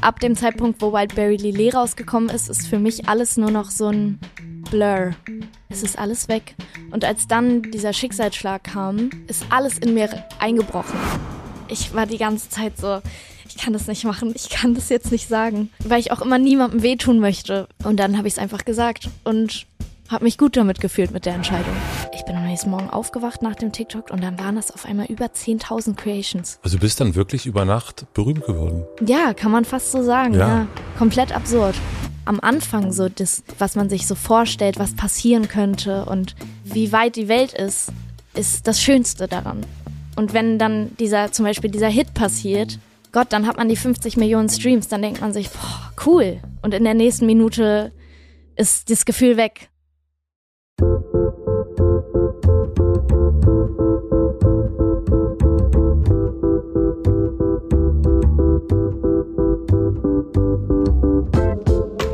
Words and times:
ab 0.00 0.20
dem 0.20 0.36
Zeitpunkt, 0.36 0.80
wo 0.80 0.92
Wildberry 0.92 1.36
Lillet 1.36 1.74
rausgekommen 1.74 2.30
ist, 2.30 2.48
ist 2.48 2.66
für 2.66 2.78
mich 2.78 3.08
alles 3.08 3.36
nur 3.36 3.50
noch 3.50 3.70
so 3.70 3.88
ein 3.88 4.18
Blur. 4.70 5.12
Es 5.68 5.82
ist 5.82 5.98
alles 5.98 6.28
weg. 6.28 6.54
Und 6.90 7.04
als 7.04 7.28
dann 7.28 7.62
dieser 7.62 7.92
Schicksalsschlag 7.92 8.64
kam, 8.64 9.10
ist 9.26 9.44
alles 9.50 9.78
in 9.78 9.94
mir 9.94 10.08
eingebrochen. 10.38 10.98
Ich 11.68 11.94
war 11.94 12.06
die 12.06 12.18
ganze 12.18 12.48
Zeit 12.48 12.78
so, 12.78 13.00
ich 13.48 13.56
kann 13.56 13.72
das 13.72 13.86
nicht 13.86 14.04
machen, 14.04 14.32
ich 14.34 14.50
kann 14.50 14.74
das 14.74 14.88
jetzt 14.88 15.12
nicht 15.12 15.28
sagen, 15.28 15.70
weil 15.84 16.00
ich 16.00 16.12
auch 16.12 16.20
immer 16.20 16.38
niemandem 16.38 16.82
wehtun 16.82 17.20
möchte. 17.20 17.68
Und 17.84 17.98
dann 17.98 18.16
habe 18.16 18.28
ich 18.28 18.34
es 18.34 18.38
einfach 18.38 18.64
gesagt 18.64 19.08
und 19.24 19.66
habe 20.08 20.24
mich 20.24 20.38
gut 20.38 20.56
damit 20.56 20.80
gefühlt 20.80 21.12
mit 21.12 21.26
der 21.26 21.34
Entscheidung. 21.34 21.74
Ich 22.12 22.24
bin 22.24 22.36
am 22.50 22.54
nächsten 22.54 22.70
Morgen 22.70 22.90
aufgewacht 22.90 23.42
nach 23.42 23.54
dem 23.54 23.70
TikTok 23.70 24.10
und 24.10 24.24
dann 24.24 24.36
waren 24.40 24.56
das 24.56 24.72
auf 24.72 24.84
einmal 24.84 25.06
über 25.06 25.26
10.000 25.26 25.94
Creations. 25.94 26.58
Also 26.64 26.78
du 26.78 26.80
bist 26.80 27.00
dann 27.00 27.14
wirklich 27.14 27.46
über 27.46 27.64
Nacht 27.64 28.12
berühmt 28.12 28.44
geworden. 28.44 28.84
Ja, 29.06 29.34
kann 29.34 29.52
man 29.52 29.64
fast 29.64 29.92
so 29.92 30.02
sagen. 30.02 30.34
Ja. 30.34 30.48
Ja. 30.48 30.66
Komplett 30.98 31.30
absurd. 31.30 31.76
Am 32.24 32.40
Anfang 32.40 32.90
so 32.90 33.08
das, 33.08 33.44
was 33.60 33.76
man 33.76 33.88
sich 33.88 34.08
so 34.08 34.16
vorstellt, 34.16 34.80
was 34.80 34.96
passieren 34.96 35.46
könnte 35.46 36.06
und 36.06 36.34
wie 36.64 36.90
weit 36.90 37.14
die 37.14 37.28
Welt 37.28 37.52
ist, 37.52 37.92
ist 38.34 38.66
das 38.66 38.80
Schönste 38.82 39.28
daran. 39.28 39.64
Und 40.16 40.34
wenn 40.34 40.58
dann 40.58 40.90
dieser, 40.98 41.30
zum 41.30 41.44
Beispiel 41.44 41.70
dieser 41.70 41.88
Hit 41.88 42.14
passiert, 42.14 42.80
Gott, 43.12 43.28
dann 43.30 43.46
hat 43.46 43.58
man 43.58 43.68
die 43.68 43.76
50 43.76 44.16
Millionen 44.16 44.48
Streams, 44.48 44.88
dann 44.88 45.02
denkt 45.02 45.20
man 45.20 45.32
sich, 45.32 45.50
boah, 45.50 45.92
cool. 46.04 46.40
Und 46.62 46.74
in 46.74 46.82
der 46.82 46.94
nächsten 46.94 47.26
Minute 47.26 47.92
ist 48.56 48.90
das 48.90 49.04
Gefühl 49.04 49.36
weg. 49.36 49.70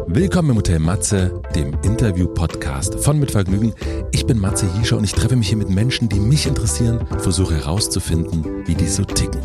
Willkommen 0.08 0.50
im 0.50 0.56
Hotel 0.56 0.78
Matze, 0.78 1.42
dem 1.54 1.74
Interview-Podcast 1.82 2.98
von 3.00 3.18
Mit 3.18 3.30
Vergnügen. 3.30 3.74
Ich 4.12 4.26
bin 4.26 4.38
Matze 4.38 4.66
Hiescher 4.74 4.96
und 4.96 5.04
ich 5.04 5.12
treffe 5.12 5.36
mich 5.36 5.48
hier 5.48 5.58
mit 5.58 5.70
Menschen, 5.70 6.08
die 6.08 6.18
mich 6.18 6.46
interessieren 6.46 7.06
versuche 7.18 7.54
herauszufinden, 7.54 8.66
wie 8.66 8.74
die 8.74 8.88
so 8.88 9.04
ticken. 9.04 9.40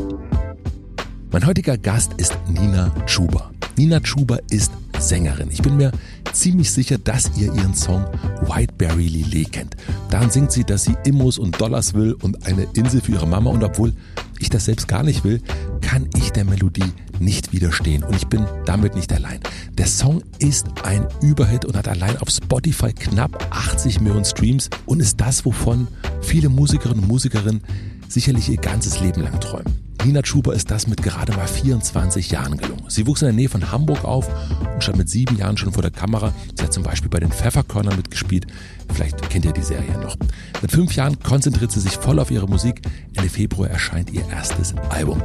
Mein 1.32 1.46
heutiger 1.46 1.78
Gast 1.78 2.14
ist 2.18 2.38
Nina 2.48 2.94
Schuber. 3.06 3.52
Nina 3.78 4.00
Schuber 4.04 4.40
ist 4.50 4.72
Sängerin. 5.02 5.50
Ich 5.52 5.62
bin 5.62 5.78
mir 5.78 5.92
ziemlich 6.34 6.72
sicher, 6.72 6.98
dass 6.98 7.32
ihr 7.38 7.54
ihren 7.54 7.74
Song 7.74 8.06
Whiteberry 8.42 9.08
Lillet 9.08 9.52
kennt. 9.52 9.76
Daran 10.10 10.30
singt 10.30 10.52
sie, 10.52 10.64
dass 10.64 10.84
sie 10.84 10.96
Immos 11.04 11.38
und 11.38 11.60
Dollars 11.60 11.94
will 11.94 12.14
und 12.22 12.46
eine 12.46 12.68
Insel 12.74 13.02
für 13.02 13.14
ihre 13.14 13.28
Mama. 13.28 13.50
Und 13.50 13.64
obwohl 13.64 13.94
ich 14.40 14.50
das 14.50 14.66
selbst 14.66 14.88
gar 14.88 15.04
nicht 15.04 15.24
will, 15.24 15.42
kann 15.82 16.08
ich 16.16 16.32
der 16.32 16.46
Melodie 16.46 16.92
nicht 17.20 17.52
widerstehen. 17.54 18.04
Und 18.04 18.16
ich 18.16 18.28
bin 18.28 18.46
damit 18.66 18.96
nicht 18.96 19.12
allein. 19.14 19.40
Der 19.78 19.88
Song 19.88 20.24
ist 20.40 20.68
ein 20.84 21.08
Überhit 21.22 21.66
und 21.66 21.76
hat 21.76 21.88
allein 21.88 22.18
auf 22.18 22.30
Spotify 22.30 22.94
knapp 22.94 23.48
80 23.52 24.02
Millionen 24.02 24.26
Streams 24.26 24.70
und 24.86 25.00
ist 25.00 25.20
das, 25.20 25.46
wovon 25.46 25.88
viele 26.22 26.50
Musikerinnen 26.50 27.04
und 27.04 27.10
Musikerinnen 27.10 27.62
sicherlich 28.08 28.50
ihr 28.50 28.58
ganzes 28.58 29.00
Leben 29.00 29.22
lang 29.22 29.40
träumen. 29.40 29.91
Nina 30.04 30.26
Schuber 30.26 30.54
ist 30.54 30.72
das 30.72 30.88
mit 30.88 31.04
gerade 31.04 31.32
mal 31.34 31.48
24 31.48 32.32
Jahren 32.32 32.58
gelungen. 32.58 32.86
Sie 32.88 33.06
wuchs 33.06 33.22
in 33.22 33.28
der 33.28 33.36
Nähe 33.36 33.50
von 33.50 33.72
Hamburg 33.72 34.04
auf 34.04 34.28
und 34.74 34.84
stand 34.84 34.98
mit 34.98 35.10
sieben 35.10 35.38
Jahren 35.38 35.58
schon 35.58 35.74
vor 35.74 35.84
der 35.84 35.92
Kamera. 35.92 36.34
Sie 36.58 36.64
hat 36.64 36.74
zum 36.74 36.82
Beispiel 36.82 37.10
bei 37.10 37.20
den 37.20 37.32
Pfefferkörnern 37.32 37.96
mitgespielt. 37.96 38.48
Vielleicht 38.92 39.30
kennt 39.30 39.46
ihr 39.46 39.52
die 39.52 39.62
Serie 39.62 40.00
noch. 40.00 40.18
Mit 40.62 40.72
fünf 40.72 40.96
Jahren 40.96 41.20
konzentriert 41.20 41.72
sie 41.72 41.80
sich 41.80 41.94
voll 41.94 42.20
auf 42.20 42.32
ihre 42.32 42.48
Musik. 42.48 42.82
Ende 43.14 43.30
Februar 43.30 43.70
erscheint 43.70 44.12
ihr 44.12 44.28
erstes 44.28 44.74
Album. 44.90 45.22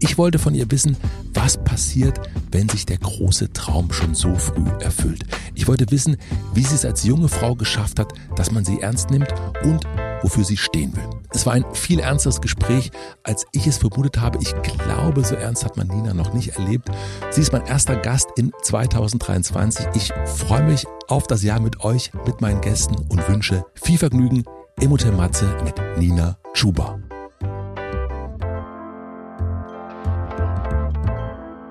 Ich 0.00 0.16
wollte 0.16 0.38
von 0.38 0.54
ihr 0.54 0.70
wissen, 0.70 0.96
was 1.34 1.62
passiert, 1.62 2.18
wenn 2.50 2.68
sich 2.68 2.86
der 2.86 2.98
große 2.98 3.52
Traum 3.52 3.92
schon 3.92 4.14
so 4.14 4.34
früh 4.36 4.68
erfüllt. 4.80 5.24
Ich 5.54 5.68
wollte 5.68 5.90
wissen, 5.90 6.16
wie 6.54 6.64
sie 6.64 6.74
es 6.74 6.84
als 6.86 7.04
junge 7.04 7.28
Frau 7.28 7.54
geschafft 7.54 7.98
hat, 7.98 8.12
dass 8.36 8.50
man 8.50 8.64
sie 8.64 8.80
ernst 8.80 9.10
nimmt 9.10 9.28
und 9.64 9.86
wofür 10.22 10.44
sie 10.44 10.56
stehen 10.56 10.96
will. 10.96 11.08
Es 11.30 11.46
war 11.46 11.52
ein 11.52 11.64
viel 11.74 12.00
ernsteres 12.00 12.40
Gespräch, 12.40 12.90
als 13.22 13.46
ich 13.52 13.66
es 13.66 13.78
vermutet 13.78 14.13
habe. 14.20 14.38
Ich 14.40 14.54
glaube, 14.62 15.24
so 15.24 15.34
ernst 15.34 15.64
hat 15.64 15.76
man 15.76 15.88
Nina 15.88 16.14
noch 16.14 16.32
nicht 16.32 16.56
erlebt. 16.56 16.88
Sie 17.30 17.40
ist 17.40 17.52
mein 17.52 17.66
erster 17.66 17.96
Gast 17.96 18.30
in 18.36 18.52
2023. 18.62 19.86
Ich 19.94 20.12
freue 20.26 20.62
mich 20.62 20.86
auf 21.08 21.26
das 21.26 21.42
Jahr 21.42 21.60
mit 21.60 21.84
euch, 21.84 22.12
mit 22.26 22.40
meinen 22.40 22.60
Gästen 22.60 22.96
und 23.08 23.28
wünsche 23.28 23.64
viel 23.74 23.98
Vergnügen 23.98 24.44
im 24.80 24.90
Hotel 24.90 25.12
Matze 25.12 25.46
mit 25.64 25.74
Nina 25.98 26.38
Schuber. 26.52 26.98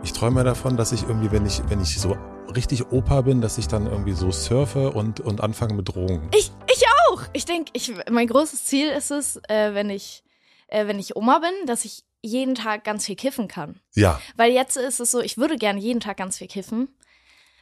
Ich 0.04 0.14
träume 0.14 0.44
davon, 0.44 0.78
dass 0.78 0.92
ich 0.92 1.04
irgendwie, 1.04 1.32
wenn 1.32 1.46
ich, 1.46 1.62
wenn 1.70 1.82
ich 1.82 2.00
so 2.00 2.16
richtig 2.56 2.92
Opa 2.92 3.22
bin, 3.22 3.42
dass 3.42 3.58
ich 3.58 3.68
dann 3.68 3.88
irgendwie 3.88 4.14
so 4.14 4.32
surfe 4.32 4.92
und, 4.92 5.20
und 5.20 5.42
anfange 5.42 5.74
mit 5.74 5.90
Drogen. 5.90 6.30
Ich, 6.36 6.52
ich 6.72 6.84
auch. 7.10 7.22
Ich 7.34 7.46
denke, 7.46 7.72
ich, 7.74 7.94
mein 8.10 8.28
großes 8.28 8.66
Ziel 8.66 8.90
ist 8.90 9.12
es, 9.12 9.38
äh, 9.48 9.74
wenn 9.74 9.90
ich, 9.90 10.24
äh, 10.68 10.88
wenn 10.88 11.00
ich 11.00 11.16
Oma 11.16 11.40
bin, 11.40 11.66
dass 11.68 11.86
ich 11.86 12.04
jeden 12.24 12.56
Tag 12.56 12.84
ganz 12.84 13.06
viel 13.06 13.16
kiffen 13.16 13.48
kann. 13.48 13.80
Ja, 13.96 14.20
Weil 14.38 14.52
jetzt 14.54 14.78
ist 14.78 15.00
es 15.00 15.12
so, 15.12 15.20
ich 15.22 15.38
würde 15.38 15.58
gerne 15.58 15.80
jeden 15.80 16.00
Tag 16.00 16.18
ganz 16.18 16.38
viel 16.38 16.48
kiffen, 16.48 16.88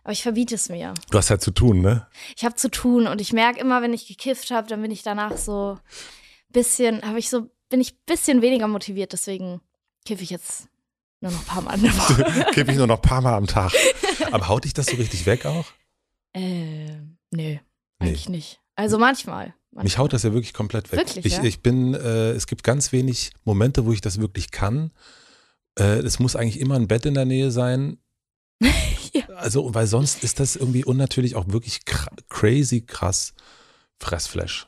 aber 0.04 0.14
ich 0.14 0.22
verbiete 0.24 0.56
es 0.56 0.70
mir. 0.70 0.94
du 1.10 1.18
hast 1.18 1.30
halt 1.30 1.42
zu 1.42 1.52
tun, 1.52 1.82
ne? 1.82 2.08
Ich 2.38 2.46
habe 2.46 2.56
zu 2.56 2.70
tun 2.70 3.08
und 3.08 3.20
ich 3.22 3.34
merke 3.34 3.60
immer, 3.60 3.82
wenn 3.82 3.94
ich 3.94 4.08
gekifft 4.08 4.52
habe, 4.52 4.68
dann 4.68 4.82
bin 4.82 4.92
ich 4.92 5.04
danach 5.04 5.36
so 5.38 5.78
bisschen, 6.50 7.02
habe 7.04 7.20
ich 7.20 7.30
so, 7.30 7.50
bin 7.70 7.82
ich 7.82 8.00
bisschen 8.06 8.42
weniger 8.42 8.68
motiviert. 8.68 9.14
Deswegen 9.14 9.62
kiffe 10.06 10.24
ich 10.24 10.30
jetzt 10.30 10.68
nur 11.22 11.32
noch 11.32 11.40
ein 11.40 11.46
paar 11.46 11.62
Mal 11.62 11.76
in 11.76 11.84
der 11.84 11.98
Woche. 11.98 12.52
Kippe 12.52 12.72
ich 12.72 12.78
nur 12.78 12.88
noch 12.88 12.98
ein 12.98 13.02
paar 13.02 13.22
Mal 13.22 13.36
am 13.36 13.48
Tag. 13.48 13.72
Aber 14.32 14.48
haut 14.48 14.64
dich 14.66 14.74
das 14.74 14.88
so 14.88 14.96
richtig 14.98 15.26
weg 15.26 15.46
auch? 15.46 15.66
äh, 16.34 16.88
nö, 17.32 17.58
eigentlich 18.00 18.30
nicht. 18.30 18.60
Also 18.76 18.98
manchmal. 18.98 19.54
Mich 19.72 19.98
haut 19.98 20.12
das 20.12 20.24
ja 20.24 20.34
wirklich 20.34 20.54
komplett 20.54 20.92
weg. 20.92 21.00
Wirklich, 21.00 21.26
ich, 21.26 21.38
ja? 21.38 21.44
ich 21.44 21.62
bin, 21.62 21.94
äh, 21.94 22.32
es 22.32 22.48
gibt 22.48 22.64
ganz 22.64 22.92
wenig 22.92 23.32
Momente, 23.46 23.86
wo 23.86 23.94
ich 23.94 24.02
das 24.02 24.20
wirklich 24.20 24.52
kann. 24.52 24.92
Äh, 25.80 26.00
es 26.00 26.20
muss 26.20 26.36
eigentlich 26.36 26.60
immer 26.60 26.76
ein 26.76 26.88
Bett 26.88 27.06
in 27.06 27.14
der 27.14 27.26
Nähe 27.26 27.52
sein. 27.52 27.98
Ja. 29.14 29.24
Also, 29.36 29.76
weil 29.76 29.88
sonst 29.88 30.24
ist 30.24 30.40
das 30.40 30.56
irgendwie 30.56 30.86
unnatürlich 30.86 31.36
auch 31.36 31.46
wirklich 31.50 31.84
kr 31.84 32.08
crazy 32.30 32.80
krass 32.80 33.34
Fressflash. 34.00 34.66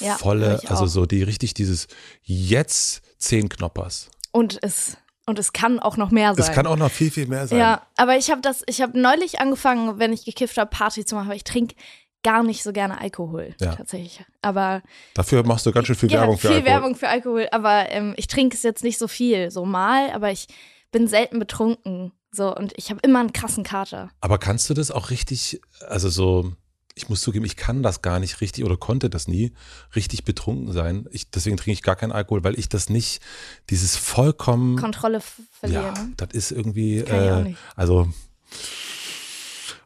Ja, 0.00 0.16
Volle, 0.16 0.62
also 0.66 0.86
so 0.86 1.04
die 1.04 1.22
richtig 1.22 1.52
dieses 1.52 1.88
jetzt 2.22 3.02
zehn 3.18 3.50
Knoppers. 3.50 4.10
Und 4.30 4.58
es, 4.62 4.96
und 5.26 5.38
es 5.38 5.52
kann 5.52 5.78
auch 5.78 5.98
noch 5.98 6.10
mehr 6.10 6.34
sein. 6.34 6.44
Es 6.44 6.52
kann 6.52 6.66
auch 6.66 6.76
noch 6.76 6.90
viel, 6.90 7.10
viel 7.10 7.26
mehr 7.26 7.46
sein. 7.46 7.58
Ja, 7.58 7.86
aber 7.96 8.16
ich 8.16 8.30
habe 8.30 8.40
das, 8.40 8.62
ich 8.66 8.80
habe 8.80 8.98
neulich 8.98 9.40
angefangen, 9.40 9.98
wenn 9.98 10.12
ich 10.12 10.24
gekifft 10.24 10.56
habe, 10.56 10.70
Party 10.70 11.04
zu 11.04 11.14
machen, 11.14 11.26
aber 11.26 11.36
ich 11.36 11.44
trinke 11.44 11.74
gar 12.22 12.42
nicht 12.42 12.62
so 12.62 12.72
gerne 12.72 13.00
Alkohol 13.00 13.54
Ja. 13.60 13.74
tatsächlich. 13.74 14.24
Aber 14.42 14.82
Dafür 15.14 15.44
machst 15.44 15.66
du 15.66 15.72
ganz 15.72 15.86
schön 15.86 15.96
viel 15.96 16.10
ja, 16.10 16.20
Werbung 16.20 16.38
für 16.38 16.48
viel 16.48 16.56
Alkohol. 16.56 16.72
Werbung 16.72 16.94
für 16.96 17.08
Alkohol, 17.08 17.48
aber 17.52 17.90
ähm, 17.90 18.14
ich 18.16 18.26
trinke 18.26 18.56
es 18.56 18.62
jetzt 18.62 18.84
nicht 18.84 18.98
so 18.98 19.08
viel, 19.08 19.50
so 19.50 19.64
mal, 19.64 20.10
aber 20.12 20.30
ich 20.30 20.46
bin 20.90 21.06
selten 21.08 21.38
betrunken, 21.38 22.12
so 22.30 22.54
und 22.54 22.72
ich 22.76 22.90
habe 22.90 23.00
immer 23.02 23.20
einen 23.20 23.32
krassen 23.32 23.64
Kater. 23.64 24.10
Aber 24.20 24.38
kannst 24.38 24.68
du 24.70 24.74
das 24.74 24.90
auch 24.90 25.10
richtig, 25.10 25.60
also 25.88 26.08
so, 26.08 26.52
ich 26.94 27.08
muss 27.08 27.22
zugeben, 27.22 27.46
ich 27.46 27.56
kann 27.56 27.82
das 27.82 28.02
gar 28.02 28.20
nicht 28.20 28.40
richtig 28.42 28.64
oder 28.64 28.76
konnte 28.76 29.08
das 29.08 29.26
nie 29.26 29.52
richtig 29.96 30.24
betrunken 30.24 30.72
sein. 30.72 31.08
Ich, 31.10 31.30
deswegen 31.30 31.56
trinke 31.56 31.72
ich 31.72 31.82
gar 31.82 31.96
keinen 31.96 32.12
Alkohol, 32.12 32.44
weil 32.44 32.58
ich 32.58 32.68
das 32.68 32.90
nicht, 32.90 33.22
dieses 33.70 33.96
vollkommen, 33.96 34.76
Kontrolle 34.76 35.22
verlieren. 35.58 35.94
ja, 35.94 36.08
das 36.18 36.28
ist 36.32 36.52
irgendwie, 36.52 37.02
auch 37.04 37.10
äh, 37.10 37.42
nicht. 37.42 37.58
also 37.76 38.08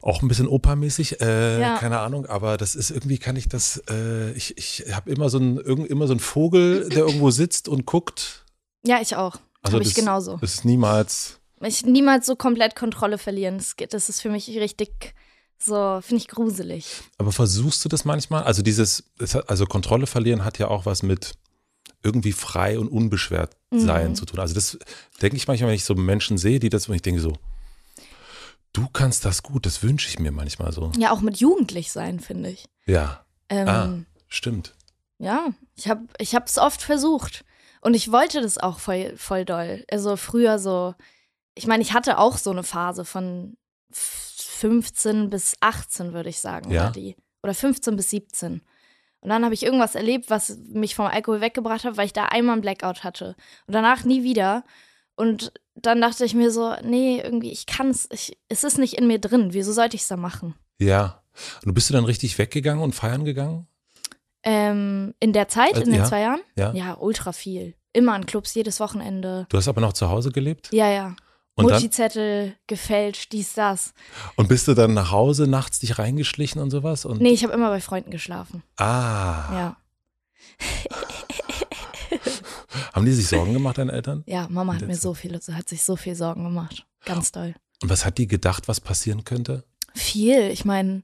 auch 0.07 0.23
ein 0.23 0.29
bisschen 0.29 0.47
opermäßig, 0.49 1.21
äh, 1.21 1.61
Ja. 1.61 1.77
keine 1.79 1.99
Ahnung, 1.99 2.27
aber 2.27 2.57
das 2.57 2.75
ist 2.75 2.91
irgendwie, 2.91 3.19
kann 3.19 3.35
ich 3.37 3.49
das, 3.49 3.83
äh, 3.91 4.31
ich, 4.33 4.57
ich 4.57 4.85
habe 4.95 5.11
immer 5.11 5.29
so 5.31 5.39
ein, 5.39 5.57
irgend, 5.57 5.89
immer 5.89 6.07
so 6.07 6.15
ein 6.15 6.21
Vogel, 6.21 6.89
der 6.89 6.99
irgendwo 7.07 7.31
sitzt 7.31 7.69
und 7.69 7.87
guckt. 7.87 8.45
Ja, 8.85 9.01
ich 9.01 9.17
auch. 9.17 9.37
Also 9.63 9.75
habe 9.75 9.83
ich 9.83 9.91
das 9.95 9.97
genauso. 9.97 10.39
ist 10.43 10.65
niemals, 10.65 11.41
Ich 11.61 11.85
niemals 11.85 12.27
so 12.27 12.37
komplett 12.37 12.77
Kontrolle 12.77 13.19
verlieren. 13.19 13.59
Das, 13.59 13.75
geht- 13.77 13.93
das 13.95 14.09
ist 14.09 14.21
für 14.21 14.29
mich 14.31 14.47
richtig 14.49 15.15
so, 15.59 15.99
finde 16.03 16.23
ich 16.23 16.29
gruselig. 16.29 16.87
Aber 17.19 17.33
versuchst 17.33 17.85
du 17.85 17.89
das 17.89 18.05
manchmal? 18.05 18.45
Also 18.45 18.63
dieses, 18.63 19.05
also 19.49 19.67
Kontrolle 19.67 20.07
verlieren 20.07 20.45
hat 20.45 20.59
ja 20.59 20.69
auch 20.69 20.87
was 20.87 21.03
mit 21.03 21.33
irgendwie 22.05 22.33
frei 22.33 22.79
und 22.79 22.89
unbeschwert 22.89 23.57
sein 23.73 24.11
Mhm. 24.11 24.15
zu 24.15 24.25
tun. 24.27 24.39
Also 24.39 24.55
das 24.55 24.79
denke 25.21 25.37
ich 25.37 25.49
manchmal, 25.49 25.69
wenn 25.71 25.75
ich 25.77 25.85
so 25.85 25.95
Menschen 25.97 26.39
sehe, 26.39 26.61
die 26.61 26.69
das, 26.69 26.89
und 26.89 26.95
ich 26.95 27.03
denke 27.03 27.21
so, 27.21 27.33
du 28.77 28.89
kannst 28.89 29.25
das 29.25 29.43
gut, 29.43 29.67
das 29.67 29.83
wünsche 29.83 30.09
ich 30.09 30.19
mir 30.19 30.33
manchmal 30.33 30.73
so. 30.73 30.93
Ja, 30.97 31.11
auch 31.13 31.21
mit 31.21 31.39
jugendlich 31.39 31.93
sein, 31.93 32.21
finde 32.21 32.51
ich. 32.51 32.67
Ja, 32.87 33.25
Ähm, 33.49 33.69
ah, 33.69 33.99
stimmt. 34.29 34.75
Ja, 35.19 35.49
ich 35.77 35.89
habe 35.89 36.07
ich 36.19 36.35
es 36.35 36.59
oft 36.59 36.83
versucht. 36.83 37.45
Und 37.81 37.95
ich 37.95 38.11
wollte 38.13 38.41
das 38.41 38.59
auch 38.59 38.79
voll, 38.81 39.15
voll 39.17 39.45
doll. 39.45 39.85
Also 39.91 40.17
früher 40.17 40.59
so, 40.59 40.95
ich 41.55 41.67
meine, 41.67 41.83
ich 41.83 41.93
hatte 41.95 42.19
auch 42.19 42.37
so 42.37 42.51
eine 42.51 42.63
Phase 42.65 43.05
von 43.05 43.57
f- 43.91 44.23
15 44.59 45.31
bis 45.31 45.57
18, 45.61 46.13
würde 46.13 46.29
ich 46.31 46.39
sagen, 46.41 46.71
Ja. 46.71 46.85
war 46.85 46.93
die. 46.93 47.17
Oder 47.43 47.55
15 47.55 47.95
bis 47.97 48.11
17. 48.11 48.63
Und 49.21 49.29
dann 49.31 49.45
habe 49.45 49.55
ich 49.55 49.63
irgendwas 49.63 49.95
erlebt, 49.95 50.31
was 50.31 50.57
mich 50.69 50.95
vom 50.95 51.07
Alkohol 51.07 51.41
weggebracht 51.41 51.85
hat, 51.85 51.97
weil 51.97 52.07
ich 52.07 52.13
da 52.13 52.25
einmal 52.27 52.55
einen 52.55 52.63
Blackout 52.63 53.05
hatte. 53.05 53.37
Und 53.67 53.75
danach 53.75 54.05
nie 54.05 54.23
wieder. 54.23 54.65
Und 55.17 55.53
dann 55.75 56.01
dachte 56.01 56.25
ich 56.25 56.35
mir 56.35 56.51
so, 56.51 56.75
nee, 56.83 57.21
irgendwie, 57.23 57.51
ich 57.51 57.67
kann's, 57.67 58.09
ich, 58.13 58.39
es 58.49 58.65
ist 58.65 58.79
nicht 58.79 58.95
in 58.95 59.07
mir 59.07 59.19
drin. 59.19 59.49
Wieso 59.53 59.73
sollte 59.73 59.97
ich 59.97 60.03
es 60.03 60.09
da 60.09 60.17
machen? 60.17 60.55
Ja. 60.79 61.23
Und 61.65 61.75
bist 61.75 61.91
du 61.91 61.95
dann 61.95 62.05
richtig 62.05 62.39
weggegangen 62.39 62.83
und 62.83 62.95
feiern 62.95 63.25
gegangen? 63.25 63.67
Ähm, 64.43 65.15
in 65.21 65.33
der 65.33 65.49
Zeit, 65.49 65.75
Äh, 65.77 65.81
in 65.81 65.91
den 65.91 66.01
ja. 66.01 66.05
zwei 66.05 66.21
Jahren? 66.21 66.41
Ja. 66.57 66.73
Ja, 66.73 66.97
ultra 66.99 67.33
viel. 67.33 67.75
Immer 67.93 68.13
an 68.13 68.27
Clubs, 68.27 68.55
jedes 68.55 68.79
Wochenende. 68.79 69.47
Du 69.49 69.57
hast 69.57 69.69
aber 69.69 69.81
noch 69.81 69.93
zu 69.95 70.09
Hause 70.09 70.31
gelebt? 70.31 70.69
Ja, 70.73 70.89
ja. 70.91 71.17
Multizettel 71.59 72.55
gefälscht, 72.67 73.33
dies, 73.33 73.55
das. 73.55 73.95
und 74.37 74.47
bist 74.49 74.69
du 74.69 74.75
dann 74.75 74.93
nach 74.93 75.11
Hause 75.11 75.47
nachts 75.47 75.79
dich 75.79 75.99
reingeschlichen 75.99 76.61
und 76.61 76.71
sowas? 76.71 77.07
Und, 77.07 77.23
Nee, 77.23 77.31
ich 77.31 77.45
habe 77.45 77.55
immer 77.55 77.71
bei 77.71 77.81
Freunden 77.81 78.11
geschlafen. 78.11 78.63
Ah. 78.77 79.49
Ja. 79.55 79.77
Haben 82.93 83.05
die 83.07 83.13
sich 83.13 83.29
Sorgen 83.29 83.53
gemacht, 83.53 83.79
deine 83.79 83.93
Eltern? 83.93 84.23
Ja, 84.27 84.47
Mama 84.51 84.75
hat 84.75 84.87
mir 84.87 84.97
so 84.97 85.15
viel, 85.15 85.33
hat 85.35 85.69
sich 85.69 85.83
so 85.83 85.97
viel 85.97 86.15
Sorgen 86.15 86.45
gemacht. 86.45 86.87
Ganz 87.05 87.33
doll. 87.33 87.55
Und 87.83 87.91
was 87.91 88.05
hat 88.05 88.19
die 88.19 88.27
gedacht, 88.27 88.69
was 88.69 88.81
passieren 88.81 89.25
könnte? 89.25 89.65
Viel. 89.95 90.51
Ich 90.51 90.65
meine, 90.65 91.03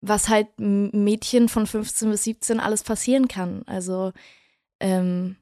was 0.00 0.28
halt 0.28 0.46
Mädchen 0.58 1.48
von 1.48 1.66
15 1.66 2.10
bis 2.10 2.24
17 2.24 2.60
alles 2.60 2.82
passieren 2.82 3.28
kann. 3.28 3.62
Also, 3.66 4.12
ähm, 4.80 5.36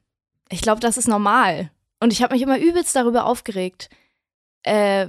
ich 0.49 0.61
glaube, 0.61 0.79
das 0.81 0.97
ist 0.97 1.07
normal. 1.07 1.71
Und 1.99 2.13
ich 2.13 2.21
habe 2.23 2.33
mich 2.33 2.41
immer 2.43 2.57
übelst 2.59 2.95
darüber 2.95 3.25
aufgeregt. 3.25 3.89
Äh, 4.63 5.07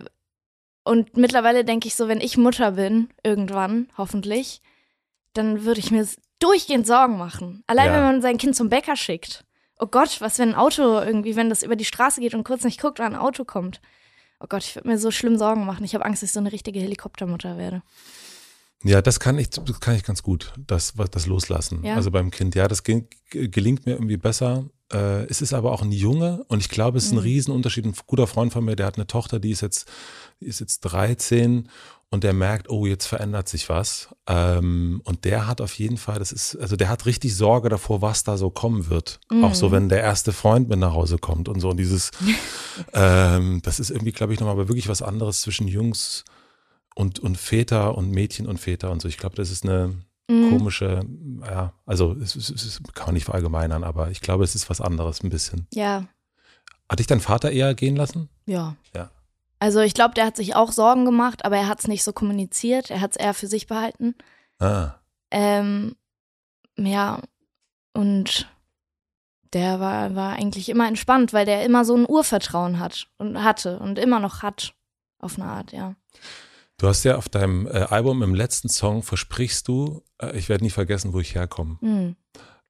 und 0.85 1.17
mittlerweile 1.17 1.65
denke 1.65 1.89
ich 1.89 1.95
so, 1.95 2.09
wenn 2.09 2.21
ich 2.21 2.37
Mutter 2.39 2.73
bin, 2.73 3.09
irgendwann, 3.23 3.89
hoffentlich, 3.99 4.63
dann 5.35 5.65
würde 5.65 5.81
ich 5.81 5.91
mir 5.91 6.07
durchgehend 6.39 6.87
Sorgen 6.87 7.19
machen. 7.19 7.63
Allein 7.67 7.87
Ja. 7.89 7.95
wenn 7.95 8.03
man 8.05 8.23
sein 8.23 8.39
Kind 8.39 8.57
zum 8.57 8.69
Bäcker 8.69 8.97
schickt. 8.97 9.45
Oh 9.79 9.87
Gott, 9.87 10.21
was, 10.21 10.39
wenn 10.39 10.51
ein 10.51 10.55
Auto 10.55 10.83
irgendwie, 11.01 11.37
wenn 11.37 11.49
das 11.49 11.63
über 11.63 11.77
die 11.77 11.85
Straße 11.85 12.21
geht 12.21 12.35
und 12.35 12.45
kurz 12.45 12.65
nicht 12.65 12.81
guckt, 12.81 12.99
wann 12.99 13.15
ein 13.15 13.21
Auto 13.21 13.45
kommt. 13.45 13.81
Oh 14.41 14.47
Gott, 14.49 14.65
ich 14.65 14.75
würde 14.75 14.89
mir 14.89 14.99
so 14.99 15.11
schlimm 15.11 15.37
Sorgen 15.37 15.67
machen. 15.67 15.85
Ich 15.85 15.95
habe 15.95 16.05
Angst, 16.05 16.23
dass 16.23 16.31
ich 16.31 16.35
so 16.35 16.41
eine 16.41 16.53
richtige 16.53 16.81
Helikoptermutter 16.81 17.59
werde. 17.59 17.83
Ja, 18.85 19.03
das 19.03 19.19
kann 19.19 19.39
ich, 19.39 19.51
das 19.51 19.81
kann 19.81 19.97
ich 19.97 20.05
ganz 20.05 20.23
gut, 20.23 20.53
das, 20.57 20.95
das 21.11 21.27
loslassen. 21.27 21.85
Ja. 21.85 21.97
Also 21.97 22.11
beim 22.13 22.31
Kind, 22.31 22.55
ja, 22.55 22.69
das 22.69 22.85
gelingt 22.85 23.87
mir 23.87 23.93
irgendwie 23.93 24.17
besser. 24.17 24.67
Äh, 24.93 25.25
es 25.25 25.43
ist 25.43 25.53
aber 25.53 25.73
auch 25.73 25.83
ein 25.83 25.93
Junge 25.93 26.45
und 26.49 26.61
ich 26.61 26.69
glaube, 26.69 26.99
es 26.99 27.05
ist 27.07 27.13
ein 27.13 27.17
Mhm. 27.19 27.23
Riesenunterschied. 27.23 27.85
Ein 27.85 27.95
guter 28.07 28.27
Freund 28.27 28.53
von 28.53 28.65
mir, 28.65 28.77
der 28.77 28.87
hat 28.87 28.97
eine 28.97 29.07
Tochter, 29.07 29.39
die 29.39 29.51
ist 29.51 29.61
jetzt, 29.61 29.89
die 30.41 30.47
ist 30.47 30.61
jetzt 30.61 30.81
13 30.81 31.69
und 32.11 32.25
der 32.25 32.33
merkt, 32.33 32.71
oh, 32.71 32.87
jetzt 32.87 33.05
verändert 33.05 33.49
sich 33.51 33.69
was. 33.69 34.09
Ähm, 34.27 35.03
und 35.05 35.27
der 35.27 35.47
hat 35.47 35.61
auf 35.61 35.75
jeden 35.79 35.99
Fall, 35.99 36.19
das 36.19 36.33
ist, 36.33 36.57
also 36.57 36.75
der 36.75 36.89
hat 36.89 37.05
richtig 37.05 37.37
Sorge 37.37 37.69
davor, 37.69 38.01
was 38.01 38.25
da 38.25 38.39
so 38.39 38.49
kommen 38.49 38.89
wird. 38.89 39.21
Mhm. 39.31 39.45
Auch 39.45 39.55
so, 39.55 39.73
wenn 39.73 39.91
der 39.91 40.01
erste 40.01 40.33
Freund 40.33 40.71
mit 40.71 40.79
nach 40.79 40.95
Hause 40.95 41.19
kommt 41.19 41.51
und 41.51 41.61
so. 41.61 41.69
Und 41.69 41.77
dieses, 41.77 42.11
ähm, 42.95 43.61
das 43.63 43.79
ist 43.81 43.91
irgendwie, 43.91 44.13
glaube 44.13 44.33
ich, 44.33 44.41
nochmal 44.41 44.69
wirklich 44.69 44.89
was 44.89 45.03
anderes 45.03 45.43
zwischen 45.43 45.69
Jungs 45.69 46.25
und, 46.95 47.19
und 47.19 47.37
Väter 47.37 47.97
und 47.97 48.11
Mädchen 48.11 48.47
und 48.47 48.59
Väter 48.59 48.91
und 48.91 49.03
so. 49.03 49.09
Ich 49.09 49.19
glaube, 49.19 49.37
das 49.37 49.51
ist 49.51 49.65
eine 49.65 49.95
Mhm. 50.31 50.51
komische, 50.51 51.05
ja, 51.47 51.73
also 51.87 52.13
es, 52.13 52.37
es, 52.37 52.51
es 52.51 52.81
kann 52.95 53.07
man 53.07 53.15
nicht 53.15 53.25
verallgemeinern, 53.25 53.83
aber 53.83 54.11
ich 54.11 54.21
glaube, 54.21 54.45
es 54.45 54.55
ist 54.55 54.69
was 54.69 54.81
anderes 54.81 55.23
ein 55.23 55.31
bisschen. 55.31 55.67
Ja, 55.73 56.05
Hat 56.89 56.99
dich 56.99 57.07
dein 57.07 57.21
Vater 57.21 57.51
eher 57.51 57.75
gehen 57.75 57.97
lassen? 57.97 58.29
ja. 58.47 58.77
Ja. 58.95 59.11
Also 59.61 59.81
ich 59.81 59.93
glaube, 59.93 60.15
der 60.15 60.25
hat 60.25 60.37
sich 60.37 60.55
auch 60.55 60.71
Sorgen 60.71 61.05
gemacht, 61.05 61.45
aber 61.45 61.57
er 61.57 61.67
hat 61.67 61.81
es 61.81 61.89
nicht 61.89 62.05
so 62.05 62.13
kommuniziert. 62.13 62.91
Er 62.93 63.01
hat 63.01 63.11
es 63.11 63.17
eher 63.17 63.35
für 63.35 63.49
sich 63.49 63.67
behalten. 63.67 64.15
Ah, 64.61 64.93
Ähm, 65.33 65.97
ja, 66.77 67.21
und 67.93 68.49
der 69.53 69.81
war, 69.81 70.15
war 70.15 70.35
eigentlich 70.35 70.69
immer 70.69 70.87
entspannt, 70.87 71.33
weil 71.33 71.45
der 71.45 71.65
immer 71.65 71.85
so 71.85 71.97
ein 71.97 72.09
Urvertrauen 72.09 72.79
hat 72.79 73.09
und 73.19 73.43
hatte 73.43 73.81
und 73.81 73.99
immer 73.99 74.21
noch 74.21 74.43
hat. 74.43 74.75
Auf 75.19 75.35
eine 75.41 75.47
Art, 75.51 75.73
ja. 75.73 75.97
Du 76.79 76.89
hast 76.89 77.05
ja 77.05 77.17
auf 77.17 77.29
deinem 77.29 77.67
äh, 77.67 77.71
Album 77.71 78.23
im 78.23 78.35
letzten 78.35 78.69
Song 78.69 79.03
versprichst 79.03 79.69
du, 79.69 80.03
äh, 80.21 80.37
ich 80.39 80.49
werde 80.49 80.65
nie 80.65 80.71
vergessen, 80.71 81.13
wo 81.13 81.21
ich 81.21 81.35
herkomme. 81.35 81.79
Hm. 81.81 82.17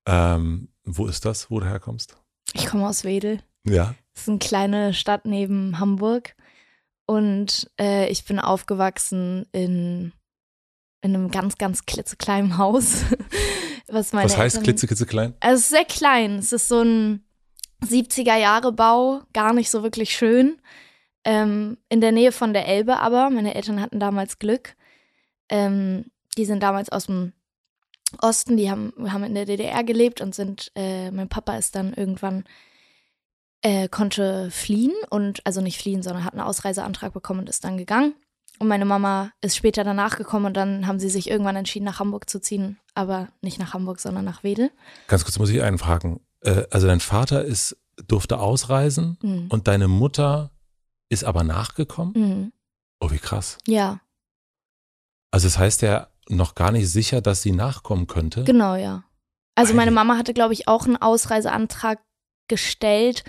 Ähm, 0.06 0.68
wo 0.84 1.06
ist 1.06 1.24
das, 1.24 1.50
wo 1.50 1.60
du 1.60 1.66
herkommst? 1.66 2.16
Ich 2.54 2.66
komme 2.66 2.88
aus 2.88 3.04
Wedel. 3.04 3.40
Ja. 3.64 3.94
Das 4.14 4.22
ist 4.22 4.28
eine 4.28 4.38
kleine 4.38 4.94
Stadt 4.94 5.26
neben 5.26 5.78
Hamburg. 5.78 6.34
Und 7.06 7.70
äh, 7.80 8.08
ich 8.08 8.24
bin 8.24 8.38
aufgewachsen 8.38 9.46
in, 9.52 10.12
in 11.02 11.14
einem 11.14 11.30
ganz, 11.30 11.56
ganz 11.58 11.86
klitzekleinen 11.86 12.58
Haus. 12.58 13.04
Was, 13.88 14.12
meine 14.12 14.28
Was 14.28 14.36
heißt 14.36 14.56
Eltern- 14.56 14.64
klitze, 14.64 14.86
klitze 14.86 15.06
klein? 15.06 15.34
Also 15.40 15.54
es 15.56 15.60
ist 15.62 15.68
sehr 15.70 15.84
klein. 15.84 16.38
Es 16.38 16.52
ist 16.52 16.68
so 16.68 16.82
ein 16.82 17.24
70er-Jahre-Bau, 17.84 19.22
gar 19.32 19.52
nicht 19.52 19.70
so 19.70 19.82
wirklich 19.82 20.16
schön. 20.16 20.60
Ähm, 21.28 21.76
in 21.90 22.00
der 22.00 22.10
Nähe 22.12 22.32
von 22.32 22.54
der 22.54 22.66
Elbe 22.66 22.98
aber. 22.98 23.28
Meine 23.28 23.54
Eltern 23.54 23.82
hatten 23.82 24.00
damals 24.00 24.38
Glück. 24.38 24.74
Ähm, 25.50 26.06
die 26.38 26.46
sind 26.46 26.62
damals 26.62 26.88
aus 26.88 27.04
dem 27.04 27.34
Osten, 28.22 28.56
die 28.56 28.70
haben, 28.70 28.94
haben 29.12 29.24
in 29.24 29.34
der 29.34 29.44
DDR 29.44 29.84
gelebt 29.84 30.22
und 30.22 30.34
sind, 30.34 30.72
äh, 30.74 31.10
mein 31.10 31.28
Papa 31.28 31.56
ist 31.58 31.74
dann 31.74 31.92
irgendwann, 31.92 32.44
äh, 33.60 33.88
konnte 33.88 34.50
fliehen 34.50 34.94
und, 35.10 35.44
also 35.44 35.60
nicht 35.60 35.78
fliehen, 35.78 36.02
sondern 36.02 36.24
hat 36.24 36.32
einen 36.32 36.40
Ausreiseantrag 36.40 37.12
bekommen 37.12 37.40
und 37.40 37.50
ist 37.50 37.64
dann 37.64 37.76
gegangen. 37.76 38.14
Und 38.58 38.68
meine 38.68 38.86
Mama 38.86 39.30
ist 39.42 39.56
später 39.56 39.84
danach 39.84 40.16
gekommen 40.16 40.46
und 40.46 40.56
dann 40.56 40.86
haben 40.86 40.98
sie 40.98 41.10
sich 41.10 41.28
irgendwann 41.28 41.56
entschieden, 41.56 41.84
nach 41.84 42.00
Hamburg 42.00 42.30
zu 42.30 42.40
ziehen. 42.40 42.78
Aber 42.94 43.28
nicht 43.42 43.58
nach 43.58 43.74
Hamburg, 43.74 44.00
sondern 44.00 44.24
nach 44.24 44.42
Wedel. 44.42 44.70
Ganz 45.08 45.24
kurz 45.24 45.38
muss 45.38 45.50
ich 45.50 45.60
einen 45.62 45.76
fragen. 45.78 46.20
Äh, 46.40 46.64
also 46.70 46.86
dein 46.86 47.00
Vater 47.00 47.44
ist, 47.44 47.76
durfte 48.06 48.38
ausreisen 48.38 49.18
Mhm. 49.22 49.46
und 49.50 49.68
deine 49.68 49.88
Mutter 49.88 50.50
ist 51.08 51.24
aber 51.24 51.44
nachgekommen? 51.44 52.12
Mhm. 52.16 52.52
Oh, 53.00 53.10
wie 53.10 53.18
krass. 53.18 53.58
Ja, 53.66 54.00
Also 55.30 55.46
das 55.46 55.58
heißt 55.58 55.82
ja 55.82 56.08
noch 56.28 56.54
gar 56.54 56.72
nicht 56.72 56.88
sicher, 56.90 57.20
dass 57.20 57.42
sie 57.42 57.52
nachkommen 57.52 58.06
könnte. 58.06 58.44
genau, 58.44 58.74
ja. 58.74 59.04
Also 59.54 59.74
meine 59.74 59.90
Ei. 59.90 59.94
Mama 59.94 60.16
hatte, 60.16 60.34
glaube 60.34 60.52
ich, 60.52 60.68
auch 60.68 60.84
einen 60.86 60.96
Ausreiseantrag 60.96 62.00
gestellt, 62.48 63.24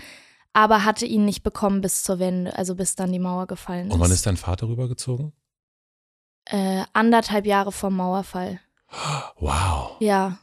aber 0.52 0.84
hatte 0.84 1.04
ihn 1.06 1.24
nicht 1.24 1.42
bekommen 1.42 1.80
bis 1.80 2.02
zur 2.02 2.18
Wende, 2.18 2.56
also 2.56 2.74
bis 2.74 2.94
dann 2.94 3.12
die 3.12 3.18
Mauer 3.18 3.46
gefallen 3.46 3.88
ist. 3.88 3.94
Und 3.94 4.00
wann 4.00 4.10
ist 4.12 4.26
dein 4.26 4.36
Vater 4.36 4.68
rübergezogen? 4.68 5.32
äh, 6.46 6.84
anderthalb 6.94 7.46
Jahre 7.46 7.70
vor 7.72 7.90
Mauerfall. 7.90 8.60
Wow. 9.38 9.96
Ja. 10.00 10.38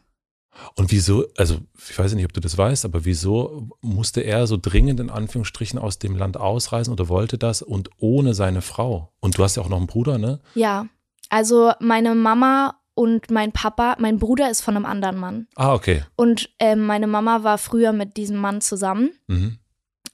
Und 0.76 0.92
wieso, 0.92 1.26
also 1.38 1.58
ich 1.90 1.98
weiß 1.98 2.14
nicht, 2.14 2.26
ob 2.26 2.34
du 2.34 2.40
das 2.42 2.58
weißt, 2.58 2.86
aber 2.86 3.06
wieso 3.06 3.70
musste 3.82 4.22
er 4.22 4.48
so 4.48 4.58
dringend 4.62 5.00
in 5.00 5.10
Anführungsstrichen 5.10 5.80
aus 5.80 6.00
dem 6.00 6.16
Land 6.16 6.38
ausreisen 6.38 6.92
oder 6.94 7.10
wollte 7.10 7.38
das 7.38 7.62
und 7.62 7.90
ohne 7.98 8.34
seine 8.34 8.62
Frau? 8.62 9.12
Und 9.20 9.38
du 9.38 9.44
hast 9.44 9.56
ja 9.56 9.64
auch 9.64 9.70
noch 9.70 9.78
einen 9.78 9.88
Bruder, 9.88 10.18
ne? 10.18 10.40
Ja. 10.56 10.88
Also 11.30 11.72
meine 11.80 12.16
Mama 12.16 12.80
und 12.94 13.30
mein 13.30 13.52
Papa, 13.52 13.96
mein 14.00 14.18
Bruder 14.18 14.50
ist 14.50 14.62
von 14.62 14.76
einem 14.76 14.86
anderen 14.86 15.18
Mann. 15.18 15.48
Ah, 15.56 15.74
okay. 15.74 16.04
Und 16.16 16.50
ähm, 16.60 16.86
meine 16.86 17.08
Mama 17.08 17.44
war 17.44 17.58
früher 17.58 17.92
mit 17.94 18.18
diesem 18.18 18.38
Mann 18.38 18.62
zusammen. 18.62 19.12
Mhm. 19.28 19.60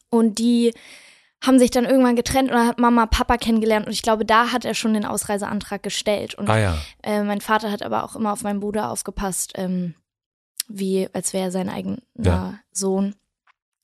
Und 0.09 0.37
die 0.39 0.73
haben 1.41 1.59
sich 1.59 1.71
dann 1.71 1.85
irgendwann 1.85 2.15
getrennt 2.15 2.49
und 2.49 2.55
dann 2.57 2.67
hat 2.67 2.79
Mama 2.79 3.05
Papa 3.05 3.37
kennengelernt. 3.37 3.85
Und 3.85 3.93
ich 3.93 4.01
glaube, 4.01 4.25
da 4.25 4.51
hat 4.51 4.65
er 4.65 4.73
schon 4.73 4.93
den 4.93 5.05
Ausreiseantrag 5.05 5.83
gestellt. 5.83 6.35
Und 6.35 6.49
Ah 6.49 6.57
ja. 6.59 6.77
äh, 7.03 7.23
mein 7.23 7.41
Vater 7.41 7.71
hat 7.71 7.83
aber 7.83 8.03
auch 8.03 8.15
immer 8.15 8.31
auf 8.33 8.43
meinen 8.43 8.59
Bruder 8.59 8.91
aufgepasst, 8.91 9.53
ähm, 9.55 9.95
wie 10.67 11.07
als 11.13 11.33
wäre 11.33 11.45
er 11.45 11.51
sein 11.51 11.69
eigener 11.69 11.97
Ja. 12.17 12.59
Sohn. 12.71 13.15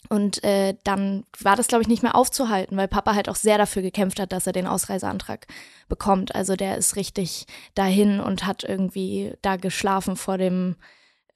Und 0.08 0.44
äh, 0.44 0.76
dann 0.86 1.26
war 1.40 1.56
das, 1.56 1.68
glaube 1.68 1.84
ich, 1.84 1.88
nicht 1.88 2.02
mehr 2.02 2.16
aufzuhalten, 2.16 2.76
weil 2.78 2.88
Papa 2.88 3.14
halt 3.14 3.30
auch 3.30 3.36
sehr 3.36 3.58
dafür 3.60 3.82
gekämpft 3.82 4.20
hat, 4.20 4.32
dass 4.32 4.48
er 4.48 4.54
den 4.54 4.66
Ausreiseantrag 4.66 5.46
bekommt. 5.88 6.34
Also 6.34 6.56
der 6.56 6.78
ist 6.78 6.96
richtig 6.96 7.46
dahin 7.76 8.20
und 8.20 8.46
hat 8.48 8.64
irgendwie 8.64 9.34
da 9.42 9.58
geschlafen 9.58 10.16
vor 10.16 10.38
dem 10.40 10.78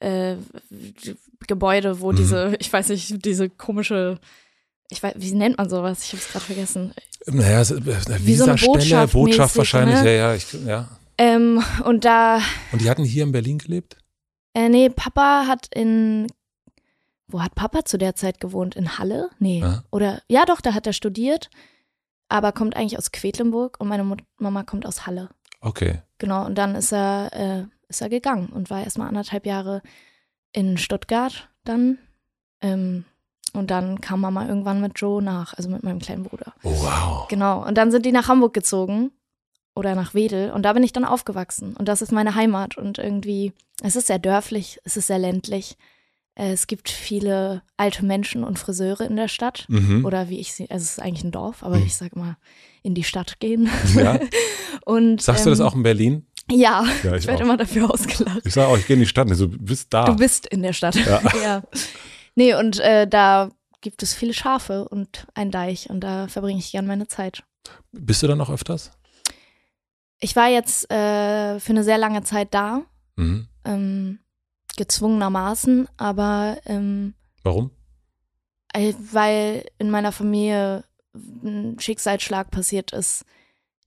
äh, 0.00 0.36
Gebäude, 1.46 2.00
wo 2.00 2.12
Mhm. 2.12 2.16
diese, 2.16 2.56
ich 2.58 2.72
weiß 2.72 2.88
nicht, 2.88 3.24
diese 3.24 3.48
komische, 3.48 4.18
ich 4.90 5.02
weiß, 5.02 5.14
wie 5.18 5.32
nennt 5.32 5.58
man 5.58 5.68
sowas? 5.68 6.02
Ich 6.04 6.08
habe 6.12 6.18
es 6.22 6.28
gerade 6.28 6.44
vergessen. 6.44 6.94
Naja, 7.26 7.60
äh, 7.62 7.64
Wie 7.64 8.34
so 8.34 8.44
eine 8.44 8.54
Visastelle, 8.54 8.72
Botschaft 8.72 9.12
Botschaft 9.12 9.38
mäßig, 9.56 9.56
wahrscheinlich, 9.58 10.00
ne? 10.00 10.04
ja, 10.16 10.28
ja, 10.30 10.34
ich, 10.34 10.52
ja. 10.66 10.88
Ähm, 11.16 11.62
und 11.84 12.04
da 12.04 12.40
Und 12.72 12.80
die 12.82 12.90
hatten 12.90 13.04
hier 13.04 13.22
in 13.22 13.32
Berlin 13.32 13.58
gelebt? 13.58 13.96
Äh, 14.54 14.68
nee, 14.68 14.88
Papa 14.88 15.46
hat 15.46 15.68
in. 15.74 16.28
Wo 17.26 17.42
hat 17.42 17.54
Papa 17.54 17.84
zu 17.84 17.98
der 17.98 18.14
Zeit 18.14 18.40
gewohnt? 18.40 18.76
In 18.76 18.98
Halle? 18.98 19.30
Nee. 19.38 19.60
Ja. 19.60 19.82
Oder. 19.90 20.22
Ja, 20.28 20.44
doch, 20.44 20.60
da 20.60 20.74
hat 20.74 20.86
er 20.86 20.92
studiert. 20.92 21.50
Aber 22.28 22.52
kommt 22.52 22.76
eigentlich 22.76 22.98
aus 22.98 23.12
Quedlinburg 23.12 23.78
und 23.80 23.88
meine 23.88 24.04
Mut 24.04 24.22
Mama 24.38 24.62
kommt 24.62 24.86
aus 24.86 25.06
Halle. 25.06 25.28
Okay. 25.60 26.02
Genau. 26.18 26.46
Und 26.46 26.56
dann 26.56 26.74
ist 26.74 26.92
er, 26.92 27.30
äh, 27.32 27.64
ist 27.88 28.00
er 28.00 28.08
gegangen 28.08 28.48
und 28.48 28.70
war 28.70 28.82
erstmal 28.82 29.08
anderthalb 29.08 29.46
Jahre 29.46 29.82
in 30.52 30.78
Stuttgart 30.78 31.48
dann. 31.64 31.98
Ähm, 32.60 33.04
und 33.52 33.70
dann 33.70 34.00
kam 34.00 34.20
Mama 34.20 34.46
irgendwann 34.46 34.80
mit 34.80 34.98
Joe 34.98 35.22
nach, 35.22 35.54
also 35.54 35.68
mit 35.68 35.82
meinem 35.82 36.00
kleinen 36.00 36.24
Bruder. 36.24 36.54
Oh, 36.62 36.70
wow. 36.70 37.28
Genau. 37.28 37.64
Und 37.64 37.76
dann 37.76 37.90
sind 37.90 38.04
die 38.04 38.12
nach 38.12 38.28
Hamburg 38.28 38.52
gezogen 38.54 39.12
oder 39.74 39.94
nach 39.94 40.14
Wedel 40.14 40.50
und 40.50 40.62
da 40.62 40.72
bin 40.72 40.82
ich 40.82 40.92
dann 40.92 41.04
aufgewachsen 41.04 41.74
und 41.76 41.88
das 41.88 42.02
ist 42.02 42.12
meine 42.12 42.34
Heimat 42.34 42.76
und 42.78 42.98
irgendwie, 42.98 43.52
es 43.82 43.96
ist 43.96 44.06
sehr 44.06 44.18
dörflich, 44.18 44.78
es 44.84 44.96
ist 44.96 45.08
sehr 45.08 45.18
ländlich. 45.18 45.76
Es 46.36 46.66
gibt 46.66 46.90
viele 46.90 47.62
alte 47.76 48.04
Menschen 48.04 48.42
und 48.42 48.58
Friseure 48.58 49.02
in 49.02 49.14
der 49.14 49.28
Stadt. 49.28 49.66
Mhm. 49.68 50.04
Oder 50.04 50.28
wie 50.30 50.40
ich 50.40 50.52
sie, 50.52 50.68
also 50.68 50.82
es 50.82 50.90
ist 50.90 51.00
eigentlich 51.00 51.22
ein 51.22 51.30
Dorf, 51.30 51.62
aber 51.62 51.76
Mhm. 51.76 51.86
ich 51.86 51.94
sag 51.94 52.16
mal, 52.16 52.36
in 52.82 52.94
die 52.96 53.04
Stadt 53.04 53.38
gehen. 53.38 53.70
Ja. 53.94 54.18
und, 54.84 55.22
Sagst 55.22 55.46
du 55.46 55.50
das 55.50 55.60
ähm, 55.60 55.66
auch 55.66 55.76
in 55.76 55.84
Berlin? 55.84 56.26
Ja, 56.50 56.84
Ja, 57.04 57.12
ich 57.14 57.20
ich 57.22 57.26
werde 57.28 57.42
auch. 57.42 57.46
immer 57.46 57.56
dafür 57.56 57.88
ausgelacht. 57.88 58.40
Ich 58.44 58.52
sage 58.52 58.66
auch, 58.66 58.76
ich 58.76 58.84
gehe 58.88 58.94
in 58.94 59.00
die 59.00 59.06
Stadt. 59.06 59.28
Also, 59.30 59.46
du 59.46 59.58
bist 59.58 59.94
da. 59.94 60.06
Du 60.06 60.16
bist 60.16 60.46
in 60.46 60.62
der 60.64 60.72
Stadt. 60.72 60.96
Ja. 60.96 61.22
ja. 61.42 61.62
Nee, 62.34 62.54
und 62.54 62.80
äh, 62.80 63.06
da 63.06 63.50
gibt 63.80 64.02
es 64.02 64.12
viele 64.12 64.34
Schafe 64.34 64.88
und 64.88 65.28
ein 65.34 65.52
Deich 65.52 65.88
und 65.88 66.00
da 66.00 66.26
verbringe 66.26 66.58
ich 66.58 66.72
gern 66.72 66.88
meine 66.88 67.06
Zeit. 67.06 67.44
Bist 67.92 68.24
du 68.24 68.26
da 68.26 68.34
noch 68.34 68.50
öfters? 68.50 68.90
Ich 70.20 70.36
war 70.36 70.48
jetzt 70.48 70.90
äh, 70.90 71.58
für 71.60 71.70
eine 71.72 71.84
sehr 71.84 71.98
lange 71.98 72.22
Zeit 72.22 72.54
da, 72.54 72.82
Mhm. 73.16 73.48
ähm, 73.64 74.18
gezwungenermaßen, 74.76 75.88
aber 75.96 76.58
ähm, 76.66 77.14
Warum? 77.44 77.70
äh, 78.72 78.92
weil 79.12 79.64
in 79.78 79.90
meiner 79.90 80.10
Familie 80.12 80.84
ein 81.14 81.78
Schicksalsschlag 81.78 82.50
passiert 82.50 82.92
ist, 82.92 83.24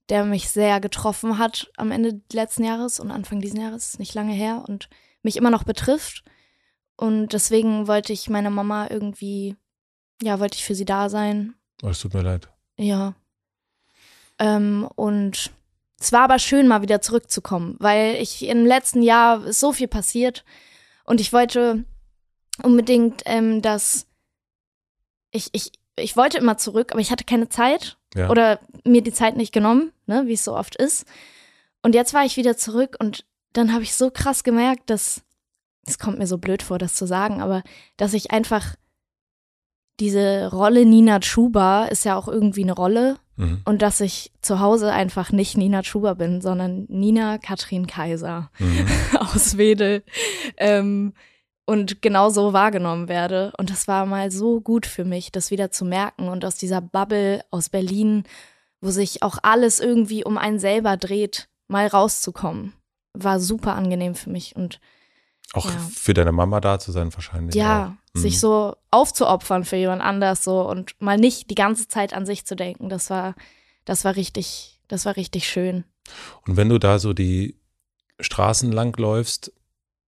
der 0.08 0.24
mich 0.24 0.50
sehr 0.50 0.80
getroffen 0.80 1.38
hat 1.38 1.70
am 1.76 1.92
Ende 1.92 2.22
letzten 2.32 2.64
Jahres 2.64 3.02
und 3.02 3.12
Anfang 3.12 3.42
diesen 3.42 3.60
Jahres, 3.60 4.00
nicht 4.00 4.14
lange 4.14 4.34
her 4.34 4.64
und 4.66 4.88
mich 5.24 5.36
immer 5.36 5.50
noch 5.50 5.64
betrifft. 5.66 6.24
Und 6.96 7.34
deswegen 7.34 7.88
wollte 7.88 8.14
ich 8.14 8.30
meine 8.30 8.50
Mama 8.50 8.88
irgendwie, 8.90 9.58
ja, 10.22 10.40
wollte 10.40 10.56
ich 10.56 10.64
für 10.64 10.74
sie 10.76 10.86
da 10.86 11.10
sein. 11.10 11.54
Oh, 11.84 11.90
es 11.90 12.00
tut 12.00 12.14
mir 12.14 12.22
leid. 12.22 12.48
Ja. 12.78 13.14
Ähm, 14.40 14.88
und 14.96 15.52
es 16.00 16.12
war 16.12 16.22
aber 16.22 16.40
schön, 16.40 16.68
mal 16.68 16.82
wieder 16.82 17.02
zurückzukommen, 17.02 17.76
weil 17.80 18.16
ich 18.16 18.46
im 18.48 18.66
letzten 18.66 19.02
Jahr 19.02 19.44
ist 19.46 19.60
so 19.60 19.72
viel 19.74 19.88
passiert 19.88 20.44
und 21.06 21.20
ich 21.20 21.34
wollte 21.34 21.86
unbedingt, 22.64 23.22
ähm, 23.26 23.62
dass 23.62 24.06
ich, 25.32 25.50
ich, 25.54 25.72
ich 25.96 26.16
wollte 26.16 26.38
immer 26.38 26.58
zurück, 26.58 26.92
aber 26.92 27.02
ich 27.02 27.12
hatte 27.12 27.24
keine 27.24 27.50
Zeit 27.50 27.98
Ja. 28.16 28.30
oder 28.30 28.60
mir 28.84 29.02
die 29.02 29.14
Zeit 29.14 29.38
nicht 29.38 29.54
genommen, 29.54 29.92
ne, 30.06 30.24
wie 30.28 30.34
es 30.34 30.44
so 30.44 30.56
oft 30.56 30.76
ist. 30.76 31.06
Und 31.84 31.96
jetzt 31.96 32.14
war 32.14 32.26
ich 32.26 32.38
wieder 32.38 32.58
zurück 32.58 32.96
und 33.00 33.26
dann 33.54 33.74
habe 33.74 33.84
ich 33.84 33.96
so 33.96 34.12
krass 34.12 34.44
gemerkt, 34.44 34.90
dass, 34.90 35.22
es 35.86 35.98
kommt 36.00 36.20
mir 36.20 36.28
so 36.28 36.38
blöd 36.38 36.62
vor, 36.64 36.78
das 36.78 36.96
zu 36.96 37.08
sagen, 37.08 37.42
aber 37.42 37.64
dass 37.98 38.14
ich 38.14 38.32
einfach 38.32 38.76
diese 40.00 40.50
Rolle 40.52 40.86
Nina 40.86 41.20
Chuba 41.20 41.86
ist 41.86 42.06
ja 42.06 42.16
auch 42.16 42.28
irgendwie 42.28 42.64
eine 42.64 42.74
Rolle 42.74 43.18
Mhm. 43.38 43.62
und 43.66 43.82
dass 43.82 44.02
ich 44.02 44.32
zu 44.42 44.60
Hause 44.60 44.92
einfach 44.92 45.32
nicht 45.32 45.56
Nina 45.58 45.82
Chuba 45.84 46.16
bin, 46.16 46.42
sondern 46.42 46.86
Nina 46.90 47.38
Katrin 47.38 47.88
Kaiser 47.88 48.50
Mhm. 48.60 48.86
aus 49.20 49.58
Wedel 49.58 50.04
ähm, 50.58 51.14
und 51.66 52.02
genau 52.02 52.30
so 52.30 52.52
wahrgenommen 52.54 53.08
werde. 53.10 53.54
Und 53.58 53.70
das 53.70 53.88
war 53.88 54.06
mal 54.06 54.32
so 54.32 54.60
gut 54.62 54.86
für 54.86 55.06
mich, 55.06 55.32
das 55.32 55.52
wieder 55.52 55.70
zu 55.72 55.86
merken 55.86 56.28
und 56.30 56.44
aus 56.46 56.56
dieser 56.56 56.82
Bubble 56.82 57.44
aus 57.52 57.70
Berlin, 57.70 58.24
wo 58.82 58.90
sich 58.90 59.22
auch 59.24 59.38
alles 59.44 59.80
irgendwie 59.80 60.24
um 60.24 60.38
einen 60.38 60.60
selber 60.60 60.98
dreht, 60.98 61.48
mal 61.68 61.88
rauszukommen. 61.88 62.74
War 63.14 63.40
super 63.40 63.76
angenehm 63.76 64.16
für 64.16 64.30
mich 64.30 64.56
und 64.56 64.80
Auch 65.54 65.66
Ja. 65.66 65.72
für 65.94 66.14
deine 66.14 66.32
Mama 66.32 66.60
da 66.60 66.78
zu 66.80 66.92
sein, 66.92 67.14
wahrscheinlich. 67.14 67.56
ja. 67.56 67.96
Mhm. 68.18 68.22
sich 68.22 68.40
so 68.40 68.76
aufzuopfern 68.92 69.64
für 69.66 69.76
jemand 69.78 70.02
anders 70.02 70.44
so 70.44 70.68
und 70.68 70.96
mal 71.00 71.18
nicht 71.18 71.50
die 71.50 71.56
ganze 71.56 71.88
Zeit 71.88 72.14
an 72.14 72.26
sich 72.26 72.46
zu 72.46 72.56
denken, 72.56 72.90
das 72.90 73.10
war, 73.10 73.36
das 73.86 74.06
war 74.06 74.16
richtig, 74.16 74.80
das 74.88 75.06
war 75.06 75.16
richtig 75.16 75.48
schön. 75.48 75.84
Und 76.46 76.58
wenn 76.58 76.70
du 76.70 76.78
da 76.80 77.00
so 77.00 77.14
die 77.14 77.56
Straßen 78.20 78.72
lang 78.72 78.98
läufst, 78.98 79.52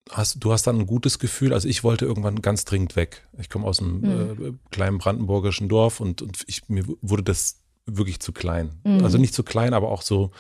hast 0.10 0.43
du 0.43 0.51
hast 0.51 0.67
dann 0.67 0.79
ein 0.79 0.86
gutes 0.86 1.17
Gefühl. 1.19 1.53
Also 1.53 1.67
ich 1.69 1.83
wollte 1.83 2.05
irgendwann 2.05 2.41
ganz 2.41 2.65
dringend 2.65 2.95
weg. 2.95 3.25
Ich 3.38 3.50
komme 3.50 3.65
aus 3.65 3.79
einem 3.79 4.01
Mhm. 4.01 4.45
äh, 4.45 4.53
kleinen 4.72 4.98
brandenburgischen 4.98 5.69
Dorf 5.69 6.00
und, 6.01 6.22
und 6.22 6.43
ich, 6.48 6.67
mir 6.67 6.83
wurde 7.01 7.24
das 7.24 7.60
wirklich 7.86 8.19
zu 8.19 8.33
klein. 8.33 8.81
Mhm. 8.83 9.03
Also 9.03 9.17
nicht 9.17 9.33
zu 9.33 9.43
klein, 9.43 9.74
aber 9.74 9.89
auch 9.89 10.01
so, 10.01 10.31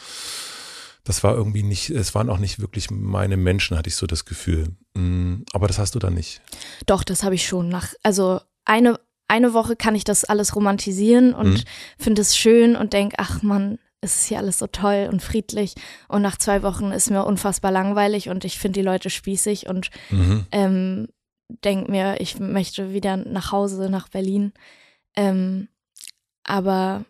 das 1.03 1.23
war 1.23 1.35
irgendwie 1.35 1.63
nicht, 1.63 1.89
es 1.89 2.15
waren 2.15 2.29
auch 2.29 2.37
nicht 2.39 2.59
wirklich 2.59 2.89
meine 2.91 3.35
Menschen, 3.37 3.77
hatte 3.77 3.89
ich 3.89 3.95
so 3.95 4.07
das 4.07 4.25
Gefühl. 4.25 4.75
Mm, 4.93 5.43
Aber 5.53 5.67
das 5.67 5.77
hast 5.79 5.95
du 5.95 5.99
dann 5.99 6.13
nicht. 6.13 6.41
Doch, 6.85 7.03
das 7.03 7.23
habe 7.23 7.35
ich 7.35 7.45
schon. 7.45 7.67
Nach, 7.69 7.93
also 8.03 8.39
eine, 8.65 8.99
eine 9.27 9.53
Woche 9.53 9.75
kann 9.75 9.95
ich 9.95 10.03
das 10.05 10.23
alles 10.23 10.55
romantisieren 10.55 11.33
und 11.33 11.49
Mhm. 11.53 11.63
finde 11.97 12.21
es 12.21 12.37
schön 12.37 12.75
und 12.75 12.93
denke, 12.93 13.15
ach 13.19 13.41
man, 13.41 13.79
es 13.99 14.15
ist 14.17 14.25
hier 14.27 14.37
alles 14.37 14.59
so 14.59 14.67
toll 14.67 15.09
und 15.11 15.21
friedlich. 15.21 15.75
Und 16.07 16.21
nach 16.21 16.37
zwei 16.37 16.61
Wochen 16.63 16.91
ist 16.91 17.09
mir 17.09 17.25
unfassbar 17.25 17.71
langweilig 17.71 18.29
und 18.29 18.45
ich 18.45 18.57
finde 18.59 18.79
die 18.79 18.85
Leute 18.85 19.09
spießig 19.09 19.67
und 19.67 19.89
Mhm. 20.09 20.45
ähm, 20.51 21.07
denke 21.63 21.91
mir, 21.91 22.19
ich 22.21 22.39
möchte 22.39 22.93
wieder 22.93 23.17
nach 23.17 23.51
Hause, 23.51 23.89
nach 23.89 24.07
Berlin. 24.09 24.53
Ähm, 25.15 25.67
aber 26.43 27.05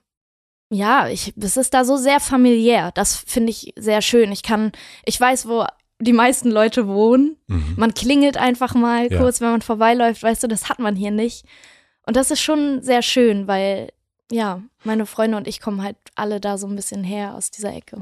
ja, 0.73 1.07
ich, 1.07 1.33
es 1.39 1.57
ist 1.57 1.73
da 1.73 1.85
so 1.85 1.97
sehr 1.97 2.19
familiär. 2.19 2.91
Das 2.93 3.15
finde 3.15 3.51
ich 3.51 3.73
sehr 3.77 4.01
schön. 4.01 4.31
Ich 4.31 4.43
kann, 4.43 4.71
ich 5.05 5.19
weiß, 5.19 5.47
wo 5.47 5.65
die 6.01 6.13
meisten 6.13 6.51
Leute 6.51 6.87
wohnen. 6.87 7.37
Mhm. 7.47 7.73
Man 7.77 7.93
klingelt 7.93 8.35
einfach 8.37 8.73
mal 8.75 9.11
Ja. 9.11 9.19
kurz, 9.19 9.39
wenn 9.41 9.51
man 9.51 9.61
vorbeiläuft, 9.61 10.23
weißt 10.23 10.43
du, 10.43 10.47
das 10.47 10.69
hat 10.69 10.79
man 10.79 10.95
hier 10.95 11.11
nicht. 11.11 11.45
Und 12.05 12.15
das 12.17 12.31
ist 12.31 12.41
schon 12.41 12.81
sehr 12.81 13.01
schön, 13.01 13.47
weil, 13.47 13.91
ja, 14.31 14.61
meine 14.83 15.05
Freunde 15.05 15.37
und 15.37 15.47
ich 15.47 15.61
kommen 15.61 15.81
halt 15.81 15.95
alle 16.15 16.41
da 16.41 16.57
so 16.57 16.67
ein 16.67 16.75
bisschen 16.75 17.03
her 17.03 17.35
aus 17.35 17.51
dieser 17.51 17.73
Ecke. 17.73 18.01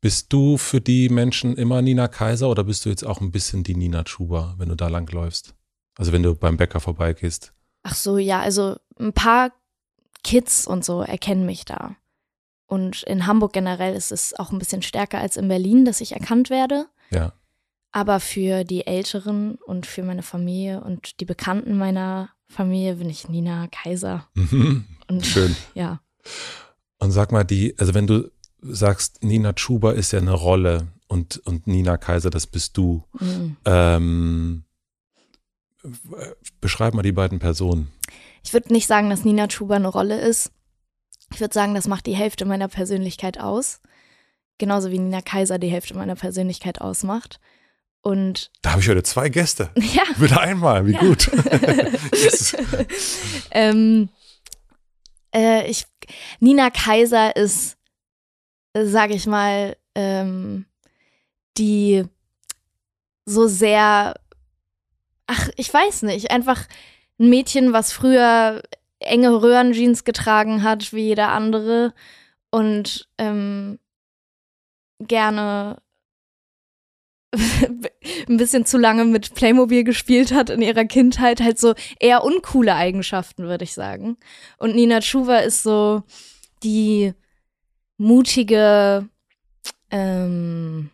Bist 0.00 0.32
du 0.32 0.56
für 0.58 0.80
die 0.80 1.08
Menschen 1.08 1.56
immer 1.56 1.80
Nina 1.82 2.08
Kaiser 2.08 2.48
oder 2.48 2.64
bist 2.64 2.84
du 2.84 2.88
jetzt 2.90 3.04
auch 3.04 3.20
ein 3.20 3.30
bisschen 3.32 3.62
die 3.64 3.74
Nina 3.76 4.04
Chuba, 4.04 4.54
wenn 4.58 4.68
du 4.68 4.74
da 4.76 4.88
lang 4.88 5.10
läufst? 5.12 5.54
Also 5.96 6.12
wenn 6.12 6.22
du 6.22 6.34
beim 6.34 6.56
Bäcker 6.56 6.80
vorbeigehst. 6.80 7.52
Ach 7.84 7.94
so, 7.94 8.18
ja, 8.18 8.40
also 8.40 8.76
ein 8.98 9.12
paar 9.12 9.52
Kids 10.24 10.66
und 10.66 10.84
so 10.84 11.02
erkennen 11.02 11.46
mich 11.46 11.64
da. 11.64 11.96
Und 12.72 13.02
in 13.02 13.26
Hamburg 13.26 13.52
generell 13.52 13.94
ist 13.94 14.12
es 14.12 14.32
auch 14.38 14.50
ein 14.50 14.58
bisschen 14.58 14.80
stärker 14.80 15.18
als 15.18 15.36
in 15.36 15.46
Berlin, 15.46 15.84
dass 15.84 16.00
ich 16.00 16.12
erkannt 16.12 16.48
werde. 16.48 16.86
Ja. 17.10 17.34
Aber 17.90 18.18
für 18.18 18.64
die 18.64 18.86
Älteren 18.86 19.56
und 19.56 19.84
für 19.84 20.02
meine 20.02 20.22
Familie 20.22 20.80
und 20.80 21.20
die 21.20 21.26
Bekannten 21.26 21.76
meiner 21.76 22.30
Familie 22.48 22.94
bin 22.94 23.10
ich 23.10 23.28
Nina 23.28 23.66
Kaiser. 23.66 24.26
Mhm. 24.32 24.86
Und 25.06 25.26
Schön. 25.26 25.54
ja. 25.74 26.00
Und 26.98 27.10
sag 27.10 27.30
mal, 27.30 27.44
die, 27.44 27.78
also 27.78 27.92
wenn 27.92 28.06
du 28.06 28.30
sagst, 28.62 29.22
Nina 29.22 29.52
Chuba 29.52 29.92
ist 29.92 30.12
ja 30.12 30.20
eine 30.20 30.32
Rolle 30.32 30.88
und, 31.08 31.42
und 31.44 31.66
Nina 31.66 31.98
Kaiser, 31.98 32.30
das 32.30 32.46
bist 32.46 32.78
du. 32.78 33.04
mm. 33.20 33.56
Ähm, 33.66 34.64
beschreib 36.62 36.94
mal 36.94 37.02
die 37.02 37.12
beiden 37.12 37.38
Personen. 37.38 37.92
Ich 38.42 38.54
würde 38.54 38.72
nicht 38.72 38.86
sagen, 38.86 39.10
dass 39.10 39.26
Nina 39.26 39.46
Chuba 39.48 39.76
eine 39.76 39.88
Rolle 39.88 40.18
ist. 40.18 40.52
Ich 41.32 41.40
würde 41.40 41.54
sagen, 41.54 41.74
das 41.74 41.88
macht 41.88 42.06
die 42.06 42.14
Hälfte 42.16 42.44
meiner 42.44 42.68
Persönlichkeit 42.68 43.38
aus. 43.38 43.80
Genauso 44.58 44.90
wie 44.90 44.98
Nina 44.98 45.22
Kaiser 45.22 45.58
die 45.58 45.68
Hälfte 45.68 45.94
meiner 45.94 46.14
Persönlichkeit 46.14 46.80
ausmacht. 46.80 47.40
Und 48.02 48.50
Da 48.62 48.72
habe 48.72 48.80
ich 48.80 48.88
heute 48.88 49.02
zwei 49.02 49.28
Gäste. 49.28 49.70
ja, 49.76 50.02
Wieder 50.16 50.40
einmal, 50.40 50.86
wie 50.86 50.92
Ja. 50.92 51.00
gut. 51.00 51.30
ähm, 53.50 54.08
äh, 55.34 55.68
ich, 55.70 55.86
Nina 56.40 56.70
Kaiser 56.70 57.36
ist, 57.36 57.76
sage 58.74 59.14
ich 59.14 59.26
mal, 59.26 59.76
ähm, 59.94 60.66
die 61.58 62.04
so 63.24 63.46
sehr, 63.46 64.14
ach, 65.26 65.48
ich 65.56 65.72
weiß 65.72 66.02
nicht, 66.02 66.30
einfach 66.30 66.66
ein 67.18 67.30
Mädchen, 67.30 67.72
was 67.72 67.92
früher 67.92 68.62
enge 69.02 69.42
Röhrenjeans 69.42 70.04
getragen 70.04 70.62
hat, 70.62 70.92
wie 70.92 71.02
jeder 71.06 71.28
andere 71.30 71.94
und 72.50 73.08
ähm, 73.18 73.78
gerne 75.00 75.80
ein 78.28 78.36
bisschen 78.36 78.66
zu 78.66 78.76
lange 78.78 79.04
mit 79.06 79.34
Playmobil 79.34 79.84
gespielt 79.84 80.32
hat 80.34 80.50
in 80.50 80.60
ihrer 80.60 80.84
Kindheit, 80.84 81.40
halt 81.40 81.58
so 81.58 81.74
eher 81.98 82.24
uncoole 82.24 82.74
Eigenschaften, 82.74 83.44
würde 83.44 83.64
ich 83.64 83.72
sagen. 83.72 84.18
Und 84.58 84.74
Nina 84.74 85.00
Chuva 85.00 85.38
ist 85.38 85.62
so 85.62 86.02
die 86.62 87.14
mutige, 87.96 89.08
ähm, 89.90 90.90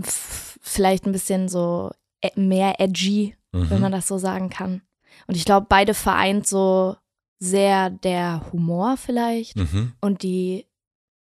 vielleicht 0.00 1.04
ein 1.06 1.12
bisschen 1.12 1.48
so 1.48 1.90
e- 2.22 2.30
mehr 2.40 2.80
edgy, 2.80 3.36
wenn 3.52 3.76
Mhm. 3.76 3.80
man 3.80 3.92
das 3.92 4.08
so 4.08 4.16
sagen 4.18 4.48
kann. 4.48 4.80
Und 5.26 5.36
ich 5.36 5.44
glaube, 5.44 5.66
beide 5.68 5.94
vereint 5.94 6.46
so 6.46 6.96
sehr 7.38 7.90
der 7.90 8.44
Humor 8.52 8.96
vielleicht 8.96 9.56
Mhm. 9.56 9.92
und 10.00 10.22
die 10.22 10.66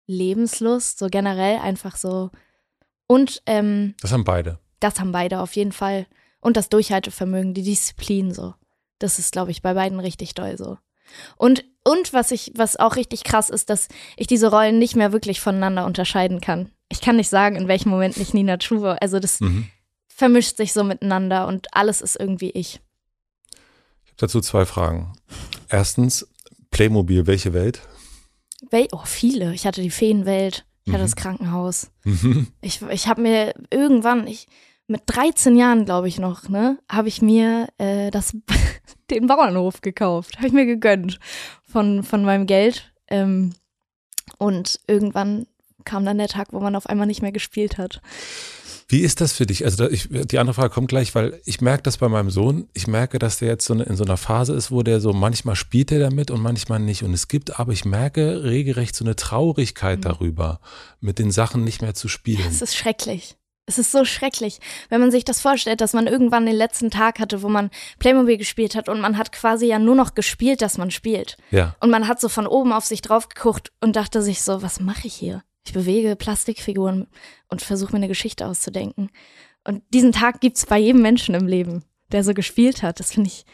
Lebenslust, 0.07 0.99
so 0.99 1.07
generell 1.07 1.59
einfach 1.59 1.95
so. 1.95 2.31
Und 3.07 3.41
ähm, 3.45 3.95
Das 4.01 4.11
haben 4.11 4.23
beide. 4.23 4.59
das 4.79 4.99
haben 4.99 5.11
beide 5.11 5.39
auf 5.39 5.55
jeden 5.55 5.71
Fall. 5.71 6.07
Und 6.41 6.57
das 6.57 6.69
Durchhaltevermögen, 6.69 7.53
die 7.53 7.63
Disziplin 7.63 8.33
so. 8.33 8.53
Das 8.99 9.19
ist, 9.19 9.31
glaube 9.31 9.51
ich, 9.51 9.61
bei 9.61 9.73
beiden 9.73 9.99
richtig 9.99 10.33
doll 10.33 10.57
so. 10.57 10.77
Und, 11.37 11.65
und 11.83 12.13
was 12.13 12.31
ich, 12.31 12.51
was 12.55 12.75
auch 12.77 12.95
richtig 12.95 13.23
krass 13.23 13.49
ist, 13.49 13.69
dass 13.69 13.87
ich 14.17 14.27
diese 14.27 14.49
Rollen 14.51 14.77
nicht 14.79 14.95
mehr 14.95 15.11
wirklich 15.11 15.39
voneinander 15.41 15.85
unterscheiden 15.85 16.39
kann. 16.41 16.71
Ich 16.89 17.01
kann 17.01 17.15
nicht 17.15 17.29
sagen, 17.29 17.55
in 17.55 17.67
welchem 17.67 17.89
Moment 17.89 18.17
nicht 18.17 18.33
Nina 18.33 18.57
True 18.57 18.81
war. 18.81 19.01
Also 19.01 19.19
das 19.19 19.39
Mhm. 19.39 19.67
vermischt 20.07 20.57
sich 20.57 20.73
so 20.73 20.83
miteinander 20.83 21.47
und 21.47 21.67
alles 21.73 22.01
ist 22.01 22.15
irgendwie 22.19 22.49
ich. 22.51 22.79
Dazu 24.19 24.41
zwei 24.41 24.65
Fragen. 24.65 25.13
Erstens, 25.69 26.27
Playmobil, 26.71 27.25
welche 27.25 27.53
Welt? 27.53 27.81
Wel 28.69 28.87
oh, 28.91 29.05
viele. 29.05 29.53
Ich 29.53 29.65
hatte 29.65 29.81
die 29.81 29.89
Feenwelt, 29.89 30.65
ich 30.85 30.91
hatte 30.91 31.03
Mhm. 31.03 31.05
das 31.05 31.15
Krankenhaus. 31.15 31.91
Mhm. 32.03 32.47
Ich, 32.61 32.81
ich 32.81 33.07
habe 33.07 33.21
mir 33.21 33.53
irgendwann, 33.71 34.27
ich, 34.27 34.47
mit 34.87 35.03
13 35.05 35.55
Jahren, 35.55 35.85
glaube 35.85 36.09
ich 36.09 36.19
noch, 36.19 36.49
ne, 36.49 36.77
habe 36.91 37.07
ich 37.07 37.21
mir 37.21 37.69
äh, 37.77 38.11
das, 38.11 38.35
den 39.09 39.27
Bauernhof 39.27 39.79
gekauft. 39.81 40.37
Habe 40.37 40.47
ich 40.47 40.53
mir 40.53 40.65
gegönnt 40.65 41.19
von, 41.63 42.03
von 42.03 42.23
meinem 42.25 42.45
Geld. 42.45 42.91
Ähm, 43.07 43.53
und 44.37 44.81
irgendwann 44.87 45.47
kam 45.85 46.03
dann 46.05 46.17
der 46.17 46.27
Tag, 46.27 46.49
wo 46.51 46.59
man 46.59 46.75
auf 46.75 46.87
einmal 46.87 47.07
nicht 47.07 47.21
mehr 47.21 47.31
gespielt 47.31 47.77
hat. 47.77 48.01
Wie 48.91 49.01
ist 49.01 49.21
das 49.21 49.33
für 49.33 49.45
dich? 49.45 49.63
Also 49.63 49.85
da, 49.85 49.89
ich, 49.89 50.09
die 50.09 50.39
andere 50.39 50.55
Frage 50.55 50.71
kommt 50.71 50.89
gleich, 50.89 51.13
weil 51.13 51.39
ich 51.45 51.61
merke 51.61 51.83
das 51.83 51.97
bei 51.97 52.09
meinem 52.09 52.31
Sohn. 52.31 52.67
Ich 52.73 52.87
merke, 52.87 53.19
dass 53.19 53.37
der 53.37 53.47
jetzt 53.47 53.65
so 53.65 53.73
eine, 53.73 53.83
in 53.83 53.95
so 53.95 54.03
einer 54.03 54.17
Phase 54.17 54.53
ist, 54.53 54.71
wo 54.71 54.81
der 54.81 54.99
so 54.99 55.13
manchmal 55.13 55.55
spielt 55.55 55.91
er 55.91 55.99
damit 55.99 56.31
und 56.31 56.41
manchmal 56.41 56.79
nicht. 56.79 57.03
Und 57.03 57.13
es 57.13 57.27
gibt, 57.27 57.59
aber 57.59 57.71
ich 57.71 57.85
merke 57.85 58.43
regelrecht 58.43 58.95
so 58.95 59.05
eine 59.05 59.15
Traurigkeit 59.15 59.99
Mhm. 59.99 60.03
darüber, 60.03 60.59
mit 61.01 61.19
den 61.19 61.31
Sachen 61.31 61.63
nicht 61.63 61.81
mehr 61.83 61.93
zu 61.93 62.07
spielen. 62.07 62.47
Es 62.49 62.61
ist 62.63 62.75
schrecklich. 62.75 63.35
Es 63.67 63.77
ist 63.77 63.91
so 63.91 64.03
schrecklich, 64.03 64.57
wenn 64.89 64.99
man 64.99 65.11
sich 65.11 65.23
das 65.23 65.41
vorstellt, 65.41 65.79
dass 65.81 65.93
man 65.93 66.07
irgendwann 66.07 66.47
den 66.47 66.55
letzten 66.55 66.89
Tag 66.89 67.19
hatte, 67.19 67.43
wo 67.43 67.49
man 67.49 67.69
Playmobil 67.99 68.37
gespielt 68.37 68.73
hat 68.73 68.89
und 68.89 68.99
man 68.99 69.15
hat 69.19 69.31
quasi 69.31 69.67
ja 69.67 69.77
nur 69.77 69.93
noch 69.93 70.15
gespielt, 70.15 70.63
dass 70.63 70.79
man 70.79 70.89
spielt. 70.89 71.37
ja. 71.51 71.75
Und 71.79 71.91
man 71.91 72.07
hat 72.07 72.19
so 72.19 72.29
von 72.29 72.47
oben 72.47 72.73
auf 72.73 72.85
sich 72.85 73.03
drauf 73.03 73.29
geguckt 73.29 73.71
und 73.79 73.95
dachte 73.95 74.23
sich 74.23 74.41
so, 74.41 74.63
was 74.63 74.79
mache 74.79 75.05
ich 75.05 75.13
hier? 75.13 75.43
Ich 75.69 75.73
bewege 75.73 76.15
Plastikfiguren 76.15 77.05
und 77.47 77.61
versuche 77.61 77.91
mir 77.91 77.97
eine 77.97 78.07
Geschichte 78.07 78.47
auszudenken. 78.47 79.11
Und 79.63 79.83
diesen 79.93 80.11
Tag 80.11 80.41
gibt's 80.41 80.65
bei 80.65 80.79
jedem 80.79 81.03
Menschen 81.03 81.35
im 81.35 81.45
Leben, 81.45 81.85
der 82.11 82.23
so 82.23 82.33
gespielt 82.33 82.81
hat. 82.81 82.99
Das 82.99 83.11
finde 83.13 83.27
ich 83.29 83.45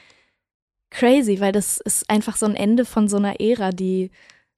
crazy, 0.91 1.41
weil 1.41 1.51
das 1.51 1.77
ist 1.77 2.10
einfach 2.10 2.38
so 2.38 2.45
ein 2.45 2.55
Ende 2.55 2.86
von 2.86 3.10
so 3.10 3.17
einer 3.17 3.41
Ära, 3.41 3.72
die 3.72 4.12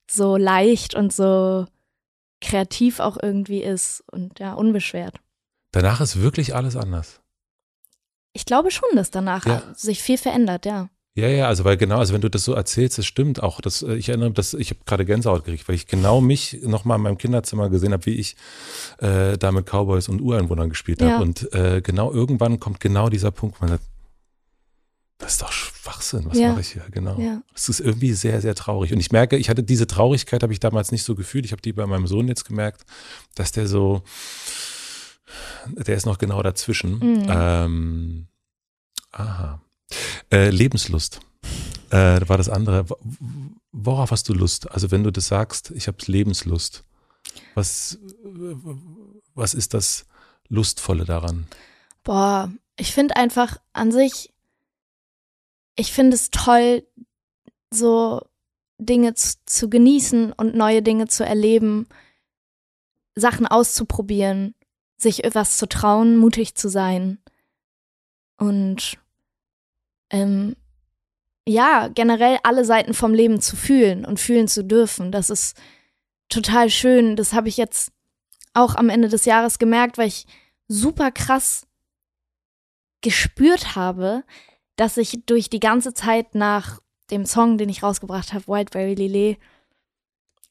so 0.07 0.37
leicht 0.37 0.93
und 0.93 1.11
so 1.11 1.65
kreativ 2.41 2.99
auch 2.99 3.17
irgendwie 3.19 3.63
ist 3.63 4.03
und 4.11 4.37
ja, 4.37 4.53
unbeschwert. 4.53 5.19
Danach 5.71 5.99
ist 5.99 6.21
wirklich 6.21 6.53
alles 6.53 6.75
anders. 6.75 7.21
Ich 8.33 8.45
glaube 8.45 8.69
schon, 8.69 8.89
dass 8.93 9.09
danach 9.09 9.47
Ja. 9.47 9.63
sich 9.73 10.03
viel 10.03 10.19
verändert, 10.19 10.67
ja. 10.67 10.89
Ja, 11.17 11.27
ja, 11.27 11.47
also 11.47 11.65
weil 11.65 11.77
genau, 11.77 11.97
also 11.97 12.13
wenn 12.13 12.21
du 12.21 12.29
das 12.29 12.43
so 12.43 12.53
erzählst, 12.53 12.99
das 12.99 13.07
stimmt 13.07 13.41
auch. 13.41 13.59
Das, 13.59 13.81
äh, 13.81 13.95
ich 13.95 14.07
erinnere 14.09 14.29
mich, 14.29 14.35
dass 14.35 14.53
ich 14.53 14.69
habe 14.69 14.81
gerade 14.85 15.03
Gänsehaut 15.03 15.45
gekriegt, 15.45 15.67
weil 15.67 15.73
ich 15.73 15.87
genau 15.87 16.21
mich 16.21 16.59
nochmal 16.61 16.97
in 16.97 17.01
meinem 17.01 17.17
Kinderzimmer 17.17 17.69
gesehen 17.69 17.91
habe, 17.91 18.05
wie 18.05 18.13
ich 18.13 18.35
äh, 18.99 19.35
da 19.35 19.51
mit 19.51 19.65
Cowboys 19.65 20.09
und 20.09 20.21
Ureinwohnern 20.21 20.69
gespielt 20.69 21.01
habe. 21.01 21.11
Ja. 21.13 21.19
Und 21.19 21.51
äh, 21.55 21.81
genau 21.81 22.13
irgendwann 22.13 22.59
kommt 22.59 22.79
genau 22.79 23.09
dieser 23.09 23.31
Punkt, 23.31 23.59
man 23.61 23.71
sagt, 23.71 23.83
das 25.17 25.31
ist 25.31 25.41
doch 25.41 25.51
Schwachsinn, 25.51 26.25
was 26.27 26.37
Ja. 26.37 26.49
mache 26.49 26.61
ich 26.61 26.73
hier? 26.73 26.83
Genau. 26.91 27.19
Ja. 27.19 27.41
Es 27.55 27.67
ist 27.67 27.79
irgendwie 27.79 28.13
sehr, 28.13 28.39
sehr 28.39 28.53
traurig. 28.53 28.93
Und 28.93 28.99
ich 28.99 29.11
merke, 29.11 29.37
ich 29.37 29.49
hatte 29.49 29.63
diese 29.63 29.87
Traurigkeit, 29.87 30.43
habe 30.43 30.53
ich 30.53 30.59
damals 30.59 30.91
nicht 30.91 31.01
so 31.03 31.15
gefühlt. 31.15 31.45
Ich 31.45 31.51
habe 31.51 31.63
die 31.63 31.73
bei 31.73 31.87
meinem 31.87 32.05
Sohn 32.05 32.27
jetzt 32.27 32.45
gemerkt, 32.45 32.85
dass 33.33 33.51
der 33.51 33.65
so, 33.65 34.03
der 35.65 35.95
ist 35.95 36.05
noch 36.05 36.19
genau 36.19 36.43
dazwischen. 36.43 36.99
Mhm. 36.99 37.25
Ähm, 37.27 38.27
aha. 39.11 39.61
Äh, 40.31 40.49
Lebenslust. 40.49 41.19
Äh, 41.89 42.27
war 42.27 42.37
das 42.37 42.49
andere. 42.49 42.89
Wo- 42.89 42.99
Worauf 43.71 44.11
hast 44.11 44.27
du 44.27 44.33
Lust? 44.33 44.71
Also 44.71 44.89
wenn 44.91 45.03
du 45.03 45.11
das 45.11 45.27
sagst, 45.27 45.71
ich 45.71 45.87
habe 45.87 45.97
Lebenslust. 46.07 46.83
Was, 47.53 47.99
was 49.35 49.53
ist 49.53 49.73
das 49.75 50.05
Lustvolle 50.49 51.05
daran? 51.05 51.47
Boah, 52.03 52.51
ich 52.77 52.91
finde 52.93 53.15
einfach 53.15 53.57
an 53.73 53.91
sich, 53.91 54.33
ich 55.75 55.91
finde 55.91 56.15
es 56.15 56.31
toll, 56.31 56.83
so 57.71 58.21
Dinge 58.79 59.13
zu, 59.13 59.35
zu 59.45 59.69
genießen 59.69 60.31
und 60.33 60.55
neue 60.55 60.81
Dinge 60.81 61.07
zu 61.07 61.23
erleben, 61.25 61.87
Sachen 63.15 63.45
auszuprobieren, 63.45 64.55
sich 64.97 65.23
etwas 65.23 65.57
zu 65.57 65.67
trauen, 65.67 66.17
mutig 66.17 66.55
zu 66.55 66.69
sein 66.69 67.19
und 68.37 68.97
ähm, 70.09 70.55
ja, 71.47 71.87
generell 71.87 72.39
alle 72.43 72.65
Seiten 72.65 72.93
vom 72.93 73.13
Leben 73.13 73.39
zu 73.39 73.55
fühlen 73.55 74.05
und 74.05 74.19
fühlen 74.19 74.47
zu 74.47 74.63
dürfen. 74.63 75.11
Das 75.11 75.29
ist 75.29 75.57
total 76.29 76.69
schön. 76.69 77.15
Das 77.15 77.33
habe 77.33 77.47
ich 77.47 77.57
jetzt 77.57 77.91
auch 78.53 78.75
am 78.75 78.89
Ende 78.89 79.07
des 79.07 79.25
Jahres 79.25 79.59
gemerkt, 79.59 79.97
weil 79.97 80.07
ich 80.07 80.25
super 80.67 81.11
krass 81.11 81.65
gespürt 83.01 83.75
habe, 83.75 84.23
dass 84.75 84.97
ich 84.97 85.25
durch 85.25 85.49
die 85.49 85.59
ganze 85.59 85.93
Zeit 85.93 86.35
nach 86.35 86.79
dem 87.11 87.25
Song, 87.25 87.57
den 87.57 87.69
ich 87.69 87.83
rausgebracht 87.83 88.33
habe, 88.33 88.47
Wildberry 88.47 88.95
Lillet, 88.95 89.37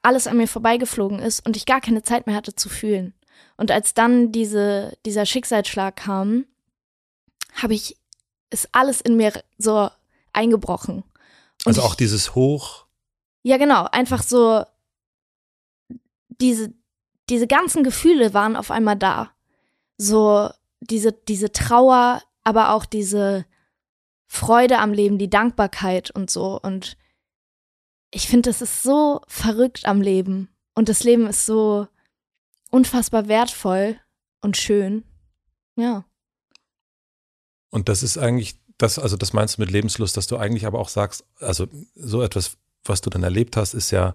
alles 0.02 0.26
an 0.26 0.36
mir 0.36 0.48
vorbeigeflogen 0.48 1.18
ist 1.18 1.44
und 1.44 1.56
ich 1.56 1.66
gar 1.66 1.80
keine 1.80 2.02
Zeit 2.02 2.26
mehr 2.26 2.36
hatte 2.36 2.54
zu 2.54 2.68
fühlen. 2.68 3.14
Und 3.56 3.70
als 3.70 3.92
dann 3.92 4.32
diese, 4.32 4.96
dieser 5.04 5.26
Schicksalsschlag 5.26 5.96
kam, 5.96 6.46
habe 7.54 7.74
ich, 7.74 7.96
ist 8.50 8.68
alles 8.72 9.00
in 9.00 9.16
mir 9.16 9.32
so 9.58 9.90
eingebrochen. 10.32 11.02
Und 11.64 11.66
Also 11.66 11.82
auch 11.82 11.94
dieses 11.94 12.34
Hoch. 12.34 12.86
ja, 13.42 13.56
genau. 13.56 13.86
Einfach 13.90 14.22
so, 14.22 14.64
diese, 16.28 16.72
diese 17.28 17.46
ganzen 17.46 17.82
Gefühle 17.84 18.34
waren 18.34 18.56
auf 18.56 18.70
einmal 18.70 18.96
da. 18.96 19.30
So, 19.98 20.50
diese, 20.80 21.12
diese 21.12 21.52
Trauer, 21.52 22.22
aber 22.44 22.72
auch 22.72 22.84
diese 22.84 23.46
Freude 24.26 24.78
am 24.78 24.92
Leben, 24.92 25.18
die 25.18 25.30
Dankbarkeit 25.30 26.10
und 26.10 26.30
so. 26.30 26.60
Und 26.60 26.96
ich 28.10 28.28
finde, 28.28 28.50
das 28.50 28.62
ist 28.62 28.82
so 28.82 29.20
verrückt 29.26 29.86
am 29.86 30.00
Leben. 30.00 30.48
Und 30.74 30.88
das 30.88 31.04
Leben 31.04 31.26
ist 31.26 31.46
so 31.46 31.88
unfassbar 32.70 33.28
wertvoll 33.28 33.98
und 34.40 34.56
schön. 34.56 35.04
Ja. 35.76 36.04
Und 37.76 37.90
das 37.90 38.02
ist 38.02 38.16
eigentlich 38.16 38.56
das, 38.78 38.98
also 38.98 39.18
das 39.18 39.34
meinst 39.34 39.58
du 39.58 39.60
mit 39.60 39.70
Lebenslust, 39.70 40.16
dass 40.16 40.26
du 40.26 40.38
eigentlich 40.38 40.64
aber 40.64 40.78
auch 40.78 40.88
sagst, 40.88 41.24
also 41.40 41.66
so 41.94 42.22
etwas, 42.22 42.56
was 42.86 43.02
du 43.02 43.10
dann 43.10 43.22
erlebt 43.22 43.54
hast, 43.58 43.74
ist 43.74 43.90
ja 43.90 44.14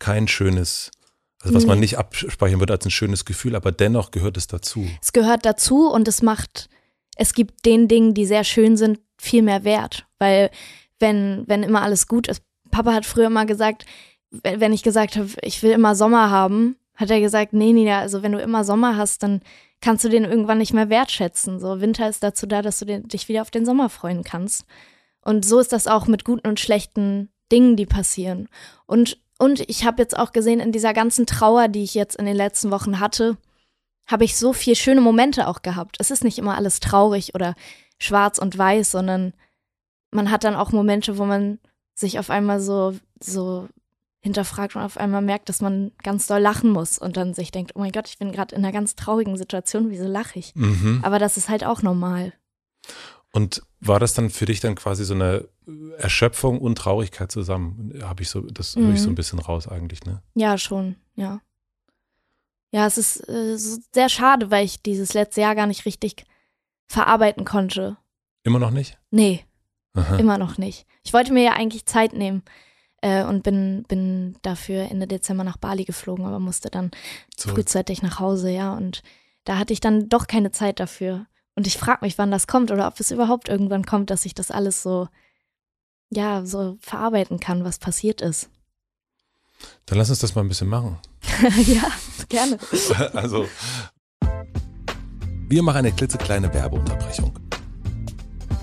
kein 0.00 0.26
schönes, 0.26 0.90
also 1.40 1.54
was 1.54 1.64
man 1.64 1.78
Nee. 1.78 1.82
nicht 1.82 1.98
abspeichern 1.98 2.58
würde 2.58 2.72
als 2.72 2.84
ein 2.84 2.90
schönes 2.90 3.24
Gefühl, 3.24 3.54
aber 3.54 3.70
dennoch 3.70 4.10
gehört 4.10 4.36
es 4.36 4.48
dazu. 4.48 4.84
Es 5.00 5.12
gehört 5.12 5.44
dazu 5.46 5.88
und 5.88 6.08
es 6.08 6.22
macht, 6.22 6.68
es 7.14 7.34
gibt 7.34 7.64
den 7.66 7.86
Dingen, 7.86 8.14
die 8.14 8.26
sehr 8.26 8.42
schön 8.42 8.76
sind, 8.76 8.98
viel 9.16 9.42
mehr 9.42 9.62
Wert. 9.62 10.04
Weil 10.18 10.50
wenn, 10.98 11.44
wenn 11.46 11.62
immer 11.62 11.82
alles 11.82 12.08
gut 12.08 12.26
ist, 12.26 12.42
Papa 12.72 12.92
hat 12.94 13.06
früher 13.06 13.26
immer 13.28 13.46
gesagt, 13.46 13.86
wenn 14.30 14.72
ich 14.72 14.82
gesagt 14.82 15.14
habe, 15.14 15.28
ich 15.42 15.62
will 15.62 15.70
immer 15.70 15.94
Sommer 15.94 16.30
haben, 16.30 16.74
hat 16.96 17.10
er 17.10 17.20
gesagt, 17.20 17.52
nee, 17.52 17.72
Nina, 17.72 18.00
also 18.00 18.24
wenn 18.24 18.32
du 18.32 18.40
immer 18.40 18.64
Sommer 18.64 18.96
hast, 18.96 19.22
dann 19.22 19.40
kannst 19.82 20.04
du 20.04 20.08
den 20.08 20.24
irgendwann 20.24 20.58
nicht 20.58 20.72
mehr 20.72 20.88
wertschätzen. 20.88 21.60
So, 21.60 21.80
Winter 21.80 22.08
ist 22.08 22.22
dazu 22.22 22.46
da, 22.46 22.62
dass 22.62 22.78
du 22.78 22.86
den, 22.86 23.08
dich 23.08 23.28
wieder 23.28 23.42
auf 23.42 23.50
den 23.50 23.66
Sommer 23.66 23.90
freuen 23.90 24.24
kannst. 24.24 24.64
Und 25.20 25.44
so 25.44 25.58
ist 25.58 25.72
das 25.72 25.86
auch 25.86 26.06
mit 26.06 26.24
guten 26.24 26.48
und 26.48 26.60
schlechten 26.60 27.30
Dingen, 27.50 27.76
die 27.76 27.86
passieren. 27.86 28.48
Und, 28.86 29.20
und 29.38 29.68
ich 29.68 29.84
habe 29.84 30.00
jetzt 30.00 30.16
auch 30.16 30.32
gesehen, 30.32 30.60
in 30.60 30.72
dieser 30.72 30.94
ganzen 30.94 31.26
Trauer, 31.26 31.68
die 31.68 31.82
ich 31.82 31.94
jetzt 31.94 32.16
in 32.16 32.24
den 32.24 32.36
letzten 32.36 32.70
Wochen 32.70 32.98
hatte, 32.98 33.36
habe 34.06 34.24
ich 34.24 34.36
so 34.36 34.52
viel 34.52 34.74
schöne 34.74 35.00
Momente 35.00 35.46
auch 35.46 35.62
gehabt. 35.62 35.96
Es 35.98 36.10
ist 36.10 36.24
nicht 36.24 36.38
immer 36.38 36.56
alles 36.56 36.80
traurig 36.80 37.34
oder 37.34 37.54
schwarz 37.98 38.38
und 38.38 38.56
weiß, 38.56 38.90
sondern 38.90 39.32
man 40.10 40.30
hat 40.30 40.44
dann 40.44 40.56
auch 40.56 40.72
Momente, 40.72 41.18
wo 41.18 41.24
man 41.24 41.58
sich 41.94 42.18
auf 42.18 42.30
einmal 42.30 42.60
so, 42.60 42.94
so 43.20 43.68
hinterfragt 44.22 44.76
und 44.76 44.82
auf 44.82 44.96
einmal 44.96 45.20
merkt, 45.22 45.48
dass 45.48 45.60
man 45.60 45.90
ganz 46.02 46.26
doll 46.28 46.40
lachen 46.40 46.70
muss 46.70 46.96
und 46.98 47.16
dann 47.16 47.34
sich 47.34 47.50
denkt, 47.50 47.72
oh 47.74 47.80
mein 47.80 47.92
Gott, 47.92 48.08
ich 48.08 48.18
bin 48.18 48.30
gerade 48.32 48.54
in 48.54 48.64
einer 48.64 48.72
ganz 48.72 48.94
traurigen 48.94 49.36
Situation, 49.36 49.90
wieso 49.90 50.06
lache 50.06 50.38
ich? 50.38 50.54
Mhm. 50.54 51.00
Aber 51.02 51.18
das 51.18 51.36
ist 51.36 51.48
halt 51.48 51.64
auch 51.64 51.82
normal. 51.82 52.32
Und 53.32 53.62
war 53.80 53.98
das 53.98 54.14
dann 54.14 54.30
für 54.30 54.44
dich 54.46 54.60
dann 54.60 54.74
quasi 54.76 55.04
so 55.04 55.14
eine 55.14 55.48
Erschöpfung 55.98 56.60
und 56.60 56.76
Traurigkeit 56.76 57.32
zusammen? 57.32 57.92
Habe 58.02 58.22
ich 58.22 58.30
so, 58.30 58.42
das 58.42 58.76
höre 58.76 58.92
ich 58.92 59.00
so 59.00 59.08
Mhm. 59.08 59.12
ein 59.12 59.16
bisschen 59.16 59.38
raus 59.40 59.66
eigentlich, 59.66 60.04
ne? 60.04 60.22
Ja, 60.34 60.56
schon, 60.58 60.96
ja. 61.14 61.40
Ja, 62.70 62.86
es 62.86 62.98
ist 62.98 63.28
äh, 63.28 63.56
sehr 63.56 64.08
schade, 64.08 64.50
weil 64.50 64.64
ich 64.64 64.82
dieses 64.82 65.14
letzte 65.14 65.40
Jahr 65.40 65.54
gar 65.54 65.66
nicht 65.66 65.84
richtig 65.84 66.24
verarbeiten 66.88 67.44
konnte. 67.44 67.96
Immer 68.44 68.58
noch 68.58 68.70
nicht? 68.70 68.98
Nee, 69.10 69.44
Aha. 69.94 70.16
Immer 70.16 70.38
noch 70.38 70.56
nicht. 70.56 70.86
Ich 71.04 71.12
wollte 71.12 71.34
mir 71.34 71.42
ja 71.42 71.52
eigentlich 71.52 71.84
Zeit 71.84 72.14
nehmen 72.14 72.42
äh, 73.02 73.24
und 73.24 73.42
bin, 73.42 73.84
bin 73.88 74.36
dafür 74.42 74.90
Ende 74.90 75.06
Dezember 75.06 75.44
nach 75.44 75.58
Bali 75.58 75.84
geflogen, 75.84 76.24
aber 76.24 76.38
musste 76.38 76.70
dann 76.70 76.90
Zurück. 77.36 77.56
frühzeitig 77.56 78.00
nach 78.02 78.18
Hause, 78.18 78.50
ja. 78.50 78.72
Und 78.74 79.02
da 79.44 79.58
hatte 79.58 79.72
ich 79.74 79.80
dann 79.80 80.08
doch 80.08 80.26
keine 80.26 80.52
Zeit 80.52 80.80
dafür. 80.80 81.26
Und 81.54 81.66
ich 81.66 81.76
frage 81.76 82.04
mich, 82.04 82.16
wann 82.16 82.30
das 82.30 82.46
kommt 82.46 82.70
oder 82.70 82.86
ob 82.86 82.98
es 82.98 83.10
überhaupt 83.10 83.48
irgendwann 83.48 83.84
kommt, 83.84 84.08
dass 84.08 84.24
ich 84.24 84.34
das 84.34 84.50
alles 84.50 84.82
so, 84.82 85.08
ja, 86.10 86.46
so 86.46 86.78
verarbeiten 86.80 87.40
kann, 87.40 87.64
was 87.64 87.78
passiert 87.78 88.22
ist. 88.22 88.48
Dann 89.86 89.98
lass 89.98 90.08
uns 90.10 90.20
das 90.20 90.34
mal 90.34 90.40
ein 90.42 90.48
bisschen 90.48 90.68
machen. 90.68 90.98
ja, 91.66 91.90
gerne. 92.28 92.58
Also, 93.14 93.46
Wir 95.48 95.62
machen 95.62 95.78
eine 95.78 95.92
klitzekleine 95.92 96.52
Werbeunterbrechung. 96.54 97.38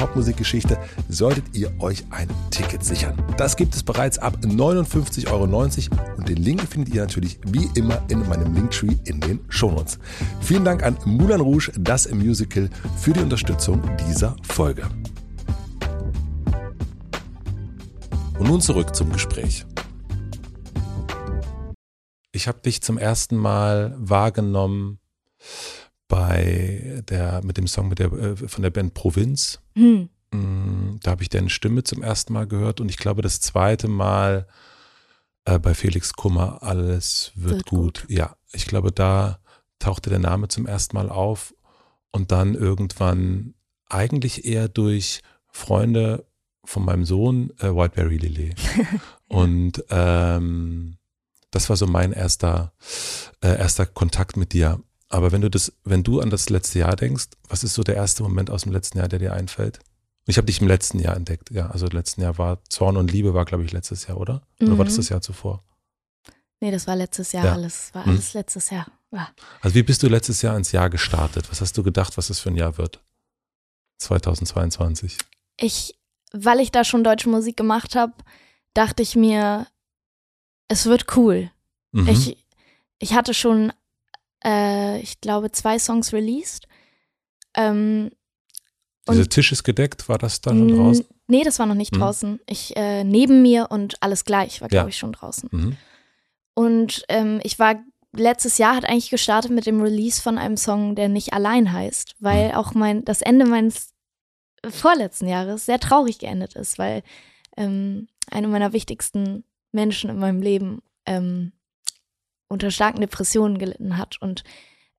Popmusikgeschichte, 0.00 0.78
solltet 1.10 1.44
ihr 1.54 1.70
euch 1.78 2.04
ein 2.08 2.28
Ticket 2.50 2.82
sichern. 2.82 3.22
Das 3.36 3.54
gibt 3.54 3.74
es 3.74 3.82
bereits 3.82 4.18
ab 4.18 4.38
59,90 4.42 5.30
Euro 5.30 5.44
und 6.16 6.26
den 6.26 6.38
Link 6.38 6.62
findet 6.62 6.94
ihr 6.94 7.02
natürlich 7.02 7.38
wie 7.46 7.68
immer 7.74 8.02
in 8.08 8.26
meinem 8.26 8.54
Linktree 8.54 8.96
in 9.04 9.20
den 9.20 9.40
Shownotes. 9.50 9.98
Vielen 10.40 10.64
Dank 10.64 10.82
an 10.82 10.96
Moulin 11.04 11.42
Rouge, 11.42 11.70
das 11.78 12.10
Musical, 12.10 12.70
für 12.96 13.12
die 13.12 13.20
Unterstützung 13.20 13.82
dieser 14.08 14.36
Folge. 14.42 14.88
Und 18.38 18.48
nun 18.48 18.62
zurück 18.62 18.96
zum 18.96 19.12
Gespräch. 19.12 19.66
Ich 22.32 22.48
habe 22.48 22.60
dich 22.60 22.80
zum 22.80 22.96
ersten 22.96 23.36
Mal 23.36 23.94
wahrgenommen 23.98 24.98
bei 26.10 27.02
der, 27.08 27.40
mit 27.42 27.56
dem 27.56 27.66
Song 27.66 27.88
mit 27.88 28.00
der, 28.00 28.12
äh, 28.12 28.36
von 28.36 28.62
der 28.62 28.70
Band 28.70 28.92
Provinz. 28.92 29.60
Hm. 29.74 30.10
Da 31.02 31.10
habe 31.12 31.22
ich 31.22 31.28
deine 31.28 31.50
Stimme 31.50 31.82
zum 31.82 32.02
ersten 32.02 32.32
Mal 32.34 32.46
gehört 32.46 32.80
und 32.80 32.88
ich 32.88 32.98
glaube 32.98 33.22
das 33.22 33.40
zweite 33.40 33.88
Mal 33.88 34.46
äh, 35.44 35.58
bei 35.58 35.74
Felix 35.74 36.12
Kummer, 36.12 36.62
alles 36.62 37.32
wird, 37.34 37.54
wird 37.54 37.66
gut. 37.66 38.00
gut. 38.02 38.10
Ja, 38.10 38.36
ich 38.52 38.66
glaube, 38.66 38.92
da 38.92 39.40
tauchte 39.78 40.10
der 40.10 40.18
Name 40.18 40.48
zum 40.48 40.66
ersten 40.66 40.96
Mal 40.96 41.08
auf 41.08 41.54
und 42.12 42.30
dann 42.32 42.54
irgendwann 42.54 43.54
eigentlich 43.88 44.44
eher 44.44 44.68
durch 44.68 45.22
Freunde 45.48 46.26
von 46.64 46.84
meinem 46.84 47.04
Sohn, 47.04 47.50
äh, 47.58 47.74
Whiteberry 47.74 48.18
Lily. 48.18 48.54
und 49.26 49.84
ähm, 49.90 50.96
das 51.50 51.68
war 51.68 51.76
so 51.76 51.86
mein 51.86 52.12
erster, 52.12 52.72
äh, 53.40 53.58
erster 53.58 53.86
Kontakt 53.86 54.36
mit 54.36 54.52
dir. 54.52 54.80
Aber 55.10 55.32
wenn 55.32 55.40
du 55.40 55.50
das, 55.50 55.72
wenn 55.84 56.04
du 56.04 56.20
an 56.20 56.30
das 56.30 56.48
letzte 56.48 56.78
Jahr 56.78 56.96
denkst, 56.96 57.26
was 57.48 57.64
ist 57.64 57.74
so 57.74 57.82
der 57.82 57.96
erste 57.96 58.22
Moment 58.22 58.48
aus 58.48 58.62
dem 58.62 58.72
letzten 58.72 58.98
Jahr, 58.98 59.08
der 59.08 59.18
dir 59.18 59.32
einfällt? 59.34 59.80
Ich 60.26 60.36
habe 60.36 60.46
dich 60.46 60.60
im 60.60 60.68
letzten 60.68 61.00
Jahr 61.00 61.16
entdeckt, 61.16 61.50
ja. 61.50 61.68
Also 61.70 61.86
im 61.86 61.92
letzten 61.92 62.22
Jahr 62.22 62.38
war 62.38 62.62
Zorn 62.68 62.96
und 62.96 63.10
Liebe 63.10 63.34
war, 63.34 63.44
glaube 63.44 63.64
ich, 63.64 63.72
letztes 63.72 64.06
Jahr, 64.06 64.18
oder? 64.18 64.42
Oder 64.60 64.70
mhm. 64.70 64.78
war 64.78 64.84
das 64.84 64.96
das 64.96 65.08
Jahr 65.08 65.20
zuvor? 65.20 65.64
Nee, 66.60 66.70
das 66.70 66.86
war 66.86 66.94
letztes 66.94 67.32
Jahr 67.32 67.46
ja. 67.46 67.52
alles. 67.54 67.92
War 67.92 68.06
mhm. 68.06 68.12
alles 68.12 68.34
letztes 68.34 68.70
Jahr. 68.70 68.86
Ja. 69.10 69.28
Also 69.60 69.74
wie 69.74 69.82
bist 69.82 70.02
du 70.02 70.08
letztes 70.08 70.42
Jahr 70.42 70.56
ins 70.56 70.70
Jahr 70.70 70.88
gestartet? 70.88 71.50
Was 71.50 71.60
hast 71.60 71.76
du 71.76 71.82
gedacht, 71.82 72.16
was 72.16 72.30
es 72.30 72.38
für 72.38 72.50
ein 72.50 72.56
Jahr 72.56 72.78
wird? 72.78 73.02
2022. 73.98 75.18
Ich, 75.56 75.98
weil 76.32 76.60
ich 76.60 76.70
da 76.70 76.84
schon 76.84 77.02
deutsche 77.02 77.28
Musik 77.28 77.56
gemacht 77.56 77.96
habe, 77.96 78.12
dachte 78.74 79.02
ich 79.02 79.16
mir, 79.16 79.66
es 80.68 80.86
wird 80.86 81.16
cool. 81.16 81.50
Mhm. 81.90 82.08
Ich, 82.08 82.36
ich 83.00 83.14
hatte 83.14 83.34
schon 83.34 83.72
äh, 84.44 85.00
ich 85.00 85.20
glaube, 85.20 85.52
zwei 85.52 85.78
Songs 85.78 86.12
released. 86.12 86.66
Ähm, 87.54 88.10
Dieser 89.08 89.28
Tisch 89.28 89.52
ist 89.52 89.64
gedeckt, 89.64 90.08
war 90.08 90.18
das 90.18 90.40
dann 90.40 90.68
schon 90.68 90.76
draußen? 90.76 91.06
Nee, 91.28 91.44
das 91.44 91.58
war 91.58 91.66
noch 91.66 91.74
nicht 91.74 91.94
mhm. 91.94 91.98
draußen. 91.98 92.40
Ich, 92.46 92.76
äh, 92.76 93.04
neben 93.04 93.42
mir 93.42 93.68
und 93.70 94.02
alles 94.02 94.24
gleich 94.24 94.60
war, 94.60 94.68
glaube 94.68 94.86
ja. 94.86 94.88
ich, 94.88 94.98
schon 94.98 95.12
draußen. 95.12 95.48
Mhm. 95.52 95.76
Und 96.54 97.04
ähm, 97.08 97.40
ich 97.42 97.58
war 97.58 97.76
letztes 98.12 98.58
Jahr 98.58 98.74
hat 98.74 98.84
eigentlich 98.84 99.10
gestartet 99.10 99.50
mit 99.52 99.66
dem 99.66 99.80
Release 99.80 100.20
von 100.20 100.38
einem 100.38 100.56
Song, 100.56 100.94
der 100.94 101.08
nicht 101.08 101.32
allein 101.32 101.72
heißt, 101.72 102.16
weil 102.18 102.48
mhm. 102.48 102.54
auch 102.54 102.74
mein 102.74 103.04
das 103.04 103.22
Ende 103.22 103.46
meines 103.46 103.94
vorletzten 104.68 105.28
Jahres 105.28 105.66
sehr 105.66 105.80
traurig 105.80 106.18
geendet 106.18 106.54
ist, 106.54 106.78
weil 106.78 107.02
ähm, 107.56 108.08
eine 108.30 108.48
meiner 108.48 108.72
wichtigsten 108.72 109.44
Menschen 109.72 110.10
in 110.10 110.18
meinem 110.18 110.42
Leben 110.42 110.82
ähm, 111.06 111.52
unter 112.50 112.70
starken 112.70 113.00
Depressionen 113.00 113.58
gelitten 113.58 113.96
hat 113.96 114.20
und 114.20 114.44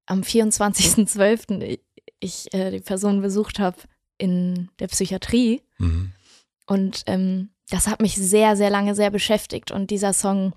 am 0.05 0.21
24.12. 0.21 1.79
ich 2.19 2.53
äh, 2.53 2.71
die 2.71 2.79
Person 2.79 3.21
besucht 3.21 3.59
habe 3.59 3.77
in 4.17 4.69
der 4.79 4.87
Psychiatrie. 4.87 5.61
Mhm. 5.77 6.13
Und 6.65 7.03
ähm, 7.07 7.49
das 7.69 7.87
hat 7.87 8.01
mich 8.01 8.15
sehr, 8.15 8.55
sehr 8.55 8.69
lange 8.69 8.95
sehr 8.95 9.11
beschäftigt. 9.11 9.71
Und 9.71 9.91
dieser 9.91 10.13
Song 10.13 10.53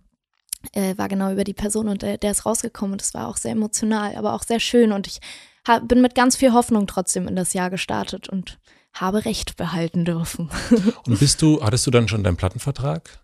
äh, 0.73 0.97
war 0.97 1.09
genau 1.09 1.33
über 1.33 1.45
die 1.45 1.55
Person 1.55 1.89
und 1.89 2.03
der, 2.03 2.19
der 2.19 2.31
ist 2.31 2.47
rausgekommen. 2.47 2.93
Und 2.93 3.03
es 3.03 3.15
war 3.15 3.29
auch 3.29 3.37
sehr 3.37 3.53
emotional, 3.53 4.15
aber 4.17 4.35
auch 4.35 4.43
sehr 4.43 4.61
schön. 4.61 4.93
Und 4.93 5.07
ich 5.07 5.21
hab, 5.67 5.89
bin 5.89 6.01
mit 6.01 6.15
ganz 6.15 6.37
viel 6.37 6.53
Hoffnung 6.53 6.87
trotzdem 6.87 7.27
in 7.27 7.37
das 7.37 7.53
Jahr 7.53 7.71
gestartet 7.71 8.29
und 8.29 8.59
habe 8.93 9.25
Recht 9.25 9.57
behalten 9.57 10.05
dürfen. 10.05 10.51
und 11.07 11.19
bist 11.19 11.43
du, 11.43 11.63
hattest 11.63 11.87
du 11.87 11.91
dann 11.91 12.07
schon 12.07 12.23
deinen 12.23 12.37
Plattenvertrag? 12.37 13.24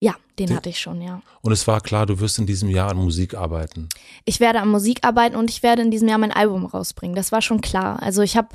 Ja, 0.00 0.14
den, 0.38 0.46
den, 0.46 0.56
hatte 0.56 0.68
ich 0.68 0.78
schon, 0.78 1.02
ja. 1.02 1.20
Und 1.42 1.52
es 1.52 1.66
war 1.66 1.80
klar, 1.80 2.06
du 2.06 2.20
wirst 2.20 2.38
in 2.38 2.46
diesem 2.46 2.68
Jahr 2.68 2.90
an 2.90 2.98
Musik 2.98 3.34
arbeiten. 3.34 3.88
Ich 4.24 4.38
werde 4.38 4.60
an 4.60 4.68
Musik 4.68 5.00
arbeiten 5.02 5.34
und 5.34 5.50
ich 5.50 5.64
werde 5.64 5.82
in 5.82 5.90
diesem 5.90 6.08
Jahr 6.08 6.18
mein 6.18 6.32
Album 6.32 6.66
rausbringen. 6.66 7.16
Das 7.16 7.32
war 7.32 7.42
schon 7.42 7.60
klar. 7.60 8.00
Also 8.00 8.22
ich 8.22 8.36
habe 8.36 8.50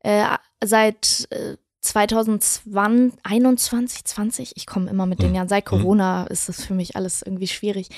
äh, 0.00 0.24
seit 0.64 1.28
äh, 1.30 1.58
2021, 1.82 4.04
20, 4.04 4.56
ich 4.56 4.66
komme 4.66 4.90
immer 4.90 5.06
mit 5.06 5.20
den 5.20 5.28
hm. 5.28 5.34
Jahren, 5.34 5.48
seit. 5.48 5.66
Corona 5.66 6.22
hm. 6.22 6.32
ist 6.32 6.48
das 6.48 6.64
für 6.64 6.74
mich 6.74 6.96
alles 6.96 7.22
irgendwie 7.22 7.48
schwierig, 7.48 7.88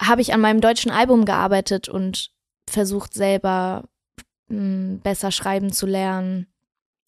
habe 0.00 0.20
ich 0.20 0.32
an 0.32 0.40
meinem 0.40 0.60
deutschen 0.60 0.90
Album 0.90 1.24
gearbeitet 1.24 1.88
und 1.88 2.30
versucht 2.68 3.14
selber 3.14 3.84
mh, 4.48 4.58
hm, 4.58 5.00
besser 5.00 5.32
schreiben 5.32 5.72
zu 5.72 5.86
lernen, 5.86 6.46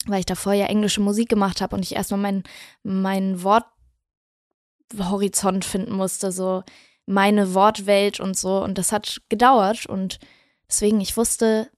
weil 0.07 0.21
ich 0.21 0.27
davor 0.27 0.55
ja 0.55 0.67
englische 0.67 1.01
Musik 1.01 1.29
gemacht 1.29 1.61
habe 1.61 1.77
und 1.77 1.83
ich 1.83 1.95
erstmal 1.95 2.21
mein, 2.21 2.43
mein 2.83 3.43
Wort 3.43 3.67
Horizont 4.99 5.65
finden 5.65 5.93
musste, 5.93 6.33
so 6.33 6.63
meine 7.07 7.55
Wortwelt 7.55 8.21
und 8.21 8.37
so. 8.37 8.63
Und 8.63 8.79
das 8.79 8.93
hat 8.93 9.21
gedauert 9.29 9.87
und 9.87 10.19
deswegen, 10.69 11.01
ich 11.01 11.17
wusste, 11.17 11.71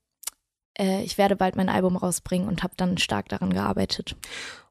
äh, 0.78 1.02
ich 1.02 1.18
werde 1.18 1.36
bald 1.36 1.56
mein 1.56 1.68
Album 1.68 1.96
rausbringen 1.96 2.48
und 2.48 2.62
habe 2.62 2.74
dann 2.76 2.98
stark 2.98 3.28
daran 3.28 3.52
gearbeitet. 3.52 4.16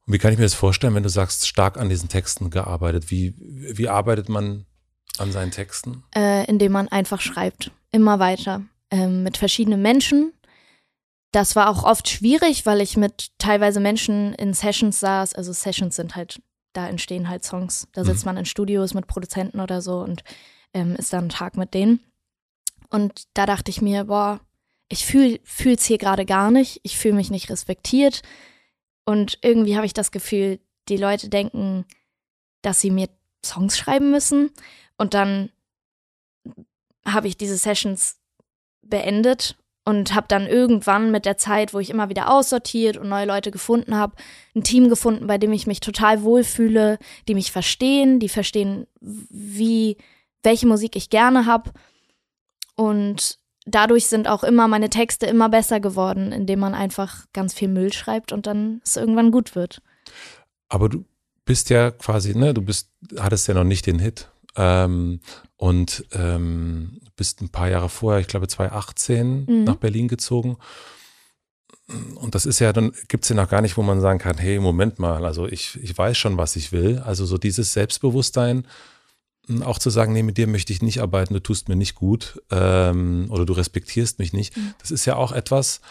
Und 0.06 0.14
wie 0.14 0.18
kann 0.18 0.32
ich 0.32 0.38
mir 0.38 0.46
das 0.46 0.54
vorstellen, 0.54 0.96
wenn 0.96 1.04
du 1.04 1.10
sagst, 1.10 1.48
stark 1.48 1.78
an 1.78 1.90
diesen 1.90 2.10
Texten 2.10 2.50
gearbeitet? 2.50 3.12
Wie, 3.12 3.36
wie 3.38 3.90
arbeitet 3.90 4.30
man 4.30 4.66
an 5.18 5.32
seinen 5.32 5.52
Texten? 5.52 6.04
Äh, 6.16 6.46
indem 6.46 6.72
man 6.72 6.88
einfach 6.88 7.22
schreibt, 7.22 7.72
immer 7.92 8.20
weiter, 8.20 8.64
äh, 8.90 9.08
mit 9.08 9.38
verschiedenen 9.38 9.82
Menschen. 9.82 10.34
Das 11.32 11.56
war 11.56 11.70
auch 11.70 11.84
oft 11.84 12.10
schwierig, 12.10 12.66
weil 12.66 12.82
ich 12.82 12.98
mit 12.98 13.32
teilweise 13.38 13.80
Menschen 13.80 14.34
in 14.34 14.54
Sessions 14.54 15.00
saß. 15.00 15.34
Also 15.34 15.54
Sessions 15.54 15.96
sind 15.96 16.16
halt 16.16 16.42
da 16.74 16.88
entstehen 16.88 17.30
halt 17.30 17.44
Songs. 17.44 17.88
Da 17.94 18.04
sitzt 18.04 18.24
mhm. 18.24 18.30
man 18.30 18.38
in 18.38 18.46
Studios 18.46 18.94
mit 18.94 19.08
Produzenten 19.08 19.60
oder 19.60 19.82
so 19.82 20.00
und 20.00 20.24
ähm, 20.74 20.96
ist 20.96 21.14
dann 21.14 21.22
einen 21.22 21.30
Tag 21.30 21.58
mit 21.58 21.74
denen. 21.74 22.00
Und 22.90 23.28
da 23.34 23.46
dachte 23.46 23.72
ich 23.72 23.82
mir, 23.82 24.06
boah, 24.06 24.42
ich 24.90 25.06
fühle 25.06 25.40
es 25.46 25.86
hier 25.86 25.98
gerade 25.98 26.26
gar 26.26 26.52
nicht, 26.52 26.82
ich 26.84 26.98
fühle 26.98 27.16
mich 27.16 27.32
nicht 27.32 27.50
respektiert. 27.50 28.22
Und 29.06 29.40
irgendwie 29.42 29.76
habe 29.76 29.86
ich 29.86 29.94
das 29.94 30.12
Gefühl, 30.12 30.60
die 30.90 30.98
Leute 30.98 31.30
denken, 31.30 31.86
dass 32.62 32.82
sie 32.82 32.92
mir 32.92 33.10
Songs 33.44 33.78
schreiben 33.78 34.12
müssen. 34.12 34.52
Und 34.98 35.14
dann 35.14 35.50
habe 37.06 37.28
ich 37.28 37.38
diese 37.38 37.58
Sessions 37.58 38.20
beendet 38.82 39.56
und 39.86 40.14
habe 40.14 40.28
dann 40.30 40.46
irgendwann 40.46 41.12
mit 41.12 41.26
der 41.26 41.38
Zeit, 41.38 41.74
wo 41.74 41.80
ich 41.80 41.90
immer 41.90 42.10
wieder 42.10 42.32
aussortiert 42.32 42.98
und 42.98 43.10
neue 43.10 43.26
Leute 43.26 43.52
gefunden 43.52 43.96
habe, 43.96 44.16
ein 44.56 44.64
Team 44.64 44.90
gefunden, 44.90 45.28
bei 45.28 45.38
dem 45.38 45.52
ich 45.54 45.68
mich 45.68 45.80
total 45.80 46.24
wohlfühle, 46.24 47.00
die 47.28 47.34
mich 47.34 47.52
verstehen, 47.52 48.20
die 48.20 48.30
verstehen, 48.30 48.88
wie 49.00 49.98
welche 50.44 50.68
Musik 50.68 50.96
ich 50.96 51.10
gerne 51.10 51.46
habe 51.46 51.72
und 52.76 53.40
dadurch 53.66 54.08
sind 54.08 54.28
auch 54.28 54.44
immer 54.44 54.68
meine 54.68 54.90
Texte 54.90 55.26
immer 55.26 55.50
besser 55.50 55.80
geworden, 55.80 56.32
indem 56.32 56.60
man 56.60 56.74
einfach 56.74 57.26
ganz 57.34 57.54
viel 57.54 57.68
Müll 57.68 57.94
schreibt 57.94 58.32
und 58.32 58.48
dann 58.48 58.82
es 58.84 58.98
irgendwann 58.98 59.32
gut 59.32 59.56
wird. 59.56 59.82
Aber 60.68 60.90
du 60.90 61.06
bist 61.46 61.70
ja 61.70 61.92
quasi, 61.92 62.36
ne, 62.36 62.54
du 62.54 62.62
bist 62.62 62.90
hattest 63.20 63.48
ja 63.48 63.54
noch 63.54 63.64
nicht 63.64 63.86
den 63.86 64.00
Hit 64.00 64.31
ähm, 64.56 65.20
und 65.58 66.06
ähm, 66.14 67.00
bist 67.16 67.42
ein 67.42 67.50
paar 67.50 67.70
Jahre 67.70 67.90
vorher, 67.90 68.20
ich 68.22 68.28
glaube 68.28 68.48
2018, 68.48 69.46
Mhm. 69.48 69.64
nach 69.64 69.76
Berlin 69.76 70.08
gezogen. 70.08 70.58
Und 72.16 72.36
das 72.36 72.46
ist 72.46 72.60
ja, 72.60 72.72
dann 72.72 72.94
gibt 73.10 73.26
es 73.26 73.30
ja 73.30 73.36
noch 73.36 73.50
gar 73.50 73.62
nicht, 73.62 73.76
wo 73.76 73.82
man 73.84 74.00
sagen 74.00 74.20
kann, 74.20 74.38
hey, 74.38 74.60
Moment 74.60 74.98
mal, 74.98 75.26
also 75.26 75.46
ich, 75.48 75.78
ich 75.82 75.98
weiß 75.98 76.18
schon, 76.18 76.38
was 76.38 76.56
ich 76.56 76.72
will. 76.72 77.00
Also 77.00 77.26
so 77.26 77.38
dieses 77.38 77.74
Selbstbewusstsein, 77.74 78.66
mh, 79.48 79.66
auch 79.66 79.78
zu 79.78 79.90
sagen, 79.90 80.14
nee, 80.14 80.24
mit 80.24 80.38
dir 80.38 80.48
möchte 80.48 80.72
ich 80.72 80.82
nicht 80.82 81.02
arbeiten, 81.02 81.34
du 81.34 81.42
tust 81.42 81.68
mir 81.68 81.76
nicht 81.76 81.96
gut 81.96 82.42
ähm, 82.50 83.28
oder 83.30 83.46
du 83.46 83.54
respektierst 83.54 84.20
mich 84.20 84.32
nicht. 84.32 84.56
Mhm. 84.56 84.74
Das 84.80 84.90
ist 84.92 85.06
ja 85.06 85.16
auch 85.18 85.34
etwas, 85.34 85.82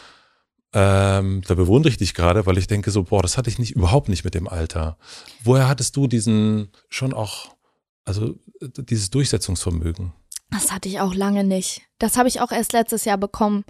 ähm, 0.72 1.42
da 1.46 1.54
bewundere 1.54 1.90
ich 1.90 1.98
dich 1.98 2.14
gerade, 2.14 2.46
weil 2.46 2.56
ich 2.56 2.66
denke 2.66 2.90
so, 2.92 3.02
boah, 3.02 3.20
das 3.22 3.36
hatte 3.36 3.50
ich 3.50 3.58
nicht, 3.58 3.72
überhaupt 3.72 4.08
nicht 4.08 4.24
mit 4.24 4.34
dem 4.34 4.48
Alter. 4.48 4.96
Woher 5.44 5.68
hattest 5.68 5.96
du 5.96 6.06
diesen 6.06 6.70
schon 6.88 7.12
auch, 7.12 7.48
also 8.04 8.38
äh, 8.60 8.68
dieses 8.82 9.10
Durchsetzungsvermögen? 9.10 10.12
Das 10.50 10.72
hatte 10.72 10.88
ich 10.88 11.00
auch 11.00 11.14
lange 11.14 11.44
nicht. 11.44 11.82
Das 11.98 12.16
habe 12.16 12.28
ich 12.28 12.40
auch 12.40 12.50
erst 12.52 12.72
letztes 12.72 13.04
Jahr 13.04 13.18
bekommen. 13.18 13.64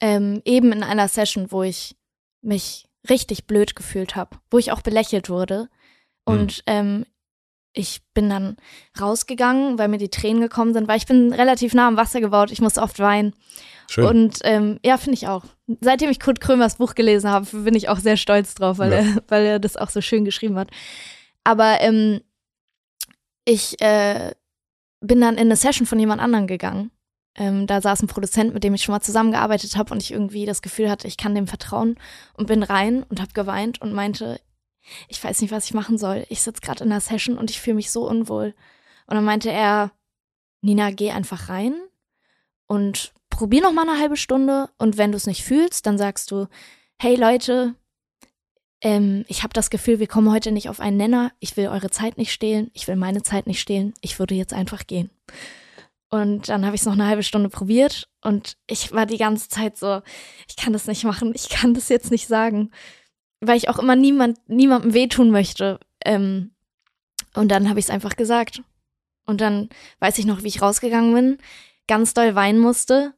Ähm, 0.00 0.40
eben 0.44 0.72
in 0.72 0.82
einer 0.82 1.08
Session, 1.08 1.50
wo 1.50 1.62
ich 1.62 1.96
mich 2.40 2.86
richtig 3.08 3.46
blöd 3.46 3.74
gefühlt 3.76 4.16
habe, 4.16 4.38
wo 4.50 4.58
ich 4.58 4.72
auch 4.72 4.82
belächelt 4.82 5.28
wurde. 5.28 5.68
Und 6.24 6.62
ähm, 6.66 7.04
ich 7.72 8.00
bin 8.14 8.28
dann 8.30 8.56
rausgegangen, 9.00 9.78
weil 9.78 9.88
mir 9.88 9.98
die 9.98 10.08
Tränen 10.10 10.40
gekommen 10.40 10.72
sind, 10.72 10.88
weil 10.88 10.98
ich 10.98 11.06
bin 11.06 11.32
relativ 11.32 11.74
nah 11.74 11.88
am 11.88 11.96
Wasser 11.96 12.20
gebaut. 12.20 12.50
Ich 12.50 12.60
muss 12.60 12.78
oft 12.78 12.98
weinen. 12.98 13.34
Schön. 13.88 14.04
Und 14.06 14.38
ähm, 14.44 14.78
ja, 14.84 14.96
finde 14.96 15.14
ich 15.14 15.26
auch. 15.28 15.44
Seitdem 15.80 16.10
ich 16.10 16.20
Kurt 16.20 16.40
Krömers 16.40 16.76
Buch 16.76 16.94
gelesen 16.94 17.28
habe, 17.30 17.46
bin 17.62 17.74
ich 17.74 17.88
auch 17.88 17.98
sehr 17.98 18.16
stolz 18.16 18.54
drauf, 18.54 18.78
weil, 18.78 18.92
Ja. 18.92 18.98
er, 18.98 19.04
weil 19.28 19.44
er 19.46 19.58
das 19.58 19.76
auch 19.76 19.90
so 19.90 20.00
schön 20.00 20.24
geschrieben 20.24 20.56
hat. 20.56 20.70
Aber 21.44 21.80
ähm, 21.80 22.20
ich 23.44 23.80
äh, 23.80 24.34
bin 25.00 25.20
dann 25.20 25.34
in 25.34 25.46
eine 25.46 25.56
Session 25.56 25.86
von 25.86 25.98
jemand 25.98 26.20
anderem 26.20 26.46
gegangen. 26.46 26.90
Ähm, 27.36 27.66
da 27.66 27.80
saß 27.80 28.02
ein 28.02 28.08
Produzent, 28.08 28.54
mit 28.54 28.64
dem 28.64 28.74
ich 28.74 28.82
schon 28.82 28.92
mal 28.92 29.00
zusammengearbeitet 29.00 29.76
habe 29.76 29.92
und 29.92 30.02
ich 30.02 30.12
irgendwie 30.12 30.46
das 30.46 30.62
Gefühl 30.62 30.90
hatte, 30.90 31.06
ich 31.06 31.16
kann 31.16 31.34
dem 31.34 31.46
vertrauen 31.46 31.96
und 32.34 32.46
bin 32.46 32.62
rein 32.62 33.04
und 33.04 33.20
habe 33.20 33.32
geweint 33.32 33.80
und 33.80 33.92
meinte, 33.92 34.40
ich 35.08 35.22
weiß 35.22 35.40
nicht, 35.40 35.52
was 35.52 35.66
ich 35.66 35.74
machen 35.74 35.98
soll. 35.98 36.26
Ich 36.28 36.42
sitze 36.42 36.60
gerade 36.60 36.84
in 36.84 36.90
einer 36.90 37.00
Session 37.00 37.38
und 37.38 37.50
ich 37.50 37.60
fühle 37.60 37.76
mich 37.76 37.90
so 37.90 38.08
unwohl. 38.08 38.54
Und 39.06 39.14
dann 39.14 39.24
meinte 39.24 39.50
er, 39.50 39.92
Nina, 40.62 40.90
geh 40.90 41.10
einfach 41.10 41.48
rein 41.48 41.74
und 42.66 43.12
probier 43.30 43.62
noch 43.62 43.72
mal 43.72 43.88
eine 43.88 43.98
halbe 43.98 44.16
Stunde 44.16 44.68
und 44.78 44.98
wenn 44.98 45.12
du 45.12 45.16
es 45.16 45.26
nicht 45.26 45.44
fühlst, 45.44 45.86
dann 45.86 45.98
sagst 45.98 46.30
du, 46.30 46.46
hey 46.98 47.16
Leute, 47.16 47.74
ähm, 48.82 49.24
ich 49.28 49.42
habe 49.42 49.52
das 49.52 49.70
Gefühl, 49.70 49.98
wir 49.98 50.06
kommen 50.06 50.32
heute 50.32 50.52
nicht 50.52 50.68
auf 50.68 50.80
einen 50.80 50.96
Nenner. 50.96 51.32
Ich 51.38 51.56
will 51.56 51.68
eure 51.68 51.90
Zeit 51.90 52.18
nicht 52.18 52.32
stehlen. 52.32 52.70
Ich 52.72 52.88
will 52.88 52.96
meine 52.96 53.22
Zeit 53.22 53.46
nicht 53.46 53.60
stehlen. 53.60 53.94
Ich 54.00 54.18
würde 54.18 54.34
jetzt 54.34 54.54
einfach 54.54 54.86
gehen. 54.86 55.10
Und 56.10 56.48
dann 56.48 56.66
habe 56.66 56.74
ich 56.74 56.82
es 56.82 56.86
noch 56.86 56.94
eine 56.94 57.06
halbe 57.06 57.22
Stunde 57.22 57.48
probiert 57.48 58.08
und 58.20 58.56
ich 58.66 58.90
war 58.92 59.06
die 59.06 59.16
ganze 59.16 59.48
Zeit 59.48 59.78
so, 59.78 60.02
ich 60.48 60.56
kann 60.56 60.72
das 60.72 60.88
nicht 60.88 61.04
machen, 61.04 61.32
ich 61.36 61.48
kann 61.48 61.72
das 61.72 61.88
jetzt 61.88 62.10
nicht 62.10 62.26
sagen, 62.26 62.72
weil 63.40 63.56
ich 63.56 63.68
auch 63.68 63.78
immer 63.78 63.94
niemand, 63.94 64.36
niemandem 64.48 64.92
wehtun 64.92 65.30
möchte. 65.30 65.78
Ähm, 66.04 66.50
und 67.34 67.48
dann 67.48 67.68
habe 67.68 67.78
ich 67.78 67.86
es 67.86 67.90
einfach 67.90 68.16
gesagt. 68.16 68.62
Und 69.24 69.40
dann 69.40 69.68
weiß 70.00 70.18
ich 70.18 70.26
noch, 70.26 70.42
wie 70.42 70.48
ich 70.48 70.60
rausgegangen 70.60 71.14
bin, 71.14 71.38
ganz 71.86 72.12
doll 72.12 72.34
weinen 72.34 72.58
musste. 72.58 73.14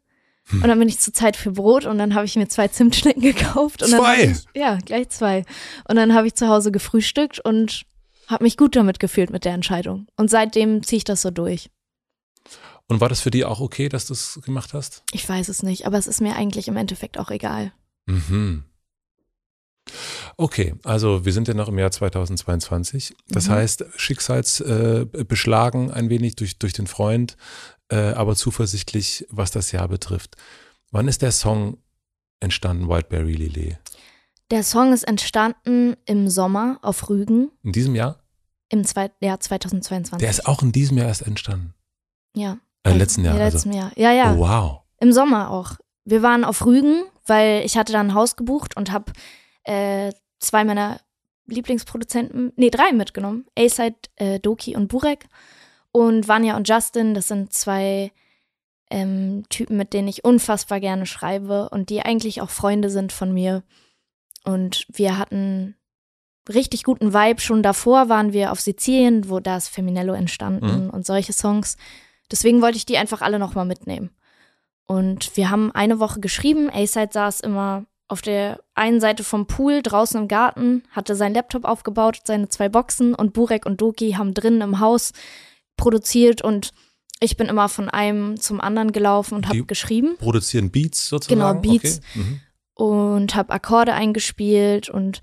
Und 0.50 0.66
dann 0.66 0.78
bin 0.78 0.88
ich 0.88 0.98
zur 0.98 1.14
Zeit 1.14 1.37
für 1.37 1.52
Brot 1.52 1.87
und 1.87 1.98
dann 1.98 2.14
habe 2.14 2.24
ich 2.26 2.37
mir 2.37 2.48
zwei 2.48 2.68
Zimtschnecken 2.68 3.22
gekauft. 3.22 3.83
Und 3.83 3.92
Dann 3.92 4.00
Zwei? 4.00 4.26
hab 4.28 4.31
ich, 4.33 4.44
ja, 4.55 4.76
gleich 4.85 5.09
zwei. 5.09 5.44
Und 5.88 5.96
dann 5.96 6.14
habe 6.14 6.26
ich 6.26 6.35
zu 6.35 6.48
Hause 6.48 6.72
gefrühstückt 6.72 7.40
und 7.40 7.85
habe 8.26 8.44
mich 8.44 8.57
gut 8.57 8.76
damit 8.76 8.98
gefühlt 8.98 9.31
mit 9.31 9.44
der 9.44 9.55
Entscheidung. 9.55 10.07
Und 10.16 10.31
seitdem 10.31 10.83
ziehe 10.83 10.98
ich 10.98 11.05
das 11.05 11.22
so 11.22 11.31
durch. 11.31 11.70
Und 12.88 13.00
war 13.00 13.09
das 13.09 13.20
für 13.20 13.31
dich 13.31 13.44
auch 13.44 13.61
okay, 13.61 13.88
dass 13.88 14.07
du 14.07 14.12
es 14.14 14.40
gemacht 14.44 14.74
hast? 14.74 15.05
Ich 15.12 15.26
weiß 15.26 15.48
es 15.48 15.62
nicht, 15.62 15.87
aber 15.87 15.96
es 15.96 16.07
ist 16.07 16.20
mir 16.20 16.35
eigentlich 16.37 16.68
im 16.68 16.76
Endeffekt 16.76 17.18
auch 17.18 17.31
egal. 17.31 17.72
Mhm. 18.07 18.64
Okay, 20.37 20.75
also 20.85 21.25
wir 21.25 21.33
sind 21.33 21.49
ja 21.49 21.55
noch 21.55 21.68
im 21.68 21.79
Jahr 21.79 21.90
2022. 21.90 23.14
Das 23.29 23.49
Mhm. 23.49 23.53
heißt, 23.53 23.85
Schicksalsbeschlagen 23.97 25.21
äh, 25.21 25.25
beschlagen 25.25 25.90
ein 25.90 26.09
wenig 26.11 26.37
durch, 26.37 26.59
durch 26.59 26.73
den 26.73 26.87
Freund, 26.87 27.37
äh, 27.90 27.97
aber 28.12 28.37
zuversichtlich, 28.37 29.27
was 29.31 29.51
das 29.51 29.73
Jahr 29.73 29.88
betrifft. 29.88 30.37
Wann 30.90 31.09
ist 31.09 31.23
der 31.23 31.33
Song 31.33 31.79
entstanden, 32.40 32.88
Wildberry 32.88 33.35
Lillet? 33.35 33.79
Der 34.51 34.62
Song 34.62 34.92
ist 34.92 35.05
entstanden 35.05 35.97
im 36.05 36.29
Sommer 36.29 36.79
auf 36.83 37.09
Rügen 37.09 37.51
In 37.62 37.73
diesem 37.73 37.95
Jahr? 37.95 38.18
im 38.68 38.85
zwei, 38.85 39.11
Jahr 39.21 39.38
2022. 39.40 40.18
Der 40.18 40.31
ist 40.31 40.47
auch 40.47 40.62
in 40.62 40.73
diesem 40.73 40.97
Jahr 40.99 41.09
erst 41.09 41.23
entstanden. 41.23 41.75
ja. 42.35 42.59
Äh, 42.85 42.95
letzten 42.95 43.25
Jahr. 43.25 43.37
Ja, 43.38 43.45
Also. 43.45 43.57
letzten 43.59 43.73
Jahr. 43.75 43.92
Ja, 43.97 44.11
ja. 44.12 44.35
Oh, 44.35 44.38
wow. 44.38 44.81
Im 44.99 45.12
Sommer 45.12 45.51
auch. 45.51 45.77
Wir 46.05 46.21
waren 46.23 46.42
auf 46.45 46.66
Rügen, 46.66 47.05
weil 47.27 47.64
ich 47.64 47.77
hatte 47.77 47.92
da 47.92 48.01
ein 48.01 48.12
Haus 48.14 48.35
gebucht 48.35 48.77
und 48.77 48.90
habe 48.90 49.12
äh, 49.64 50.12
zwei 50.38 50.64
meiner 50.64 51.01
Lieblingsproduzenten, 51.46 52.53
nee, 52.57 52.70
drei 52.70 52.92
mitgenommen. 52.92 53.46
A-Side, 53.59 53.96
äh, 54.16 54.38
Doki 54.40 54.77
und 54.77 54.88
Burek. 54.88 55.27
Und 55.90 56.27
Vanya 56.29 56.57
und 56.57 56.68
Justin, 56.68 57.14
das 57.14 57.29
sind 57.29 57.53
zwei 57.53 58.12
ähm, 58.90 59.44
Typen, 59.51 59.77
mit 59.77 59.92
denen 59.92 60.09
ich 60.09 60.25
unfassbar 60.25 60.81
gerne 60.81 61.07
schreibe 61.07 61.68
und 61.70 61.90
die 61.90 62.03
eigentlich 62.03 62.40
auch 62.40 62.51
Freunde 62.51 62.88
sind 62.90 63.12
von 63.12 63.33
mir. 63.33 63.62
Und 64.44 64.87
wir 64.92 65.18
hatten 65.18 65.77
richtig 66.48 66.85
guten 66.85 67.12
Vibe. 67.12 67.40
Schon 67.40 67.62
davor 67.62 68.09
waren 68.09 68.33
wir 68.33 68.53
auf 68.53 68.61
Sizilien, 68.61 69.29
wo 69.29 69.40
da 69.40 69.57
ist 69.57 69.68
Feminello 69.68 70.14
entstanden 70.14 70.85
Mhm. 70.85 70.90
und 70.90 71.07
solche 71.07 71.33
Songs. 71.33 71.77
Deswegen 72.31 72.62
wollte 72.62 72.79
ich 72.79 72.87
die 72.87 72.98
einfach 72.98 73.20
alle 73.20 73.38
nochmal 73.38 73.66
mitnehmen. 73.66 74.11
Und 74.87 75.37
wir 75.37 75.51
haben 75.51 75.70
eine 75.72 76.01
Woche 76.01 76.20
geschrieben. 76.20 76.70
A-Side 76.72 77.11
saß 77.12 77.40
immer 77.40 77.85
auf 78.12 78.20
der 78.22 78.61
einen 78.75 79.01
Seite 79.01 79.25
vom 79.25 79.46
Pool 79.46 79.81
draußen 79.83 80.20
im 80.20 80.29
Garten, 80.29 80.83
hatte 80.90 81.16
seinen 81.16 81.35
Laptop 81.35 81.64
aufgebaut, 81.64 82.20
seine 82.25 82.48
zwei 82.51 82.68
Boxen 82.68 83.14
und 83.14 83.33
Burek 83.33 83.64
und 83.64 83.81
Doki 83.81 84.12
haben 84.12 84.35
drinnen 84.35 84.61
im 84.61 84.81
Haus 84.81 85.12
produziert 85.79 86.42
und 86.42 86.72
ich 87.20 87.37
bin 87.38 87.46
immer 87.48 87.68
von 87.70 87.88
einem 87.88 88.38
zum 88.38 88.61
anderen 88.61 88.92
gelaufen 88.92 89.35
und 89.35 89.48
habe 89.48 89.64
geschrieben 89.64 90.16
Produzieren 90.18 90.70
Beats 90.70 91.09
sozusagen? 91.09 91.40
Genau, 91.40 91.55
Beats. 91.55 92.01
Okay. 92.11 92.18
Mhm. 92.20 92.40
und 92.75 93.35
habe 93.35 93.53
Akkorde 93.53 93.94
eingespielt 93.94 94.88
und 94.90 95.20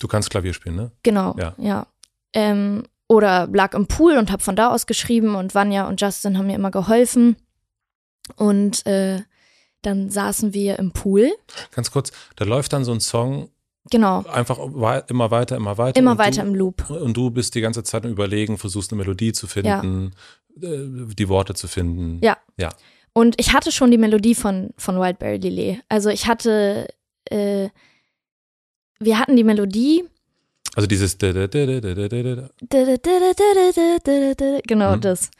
Du 0.00 0.08
kannst 0.08 0.28
Klavier 0.30 0.52
spielen, 0.54 0.74
ne? 0.74 0.90
Genau, 1.04 1.36
Ja. 1.38 1.54
ja. 1.56 1.86
Ähm, 2.32 2.82
oder 3.06 3.46
lag 3.52 3.74
im 3.74 3.86
Pool 3.86 4.18
und 4.18 4.32
habe 4.32 4.42
von 4.42 4.56
da 4.56 4.70
aus 4.70 4.86
geschrieben 4.86 5.36
und 5.36 5.54
Vanya 5.54 5.86
und 5.86 6.00
Justin 6.00 6.36
haben 6.36 6.48
mir 6.48 6.56
immer 6.56 6.72
geholfen. 6.72 7.36
Und 8.36 8.84
äh, 8.86 9.22
dann 9.84 10.10
saßen 10.10 10.54
wir 10.54 10.78
im 10.78 10.92
Pool. 10.92 11.32
Ganz 11.72 11.90
kurz, 11.90 12.10
da 12.36 12.44
läuft 12.44 12.72
dann 12.72 12.84
so 12.84 12.92
ein 12.92 13.00
Song. 13.00 13.50
Genau. 13.90 14.24
Einfach 14.24 14.58
immer 14.58 15.30
weiter, 15.30 15.56
immer 15.56 15.76
weiter. 15.76 15.98
Immer 16.00 16.16
weiter 16.16 16.42
du, 16.42 16.48
im 16.48 16.54
Loop. 16.54 16.88
Und 16.88 17.16
du 17.16 17.30
bist 17.30 17.54
die 17.54 17.60
ganze 17.60 17.82
Zeit 17.82 18.04
am 18.04 18.10
Überlegen, 18.10 18.56
versuchst 18.56 18.92
eine 18.92 19.02
Melodie 19.02 19.32
zu 19.32 19.46
finden, 19.46 20.12
ja. 20.56 20.88
die 21.14 21.28
Worte 21.28 21.54
zu 21.54 21.68
finden. 21.68 22.18
Ja. 22.22 22.38
Ja. 22.56 22.70
Und 23.12 23.38
ich 23.38 23.52
hatte 23.52 23.70
schon 23.70 23.90
die 23.90 23.98
Melodie 23.98 24.34
von, 24.34 24.70
von 24.78 24.98
Wildberry 24.98 25.36
Lillet. 25.36 25.82
Also 25.88 26.08
ich 26.08 26.26
hatte, 26.26 26.88
äh, 27.26 27.68
wir 28.98 29.18
hatten 29.18 29.36
die 29.36 29.44
Melodie. 29.44 30.04
Also 30.74 30.86
dieses. 30.86 31.18
Genau 34.66 34.96
das. 34.96 35.30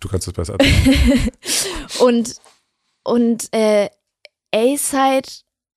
Du 0.00 0.08
kannst 0.08 0.26
es 0.26 0.32
besser. 0.32 0.56
und 2.00 2.34
und 3.06 3.52
äh, 3.52 3.88
A-Side 4.54 5.28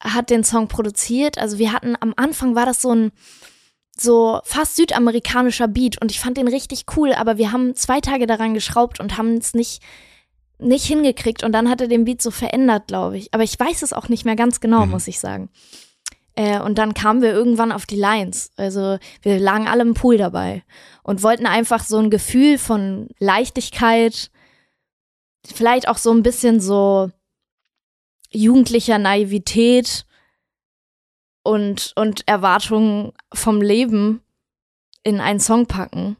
hat 0.02 0.30
den 0.30 0.44
Song 0.44 0.68
produziert. 0.68 1.38
Also 1.38 1.58
wir 1.58 1.74
hatten 1.74 1.96
am 2.00 2.14
Anfang 2.16 2.56
war 2.56 2.66
das 2.66 2.82
so 2.82 2.94
ein 2.94 3.12
so 3.98 4.40
fast 4.46 4.78
südamerikanischer 4.78 5.68
Beat 5.68 6.02
und 6.02 6.10
ich 6.10 6.20
fand 6.22 6.38
den 6.38 6.48
richtig 6.48 6.86
cool, 6.96 7.14
aber 7.14 7.38
wir 7.38 7.52
haben 7.52 7.76
zwei 7.76 8.00
Tage 8.00 8.28
daran 8.28 8.54
geschraubt 8.54 9.00
und 9.02 9.18
haben 9.18 9.36
es 9.36 9.54
nicht 9.54 9.82
nicht 10.58 10.86
hingekriegt 10.86 11.44
und 11.44 11.52
dann 11.54 11.70
hat 11.70 11.82
er 11.82 11.88
den 11.88 12.04
Beat 12.06 12.22
so 12.22 12.32
verändert, 12.32 12.88
glaube 12.88 13.18
ich. 13.18 13.34
Aber 13.34 13.44
ich 13.44 13.58
weiß 13.60 13.82
es 13.82 13.94
auch 13.94 14.10
nicht 14.10 14.26
mehr 14.26 14.36
ganz 14.36 14.60
genau, 14.60 14.86
Mhm. 14.86 14.92
muss 14.92 15.08
ich 15.08 15.20
sagen. 15.20 15.50
Äh, 16.36 16.60
und 16.60 16.78
dann 16.78 16.94
kamen 16.94 17.22
wir 17.22 17.32
irgendwann 17.32 17.72
auf 17.72 17.86
die 17.86 17.96
Lines. 17.98 18.52
Also 18.58 18.98
wir 19.22 19.40
lagen 19.40 19.68
alle 19.68 19.82
im 19.84 19.94
Pool 19.94 20.18
dabei 20.18 20.64
und 21.04 21.24
wollten 21.24 21.46
einfach 21.46 21.84
so 21.84 21.98
ein 21.98 22.10
Gefühl 22.10 22.58
von 22.58 23.08
Leichtigkeit, 23.20 24.32
vielleicht 25.46 25.88
auch 25.88 25.98
so 25.98 26.12
ein 26.12 26.24
bisschen 26.24 26.60
so 26.60 27.10
jugendlicher 28.32 28.98
Naivität 28.98 30.06
und, 31.44 31.94
und 31.96 32.28
Erwartungen 32.28 33.14
vom 33.34 33.62
Leben 33.62 34.22
in 35.04 35.20
einen 35.20 35.40
Song 35.40 35.66
packen. 35.66 36.18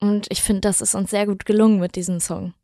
Und 0.00 0.26
ich 0.30 0.42
finde, 0.42 0.62
das 0.62 0.80
ist 0.80 0.94
uns 0.94 1.10
sehr 1.10 1.26
gut 1.26 1.46
gelungen 1.46 1.80
mit 1.80 1.96
diesem 1.96 2.20
Song. 2.20 2.54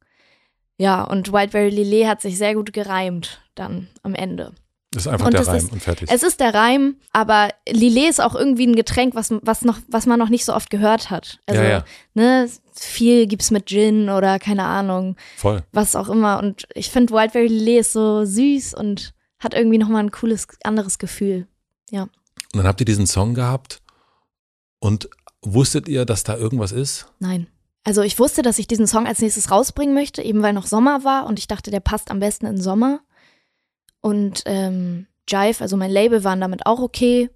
Ja, 0.76 1.02
und 1.04 1.32
Wildberry 1.32 1.70
Lillet 1.70 2.06
hat 2.06 2.20
sich 2.20 2.38
sehr 2.38 2.54
gut 2.54 2.72
gereimt 2.72 3.42
dann 3.54 3.88
am 4.02 4.14
Ende. 4.14 4.54
Das 4.98 5.06
ist 5.06 5.12
einfach 5.12 5.26
Und 5.26 5.34
der 5.34 5.46
Reim 5.46 5.56
ist- 5.56 5.72
und 5.72 5.82
fertig. 5.82 6.08
Es 6.12 6.22
ist 6.22 6.40
der 6.40 6.54
Reim, 6.54 6.96
aber 7.12 7.48
Lillet 7.68 8.10
ist 8.10 8.20
auch 8.20 8.34
irgendwie 8.34 8.66
ein 8.66 8.76
Getränk, 8.76 9.14
was, 9.14 9.32
was, 9.42 9.62
noch, 9.62 9.78
was 9.88 10.06
man 10.06 10.18
noch 10.18 10.28
nicht 10.28 10.44
so 10.44 10.54
oft 10.54 10.70
gehört 10.70 11.10
hat. 11.10 11.38
Also, 11.46 11.62
Ja, 11.62 11.68
ja. 11.68 11.84
ne, 12.14 12.48
viel 12.74 13.26
gibt's 13.26 13.50
mit 13.50 13.66
Gin 13.66 14.08
oder 14.10 14.38
keine 14.38 14.64
Ahnung, 14.64 15.16
Voll. 15.36 15.62
was 15.72 15.96
auch 15.96 16.08
immer. 16.08 16.38
Und 16.38 16.66
ich 16.74 16.90
finde 16.90 17.12
Wildberry 17.14 17.46
Lillet 17.48 17.80
ist 17.80 17.92
so 17.92 18.24
süß 18.24 18.74
und 18.74 19.14
hat 19.38 19.54
irgendwie 19.54 19.78
nochmal 19.78 20.02
ein 20.02 20.10
cooles, 20.10 20.46
anderes 20.64 20.98
Gefühl. 20.98 21.46
Und 22.52 22.58
dann 22.58 22.66
habt 22.66 22.80
ihr 22.80 22.86
diesen 22.86 23.06
Song 23.06 23.34
gehabt 23.34 23.82
und 24.78 25.08
wusstet 25.42 25.88
ihr, 25.88 26.04
dass 26.04 26.24
da 26.24 26.36
irgendwas 26.36 26.72
ist? 26.72 27.06
Nein. 27.18 27.46
Also 27.84 28.02
ich 28.02 28.18
wusste, 28.18 28.42
dass 28.42 28.58
ich 28.58 28.66
diesen 28.66 28.86
Song 28.86 29.06
als 29.06 29.20
nächstes 29.20 29.50
rausbringen 29.50 29.94
möchte, 29.94 30.22
eben 30.22 30.42
weil 30.42 30.52
noch 30.52 30.66
Sommer 30.66 31.04
war 31.04 31.26
und 31.26 31.38
ich 31.38 31.46
dachte, 31.46 31.70
der 31.70 31.80
passt 31.80 32.10
am 32.10 32.20
besten 32.20 32.46
in 32.46 32.60
Sommer. 32.60 33.00
Und 34.00 34.42
ähm, 34.46 35.06
Jive, 35.28 35.60
also 35.60 35.76
mein 35.76 35.90
Label, 35.90 36.24
waren 36.24 36.40
damit 36.40 36.66
auch 36.66 36.80
okay. 36.80 37.30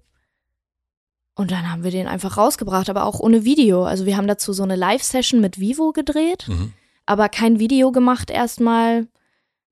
Und 1.35 1.51
dann 1.51 1.71
haben 1.71 1.83
wir 1.83 1.91
den 1.91 2.07
einfach 2.07 2.37
rausgebracht, 2.37 2.89
aber 2.89 3.05
auch 3.05 3.19
ohne 3.19 3.43
Video. 3.43 3.83
Also 3.85 4.05
wir 4.05 4.17
haben 4.17 4.27
dazu 4.27 4.53
so 4.53 4.63
eine 4.63 4.75
Live-Session 4.75 5.41
mit 5.41 5.59
Vivo 5.59 5.91
gedreht, 5.91 6.47
Mhm. 6.47 6.73
aber 7.05 7.27
kein 7.29 7.59
Video 7.59 7.91
gemacht 7.91 8.29
erstmal, 8.29 9.07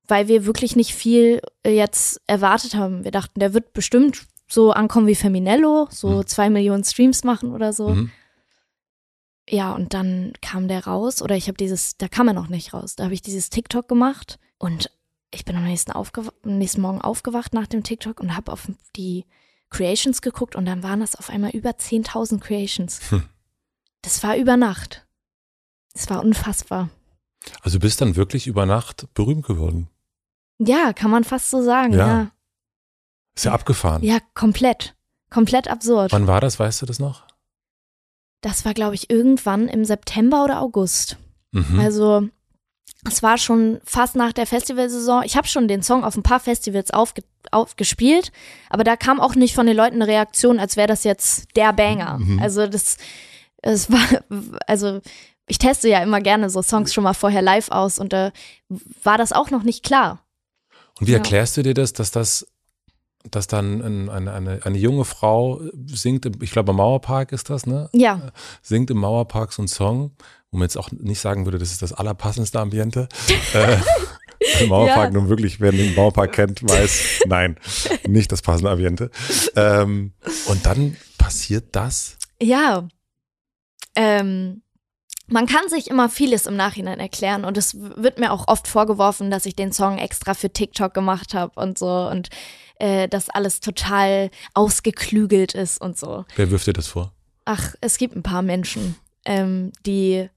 weil 0.07 0.27
wir 0.27 0.45
wirklich 0.45 0.75
nicht 0.75 0.93
viel 0.95 1.41
äh, 1.63 1.75
jetzt 1.75 2.19
erwartet 2.27 2.75
haben. 2.75 3.03
Wir 3.03 3.11
dachten, 3.11 3.39
der 3.39 3.53
wird 3.53 3.73
bestimmt 3.73 4.23
so 4.49 4.71
ankommen 4.71 5.07
wie 5.07 5.15
Feminello, 5.15 5.87
so 5.91 6.09
Mhm. 6.09 6.27
zwei 6.27 6.49
Millionen 6.49 6.83
Streams 6.83 7.23
machen 7.23 7.53
oder 7.53 7.73
so. 7.73 7.89
Mhm. 7.89 8.11
Ja, 9.49 9.73
und 9.73 9.93
dann 9.93 10.33
kam 10.41 10.67
der 10.67 10.85
raus, 10.85 11.21
oder 11.21 11.35
ich 11.35 11.47
habe 11.47 11.57
dieses, 11.57 11.97
da 11.97 12.07
kam 12.07 12.27
er 12.27 12.33
noch 12.33 12.47
nicht 12.47 12.73
raus, 12.73 12.95
da 12.95 13.05
habe 13.05 13.13
ich 13.13 13.21
dieses 13.21 13.49
TikTok 13.49 13.87
gemacht 13.87 14.39
und 14.57 14.89
ich 15.33 15.45
bin 15.45 15.55
am 15.55 15.63
nächsten, 15.63 15.91
am 15.91 16.05
nächsten 16.43 16.81
Morgen 16.81 17.01
aufgewacht 17.01 17.53
nach 17.53 17.67
dem 17.67 17.83
TikTok 17.83 18.19
und 18.19 18.35
habe 18.35 18.51
auf 18.51 18.67
die 18.95 19.25
Creations 19.69 20.21
geguckt 20.21 20.55
und 20.55 20.65
dann 20.65 20.83
waren 20.83 20.99
das 20.99 21.15
auf 21.15 21.29
einmal 21.29 21.51
über 21.51 21.71
10.000 21.71 22.39
Creations. 22.39 22.99
Hm. 23.11 23.23
Das 24.01 24.21
war 24.23 24.35
über 24.35 24.57
Nacht. 24.57 25.07
Das 25.93 26.09
war 26.09 26.23
unfassbar. 26.23 26.89
Also 27.61 27.77
du 27.77 27.81
bist 27.81 28.01
dann 28.01 28.15
wirklich 28.15 28.47
über 28.47 28.65
Nacht 28.65 29.07
berühmt 29.13 29.45
geworden. 29.45 29.89
Ja, 30.59 30.93
kann 30.93 31.09
man 31.11 31.23
fast 31.23 31.49
so 31.49 31.63
sagen, 31.63 31.93
Ja. 31.93 32.07
ja. 32.07 32.31
Ist 33.33 33.45
ja 33.45 33.53
abgefahren. 33.53 34.03
Ja, 34.03 34.19
komplett. 34.33 34.95
Komplett 35.29 35.69
absurd. 35.69 36.11
Wann 36.11 36.27
war 36.27 36.41
das, 36.41 36.59
weißt 36.59 36.81
du 36.81 36.85
das 36.85 36.99
noch? 36.99 37.25
Das 38.41 38.65
war, 38.65 38.73
glaube 38.73 38.95
ich, 38.95 39.09
irgendwann 39.09 39.69
im 39.69 39.85
September 39.85 40.43
oder 40.43 40.61
August. 40.61 41.17
Mhm. 41.51 41.79
Also 41.79 42.27
es 43.07 43.23
war 43.23 43.37
schon 43.37 43.79
fast 43.83 44.15
nach 44.15 44.33
der 44.33 44.45
Festivalsaison. 44.45 45.23
Ich 45.23 45.35
habe 45.35 45.47
schon 45.47 45.67
den 45.67 45.81
Song 45.83 46.03
auf 46.03 46.15
ein 46.15 46.23
paar 46.23 46.39
Festivals 46.39 46.91
aufge 46.91 47.23
aufgespielt, 47.49 48.31
aber 48.69 48.83
da 48.83 48.95
kam 48.95 49.19
auch 49.19 49.33
nicht 49.33 49.55
von 49.55 49.65
den 49.65 49.75
Leuten 49.75 49.95
eine 49.95 50.07
Reaktion, 50.07 50.59
als 50.59 50.77
wäre 50.77 50.87
das 50.87 51.03
jetzt 51.03 51.47
der 51.55 51.73
Banger. 51.73 52.19
Mhm. 52.19 52.39
Also 52.39 52.67
das, 52.67 52.97
es 53.63 53.91
war, 53.91 53.99
also 54.67 55.01
ich 55.47 55.57
teste 55.57 55.89
ja 55.89 56.01
immer 56.03 56.21
gerne 56.21 56.49
so 56.51 56.61
Songs 56.61 56.93
schon 56.93 57.03
mal 57.03 57.15
vorher 57.15 57.41
live 57.41 57.69
aus 57.69 57.97
und 57.97 58.13
da 58.13 58.31
war 59.03 59.17
das 59.17 59.33
auch 59.33 59.49
noch 59.49 59.63
nicht 59.63 59.83
klar. 59.83 60.23
Und 60.99 61.07
wie 61.07 61.11
Ja. 61.13 61.17
erklärst 61.17 61.57
du 61.57 61.63
dir 61.63 61.73
das, 61.73 61.93
dass 61.93 62.11
das, 62.11 62.47
dass 63.29 63.47
dann 63.47 63.81
ein, 63.81 64.09
eine, 64.09 64.33
eine, 64.33 64.59
eine 64.63 64.77
junge 64.77 65.05
Frau 65.05 65.61
singt, 65.85 66.25
ich 66.41 66.51
glaube 66.51 66.71
im 66.71 66.77
Mauerpark 66.77 67.31
ist 67.31 67.49
das, 67.49 67.65
ne? 67.65 67.89
Ja, 67.93 68.31
Singt 68.61 68.89
im 68.89 68.97
Mauerpark 68.97 69.53
so 69.53 69.61
einen 69.61 69.67
Song, 69.67 70.11
wo 70.51 70.57
man 70.57 70.65
jetzt 70.65 70.77
auch 70.77 70.91
nicht 70.91 71.19
sagen 71.19 71.45
würde, 71.45 71.57
das 71.59 71.71
ist 71.71 71.81
das 71.81 71.93
allerpassendste 71.93 72.59
Ambiente. 72.59 73.07
äh, 73.53 73.77
im 74.63 74.69
Mauerpark 74.69 75.13
Ja. 75.13 75.19
nun 75.19 75.29
wirklich, 75.29 75.59
wer 75.61 75.71
den 75.71 75.93
Mauerpark 75.93 76.31
kennt, 76.33 76.63
weiß, 76.67 77.21
nein, 77.27 77.57
nicht 78.07 78.31
das 78.31 78.41
passende 78.41 78.71
Ambiente. 78.71 79.11
Ähm, 79.55 80.13
und 80.47 80.65
dann 80.65 80.97
passiert 81.17 81.75
das. 81.75 82.17
ja. 82.41 82.87
Ähm, 83.95 84.63
man 85.27 85.45
kann 85.47 85.69
sich 85.69 85.89
immer 85.89 86.09
vieles 86.09 86.45
im 86.45 86.55
Nachhinein 86.57 86.99
erklären 86.99 87.45
und 87.45 87.57
es 87.57 87.75
wird 87.79 88.19
mir 88.19 88.31
auch 88.33 88.47
oft 88.47 88.67
vorgeworfen, 88.67 89.31
dass 89.31 89.45
ich 89.45 89.55
den 89.55 89.71
Song 89.71 89.97
extra 89.97 90.33
für 90.33 90.49
TikTok 90.49 90.93
gemacht 90.93 91.33
habe 91.33 91.57
und 91.59 91.77
so 91.77 91.87
und 92.09 92.29
äh, 92.81 93.07
dass 93.07 93.29
alles 93.29 93.59
total 93.59 94.31
ausgeklügelt 94.55 95.53
ist 95.53 95.79
und 95.79 95.99
so. 95.99 96.25
Wer 96.35 96.49
wirft 96.49 96.65
dir 96.65 96.73
das 96.73 96.87
vor? 96.87 97.13
Ach, 97.45 97.75
es 97.79 97.99
gibt 97.99 98.15
ein 98.15 98.23
paar 98.23 98.41
Menschen, 98.41 98.95
ähm, 99.23 99.71
die, 99.85 100.29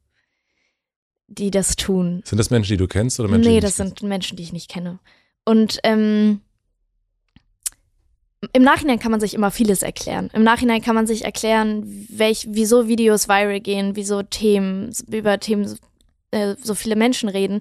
die 1.26 1.50
das 1.50 1.76
tun. 1.76 2.22
Sind 2.26 2.36
das 2.36 2.50
Menschen, 2.50 2.72
die 2.72 2.76
du 2.76 2.86
kennst 2.86 3.18
oder 3.18 3.30
Menschen? 3.30 3.50
nee, 3.50 3.60
das 3.60 3.76
sind 3.76 4.02
Menschen, 4.02 4.36
die 4.36 4.42
ich 4.42 4.52
nicht 4.52 4.70
kenne. 4.70 4.98
Und 5.46 5.78
ähm, 5.84 6.42
im 8.52 8.62
Nachhinein 8.62 8.98
kann 8.98 9.10
man 9.10 9.20
sich 9.20 9.32
immer 9.32 9.50
vieles 9.50 9.82
erklären. 9.82 10.28
Im 10.34 10.42
Nachhinein 10.42 10.82
kann 10.82 10.94
man 10.94 11.06
sich 11.06 11.24
erklären, 11.24 12.06
welch, 12.10 12.46
wieso 12.50 12.88
Videos 12.88 13.26
viral 13.26 13.60
gehen, 13.60 13.96
wieso 13.96 14.22
Themen, 14.22 14.92
über 15.10 15.40
Themen 15.40 15.78
äh, 16.30 16.56
so 16.62 16.74
viele 16.74 16.96
Menschen 16.96 17.30
reden. 17.30 17.60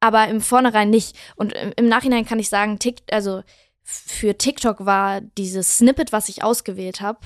Aber 0.00 0.26
im 0.26 0.40
Vornherein 0.40 0.90
nicht. 0.90 1.16
Und 1.36 1.52
im 1.52 1.72
im 1.76 1.88
Nachhinein 1.88 2.24
kann 2.24 2.40
ich 2.40 2.48
sagen, 2.48 2.80
Tik, 2.80 3.02
also 3.12 3.42
für 3.90 4.38
TikTok 4.38 4.86
war 4.86 5.20
dieses 5.20 5.78
Snippet, 5.78 6.12
was 6.12 6.28
ich 6.28 6.42
ausgewählt 6.44 7.00
habe, 7.00 7.20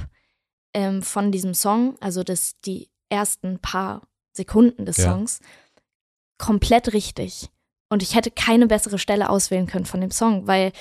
ähm, 0.72 1.02
von 1.02 1.30
diesem 1.30 1.54
Song, 1.54 1.96
also 2.00 2.22
das, 2.22 2.58
die 2.62 2.88
ersten 3.10 3.58
paar 3.58 4.02
Sekunden 4.32 4.86
des 4.86 4.96
Ja. 4.96 5.12
Songs, 5.12 5.40
komplett 6.38 6.92
richtig. 6.92 7.48
Und 7.90 8.02
ich 8.02 8.14
hätte 8.14 8.30
keine 8.30 8.66
bessere 8.66 8.98
Stelle 8.98 9.28
auswählen 9.30 9.66
können 9.66 9.84
von 9.86 10.00
dem 10.00 10.10
Song, 10.10 10.46
weil 10.46 10.72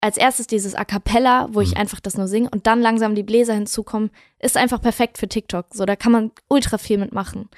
als 0.00 0.16
erstes 0.16 0.46
dieses 0.46 0.74
A 0.74 0.84
Cappella, 0.84 1.48
wo 1.52 1.60
ich 1.60 1.70
Mhm. 1.72 1.76
einfach 1.78 2.00
das 2.00 2.16
nur 2.16 2.28
singe 2.28 2.50
und 2.50 2.66
dann 2.66 2.80
langsam 2.80 3.14
die 3.14 3.22
Bläser 3.22 3.54
hinzukommen, 3.54 4.10
ist 4.38 4.56
einfach 4.56 4.80
perfekt 4.80 5.16
für 5.18 5.28
TikTok. 5.28 5.66
So, 5.72 5.84
da 5.86 5.96
kann 5.96 6.12
man 6.12 6.30
ultra 6.48 6.76
viel 6.78 6.98
mitmachen. 6.98 7.48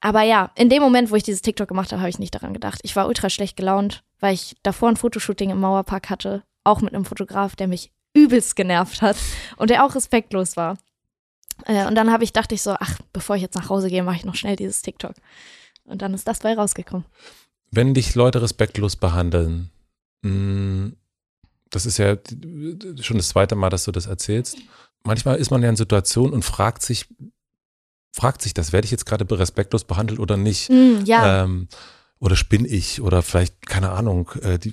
Aber 0.00 0.22
ja, 0.22 0.50
in 0.56 0.68
dem 0.68 0.82
Moment, 0.82 1.10
wo 1.10 1.16
ich 1.16 1.22
dieses 1.22 1.40
TikTok 1.40 1.68
gemacht 1.68 1.90
habe, 1.92 2.00
habe 2.02 2.10
ich 2.10 2.18
nicht 2.18 2.34
daran 2.34 2.52
gedacht. 2.52 2.80
Ich 2.82 2.94
war 2.94 3.06
ultra 3.08 3.30
schlecht 3.30 3.56
gelaunt, 3.56 4.04
weil 4.24 4.32
ich 4.32 4.56
davor 4.62 4.88
ein 4.88 4.96
Fotoshooting 4.96 5.50
im 5.50 5.60
Mauerpark 5.60 6.08
hatte, 6.08 6.44
auch 6.64 6.80
mit 6.80 6.94
einem 6.94 7.04
Fotograf, 7.04 7.56
der 7.56 7.68
mich 7.68 7.92
übelst 8.14 8.56
genervt 8.56 9.02
hat 9.02 9.18
und 9.58 9.68
der 9.68 9.84
auch 9.84 9.94
respektlos 9.94 10.56
war. 10.56 10.78
Äh, 11.66 11.86
und 11.86 11.94
dann 11.94 12.10
habe 12.10 12.24
ich, 12.24 12.32
dachte 12.32 12.54
ich 12.54 12.62
so, 12.62 12.74
ach, 12.80 12.98
bevor 13.12 13.36
ich 13.36 13.42
jetzt 13.42 13.54
nach 13.54 13.68
Hause 13.68 13.90
gehe, 13.90 14.02
mache 14.02 14.16
ich 14.16 14.24
noch 14.24 14.34
schnell 14.34 14.56
dieses 14.56 14.80
TikTok. 14.80 15.12
Und 15.84 16.00
dann 16.00 16.14
ist 16.14 16.26
das 16.26 16.38
bei 16.38 16.54
rausgekommen. 16.54 17.04
Wenn 17.70 17.92
dich 17.92 18.14
Leute 18.14 18.40
respektlos 18.40 18.96
behandeln, 18.96 19.68
mh, 20.22 20.92
das 21.68 21.84
ist 21.84 21.98
ja 21.98 22.16
schon 23.02 23.18
das 23.18 23.28
zweite 23.28 23.56
Mal, 23.56 23.68
dass 23.68 23.84
du 23.84 23.92
das 23.92 24.06
erzählst. 24.06 24.56
Manchmal 25.02 25.36
ist 25.36 25.50
man 25.50 25.62
ja 25.62 25.68
in 25.68 25.76
Situationen 25.76 26.32
und 26.32 26.46
fragt 26.46 26.82
sich, 26.82 27.08
fragt 28.10 28.40
sich 28.40 28.54
das, 28.54 28.72
werde 28.72 28.86
ich 28.86 28.90
jetzt 28.90 29.04
gerade 29.04 29.26
respektlos 29.38 29.84
behandelt 29.84 30.18
oder 30.18 30.38
nicht? 30.38 30.70
Mm, 30.70 31.04
ja, 31.04 31.44
Ähm, 31.44 31.68
oder 32.24 32.36
spinne 32.36 32.66
ich 32.66 33.02
oder 33.02 33.22
vielleicht, 33.22 33.66
keine 33.66 33.90
Ahnung, 33.90 34.30
äh, 34.40 34.58
die, 34.58 34.72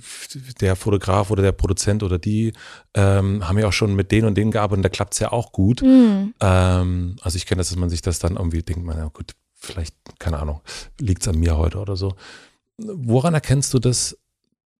der 0.60 0.74
Fotograf 0.74 1.30
oder 1.30 1.42
der 1.42 1.52
Produzent 1.52 2.02
oder 2.02 2.18
die 2.18 2.54
ähm, 2.94 3.46
haben 3.46 3.58
ja 3.58 3.68
auch 3.68 3.72
schon 3.72 3.94
mit 3.94 4.10
denen 4.10 4.26
und 4.26 4.36
denen 4.36 4.50
gearbeitet 4.50 4.78
und 4.78 4.82
da 4.82 4.88
klappt 4.88 5.12
es 5.12 5.20
ja 5.20 5.32
auch 5.32 5.52
gut. 5.52 5.82
mm, 5.82 6.34
Ähm, 6.40 7.16
also 7.20 7.36
ich 7.36 7.44
kenne 7.44 7.58
das, 7.58 7.68
dass 7.68 7.76
man 7.76 7.90
sich 7.90 8.00
das 8.00 8.18
dann 8.18 8.36
irgendwie 8.36 8.62
denkt, 8.62 8.84
man, 8.84 8.96
ja 8.96 9.08
gut, 9.08 9.34
vielleicht, 9.54 9.94
keine 10.18 10.38
Ahnung, 10.38 10.62
liegt 10.98 11.22
es 11.22 11.28
an 11.28 11.38
mir 11.38 11.58
heute 11.58 11.78
oder 11.78 11.94
so. 11.94 12.14
Woran 12.78 13.34
erkennst 13.34 13.74
du 13.74 13.78
das, 13.78 14.16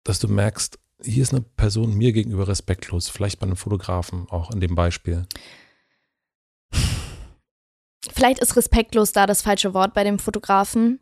dass 0.02 0.18
du 0.18 0.28
merkst, 0.28 0.78
hier 1.04 1.22
ist 1.22 1.32
eine 1.32 1.42
Person 1.42 1.94
mir 1.94 2.12
gegenüber 2.12 2.48
respektlos, 2.48 3.10
vielleicht 3.10 3.38
bei 3.38 3.46
einem 3.46 3.56
Fotografen 3.56 4.26
auch 4.30 4.50
in 4.50 4.60
dem 4.60 4.74
Beispiel? 4.74 5.26
vielleicht 8.22 8.38
ist 8.38 8.56
respektlos 8.56 9.12
da 9.12 9.26
das 9.26 9.42
falsche 9.42 9.74
Wort 9.74 9.94
bei 9.94 10.04
dem 10.04 10.18
Fotografen. 10.18 11.00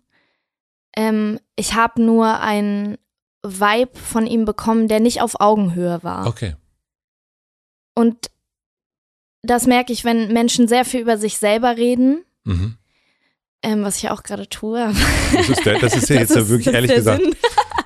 Ähm, 0.97 1.39
ich 1.57 1.75
habe 1.75 2.03
nur 2.03 2.41
einen 2.41 2.99
Vibe 3.43 3.99
von 3.99 4.27
ihm 4.27 4.45
bekommen, 4.45 4.89
der 4.89 5.01
nicht 5.01 5.23
auf 5.23 5.41
Augenhöhe 5.41 6.01
war. 6.03 6.27
Okay. 6.27 6.57
Und 7.95 8.31
das 9.43 9.67
merke 9.67 9.93
ich, 9.93 10.05
wenn 10.05 10.33
Menschen 10.33 10.69
sehr 10.69 10.85
viel 10.85 11.01
über 11.01 11.17
sich 11.17 11.39
selber 11.39 11.77
reden, 11.77 12.25
Mhm. 12.45 12.77
ähm, 13.63 13.83
was 13.85 13.97
ich 13.99 14.11
auch 14.11 14.23
gerade 14.23 14.49
tue. 14.49 14.93
Das 15.33 15.49
ist, 15.49 15.65
der, 15.67 15.79
das 15.79 15.97
ist 15.97 16.09
ja 16.09 16.17
jetzt 16.21 16.31
das 16.31 16.37
ja 16.37 16.43
ist- 16.43 16.49
wirklich 16.51 16.75
ehrlich 16.75 16.95
gesagt, 16.95 17.23
Sinn. 17.23 17.35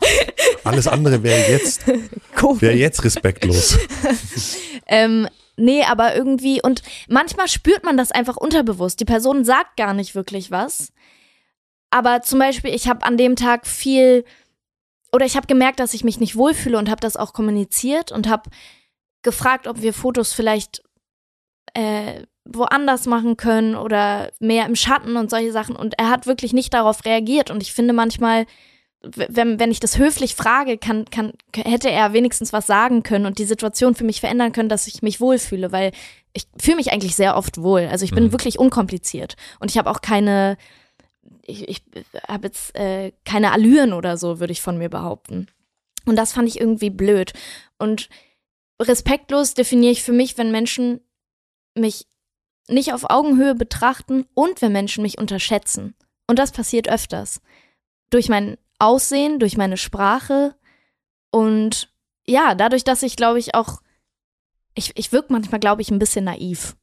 alles 0.64 0.86
andere 0.88 1.22
wäre 1.22 1.50
jetzt, 1.50 1.86
wäre 1.86 2.74
jetzt 2.74 3.04
respektlos. 3.04 3.78
Ähm, 4.86 5.26
nee, 5.56 5.82
aber 5.84 6.14
irgendwie, 6.14 6.60
und 6.60 6.82
manchmal 7.08 7.48
spürt 7.48 7.84
man 7.84 7.96
das 7.96 8.10
einfach 8.12 8.36
unterbewusst. 8.36 9.00
Die 9.00 9.06
Person 9.06 9.42
sagt 9.46 9.78
gar 9.78 9.94
nicht 9.94 10.14
wirklich 10.14 10.50
was. 10.50 10.92
Aber 11.94 12.22
zum 12.22 12.40
Beispiel, 12.40 12.74
ich 12.74 12.88
habe 12.88 13.06
an 13.06 13.16
dem 13.16 13.36
Tag 13.36 13.68
viel, 13.68 14.24
oder 15.12 15.26
ich 15.26 15.36
habe 15.36 15.46
gemerkt, 15.46 15.78
dass 15.78 15.94
ich 15.94 16.02
mich 16.02 16.18
nicht 16.18 16.34
wohlfühle 16.34 16.76
und 16.76 16.90
habe 16.90 17.00
das 17.00 17.16
auch 17.16 17.32
kommuniziert 17.32 18.10
und 18.10 18.28
habe 18.28 18.50
gefragt, 19.22 19.68
ob 19.68 19.80
wir 19.80 19.94
Fotos 19.94 20.32
vielleicht 20.32 20.82
äh, 21.72 22.24
woanders 22.44 23.06
machen 23.06 23.36
können 23.36 23.76
oder 23.76 24.32
mehr 24.40 24.66
im 24.66 24.74
Schatten 24.74 25.16
und 25.16 25.30
solche 25.30 25.52
Sachen. 25.52 25.76
Und 25.76 25.96
er 25.96 26.10
hat 26.10 26.26
wirklich 26.26 26.52
nicht 26.52 26.74
darauf 26.74 27.04
reagiert. 27.04 27.52
Und 27.52 27.62
ich 27.62 27.72
finde 27.72 27.94
manchmal, 27.94 28.46
wenn, 29.00 29.60
wenn 29.60 29.70
ich 29.70 29.78
das 29.78 29.96
höflich 29.96 30.34
frage, 30.34 30.78
kann, 30.78 31.04
kann, 31.04 31.34
hätte 31.54 31.92
er 31.92 32.12
wenigstens 32.12 32.52
was 32.52 32.66
sagen 32.66 33.04
können 33.04 33.26
und 33.26 33.38
die 33.38 33.44
Situation 33.44 33.94
für 33.94 34.02
mich 34.02 34.18
verändern 34.18 34.50
können, 34.50 34.68
dass 34.68 34.88
ich 34.88 35.02
mich 35.02 35.20
wohlfühle, 35.20 35.70
weil 35.70 35.92
ich 36.32 36.48
fühle 36.60 36.78
mich 36.78 36.90
eigentlich 36.90 37.14
sehr 37.14 37.36
oft 37.36 37.62
wohl. 37.62 37.86
Also 37.88 38.04
ich 38.04 38.10
bin 38.10 38.24
mhm. 38.24 38.32
wirklich 38.32 38.58
unkompliziert 38.58 39.36
und 39.60 39.70
ich 39.70 39.78
habe 39.78 39.88
auch 39.88 40.00
keine, 40.00 40.56
ich, 41.46 41.68
ich 41.68 41.82
habe 42.26 42.48
jetzt 42.48 42.74
äh, 42.74 43.12
keine 43.24 43.52
Allüren 43.52 43.92
oder 43.92 44.16
so, 44.16 44.40
würde 44.40 44.52
ich 44.52 44.62
von 44.62 44.78
mir 44.78 44.88
behaupten. 44.88 45.48
Und 46.06 46.16
das 46.16 46.32
fand 46.32 46.48
ich 46.48 46.60
irgendwie 46.60 46.90
blöd. 46.90 47.32
Und 47.78 48.08
respektlos 48.80 49.54
definiere 49.54 49.92
ich 49.92 50.02
für 50.02 50.12
mich, 50.12 50.36
wenn 50.36 50.50
Menschen 50.50 51.00
mich 51.74 52.06
nicht 52.68 52.92
auf 52.92 53.10
Augenhöhe 53.10 53.54
betrachten 53.54 54.26
und 54.34 54.62
wenn 54.62 54.72
Menschen 54.72 55.02
mich 55.02 55.18
unterschätzen. 55.18 55.94
Und 56.26 56.38
das 56.38 56.52
passiert 56.52 56.88
öfters. 56.88 57.40
Durch 58.10 58.28
mein 58.28 58.56
Aussehen, 58.78 59.38
durch 59.38 59.56
meine 59.56 59.76
Sprache 59.76 60.54
und 61.30 61.92
ja, 62.26 62.54
dadurch, 62.54 62.84
dass 62.84 63.02
ich, 63.02 63.16
glaube 63.16 63.38
ich, 63.38 63.54
auch, 63.54 63.82
ich, 64.74 64.92
ich 64.96 65.12
wirke 65.12 65.32
manchmal, 65.32 65.60
glaube 65.60 65.82
ich, 65.82 65.90
ein 65.90 65.98
bisschen 65.98 66.24
naiv. 66.24 66.76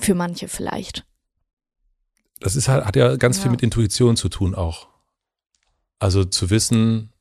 Für 0.00 0.14
manche 0.14 0.48
vielleicht. 0.48 1.04
Das 2.40 2.56
ist 2.56 2.68
halt, 2.68 2.84
hat 2.84 2.96
ja 2.96 3.16
ganz 3.16 3.36
ja. 3.36 3.42
viel 3.42 3.50
mit 3.50 3.62
Intuition 3.62 4.16
zu 4.16 4.28
tun 4.28 4.54
auch. 4.54 4.88
Also 5.98 6.24
zu 6.24 6.50
wissen, 6.50 7.12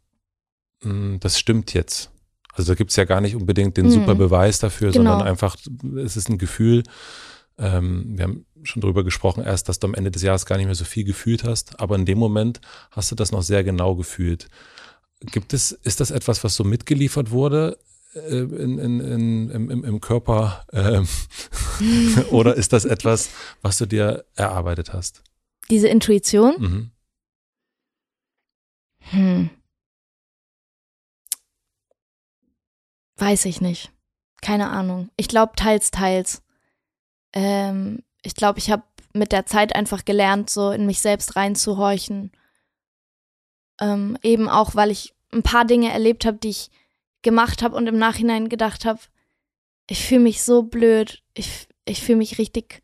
hm, 0.82 1.20
das 1.20 1.38
stimmt 1.38 1.74
jetzt. 1.74 2.12
Also 2.54 2.72
da 2.72 2.76
gibt 2.76 2.92
es 2.92 2.96
ja 2.96 3.06
gar 3.06 3.22
nicht 3.22 3.36
unbedingt 3.36 3.78
den 3.78 3.88
mhm. 3.88 3.92
super 3.92 4.16
Beweis 4.16 4.60
dafür, 4.60 4.92
genau. 4.92 5.12
sondern 5.12 5.28
einfach, 5.28 5.56
es 6.04 6.18
ist 6.18 6.30
ein 6.30 6.38
Gefühl. 6.38 6.84
Ähm, 7.58 8.18
wir 8.18 8.24
haben 8.24 8.46
schon 8.64 8.82
darüber 8.82 9.04
gesprochen, 9.04 9.44
erst, 9.44 9.70
dass 9.70 9.80
du 9.80 9.88
am 9.88 9.94
Ende 9.94 10.12
des 10.12 10.24
Jahres 10.24 10.46
gar 10.46 10.58
nicht 10.58 10.66
mehr 10.66 10.76
so 10.76 10.86
viel 10.86 11.04
gefühlt 11.04 11.44
hast, 11.44 11.80
aber 11.80 11.96
in 11.96 12.06
dem 12.06 12.18
Moment 12.18 12.62
hast 12.92 13.12
du 13.12 13.16
das 13.16 13.32
noch 13.32 13.44
sehr 13.44 13.64
genau 13.64 13.96
gefühlt. 13.96 14.50
Gibt 15.20 15.54
es, 15.54 15.72
ist 15.72 16.00
das 16.00 16.12
etwas, 16.12 16.44
was 16.44 16.56
so 16.56 16.64
mitgeliefert 16.64 17.32
wurde 17.32 17.78
in, 18.14 18.80
in, 18.80 19.00
in, 19.00 19.50
im, 19.70 19.84
im 19.84 20.02
Körper 20.02 20.66
äh, 20.72 21.02
oder 22.32 22.56
ist 22.56 22.74
das 22.74 22.86
etwas, 22.86 23.30
was 23.62 23.78
du 23.78 23.86
dir 23.86 24.26
erarbeitet 24.36 24.94
hast? 24.94 25.24
Diese 25.70 25.88
Intuition? 25.88 26.56
Mhm. 26.58 26.92
Hm. 29.12 29.50
Weiß 33.18 33.46
ich 33.46 33.62
nicht. 33.62 33.92
Keine 34.42 34.70
Ahnung. 34.70 35.10
Ich 35.18 35.28
glaube 35.28 35.54
teils, 35.56 35.92
teils. 35.92 36.42
Ähm, 37.34 38.04
ich 38.24 38.36
glaube, 38.36 38.60
ich 38.60 38.72
habe 38.72 38.84
mit 39.14 39.32
der 39.32 39.46
Zeit 39.46 39.76
einfach 39.76 40.06
gelernt, 40.06 40.50
so 40.50 40.72
in 40.72 40.86
mich 40.86 41.00
selbst 41.02 41.36
reinzuhorchen. 41.36 42.32
Ähm, 43.82 44.18
eben 44.24 44.50
auch, 44.50 44.76
weil 44.76 44.92
ich 44.92 45.14
ein 45.32 45.44
paar 45.44 45.66
Dinge 45.66 45.92
erlebt 45.92 46.26
habe, 46.26 46.38
die 46.38 46.50
ich 46.50 46.72
gemacht 47.22 47.62
habe 47.62 47.76
und 47.76 47.88
im 47.88 47.98
Nachhinein 47.98 48.50
gedacht 48.50 48.86
habe, 48.86 49.00
ich 49.90 50.06
fühle 50.06 50.22
mich 50.22 50.44
so 50.44 50.64
blöd. 50.64 51.24
Ich, 51.34 51.68
ich 51.86 52.02
fühle 52.02 52.20
mich 52.20 52.38
richtig. 52.38 52.82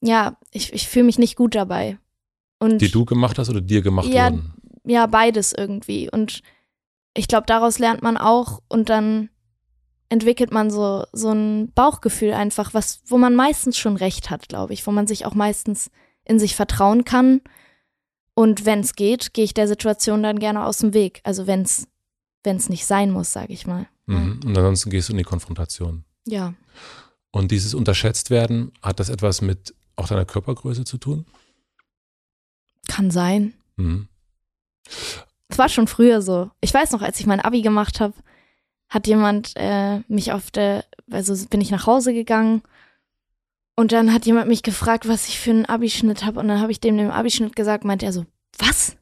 Ja, 0.00 0.36
ich, 0.50 0.72
ich 0.72 0.88
fühle 0.88 1.04
mich 1.04 1.18
nicht 1.18 1.36
gut 1.36 1.54
dabei. 1.54 1.98
Und 2.58 2.78
die 2.78 2.90
du 2.90 3.04
gemacht 3.04 3.38
hast 3.38 3.48
oder 3.48 3.60
dir 3.60 3.82
gemacht 3.82 4.08
ja, 4.08 4.30
wurden? 4.30 4.54
Ja, 4.84 5.06
beides 5.06 5.52
irgendwie. 5.52 6.10
Und 6.10 6.42
ich 7.14 7.28
glaube, 7.28 7.46
daraus 7.46 7.78
lernt 7.78 8.02
man 8.02 8.16
auch 8.16 8.60
und 8.68 8.88
dann 8.88 9.30
entwickelt 10.08 10.52
man 10.52 10.70
so, 10.70 11.04
so 11.12 11.30
ein 11.30 11.72
Bauchgefühl 11.72 12.32
einfach, 12.32 12.74
was, 12.74 13.00
wo 13.06 13.16
man 13.16 13.34
meistens 13.34 13.78
schon 13.78 13.96
recht 13.96 14.28
hat, 14.28 14.48
glaube 14.48 14.74
ich, 14.74 14.86
wo 14.86 14.90
man 14.90 15.06
sich 15.06 15.24
auch 15.24 15.34
meistens 15.34 15.90
in 16.24 16.38
sich 16.38 16.54
vertrauen 16.54 17.04
kann. 17.04 17.40
Und 18.34 18.64
wenn 18.64 18.80
es 18.80 18.94
geht, 18.94 19.34
gehe 19.34 19.44
ich 19.44 19.54
der 19.54 19.68
Situation 19.68 20.22
dann 20.22 20.38
gerne 20.38 20.64
aus 20.66 20.78
dem 20.78 20.94
Weg. 20.94 21.20
Also 21.24 21.46
wenn 21.46 21.62
es 21.62 21.88
wenn 22.44 22.56
es 22.56 22.68
nicht 22.68 22.86
sein 22.86 23.10
muss, 23.10 23.32
sage 23.32 23.52
ich 23.52 23.66
mal. 23.66 23.86
Mhm. 24.06 24.40
Und 24.44 24.56
ansonsten 24.56 24.90
gehst 24.90 25.08
du 25.08 25.12
in 25.12 25.18
die 25.18 25.24
Konfrontation. 25.24 26.04
Ja. 26.26 26.54
Und 27.30 27.50
dieses 27.50 27.74
unterschätzt 27.74 28.30
werden, 28.30 28.72
hat 28.82 29.00
das 29.00 29.08
etwas 29.08 29.40
mit 29.40 29.74
auch 29.96 30.08
deiner 30.08 30.24
Körpergröße 30.24 30.84
zu 30.84 30.98
tun? 30.98 31.26
Kann 32.88 33.10
sein. 33.10 33.54
Mhm. 33.76 34.08
Es 35.48 35.58
war 35.58 35.68
schon 35.68 35.86
früher 35.86 36.22
so. 36.22 36.50
Ich 36.60 36.72
weiß 36.72 36.92
noch, 36.92 37.02
als 37.02 37.20
ich 37.20 37.26
mein 37.26 37.40
Abi 37.40 37.62
gemacht 37.62 38.00
habe, 38.00 38.14
hat 38.88 39.06
jemand 39.06 39.52
äh, 39.56 40.00
mich 40.08 40.32
auf 40.32 40.50
der, 40.50 40.84
also 41.10 41.34
bin 41.48 41.60
ich 41.60 41.70
nach 41.70 41.86
Hause 41.86 42.12
gegangen 42.12 42.62
und 43.74 43.92
dann 43.92 44.12
hat 44.12 44.26
jemand 44.26 44.48
mich 44.48 44.62
gefragt, 44.62 45.08
was 45.08 45.28
ich 45.28 45.38
für 45.38 45.50
einen 45.50 45.66
Abischnitt 45.66 46.24
habe 46.24 46.40
und 46.40 46.48
dann 46.48 46.60
habe 46.60 46.72
ich 46.72 46.80
dem 46.80 46.98
den 46.98 47.10
Abischnitt 47.10 47.56
gesagt, 47.56 47.84
meinte 47.84 48.06
er 48.06 48.12
so, 48.12 48.26
was? 48.58 48.96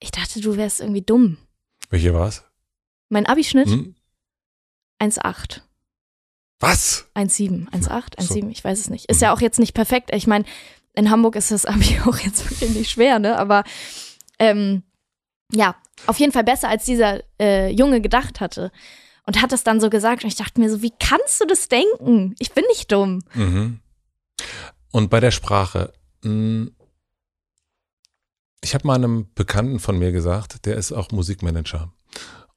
Ich 0.00 0.10
dachte, 0.10 0.40
du 0.40 0.56
wärst 0.56 0.80
irgendwie 0.80 1.02
dumm. 1.02 1.38
Welche 1.90 2.12
war's? 2.12 2.44
Mein 3.14 3.26
Abischnitt? 3.26 3.68
Hm? 3.68 3.94
1,8. 5.00 5.60
Was? 6.58 7.06
1,7, 7.14 7.70
1,8, 7.70 8.18
1,7, 8.18 8.50
ich 8.50 8.64
weiß 8.64 8.80
es 8.80 8.90
nicht. 8.90 9.08
Ist 9.08 9.20
mhm. 9.20 9.24
ja 9.26 9.32
auch 9.32 9.40
jetzt 9.40 9.60
nicht 9.60 9.72
perfekt. 9.72 10.10
Ich 10.12 10.26
meine, 10.26 10.44
in 10.94 11.12
Hamburg 11.12 11.36
ist 11.36 11.52
das 11.52 11.64
Abi 11.66 12.00
auch 12.06 12.18
jetzt 12.18 12.50
wirklich 12.50 12.70
nicht 12.74 12.90
schwer, 12.90 13.20
ne? 13.20 13.38
Aber 13.38 13.62
ähm, 14.40 14.82
ja, 15.52 15.76
auf 16.06 16.18
jeden 16.18 16.32
Fall 16.32 16.42
besser, 16.42 16.68
als 16.68 16.84
dieser 16.84 17.20
äh, 17.40 17.70
Junge 17.70 18.00
gedacht 18.00 18.40
hatte. 18.40 18.72
Und 19.26 19.40
hat 19.40 19.52
das 19.52 19.62
dann 19.62 19.80
so 19.80 19.90
gesagt 19.90 20.24
und 20.24 20.28
ich 20.28 20.36
dachte 20.36 20.60
mir 20.60 20.68
so, 20.68 20.82
wie 20.82 20.92
kannst 20.98 21.40
du 21.40 21.46
das 21.46 21.68
denken? 21.68 22.34
Ich 22.40 22.50
bin 22.50 22.64
nicht 22.68 22.90
dumm. 22.90 23.22
Mhm. 23.34 23.78
Und 24.90 25.08
bei 25.08 25.20
der 25.20 25.30
Sprache, 25.30 25.92
hm, 26.24 26.74
ich 28.60 28.74
habe 28.74 28.88
mal 28.88 28.96
einem 28.96 29.32
Bekannten 29.36 29.78
von 29.78 30.00
mir 30.00 30.10
gesagt, 30.10 30.66
der 30.66 30.76
ist 30.76 30.90
auch 30.90 31.12
Musikmanager. 31.12 31.92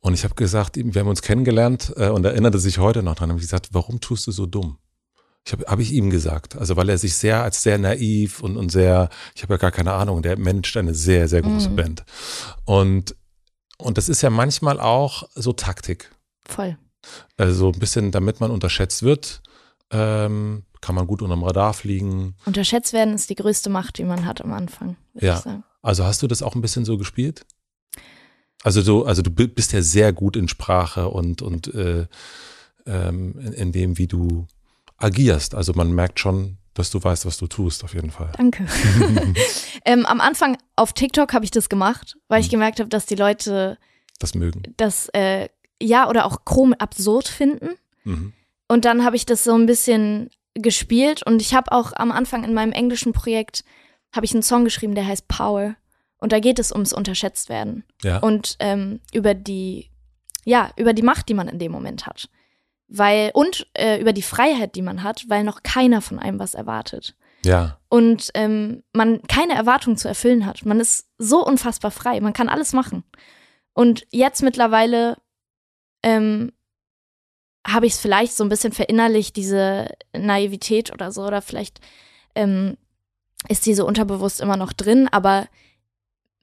Und 0.07 0.13
ich 0.13 0.23
habe 0.23 0.35
gesagt, 0.35 0.77
wir 0.77 1.01
haben 1.01 1.09
uns 1.09 1.21
kennengelernt 1.21 1.93
äh, 1.97 2.07
und 2.07 2.23
erinnerte 2.23 2.59
sich 2.59 2.77
heute 2.77 3.03
noch 3.03 3.15
dran. 3.15 3.27
habe 3.27 3.39
ich 3.39 3.45
gesagt, 3.45 3.71
warum 3.73 3.99
tust 3.99 4.25
du 4.25 4.31
so 4.31 4.45
dumm? 4.45 4.77
Ich 5.45 5.51
habe 5.51 5.65
hab 5.67 5.79
ich 5.79 5.91
ihm 5.91 6.09
gesagt. 6.09 6.55
Also 6.55 6.77
weil 6.77 6.87
er 6.87 6.97
sich 6.97 7.13
sehr 7.15 7.43
als 7.43 7.61
sehr 7.61 7.77
naiv 7.77 8.41
und, 8.41 8.55
und 8.55 8.71
sehr, 8.71 9.09
ich 9.35 9.43
habe 9.43 9.55
ja 9.55 9.57
gar 9.57 9.71
keine 9.71 9.91
Ahnung, 9.91 10.21
der 10.21 10.39
managt 10.39 10.77
eine 10.77 10.93
sehr, 10.93 11.27
sehr 11.27 11.41
große 11.41 11.71
mhm. 11.71 11.75
Band. 11.75 12.05
Und, 12.63 13.17
und 13.77 13.97
das 13.97 14.07
ist 14.07 14.21
ja 14.21 14.29
manchmal 14.29 14.79
auch 14.79 15.23
so 15.35 15.51
Taktik. 15.51 16.09
Voll. 16.45 16.77
Also 17.35 17.69
ein 17.73 17.79
bisschen, 17.79 18.11
damit 18.11 18.39
man 18.39 18.49
unterschätzt 18.49 19.03
wird, 19.03 19.41
ähm, 19.91 20.63
kann 20.79 20.95
man 20.95 21.05
gut 21.05 21.21
unterm 21.21 21.43
Radar 21.43 21.73
fliegen. 21.73 22.37
Unterschätzt 22.45 22.93
werden 22.93 23.13
ist 23.13 23.29
die 23.29 23.35
größte 23.35 23.69
Macht, 23.69 23.97
die 23.97 24.05
man 24.05 24.25
hat 24.25 24.41
am 24.41 24.53
Anfang. 24.53 24.95
Ja. 25.15 25.43
Also 25.81 26.05
hast 26.05 26.21
du 26.21 26.27
das 26.27 26.41
auch 26.41 26.55
ein 26.55 26.61
bisschen 26.61 26.85
so 26.85 26.97
gespielt? 26.97 27.45
Also 28.63 28.81
so, 28.81 29.05
also 29.05 29.21
du 29.21 29.31
bist 29.31 29.71
ja 29.73 29.81
sehr 29.81 30.13
gut 30.13 30.35
in 30.35 30.47
Sprache 30.47 31.09
und, 31.09 31.41
und 31.41 31.73
äh, 31.73 32.07
ähm, 32.85 33.39
in, 33.39 33.53
in 33.53 33.71
dem, 33.71 33.97
wie 33.97 34.07
du 34.07 34.47
agierst. 34.97 35.55
Also 35.55 35.73
man 35.73 35.91
merkt 35.91 36.19
schon, 36.19 36.57
dass 36.73 36.89
du 36.91 37.03
weißt, 37.03 37.25
was 37.25 37.37
du 37.37 37.47
tust, 37.47 37.83
auf 37.83 37.93
jeden 37.93 38.11
Fall. 38.11 38.31
Danke. 38.37 38.67
ähm, 39.85 40.05
am 40.05 40.21
Anfang 40.21 40.57
auf 40.75 40.93
TikTok 40.93 41.33
habe 41.33 41.45
ich 41.45 41.51
das 41.51 41.69
gemacht, 41.69 42.17
weil 42.27 42.41
ich 42.41 42.47
mhm. 42.47 42.51
gemerkt 42.51 42.79
habe, 42.79 42.89
dass 42.89 43.05
die 43.05 43.15
Leute 43.15 43.77
das 44.19 44.35
mögen. 44.35 44.63
Das 44.77 45.09
äh, 45.13 45.49
ja 45.81 46.09
oder 46.09 46.25
auch 46.25 46.45
krumm 46.45 46.73
absurd 46.73 47.27
finden. 47.27 47.69
Mhm. 48.03 48.33
Und 48.67 48.85
dann 48.85 49.03
habe 49.03 49.15
ich 49.15 49.25
das 49.25 49.43
so 49.43 49.53
ein 49.53 49.65
bisschen 49.65 50.29
gespielt 50.53 51.23
und 51.23 51.41
ich 51.41 51.53
habe 51.53 51.71
auch 51.71 51.93
am 51.95 52.11
Anfang 52.11 52.43
in 52.43 52.53
meinem 52.53 52.71
englischen 52.71 53.13
Projekt 53.13 53.63
habe 54.15 54.25
ich 54.25 54.33
einen 54.33 54.43
Song 54.43 54.63
geschrieben, 54.63 54.95
der 54.95 55.05
heißt 55.05 55.27
Power. 55.27 55.75
Und 56.19 56.31
da 56.31 56.39
geht 56.39 56.59
es 56.59 56.71
ums 56.71 56.93
Unterschätztwerden. 56.93 57.83
Ja. 58.03 58.19
Und 58.19 58.55
ähm, 58.59 59.01
über 59.13 59.33
die, 59.33 59.91
ja, 60.45 60.71
über 60.75 60.93
die 60.93 61.03
Macht, 61.03 61.29
die 61.29 61.33
man 61.33 61.47
in 61.47 61.59
dem 61.59 61.71
Moment 61.71 62.07
hat 62.07 62.29
weil 62.87 63.31
und 63.33 63.67
äh, 63.73 63.99
über 63.99 64.13
die 64.13 64.21
Freiheit, 64.21 64.75
die 64.75 64.81
man 64.81 65.03
hat, 65.03 65.25
weil 65.27 65.43
noch 65.43 65.63
keiner 65.63 66.01
von 66.01 66.19
einem 66.19 66.39
was 66.39 66.53
erwartet. 66.53 67.15
Ja. 67.43 67.79
Und 67.89 68.31
ähm, 68.33 68.83
man 68.93 69.21
keine 69.23 69.53
Erwartung 69.53 69.97
zu 69.97 70.07
erfüllen 70.07 70.45
hat. 70.45 70.65
Man 70.65 70.79
ist 70.79 71.07
so 71.17 71.45
unfassbar 71.45 71.91
frei. 71.91 72.19
Man 72.21 72.33
kann 72.33 72.49
alles 72.49 72.73
machen. 72.73 73.03
Und 73.73 74.07
jetzt 74.11 74.41
mittlerweile 74.41 75.17
ähm, 76.01 76.51
habe 77.65 77.85
ich 77.85 77.93
es 77.93 77.99
vielleicht 77.99 78.35
so 78.35 78.43
ein 78.43 78.49
bisschen 78.49 78.73
verinnerlicht, 78.73 79.35
diese 79.35 79.89
Naivität 80.13 80.91
oder 80.91 81.11
so, 81.11 81.23
oder 81.25 81.41
vielleicht 81.41 81.79
ähm, 82.33 82.77
ist 83.49 83.65
diese 83.65 83.85
unterbewusst 83.85 84.41
immer 84.41 84.57
noch 84.57 84.73
drin, 84.73 85.07
aber 85.11 85.47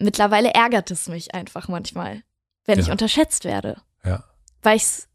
mittlerweile 0.04 0.52
ärgert 0.54 0.90
es 0.90 1.08
mich 1.08 1.34
einfach 1.34 1.68
manchmal, 1.68 2.22
wenn 2.64 2.78
ja. 2.78 2.84
ich 2.84 2.90
unterschätzt 2.90 3.44
werde. 3.44 3.80
Ja. 4.04 4.24
Weil 4.62 4.76
ich 4.76 4.82
es 4.82 5.08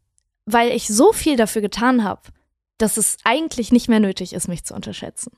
weil 0.46 0.72
ich 0.72 0.88
so 0.88 1.12
viel 1.12 1.36
dafür 1.36 1.62
getan 1.62 2.04
habe, 2.04 2.22
dass 2.78 2.96
es 2.96 3.18
eigentlich 3.24 3.72
nicht 3.72 3.88
mehr 3.88 4.00
nötig 4.00 4.32
ist, 4.32 4.48
mich 4.48 4.64
zu 4.64 4.74
unterschätzen. 4.74 5.32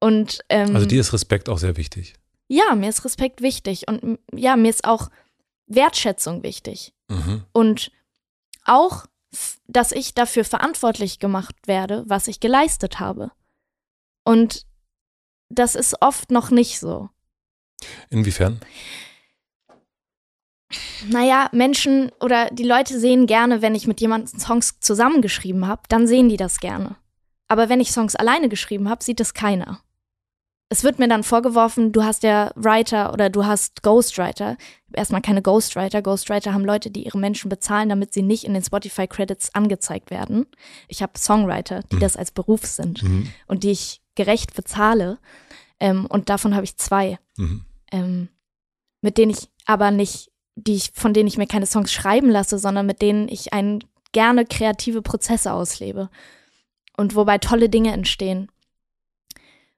Und 0.00 0.40
ähm, 0.48 0.74
also 0.74 0.86
dir 0.86 1.00
ist 1.00 1.12
Respekt 1.12 1.48
auch 1.48 1.58
sehr 1.58 1.76
wichtig. 1.76 2.14
Ja, 2.48 2.74
mir 2.74 2.88
ist 2.88 3.04
Respekt 3.04 3.40
wichtig 3.40 3.88
und 3.88 4.18
ja, 4.34 4.56
mir 4.56 4.68
ist 4.68 4.84
auch 4.84 5.08
Wertschätzung 5.66 6.42
wichtig. 6.42 6.92
Mhm. 7.08 7.44
Und 7.52 7.92
auch, 8.64 9.06
dass 9.66 9.92
ich 9.92 10.14
dafür 10.14 10.44
verantwortlich 10.44 11.18
gemacht 11.18 11.54
werde, 11.66 12.04
was 12.06 12.28
ich 12.28 12.40
geleistet 12.40 13.00
habe. 13.00 13.30
Und 14.24 14.66
das 15.48 15.74
ist 15.74 16.02
oft 16.02 16.30
noch 16.30 16.50
nicht 16.50 16.80
so. 16.80 17.08
Inwiefern? 18.10 18.60
naja, 21.08 21.48
Menschen 21.52 22.10
oder 22.20 22.48
die 22.50 22.64
Leute 22.64 22.98
sehen 22.98 23.26
gerne, 23.26 23.62
wenn 23.62 23.74
ich 23.74 23.86
mit 23.86 24.00
jemandem 24.00 24.38
Songs 24.38 24.80
zusammengeschrieben 24.80 25.66
habe, 25.66 25.82
dann 25.88 26.06
sehen 26.06 26.28
die 26.28 26.36
das 26.36 26.60
gerne. 26.60 26.96
Aber 27.48 27.68
wenn 27.68 27.80
ich 27.80 27.92
Songs 27.92 28.16
alleine 28.16 28.48
geschrieben 28.48 28.88
habe, 28.88 29.04
sieht 29.04 29.20
das 29.20 29.34
keiner. 29.34 29.80
Es 30.68 30.84
wird 30.84 30.98
mir 30.98 31.08
dann 31.08 31.22
vorgeworfen, 31.22 31.92
du 31.92 32.02
hast 32.02 32.22
ja 32.22 32.50
Writer 32.54 33.12
oder 33.12 33.28
du 33.28 33.44
hast 33.44 33.82
Ghostwriter. 33.82 34.56
Erstmal 34.94 35.20
keine 35.20 35.42
Ghostwriter. 35.42 36.00
Ghostwriter 36.00 36.54
haben 36.54 36.64
Leute, 36.64 36.90
die 36.90 37.04
ihre 37.04 37.18
Menschen 37.18 37.50
bezahlen, 37.50 37.90
damit 37.90 38.14
sie 38.14 38.22
nicht 38.22 38.44
in 38.44 38.54
den 38.54 38.64
Spotify 38.64 39.06
Credits 39.06 39.54
angezeigt 39.54 40.10
werden. 40.10 40.46
Ich 40.88 41.02
habe 41.02 41.18
Songwriter, 41.18 41.82
die 41.90 41.96
mhm. 41.96 42.00
das 42.00 42.16
als 42.16 42.30
Beruf 42.30 42.64
sind 42.64 43.02
mhm. 43.02 43.28
und 43.48 43.64
die 43.64 43.70
ich 43.70 44.00
gerecht 44.14 44.54
bezahle. 44.54 45.18
Ähm, 45.78 46.06
und 46.06 46.30
davon 46.30 46.54
habe 46.54 46.64
ich 46.64 46.78
zwei, 46.78 47.18
mhm. 47.36 47.66
Ähm, 47.92 48.28
mit 49.00 49.18
denen 49.18 49.30
ich 49.30 49.48
aber 49.66 49.90
nicht 49.90 50.32
die 50.54 50.74
ich, 50.74 50.92
von 50.94 51.14
denen 51.14 51.28
ich 51.28 51.38
mir 51.38 51.46
keine 51.46 51.66
Songs 51.66 51.92
schreiben 51.92 52.30
lasse, 52.30 52.58
sondern 52.58 52.86
mit 52.86 53.02
denen 53.02 53.28
ich 53.28 53.52
einen 53.52 53.84
gerne 54.12 54.44
kreative 54.44 55.02
Prozesse 55.02 55.52
auslebe. 55.52 56.10
Und 56.96 57.14
wobei 57.14 57.38
tolle 57.38 57.68
Dinge 57.68 57.92
entstehen. 57.92 58.50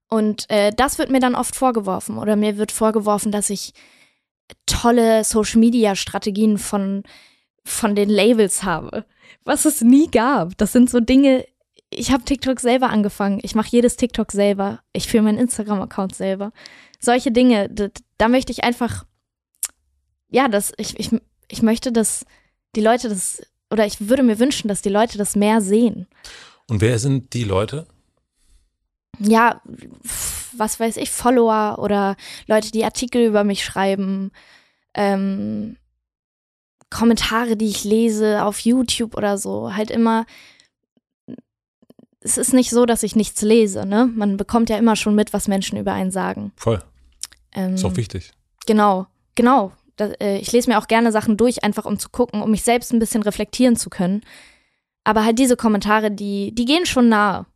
Und 0.08 0.50
äh, 0.50 0.72
das 0.76 0.98
wird 0.98 1.10
mir 1.10 1.20
dann 1.20 1.36
oft 1.36 1.54
vorgeworfen. 1.54 2.18
Oder 2.18 2.36
mir 2.36 2.58
wird 2.58 2.72
vorgeworfen, 2.72 3.30
dass 3.30 3.50
ich 3.50 3.72
tolle 4.66 5.24
Social-Media-Strategien 5.24 6.58
von, 6.58 7.04
von 7.64 7.94
den 7.94 8.10
Labels 8.10 8.64
habe. 8.64 9.06
Was 9.44 9.64
es 9.64 9.80
nie 9.80 10.08
gab. 10.10 10.58
Das 10.58 10.72
sind 10.72 10.90
so 10.90 11.00
Dinge, 11.00 11.46
ich 11.90 12.10
habe 12.10 12.24
TikTok 12.24 12.58
selber 12.58 12.90
angefangen. 12.90 13.38
Ich 13.42 13.54
mache 13.54 13.68
jedes 13.70 13.96
TikTok 13.96 14.32
selber. 14.32 14.80
Ich 14.92 15.06
führe 15.06 15.22
meinen 15.22 15.38
Instagram-Account 15.38 16.14
selber. 16.14 16.52
Solche 17.04 17.30
Dinge, 17.30 17.68
da, 17.68 17.88
da 18.18 18.28
möchte 18.28 18.52
ich 18.52 18.64
einfach 18.64 19.04
ja, 20.34 20.48
das, 20.48 20.72
ich, 20.78 20.98
ich, 20.98 21.10
ich 21.46 21.62
möchte, 21.62 21.92
dass 21.92 22.26
die 22.74 22.80
Leute 22.80 23.08
das, 23.08 23.40
oder 23.70 23.86
ich 23.86 24.08
würde 24.08 24.24
mir 24.24 24.40
wünschen, 24.40 24.66
dass 24.66 24.82
die 24.82 24.88
Leute 24.88 25.16
das 25.16 25.36
mehr 25.36 25.60
sehen. 25.60 26.08
Und 26.68 26.80
wer 26.80 26.98
sind 26.98 27.32
die 27.34 27.44
Leute? 27.44 27.86
Ja, 29.20 29.62
was 30.56 30.80
weiß 30.80 30.96
ich, 30.96 31.12
Follower 31.12 31.78
oder 31.78 32.16
Leute, 32.48 32.72
die 32.72 32.84
Artikel 32.84 33.24
über 33.24 33.44
mich 33.44 33.64
schreiben, 33.64 34.32
ähm, 34.94 35.76
Kommentare, 36.90 37.56
die 37.56 37.68
ich 37.68 37.84
lese 37.84 38.44
auf 38.44 38.58
YouTube 38.58 39.16
oder 39.16 39.38
so. 39.38 39.76
Halt 39.76 39.92
immer, 39.92 40.26
es 42.20 42.38
ist 42.38 42.52
nicht 42.52 42.70
so, 42.70 42.86
dass 42.86 43.04
ich 43.04 43.14
nichts 43.14 43.40
lese, 43.42 43.86
ne? 43.86 44.10
Man 44.12 44.36
bekommt 44.36 44.68
ja 44.68 44.78
immer 44.78 44.96
schon 44.96 45.14
mit, 45.14 45.32
was 45.32 45.46
Menschen 45.46 45.78
über 45.78 45.92
einen 45.92 46.10
sagen. 46.10 46.52
Voll. 46.56 46.82
Ähm, 47.54 47.74
ist 47.74 47.84
auch 47.84 47.96
wichtig. 47.96 48.32
Genau, 48.66 49.06
genau 49.34 49.72
da, 49.96 50.06
äh, 50.20 50.38
ich 50.38 50.52
lese 50.52 50.70
mir 50.70 50.78
auch 50.78 50.88
gerne 50.88 51.12
Sachen 51.12 51.36
durch, 51.36 51.62
einfach 51.62 51.84
um 51.84 51.98
zu 51.98 52.08
gucken, 52.08 52.42
um 52.42 52.50
mich 52.50 52.62
selbst 52.62 52.92
ein 52.92 52.98
bisschen 52.98 53.22
reflektieren 53.22 53.76
zu 53.76 53.90
können. 53.90 54.22
Aber 55.04 55.24
halt 55.24 55.38
diese 55.38 55.56
Kommentare, 55.56 56.10
die, 56.10 56.54
die 56.54 56.64
gehen 56.64 56.86
schon 56.86 57.08
nahe. 57.08 57.46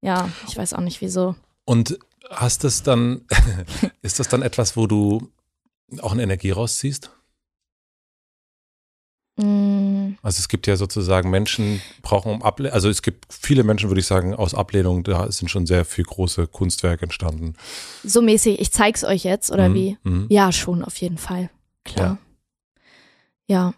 Ja, 0.00 0.30
ich 0.48 0.56
weiß 0.56 0.72
auch 0.74 0.80
nicht 0.80 1.00
wieso. 1.00 1.34
Und 1.64 1.98
hast 2.30 2.64
das 2.64 2.82
dann, 2.82 3.22
ist 4.02 4.18
das 4.18 4.28
dann 4.28 4.42
etwas, 4.42 4.76
wo 4.76 4.86
du 4.86 5.30
auch 6.00 6.12
eine 6.12 6.22
Energie 6.22 6.50
rausziehst? 6.50 7.10
Mm. 9.36 10.14
Also 10.22 10.40
es 10.40 10.48
gibt 10.48 10.66
ja 10.66 10.76
sozusagen 10.76 11.30
Menschen 11.30 11.82
brauchen 12.02 12.32
um 12.32 12.42
Ablehnung, 12.42 12.74
also 12.74 12.88
es 12.88 13.02
gibt 13.02 13.26
viele 13.30 13.64
Menschen, 13.64 13.90
würde 13.90 14.00
ich 14.00 14.06
sagen, 14.06 14.34
aus 14.34 14.54
Ablehnung, 14.54 15.04
da 15.04 15.30
sind 15.30 15.50
schon 15.50 15.66
sehr 15.66 15.84
viel 15.84 16.04
große 16.04 16.46
Kunstwerke 16.46 17.04
entstanden. 17.04 17.54
So 18.02 18.22
mäßig, 18.22 18.60
ich 18.60 18.72
zeig's 18.72 19.04
euch 19.04 19.24
jetzt, 19.24 19.50
oder 19.50 19.68
mhm. 19.68 19.74
wie? 19.74 19.98
Mhm. 20.04 20.26
Ja, 20.30 20.52
schon, 20.52 20.82
auf 20.82 20.96
jeden 20.96 21.18
Fall 21.18 21.50
klar. 21.84 22.18
Ja. 23.46 23.56
ja. 23.56 23.74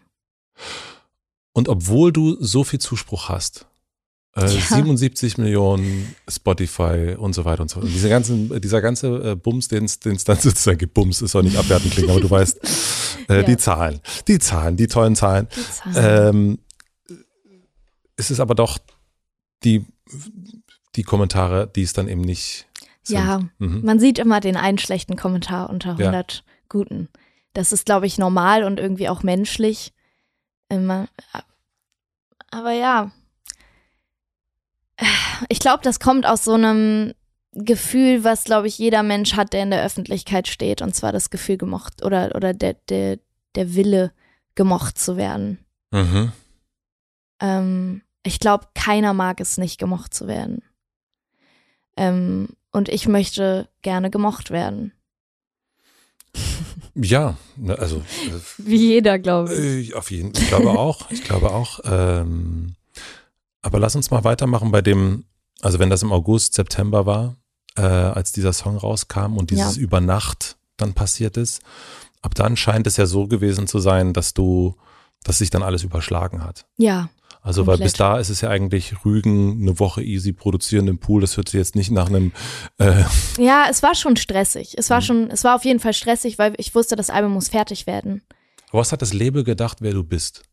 Und 1.53 1.67
obwohl 1.67 2.11
du 2.13 2.37
so 2.39 2.63
viel 2.63 2.79
Zuspruch 2.79 3.29
hast, 3.29 3.68
äh, 4.43 4.53
ja. 4.53 4.75
77 4.75 5.37
Millionen 5.37 6.15
Spotify 6.27 7.15
und 7.17 7.33
so 7.33 7.45
weiter 7.45 7.61
und 7.61 7.69
so. 7.69 7.79
Und 7.79 7.87
diese 7.87 8.09
ganzen, 8.09 8.61
dieser 8.61 8.81
ganze 8.81 9.31
äh, 9.31 9.35
Bums, 9.35 9.67
den 9.67 9.85
es 9.85 9.99
dann 9.99 10.17
sozusagen 10.39 10.77
gibt, 10.77 10.93
Bums 10.93 11.21
ist 11.21 11.35
auch 11.35 11.41
nicht 11.41 11.57
abwertend 11.57 11.93
klingen, 11.93 12.11
aber 12.11 12.21
du 12.21 12.29
weißt, 12.29 12.59
äh, 13.29 13.35
ja. 13.37 13.43
die 13.43 13.57
Zahlen, 13.57 13.99
die 14.27 14.39
Zahlen, 14.39 14.77
die 14.77 14.87
tollen 14.87 15.15
Zahlen. 15.15 15.47
Die 15.55 15.93
Zahlen. 15.93 16.35
Ähm, 16.35 16.59
es 18.15 18.31
ist 18.31 18.39
aber 18.39 18.55
doch 18.55 18.79
die, 19.63 19.85
die 20.95 21.03
Kommentare, 21.03 21.71
die 21.73 21.83
es 21.83 21.93
dann 21.93 22.07
eben 22.07 22.21
nicht 22.21 22.67
sind. 23.03 23.17
Ja, 23.17 23.39
mhm. 23.59 23.81
man 23.83 23.99
sieht 23.99 24.19
immer 24.19 24.39
den 24.39 24.57
einen 24.57 24.77
schlechten 24.77 25.15
Kommentar 25.15 25.69
unter 25.69 25.91
100 25.91 26.33
ja. 26.33 26.41
guten. 26.67 27.09
Das 27.53 27.71
ist, 27.71 27.85
glaube 27.85 28.05
ich, 28.05 28.17
normal 28.17 28.63
und 28.63 28.79
irgendwie 28.79 29.09
auch 29.09 29.23
menschlich. 29.23 29.93
Immer. 30.69 31.07
Aber 32.51 32.71
ja. 32.71 33.11
Ich 35.47 35.59
glaube, 35.59 35.79
das 35.83 35.99
kommt 35.99 36.25
aus 36.25 36.43
so 36.43 36.53
einem 36.53 37.13
Gefühl, 37.53 38.23
was, 38.23 38.43
glaube 38.43 38.67
ich, 38.67 38.77
jeder 38.77 39.03
Mensch 39.03 39.33
hat, 39.35 39.53
der 39.53 39.63
in 39.63 39.71
der 39.71 39.83
Öffentlichkeit 39.83 40.47
steht. 40.47 40.81
Und 40.81 40.95
zwar 40.95 41.11
das 41.11 41.29
Gefühl, 41.29 41.57
gemocht 41.57 42.03
oder, 42.03 42.35
oder 42.35 42.53
der, 42.53 42.75
der, 42.89 43.19
der 43.55 43.75
Wille, 43.75 44.11
gemocht 44.55 44.97
zu 44.97 45.15
werden. 45.15 45.59
Mhm. 45.91 46.31
Ähm, 47.39 48.01
ich 48.23 48.39
glaube, 48.39 48.67
keiner 48.75 49.13
mag 49.13 49.39
es 49.39 49.57
nicht, 49.57 49.79
gemocht 49.79 50.13
zu 50.13 50.27
werden. 50.27 50.61
Ähm, 51.95 52.49
und 52.71 52.89
ich 52.89 53.07
möchte 53.07 53.69
gerne 53.81 54.09
gemocht 54.09 54.51
werden. 54.51 54.93
Ja, 56.95 57.37
ne, 57.55 57.77
also. 57.77 57.97
Äh, 57.97 58.39
Wie 58.57 58.75
jeder, 58.75 59.19
glaube 59.19 59.53
ich. 59.53 59.91
Äh, 59.91 59.93
auf 59.93 60.11
jeden 60.11 60.33
Fall. 60.33 60.43
Ich 60.43 60.49
glaube 60.49 60.69
auch. 60.71 61.11
Ich 61.11 61.23
glaube 61.23 61.51
auch. 61.51 61.79
Ähm, 61.85 62.75
aber 63.61 63.79
lass 63.79 63.95
uns 63.95 64.11
mal 64.11 64.23
weitermachen 64.23 64.71
bei 64.71 64.81
dem, 64.81 65.25
also 65.61 65.79
wenn 65.79 65.89
das 65.89 66.03
im 66.03 66.11
August, 66.11 66.53
September 66.53 67.05
war, 67.05 67.35
äh, 67.75 67.81
als 67.81 68.31
dieser 68.31 68.53
Song 68.53 68.77
rauskam 68.77 69.37
und 69.37 69.51
dieses 69.51 69.75
ja. 69.75 69.81
über 69.81 70.01
Nacht 70.01 70.57
dann 70.77 70.93
passiert 70.93 71.37
ist. 71.37 71.61
Ab 72.21 72.35
dann 72.35 72.57
scheint 72.57 72.87
es 72.87 72.97
ja 72.97 73.05
so 73.05 73.27
gewesen 73.27 73.67
zu 73.67 73.79
sein, 73.79 74.13
dass 74.13 74.33
du, 74.33 74.75
dass 75.23 75.37
sich 75.37 75.49
dann 75.49 75.63
alles 75.63 75.83
überschlagen 75.83 76.43
hat. 76.43 76.65
Ja. 76.77 77.09
Also, 77.41 77.61
Komplett. 77.61 77.79
weil 77.79 77.85
bis 77.85 77.93
da 77.93 78.19
ist 78.19 78.29
es 78.29 78.41
ja 78.41 78.49
eigentlich 78.49 79.05
Rügen 79.05 79.61
eine 79.61 79.79
Woche 79.79 80.03
easy 80.03 80.33
produzieren 80.33 80.89
im 80.89 80.99
Pool. 80.99 81.21
Das 81.21 81.37
hört 81.37 81.47
sich 81.47 81.57
jetzt 81.57 81.75
nicht 81.75 81.89
nach 81.89 82.07
einem. 82.07 82.33
Äh 82.79 83.05
ja, 83.37 83.67
es 83.69 83.81
war 83.81 83.95
schon 83.95 84.17
stressig. 84.17 84.75
Es 84.77 84.89
war 84.89 84.99
mhm. 84.99 85.05
schon, 85.05 85.31
es 85.31 85.45
war 85.45 85.55
auf 85.55 85.63
jeden 85.63 85.79
Fall 85.79 85.93
stressig, 85.93 86.37
weil 86.37 86.53
ich 86.57 86.75
wusste, 86.75 86.97
das 86.97 87.09
Album 87.09 87.31
muss 87.33 87.47
fertig 87.47 87.87
werden. 87.87 88.21
Aber 88.69 88.81
was 88.81 88.91
hat 88.91 89.01
das 89.01 89.13
Label 89.13 89.45
gedacht, 89.45 89.77
wer 89.79 89.93
du 89.93 90.03
bist? 90.03 90.43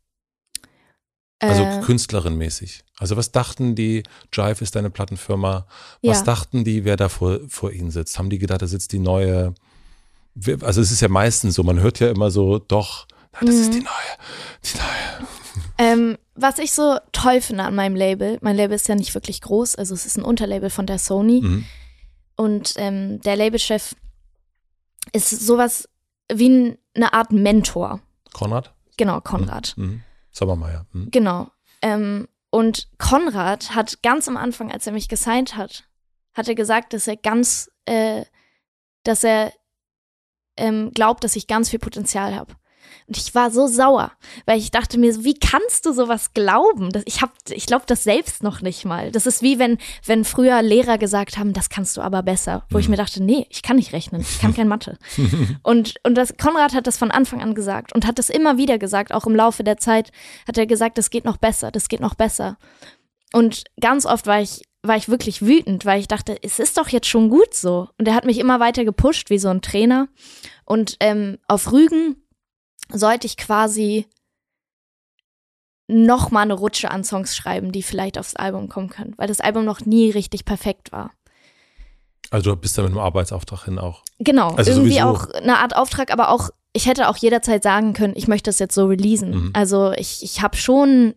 Also 1.38 1.62
äh, 1.62 1.80
Künstlerin-mäßig. 1.82 2.82
Also 2.98 3.16
was 3.16 3.30
dachten 3.30 3.74
die, 3.74 4.02
Jive 4.32 4.62
ist 4.62 4.74
deine 4.74 4.90
Plattenfirma, 4.90 5.66
was 6.02 6.18
ja. 6.18 6.24
dachten 6.24 6.64
die, 6.64 6.84
wer 6.84 6.96
da 6.96 7.08
vor, 7.08 7.40
vor 7.48 7.72
ihnen 7.72 7.90
sitzt? 7.90 8.18
Haben 8.18 8.30
die 8.30 8.38
gedacht, 8.38 8.62
da 8.62 8.66
sitzt 8.66 8.92
die 8.92 8.98
neue, 8.98 9.54
also 10.62 10.80
es 10.80 10.90
ist 10.90 11.02
ja 11.02 11.08
meistens 11.08 11.54
so, 11.54 11.62
man 11.62 11.80
hört 11.80 12.00
ja 12.00 12.10
immer 12.10 12.30
so, 12.30 12.58
doch, 12.58 13.06
das 13.40 13.54
mhm. 13.54 13.60
ist 13.60 13.74
die 13.74 13.80
neue, 13.80 14.16
die 14.64 14.78
neue. 14.78 15.28
Ähm, 15.78 16.16
was 16.34 16.58
ich 16.58 16.72
so 16.72 16.96
toll 17.12 17.42
finde 17.42 17.64
an 17.64 17.74
meinem 17.74 17.96
Label, 17.96 18.38
mein 18.40 18.56
Label 18.56 18.74
ist 18.74 18.88
ja 18.88 18.94
nicht 18.94 19.14
wirklich 19.14 19.42
groß, 19.42 19.74
also 19.76 19.92
es 19.92 20.06
ist 20.06 20.16
ein 20.16 20.24
Unterlabel 20.24 20.70
von 20.70 20.86
der 20.86 20.98
Sony. 20.98 21.42
Mhm. 21.42 21.64
Und 22.36 22.74
ähm, 22.76 23.20
der 23.20 23.36
Labelchef 23.36 23.94
ist 25.12 25.30
sowas 25.30 25.88
wie 26.32 26.76
eine 26.94 27.12
Art 27.12 27.32
Mentor. 27.32 28.00
Konrad? 28.32 28.72
Genau, 28.96 29.20
Konrad. 29.20 29.74
Mhm. 29.76 30.02
Sommermeier. 30.36 30.86
Mhm. 30.92 31.10
Genau. 31.10 31.50
Ähm, 31.82 32.28
und 32.50 32.88
Konrad 32.98 33.74
hat 33.74 34.02
ganz 34.02 34.28
am 34.28 34.36
Anfang, 34.36 34.70
als 34.70 34.86
er 34.86 34.92
mich 34.92 35.08
gesigned 35.08 35.56
hat, 35.56 35.84
hat 36.34 36.48
er 36.48 36.54
gesagt, 36.54 36.92
dass 36.92 37.06
er 37.08 37.16
ganz, 37.16 37.70
äh, 37.86 38.24
dass 39.02 39.24
er 39.24 39.52
ähm, 40.56 40.90
glaubt, 40.92 41.24
dass 41.24 41.36
ich 41.36 41.46
ganz 41.46 41.70
viel 41.70 41.78
Potenzial 41.78 42.34
habe. 42.34 42.54
Und 43.06 43.16
ich 43.16 43.34
war 43.34 43.50
so 43.50 43.66
sauer, 43.66 44.12
weil 44.46 44.58
ich 44.58 44.70
dachte 44.70 44.98
mir, 44.98 45.24
wie 45.24 45.34
kannst 45.34 45.86
du 45.86 45.92
sowas 45.92 46.34
glauben? 46.34 46.90
Ich 47.04 47.22
hab, 47.22 47.32
ich 47.50 47.66
glaube 47.66 47.84
das 47.86 48.04
selbst 48.04 48.42
noch 48.42 48.62
nicht 48.62 48.84
mal. 48.84 49.12
Das 49.12 49.26
ist 49.26 49.42
wie 49.42 49.58
wenn, 49.58 49.78
wenn 50.04 50.24
früher 50.24 50.60
Lehrer 50.62 50.98
gesagt 50.98 51.38
haben, 51.38 51.52
das 51.52 51.68
kannst 51.68 51.96
du 51.96 52.00
aber 52.00 52.22
besser. 52.22 52.64
Wo 52.70 52.78
mhm. 52.78 52.80
ich 52.80 52.88
mir 52.88 52.96
dachte, 52.96 53.22
nee, 53.22 53.46
ich 53.50 53.62
kann 53.62 53.76
nicht 53.76 53.92
rechnen, 53.92 54.22
ich 54.22 54.40
kann 54.40 54.54
kein 54.54 54.68
Mathe. 54.68 54.98
und, 55.62 55.94
und 56.02 56.14
das, 56.16 56.36
Konrad 56.36 56.74
hat 56.74 56.86
das 56.86 56.98
von 56.98 57.10
Anfang 57.10 57.40
an 57.42 57.54
gesagt 57.54 57.94
und 57.94 58.06
hat 58.06 58.18
das 58.18 58.30
immer 58.30 58.56
wieder 58.58 58.78
gesagt, 58.78 59.12
auch 59.12 59.26
im 59.26 59.36
Laufe 59.36 59.62
der 59.62 59.76
Zeit 59.76 60.10
hat 60.48 60.58
er 60.58 60.66
gesagt, 60.66 60.98
das 60.98 61.10
geht 61.10 61.24
noch 61.24 61.36
besser, 61.36 61.70
das 61.70 61.88
geht 61.88 62.00
noch 62.00 62.14
besser. 62.14 62.58
Und 63.32 63.64
ganz 63.80 64.06
oft 64.06 64.26
war 64.26 64.40
ich 64.40 64.62
war 64.82 64.96
ich 64.96 65.08
wirklich 65.08 65.42
wütend, 65.42 65.84
weil 65.84 66.00
ich 66.00 66.08
dachte, 66.08 66.36
es 66.42 66.58
ist 66.58 66.78
doch 66.78 66.88
jetzt 66.88 67.08
schon 67.08 67.28
gut 67.28 67.54
so. 67.54 67.88
Und 67.98 68.06
er 68.06 68.14
hat 68.14 68.24
mich 68.24 68.38
immer 68.38 68.60
weiter 68.60 68.84
gepusht, 68.84 69.30
wie 69.30 69.38
so 69.38 69.48
ein 69.48 69.62
Trainer. 69.62 70.08
Und 70.64 70.96
ähm, 71.00 71.38
auf 71.48 71.72
Rügen 71.72 72.16
sollte 72.92 73.26
ich 73.26 73.36
quasi 73.36 74.06
noch 75.88 76.30
mal 76.30 76.42
eine 76.42 76.54
Rutsche 76.54 76.90
an 76.90 77.04
Songs 77.04 77.36
schreiben, 77.36 77.70
die 77.72 77.82
vielleicht 77.82 78.18
aufs 78.18 78.34
Album 78.34 78.68
kommen 78.68 78.88
können, 78.90 79.14
weil 79.16 79.28
das 79.28 79.40
Album 79.40 79.64
noch 79.64 79.80
nie 79.80 80.10
richtig 80.10 80.44
perfekt 80.44 80.90
war. 80.92 81.12
Also 82.30 82.50
du 82.54 82.56
bist 82.60 82.76
da 82.76 82.82
mit 82.82 82.90
einem 82.90 82.98
Arbeitsauftrag 82.98 83.64
hin 83.66 83.78
auch. 83.78 84.02
Genau, 84.18 84.50
also 84.54 84.72
irgendwie 84.72 84.96
sowieso. 84.98 85.06
auch 85.08 85.28
eine 85.30 85.58
Art 85.58 85.76
Auftrag, 85.76 86.10
aber 86.12 86.30
auch 86.30 86.50
ich 86.72 86.86
hätte 86.86 87.08
auch 87.08 87.16
jederzeit 87.16 87.62
sagen 87.62 87.92
können, 87.92 88.14
ich 88.16 88.26
möchte 88.28 88.48
das 88.50 88.58
jetzt 88.58 88.74
so 88.74 88.86
releasen. 88.86 89.30
Mhm. 89.30 89.50
Also 89.54 89.92
ich, 89.92 90.22
ich 90.24 90.42
habe 90.42 90.56
schon, 90.56 91.14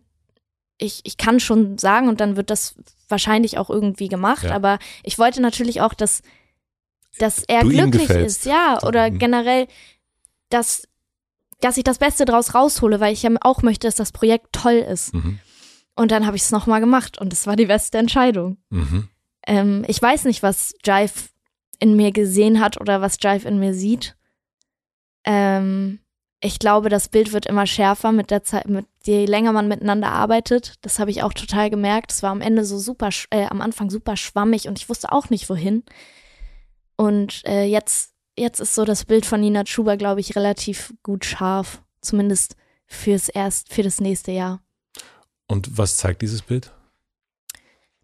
ich, 0.78 1.00
ich 1.04 1.16
kann 1.16 1.40
schon 1.40 1.76
sagen 1.76 2.08
und 2.08 2.20
dann 2.20 2.36
wird 2.36 2.48
das 2.48 2.76
wahrscheinlich 3.08 3.58
auch 3.58 3.68
irgendwie 3.70 4.08
gemacht, 4.08 4.44
Ja. 4.44 4.52
aber 4.54 4.78
ich 5.02 5.18
wollte 5.18 5.42
natürlich 5.42 5.80
auch, 5.80 5.94
dass, 5.94 6.22
dass 7.18 7.42
er 7.42 7.62
Du 7.62 7.70
glücklich 7.70 8.08
ist, 8.08 8.46
ja, 8.46 8.78
oder 8.84 9.10
Mhm. 9.10 9.18
generell, 9.18 9.66
dass, 10.48 10.86
dass 11.60 11.76
ich 11.76 11.84
das 11.84 11.98
Beste 11.98 12.24
draus 12.24 12.54
raushole, 12.54 13.00
weil 13.00 13.12
ich 13.12 13.22
ja 13.22 13.30
auch 13.40 13.62
möchte, 13.62 13.86
dass 13.86 13.96
das 13.96 14.12
Projekt 14.12 14.52
toll 14.52 14.74
ist. 14.74 15.14
Mhm. 15.14 15.38
Und 15.96 16.10
dann 16.10 16.26
habe 16.26 16.36
ich 16.36 16.42
es 16.42 16.50
nochmal 16.50 16.80
gemacht 16.80 17.18
und 17.18 17.32
es 17.32 17.46
war 17.46 17.56
die 17.56 17.66
beste 17.66 17.98
Entscheidung. 17.98 18.56
Mhm. 18.70 19.08
Ähm, 19.46 19.84
ich 19.86 20.00
weiß 20.00 20.24
nicht, 20.24 20.42
was 20.42 20.74
Jive 20.84 21.28
in 21.78 21.96
mir 21.96 22.12
gesehen 22.12 22.60
hat 22.60 22.80
oder 22.80 23.00
was 23.00 23.18
Jive 23.20 23.48
in 23.48 23.58
mir 23.58 23.74
sieht. 23.74 24.16
Ähm, 25.24 26.00
ich 26.42 26.58
glaube, 26.58 26.88
das 26.88 27.08
Bild 27.08 27.32
wird 27.32 27.46
immer 27.46 27.66
schärfer 27.66 28.12
mit 28.12 28.30
der 28.30 28.42
Zeit, 28.42 28.66
mit 28.68 28.86
je 29.04 29.26
länger 29.26 29.52
man 29.52 29.68
miteinander 29.68 30.08
arbeitet. 30.08 30.74
Das 30.80 30.98
habe 30.98 31.10
ich 31.10 31.22
auch 31.22 31.34
total 31.34 31.68
gemerkt. 31.68 32.12
Es 32.12 32.22
war 32.22 32.30
am 32.30 32.40
Ende 32.40 32.64
so 32.64 32.78
super, 32.78 33.10
äh, 33.30 33.46
am 33.46 33.60
Anfang 33.60 33.90
super 33.90 34.16
schwammig 34.16 34.68
und 34.68 34.78
ich 34.78 34.88
wusste 34.88 35.12
auch 35.12 35.28
nicht 35.28 35.50
wohin. 35.50 35.84
Und 36.96 37.42
äh, 37.46 37.64
jetzt, 37.64 38.09
jetzt 38.40 38.60
ist 38.60 38.74
so 38.74 38.84
das 38.84 39.04
Bild 39.04 39.26
von 39.26 39.40
Nina 39.40 39.64
Schuber, 39.66 39.96
glaube 39.96 40.20
ich, 40.20 40.34
relativ 40.34 40.92
gut 41.02 41.24
scharf. 41.24 41.82
Zumindest 42.00 42.56
fürs 42.86 43.28
erst, 43.28 43.72
für 43.72 43.82
das 43.82 44.00
nächste 44.00 44.32
Jahr. 44.32 44.62
Und 45.46 45.78
was 45.78 45.96
zeigt 45.96 46.22
dieses 46.22 46.42
Bild? 46.42 46.72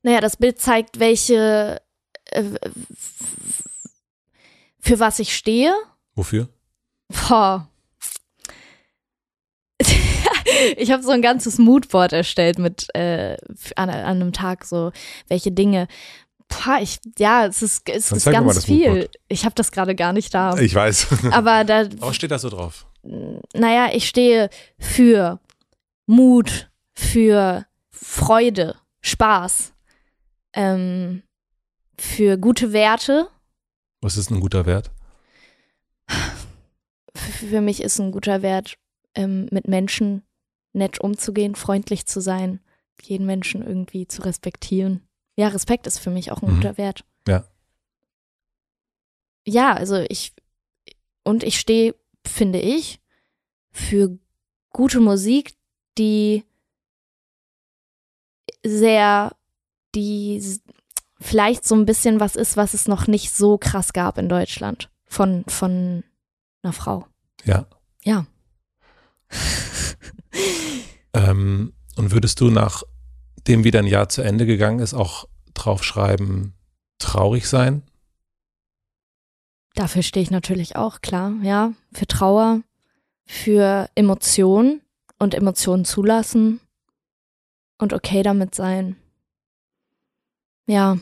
Naja, 0.03 0.21
das 0.21 0.37
Bild 0.37 0.61
zeigt, 0.61 1.01
welche, 1.01 1.81
äh, 2.27 2.43
für 4.79 5.01
was 5.01 5.19
ich 5.19 5.35
stehe. 5.35 5.75
Wofür? 6.15 6.49
Boah. 7.09 7.69
ich 10.77 10.91
habe 10.93 11.03
so 11.03 11.11
ein 11.11 11.23
ganzes 11.23 11.59
Moodboard 11.59 12.13
erstellt 12.13 12.59
mit 12.59 12.95
äh, 12.95 13.37
an, 13.75 13.91
an 13.91 14.21
einem 14.21 14.33
Tag 14.33 14.65
so 14.65 14.93
welche 15.29 15.53
Dinge. 15.53 15.89
Boah, 16.49 16.79
ich 16.81 16.99
ja, 17.19 17.47
es 17.47 17.63
ist 17.63 17.89
es 17.89 18.09
Dann 18.09 18.19
ist 18.19 18.25
ganz 18.25 18.55
das 18.55 18.65
viel. 18.65 18.89
Moodboard. 18.89 19.17
Ich 19.29 19.45
habe 19.45 19.55
das 19.55 19.73
gerade 19.73 19.95
gar 19.95 20.13
nicht 20.13 20.33
da. 20.33 20.57
Ich 20.59 20.75
weiß. 20.75 21.09
Aber 21.33 21.65
da, 21.65 21.89
Was 21.99 22.17
steht 22.17 22.31
da 22.31 22.39
so 22.39 22.49
drauf? 22.51 22.87
naja, 23.55 23.91
ich 23.93 24.09
stehe 24.09 24.51
für 24.79 25.39
Mut, 26.07 26.71
für 26.93 27.67
Freude, 27.91 28.75
Spaß, 29.01 29.73
ähm, 30.55 31.23
für 31.99 32.37
gute 32.37 32.73
Werte. 32.73 33.29
Was 34.01 34.17
ist 34.17 34.31
ein 34.31 34.41
guter 34.41 34.67
Wert? 34.67 34.91
Für 37.15 37.61
mich 37.61 37.81
ist 37.83 37.99
ein 37.99 38.13
guter 38.13 38.43
Wert, 38.43 38.77
ähm, 39.15 39.47
mit 39.51 39.69
Menschen 39.69 40.23
nett 40.73 41.01
umzugehen, 41.01 41.55
freundlich 41.55 42.07
zu 42.07 42.21
sein, 42.21 42.61
jeden 43.03 43.27
Menschen 43.27 43.67
irgendwie 43.67 44.07
zu 44.07 44.23
respektieren. 44.23 45.07
Ja, 45.37 45.49
Respekt 45.49 45.87
ist 45.87 45.99
für 45.99 46.11
mich 46.11 46.33
auch 46.33 46.43
ein 46.43 46.51
Mhm. 46.51 46.57
guter 46.57 46.79
Wert. 46.79 47.05
Ja. 47.29 47.45
Ja, 49.47 49.75
also 49.75 49.97
ich, 50.09 50.35
und 51.23 51.45
ich 51.45 51.59
stehe, 51.61 51.95
finde 52.27 52.59
ich, 52.59 53.01
für 53.71 54.19
gute 54.71 55.01
Musik, 55.01 55.55
die 55.99 56.45
sehr, 58.65 59.37
die 59.95 60.43
vielleicht 61.21 61.65
so 61.67 61.75
ein 61.75 61.87
bisschen 61.87 62.19
was 62.21 62.35
ist, 62.37 62.57
was 62.57 62.75
es 62.75 62.89
noch 62.89 63.07
nicht 63.07 63.31
so 63.33 63.57
krass 63.59 63.93
gab 63.93 64.19
in 64.19 64.29
Deutschland 64.29 64.91
von, 65.07 65.45
von 65.47 66.03
einer 66.63 66.73
Frau. 66.73 67.07
Ja. 67.45 67.67
Ja. 68.05 68.27
Ähm, 71.15 71.73
und 71.97 72.11
würdest 72.13 72.41
du 72.41 72.51
nachdem 73.47 73.63
wieder 73.63 73.79
ein 73.79 73.87
Jahr 73.87 74.09
zu 74.09 74.23
Ende 74.23 74.45
gegangen 74.45 74.81
ist, 74.81 74.93
auch 74.93 75.29
draufschreiben, 75.55 76.53
traurig 76.99 77.47
sein? 77.47 77.83
Dafür 79.77 80.03
stehe 80.03 80.25
ich 80.25 80.33
natürlich 80.33 80.75
auch, 80.75 81.01
klar, 81.01 81.33
ja. 81.43 81.73
Für 81.93 82.09
Trauer, 82.09 82.63
für 83.25 83.89
Emotionen 83.95 84.83
und 85.21 85.33
Emotionen 85.33 85.85
zulassen 85.85 86.59
und 87.79 87.93
okay 87.93 88.25
damit 88.25 88.57
sein. 88.57 88.97
Ja. 90.67 90.99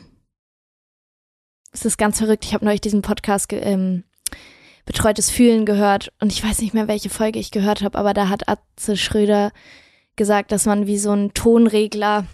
Es 1.72 1.86
ist 1.86 1.96
ganz 1.96 2.18
verrückt. 2.18 2.44
Ich 2.44 2.52
habe 2.52 2.66
neulich 2.66 2.82
diesen 2.82 3.00
Podcast 3.00 3.50
ähm, 3.54 4.04
Betreutes 4.84 5.30
Fühlen 5.30 5.64
gehört 5.64 6.12
und 6.20 6.30
ich 6.30 6.44
weiß 6.44 6.60
nicht 6.60 6.74
mehr, 6.74 6.88
welche 6.88 7.08
Folge 7.08 7.38
ich 7.38 7.50
gehört 7.50 7.80
habe, 7.80 7.96
aber 7.96 8.12
da 8.12 8.28
hat 8.28 8.50
Atze 8.50 8.98
Schröder 8.98 9.50
gesagt, 10.16 10.52
dass 10.52 10.66
man 10.66 10.86
wie 10.86 10.98
so 10.98 11.10
einen 11.10 11.34
Tonregler 11.34 12.26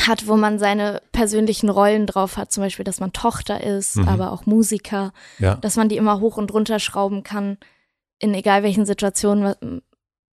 hat, 0.00 0.26
wo 0.28 0.36
man 0.36 0.58
seine 0.58 1.02
persönlichen 1.12 1.68
Rollen 1.68 2.06
drauf 2.06 2.36
hat, 2.36 2.52
zum 2.52 2.62
Beispiel, 2.62 2.84
dass 2.84 3.00
man 3.00 3.12
Tochter 3.12 3.62
ist, 3.64 3.96
Mhm. 3.96 4.08
aber 4.08 4.32
auch 4.32 4.46
Musiker, 4.46 5.12
Ja. 5.38 5.56
dass 5.56 5.76
man 5.76 5.88
die 5.88 5.96
immer 5.96 6.20
hoch 6.20 6.36
und 6.36 6.52
runter 6.52 6.78
schrauben 6.78 7.22
kann, 7.24 7.58
in 8.20 8.32
egal 8.34 8.62
welchen 8.62 8.86
Situationen 8.86 9.82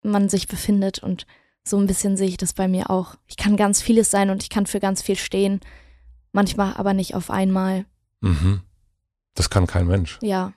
man 0.03 0.29
sich 0.29 0.49
befindet. 0.49 0.99
Und 0.99 1.27
so 1.65 1.79
ein 1.79 1.87
bisschen 1.87 2.17
sehe 2.19 2.29
ich 2.29 2.37
das 2.37 2.53
bei 2.53 2.69
mir 2.69 2.91
auch. 2.91 3.15
Ich 3.27 3.37
kann 3.39 3.57
ganz 3.57 3.81
vieles 3.81 4.11
sein 4.11 4.29
und 4.31 4.43
ich 4.43 4.51
kann 4.51 4.67
für 4.67 4.81
ganz 4.81 5.01
viel 5.03 5.17
stehen, 5.17 5.61
manchmal 6.33 6.75
aber 6.75 6.93
nicht 6.93 7.15
auf 7.15 7.31
einmal. 7.31 7.87
Mhm. 8.21 8.61
Das 9.35 9.49
kann 9.51 9.67
kein 9.67 9.87
Mensch. 9.87 10.19
Ja. 10.23 10.53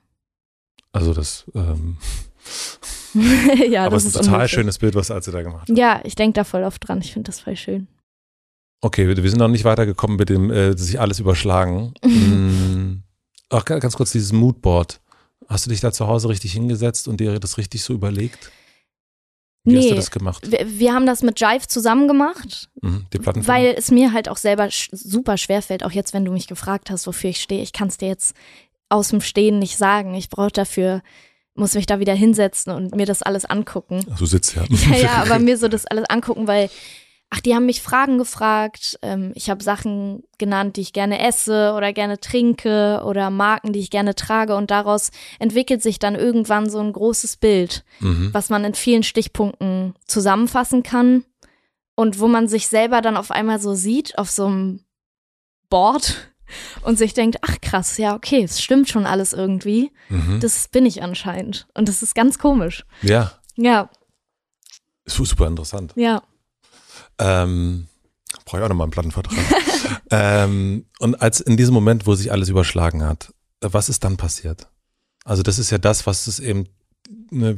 Also 0.92 1.14
das, 1.14 1.46
ähm, 1.56 1.98
ja, 3.70 3.86
aber 3.86 3.96
das 3.96 4.04
es 4.04 4.10
ist 4.10 4.16
ein 4.16 4.20
total 4.22 4.34
unmöglich. 4.36 4.52
schönes 4.52 4.78
Bild, 4.80 4.96
was 4.96 5.12
Alze 5.12 5.32
da 5.32 5.42
gemacht 5.42 5.70
hat. 5.70 5.78
Ja, 5.78 6.02
ich 6.04 6.16
denke 6.16 6.34
da 6.36 6.44
voll 6.44 6.64
oft 6.64 6.88
dran. 6.88 7.00
Ich 7.02 7.14
finde 7.14 7.28
das 7.28 7.40
voll 7.40 7.56
schön. 7.56 7.88
Okay, 8.82 9.08
wir, 9.08 9.30
sind 9.30 9.40
noch 9.40 9.48
nicht 9.48 9.64
weitergekommen 9.66 10.18
mit 10.18 10.30
dem 10.30 10.52
äh, 10.52 10.78
sich 10.78 11.00
alles 11.00 11.20
überschlagen. 11.20 11.94
mm, 12.06 13.02
ach, 13.50 13.66
ga- 13.66 13.80
ganz 13.80 13.96
kurz 13.96 14.12
dieses 14.12 14.32
Moodboard. 14.34 15.02
Hast 15.50 15.66
du 15.66 15.70
dich 15.70 15.80
da 15.80 15.92
zu 15.92 16.08
Hause 16.08 16.30
richtig 16.30 16.52
hingesetzt 16.54 17.08
und 17.08 17.20
dir 17.20 17.40
das 17.40 17.58
richtig 17.58 17.82
so 17.84 17.94
überlegt? 17.94 18.52
Wie 19.64 19.76
hast 19.78 19.84
Nee. 19.84 19.90
du 19.90 19.96
das 19.96 20.12
gemacht? 20.12 20.50
Wir, 20.52 20.66
wir 20.80 20.94
haben 20.94 21.06
das 21.06 21.24
mit 21.24 21.40
Jive 21.42 21.68
zusammen 21.68 22.08
gemacht, 22.08 22.70
Mhm, 22.82 23.06
die 23.12 23.18
Plattenfirma? 23.20 23.60
weil 23.60 23.76
es 23.78 23.92
mir 23.92 24.14
halt 24.14 24.30
auch 24.30 24.38
selber 24.38 24.70
sch 24.72 24.90
super 24.92 25.38
schwer 25.38 25.62
fällt, 25.62 25.84
auch 25.84 25.92
jetzt, 25.92 26.14
wenn 26.14 26.24
du 26.26 26.32
mich 26.32 26.48
gefragt 26.48 26.90
hast, 26.90 27.08
wofür 27.08 27.32
ich 27.32 27.42
stehe. 27.42 27.62
Ich 27.64 27.74
kann 27.74 27.88
es 27.90 27.98
dir 27.98 28.08
jetzt 28.08 28.36
aus 28.90 29.10
dem 29.10 29.20
Stehen 29.22 29.60
nicht 29.60 29.78
sagen. 29.78 30.14
Ich 30.14 30.30
brauche 30.30 30.52
dafür, 30.52 31.02
muss 31.58 31.76
mich 31.76 31.86
da 31.86 32.00
wieder 32.00 32.14
hinsetzen 32.14 32.74
und 32.74 32.96
mir 32.96 33.06
das 33.06 33.22
alles 33.22 33.46
angucken. 33.46 34.06
Ach, 34.12 34.18
du 34.18 34.26
sitzt 34.26 34.56
ja. 34.56 34.64
Ja, 34.70 34.96
ja, 34.96 35.12
aber 35.22 35.40
mir 35.40 35.58
so 35.58 35.68
das 35.68 35.86
alles 35.86 36.06
angucken, 36.10 36.48
weil, 36.48 36.70
ach, 37.30 37.42
die 37.42 37.56
haben 37.56 37.66
mich 37.66 37.82
Fragen 37.82 38.18
gefragt. 38.18 39.00
Ähm, 39.02 39.32
ich 39.36 39.50
habe 39.50 39.64
Sachen 39.64 40.24
genannt, 40.38 40.78
die 40.78 40.82
ich 40.82 40.94
gerne 40.94 41.20
esse 41.20 41.74
oder 41.76 41.94
gerne 41.94 42.20
trinke 42.20 43.02
oder 43.06 43.30
Marken, 43.30 43.74
die 43.74 43.80
ich 43.80 43.90
gerne 43.90 44.16
trage. 44.16 44.56
Und 44.56 44.72
daraus 44.72 45.12
entwickelt 45.40 45.82
sich 45.82 46.00
dann 46.00 46.16
irgendwann 46.16 46.70
so 46.70 46.80
ein 46.80 46.94
großes 46.94 47.38
Bild, 47.38 47.84
mhm. 48.00 48.30
was 48.34 48.50
man 48.50 48.64
in 48.64 48.76
vielen 48.76 49.04
Stichpunkten 49.04 49.94
zusammenfassen 50.06 50.84
kann 50.84 51.26
und 51.96 52.20
wo 52.20 52.28
man 52.28 52.48
sich 52.48 52.68
selber 52.68 53.02
dann 53.02 53.18
auf 53.18 53.32
einmal 53.32 53.60
so 53.60 53.74
sieht 53.74 54.18
auf 54.18 54.30
so 54.30 54.46
einem 54.46 54.82
Board 55.70 56.32
und 56.84 56.98
sich 56.98 57.14
denkt, 57.14 57.38
ach 57.42 57.60
krass, 57.62 57.98
ja, 57.98 58.16
okay, 58.16 58.44
es 58.44 58.62
stimmt 58.62 58.90
schon 58.90 59.06
alles 59.06 59.34
irgendwie. 59.34 59.92
Mhm. 60.10 60.40
Das 60.40 60.68
bin 60.68 60.86
ich 60.86 61.02
anscheinend. 61.04 61.68
Und 61.74 61.88
das 61.90 62.02
ist 62.04 62.16
ganz 62.16 62.40
komisch. 62.40 62.86
Ja, 63.02 63.34
Ja, 63.56 63.90
ist 65.06 65.16
super 65.18 65.48
interessant. 65.48 65.94
ja. 65.96 66.22
Ähm, 67.20 67.88
Brauche 68.46 68.58
ich 68.60 68.64
auch 68.64 68.70
nochmal 68.70 68.86
einen 68.86 68.92
Plattenvertrag. 68.92 69.38
ähm, 70.12 70.86
und 71.00 71.22
als 71.22 71.40
in 71.42 71.58
diesem 71.58 71.74
Moment, 71.74 72.06
wo 72.06 72.14
sich 72.16 72.32
alles 72.32 72.50
überschlagen 72.50 73.04
hat, 73.04 73.34
was 73.62 73.90
ist 73.90 74.04
dann 74.04 74.18
passiert? 74.18 74.68
Also 75.26 75.44
das 75.44 75.60
ist 75.60 75.70
ja 75.72 75.78
das, 75.78 76.06
was 76.06 76.28
es 76.28 76.40
eben 76.40 76.68
ne, 77.32 77.56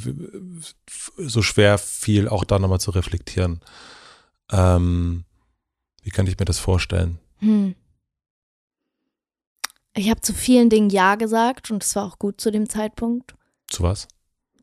so 1.17 1.41
schwer 1.41 1.77
fiel, 1.77 2.27
auch 2.27 2.43
da 2.43 2.57
nochmal 2.59 2.79
zu 2.79 2.91
reflektieren. 2.91 3.59
Ähm, 4.51 5.25
wie 6.01 6.09
kann 6.09 6.27
ich 6.27 6.39
mir 6.39 6.45
das 6.45 6.59
vorstellen? 6.59 7.19
Hm. 7.39 7.75
Ich 9.95 10.09
habe 10.09 10.21
zu 10.21 10.33
vielen 10.33 10.69
Dingen 10.69 10.89
Ja 10.89 11.15
gesagt 11.15 11.71
und 11.71 11.83
es 11.83 11.95
war 11.95 12.05
auch 12.05 12.19
gut 12.19 12.39
zu 12.39 12.51
dem 12.51 12.69
Zeitpunkt. 12.69 13.35
Zu 13.67 13.83
was? 13.83 14.07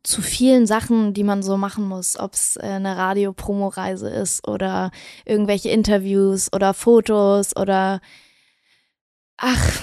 Zu 0.03 0.23
vielen 0.23 0.67
Sachen, 0.67 1.15
die 1.15 1.25
man 1.25 1.43
so 1.43 1.57
machen 1.57 1.89
muss, 1.89 2.19
ob 2.19 2.35
es 2.35 2.57
äh, 2.57 2.63
eine 2.63 2.97
Radio-Promo-Reise 2.97 4.09
ist 4.09 4.47
oder 4.47 4.93
irgendwelche 5.25 5.71
Interviews 5.71 6.53
oder 6.53 6.75
Fotos 6.75 7.57
oder 7.57 8.01
ach, 9.37 9.81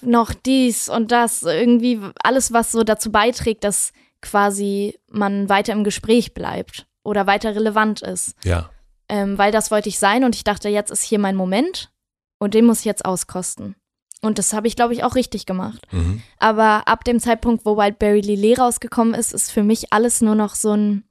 noch 0.00 0.32
dies 0.34 0.88
und 0.88 1.12
das, 1.12 1.42
irgendwie 1.42 2.00
alles, 2.22 2.52
was 2.52 2.72
so 2.72 2.82
dazu 2.82 3.12
beiträgt, 3.12 3.64
dass 3.64 3.92
quasi 4.20 4.98
man 5.08 5.48
weiter 5.48 5.72
im 5.72 5.84
Gespräch 5.84 6.34
bleibt 6.34 6.86
oder 7.02 7.26
weiter 7.26 7.54
relevant 7.54 8.02
ist. 8.02 8.34
Ja. 8.44 8.70
Ähm, 9.08 9.36
weil 9.36 9.52
das 9.52 9.70
wollte 9.70 9.88
ich 9.88 9.98
sein 9.98 10.24
und 10.24 10.34
ich 10.34 10.44
dachte, 10.44 10.68
jetzt 10.68 10.90
ist 10.90 11.02
hier 11.02 11.18
mein 11.18 11.36
Moment 11.36 11.92
und 12.38 12.54
den 12.54 12.64
muss 12.64 12.80
ich 12.80 12.84
jetzt 12.84 13.04
auskosten. 13.04 13.76
Und 14.22 14.38
das 14.38 14.52
habe 14.52 14.68
ich, 14.68 14.76
glaube 14.76 14.94
ich, 14.94 15.02
auch 15.02 15.16
richtig 15.16 15.46
gemacht. 15.46 15.82
Mhm. 15.90 16.22
Aber 16.38 16.86
ab 16.86 17.04
dem 17.04 17.18
Zeitpunkt, 17.18 17.66
wo 17.66 17.76
Wildberry 17.76 18.20
Lillet 18.20 18.60
rausgekommen 18.60 19.14
ist, 19.14 19.34
ist 19.34 19.50
für 19.50 19.64
mich 19.64 19.92
alles 19.92 20.20
nur 20.20 20.36
noch 20.36 20.54
so 20.54 20.72
ein 20.72 21.04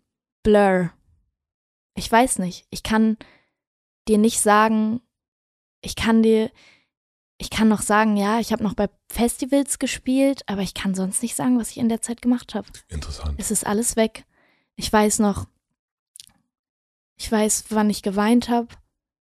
Blur. 0.43 0.91
Ich 1.95 2.09
weiß 2.09 2.39
nicht. 2.39 2.66
Ich 2.70 2.84
kann 2.84 3.18
dir 4.07 4.18
nicht 4.18 4.39
sagen, 4.39 5.01
ich 5.82 5.97
kann 5.97 6.24
dir, 6.24 6.51
ich 7.38 7.49
kann 7.49 7.68
noch 7.68 7.82
sagen, 7.82 8.16
ja, 8.16 8.39
ich 8.39 8.53
habe 8.53 8.64
noch 8.64 8.76
bei 8.76 8.89
Festivals 9.09 9.78
gespielt, 9.78 10.43
aber 10.47 10.62
ich 10.62 10.74
kann 10.74 10.95
sonst 10.95 11.22
nicht 11.22 11.36
sagen, 11.36 11.59
was 11.59 11.72
ich 11.72 11.80
in 11.80 11.89
der 11.89 12.01
Zeit 12.01 12.22
gemacht 12.22 12.55
habe. 12.55 12.68
Interessant. 12.88 13.36
Es 13.38 13.51
ist 13.51 13.68
alles 13.68 13.97
weg. 13.97 14.24
Ich 14.78 14.91
weiß 14.91 15.20
noch, 15.20 15.47
ich 17.18 17.30
weiß, 17.30 17.66
wann 17.70 17.89
ich 17.89 18.03
geweint 18.03 18.47
habe. 18.47 18.70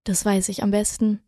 Das 0.05 0.25
weiß 0.25 0.49
ich 0.49 0.63
am 0.63 0.71
besten. 0.71 1.23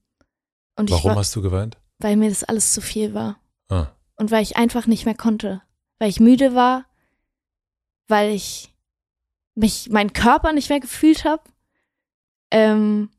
Und 0.74 0.90
Warum 0.90 1.10
war, 1.10 1.16
hast 1.16 1.36
du 1.36 1.42
geweint? 1.42 1.76
Weil 1.98 2.16
mir 2.16 2.28
das 2.28 2.44
alles 2.44 2.72
zu 2.72 2.80
viel 2.80 3.14
war. 3.14 3.40
Ah. 3.68 3.88
Und 4.16 4.30
weil 4.30 4.42
ich 4.42 4.56
einfach 4.56 4.86
nicht 4.86 5.04
mehr 5.04 5.14
konnte. 5.14 5.62
Weil 5.98 6.10
ich 6.10 6.20
müde 6.20 6.54
war, 6.54 6.86
weil 8.08 8.34
ich 8.34 8.74
mich, 9.54 9.88
meinen 9.90 10.12
Körper 10.12 10.52
nicht 10.52 10.68
mehr 10.68 10.80
gefühlt 10.80 11.24
habe. 11.24 11.42
Ähm, 12.50 13.10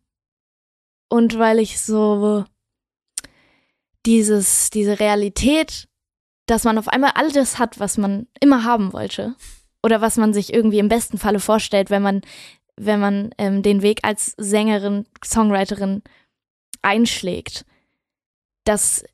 und 1.09 1.37
weil 1.37 1.59
ich 1.59 1.81
so 1.81 2.45
dieses, 4.05 4.69
diese 4.69 4.99
Realität, 4.99 5.87
dass 6.45 6.63
man 6.63 6.77
auf 6.77 6.87
einmal 6.87 7.11
alles 7.15 7.59
hat, 7.59 7.79
was 7.79 7.97
man 7.97 8.27
immer 8.39 8.63
haben 8.63 8.93
wollte. 8.93 9.35
Oder 9.83 10.01
was 10.01 10.17
man 10.17 10.33
sich 10.33 10.53
irgendwie 10.53 10.79
im 10.79 10.89
besten 10.89 11.17
Falle 11.17 11.39
vorstellt, 11.39 11.89
wenn 11.89 12.01
man, 12.01 12.21
wenn 12.77 12.99
man 12.99 13.29
ähm, 13.37 13.61
den 13.61 13.81
Weg 13.81 13.99
als 14.03 14.33
Sängerin, 14.37 15.05
Songwriterin 15.23 16.03
einschlägt. 16.81 17.65
Dass, 18.67 19.05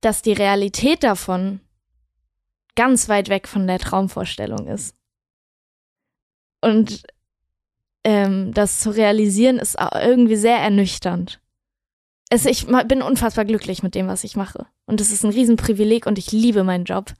dass 0.00 0.22
die 0.22 0.32
Realität 0.32 1.04
davon 1.04 1.60
ganz 2.74 3.08
weit 3.08 3.28
weg 3.28 3.48
von 3.48 3.66
der 3.66 3.78
Traumvorstellung 3.78 4.66
ist. 4.66 4.94
Und 6.60 7.02
ähm, 8.04 8.52
das 8.54 8.80
zu 8.80 8.90
realisieren 8.90 9.58
ist 9.58 9.76
irgendwie 9.94 10.36
sehr 10.36 10.58
ernüchternd. 10.58 11.40
Es, 12.30 12.46
ich 12.46 12.66
bin 12.66 13.02
unfassbar 13.02 13.44
glücklich 13.44 13.82
mit 13.82 13.94
dem, 13.94 14.06
was 14.06 14.24
ich 14.24 14.36
mache. 14.36 14.66
Und 14.86 15.00
es 15.00 15.12
ist 15.12 15.24
ein 15.24 15.30
Riesenprivileg 15.30 16.06
und 16.06 16.18
ich 16.18 16.32
liebe 16.32 16.64
meinen 16.64 16.84
Job. 16.84 17.14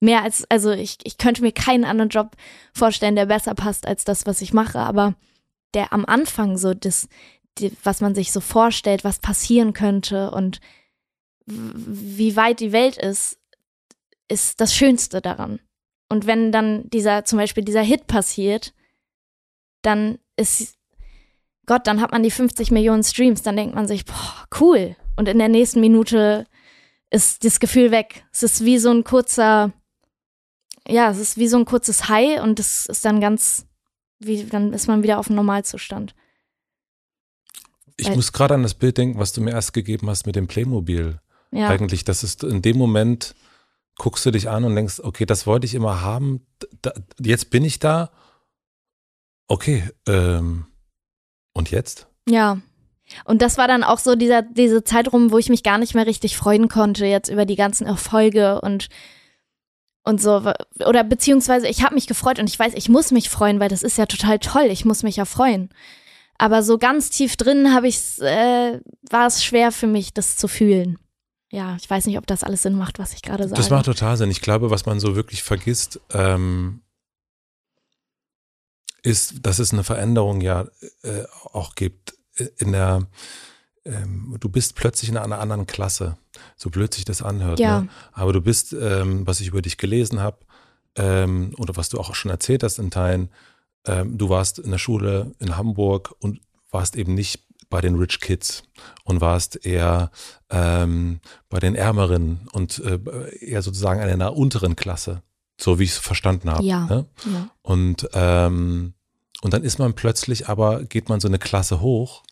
Mehr 0.00 0.22
als, 0.22 0.44
also 0.50 0.72
ich, 0.72 0.98
ich 1.04 1.16
könnte 1.16 1.42
mir 1.42 1.52
keinen 1.52 1.84
anderen 1.84 2.10
Job 2.10 2.36
vorstellen, 2.72 3.16
der 3.16 3.26
besser 3.26 3.54
passt 3.54 3.86
als 3.86 4.04
das, 4.04 4.26
was 4.26 4.42
ich 4.42 4.52
mache. 4.52 4.78
Aber 4.78 5.14
der 5.74 5.92
am 5.92 6.04
Anfang 6.04 6.56
so, 6.58 6.74
das, 6.74 7.08
die, 7.58 7.72
was 7.82 8.00
man 8.00 8.14
sich 8.14 8.32
so 8.32 8.40
vorstellt, 8.40 9.04
was 9.04 9.18
passieren 9.18 9.72
könnte 9.72 10.30
und 10.30 10.60
wie 11.46 12.36
weit 12.36 12.60
die 12.60 12.72
Welt 12.72 12.96
ist, 12.96 13.38
ist 14.28 14.60
das 14.60 14.74
Schönste 14.74 15.20
daran. 15.20 15.60
Und 16.08 16.26
wenn 16.26 16.52
dann 16.52 16.88
dieser, 16.90 17.24
zum 17.24 17.38
Beispiel 17.38 17.64
dieser 17.64 17.82
Hit 17.82 18.06
passiert, 18.06 18.74
dann 19.82 20.18
ist, 20.36 20.76
Gott, 21.66 21.86
dann 21.86 22.00
hat 22.00 22.12
man 22.12 22.22
die 22.22 22.30
50 22.30 22.70
Millionen 22.70 23.04
Streams, 23.04 23.42
dann 23.42 23.56
denkt 23.56 23.74
man 23.74 23.88
sich, 23.88 24.04
boah, 24.04 24.46
cool. 24.60 24.96
Und 25.16 25.28
in 25.28 25.38
der 25.38 25.48
nächsten 25.48 25.80
Minute 25.80 26.46
ist 27.10 27.44
das 27.44 27.60
Gefühl 27.60 27.90
weg. 27.90 28.24
Es 28.32 28.42
ist 28.42 28.64
wie 28.64 28.78
so 28.78 28.90
ein 28.90 29.04
kurzer, 29.04 29.72
ja, 30.86 31.10
es 31.10 31.18
ist 31.18 31.38
wie 31.38 31.48
so 31.48 31.56
ein 31.56 31.64
kurzes 31.64 32.08
High 32.08 32.42
und 32.42 32.60
es 32.60 32.86
ist 32.86 33.04
dann 33.04 33.20
ganz, 33.20 33.66
wie, 34.18 34.44
dann 34.44 34.72
ist 34.72 34.88
man 34.88 35.02
wieder 35.02 35.18
auf 35.18 35.28
dem 35.28 35.36
Normalzustand. 35.36 36.14
Ich 37.96 38.08
Weil, 38.08 38.16
muss 38.16 38.32
gerade 38.32 38.54
an 38.54 38.62
das 38.62 38.74
Bild 38.74 38.98
denken, 38.98 39.18
was 39.18 39.32
du 39.32 39.40
mir 39.40 39.52
erst 39.52 39.72
gegeben 39.72 40.08
hast 40.10 40.26
mit 40.26 40.36
dem 40.36 40.46
Playmobil. 40.46 41.20
Ja. 41.50 41.68
Eigentlich, 41.68 42.04
das 42.04 42.22
ist 42.22 42.44
in 42.44 42.62
dem 42.62 42.76
Moment, 42.76 43.34
guckst 43.96 44.26
du 44.26 44.30
dich 44.30 44.48
an 44.50 44.64
und 44.64 44.74
denkst, 44.74 45.00
okay, 45.02 45.24
das 45.24 45.46
wollte 45.46 45.66
ich 45.66 45.74
immer 45.74 46.02
haben, 46.02 46.46
da, 46.82 46.92
jetzt 47.18 47.50
bin 47.50 47.64
ich 47.64 47.78
da 47.78 48.10
Okay, 49.48 49.84
ähm, 50.08 50.66
und 51.52 51.70
jetzt? 51.70 52.06
Ja. 52.28 52.58
Und 53.24 53.40
das 53.40 53.56
war 53.56 53.68
dann 53.68 53.84
auch 53.84 53.98
so 53.98 54.16
dieser, 54.16 54.42
diese 54.42 54.82
Zeit 54.82 55.12
rum, 55.12 55.30
wo 55.30 55.38
ich 55.38 55.48
mich 55.48 55.62
gar 55.62 55.78
nicht 55.78 55.94
mehr 55.94 56.06
richtig 56.06 56.36
freuen 56.36 56.68
konnte, 56.68 57.06
jetzt 57.06 57.28
über 57.28 57.46
die 57.46 57.54
ganzen 57.54 57.86
Erfolge 57.86 58.60
und, 58.60 58.88
und 60.02 60.20
so. 60.20 60.52
Oder 60.84 61.04
beziehungsweise 61.04 61.68
ich 61.68 61.84
habe 61.84 61.94
mich 61.94 62.08
gefreut 62.08 62.40
und 62.40 62.48
ich 62.48 62.58
weiß, 62.58 62.72
ich 62.74 62.88
muss 62.88 63.12
mich 63.12 63.30
freuen, 63.30 63.60
weil 63.60 63.68
das 63.68 63.84
ist 63.84 63.96
ja 63.96 64.06
total 64.06 64.40
toll. 64.40 64.66
Ich 64.70 64.84
muss 64.84 65.04
mich 65.04 65.16
ja 65.16 65.24
freuen. 65.24 65.70
Aber 66.38 66.62
so 66.62 66.78
ganz 66.78 67.10
tief 67.10 67.36
drin 67.36 67.72
habe 67.74 67.88
ich 67.88 68.20
äh, 68.20 68.80
war 69.10 69.26
es 69.26 69.44
schwer 69.44 69.72
für 69.72 69.86
mich, 69.86 70.12
das 70.14 70.36
zu 70.36 70.48
fühlen. 70.48 70.98
Ja, 71.50 71.76
ich 71.76 71.88
weiß 71.88 72.06
nicht, 72.06 72.18
ob 72.18 72.26
das 72.26 72.42
alles 72.42 72.62
Sinn 72.62 72.76
macht, 72.76 72.98
was 72.98 73.12
ich 73.12 73.22
gerade 73.22 73.44
sage. 73.44 73.54
Das 73.54 73.70
macht 73.70 73.86
total 73.86 74.16
Sinn. 74.16 74.30
Ich 74.30 74.40
glaube, 74.40 74.70
was 74.70 74.84
man 74.84 75.00
so 75.00 75.14
wirklich 75.16 75.42
vergisst, 75.42 76.00
ähm, 76.12 76.82
ist, 79.02 79.46
dass 79.46 79.60
es 79.60 79.72
eine 79.72 79.84
Veränderung 79.84 80.40
ja 80.40 80.66
äh, 81.02 81.24
auch 81.52 81.74
gibt 81.74 82.14
in 82.58 82.72
der 82.72 83.06
ähm, 83.86 84.36
du 84.40 84.48
bist 84.48 84.74
plötzlich 84.74 85.10
in 85.10 85.16
einer 85.16 85.38
anderen 85.38 85.66
Klasse, 85.66 86.16
so 86.56 86.70
blöd 86.70 86.92
sich 86.92 87.04
das 87.04 87.22
anhört. 87.22 87.60
Ja. 87.60 87.82
Ne? 87.82 87.88
Aber 88.12 88.32
du 88.32 88.40
bist, 88.40 88.72
ähm, 88.72 89.26
was 89.26 89.40
ich 89.40 89.48
über 89.48 89.62
dich 89.62 89.78
gelesen 89.78 90.20
habe, 90.20 90.38
ähm, 90.96 91.54
oder 91.58 91.76
was 91.76 91.88
du 91.88 91.98
auch 91.98 92.14
schon 92.14 92.30
erzählt 92.30 92.62
hast 92.62 92.78
in 92.78 92.90
Teilen, 92.90 93.30
ähm, 93.86 94.18
du 94.18 94.28
warst 94.28 94.58
in 94.58 94.70
der 94.70 94.78
Schule 94.78 95.32
in 95.38 95.56
Hamburg 95.56 96.14
und 96.20 96.40
warst 96.70 96.96
eben 96.96 97.14
nicht 97.14 97.44
bei 97.68 97.80
den 97.80 97.96
Rich 97.96 98.20
Kids 98.20 98.62
und 99.04 99.20
warst 99.20 99.64
eher 99.66 100.10
ähm, 100.50 101.20
bei 101.48 101.58
den 101.58 101.74
Ärmeren 101.74 102.48
und 102.52 102.78
äh, 102.80 102.98
eher 103.40 103.62
sozusagen 103.62 104.00
in 104.00 104.08
einer 104.08 104.36
unteren 104.36 104.76
Klasse, 104.76 105.22
so 105.60 105.78
wie 105.78 105.84
ich 105.84 105.90
es 105.90 105.98
verstanden 105.98 106.50
habe. 106.50 106.64
Ja. 106.64 106.86
Ne? 106.86 107.06
ja. 107.24 107.50
Und 107.62 108.08
ähm, 108.12 108.94
und 109.42 109.52
dann 109.52 109.62
ist 109.62 109.78
man 109.78 109.94
plötzlich 109.94 110.48
aber, 110.48 110.84
geht 110.84 111.08
man 111.08 111.20
so 111.20 111.28
eine 111.28 111.38
Klasse 111.38 111.80
hoch 111.80 112.22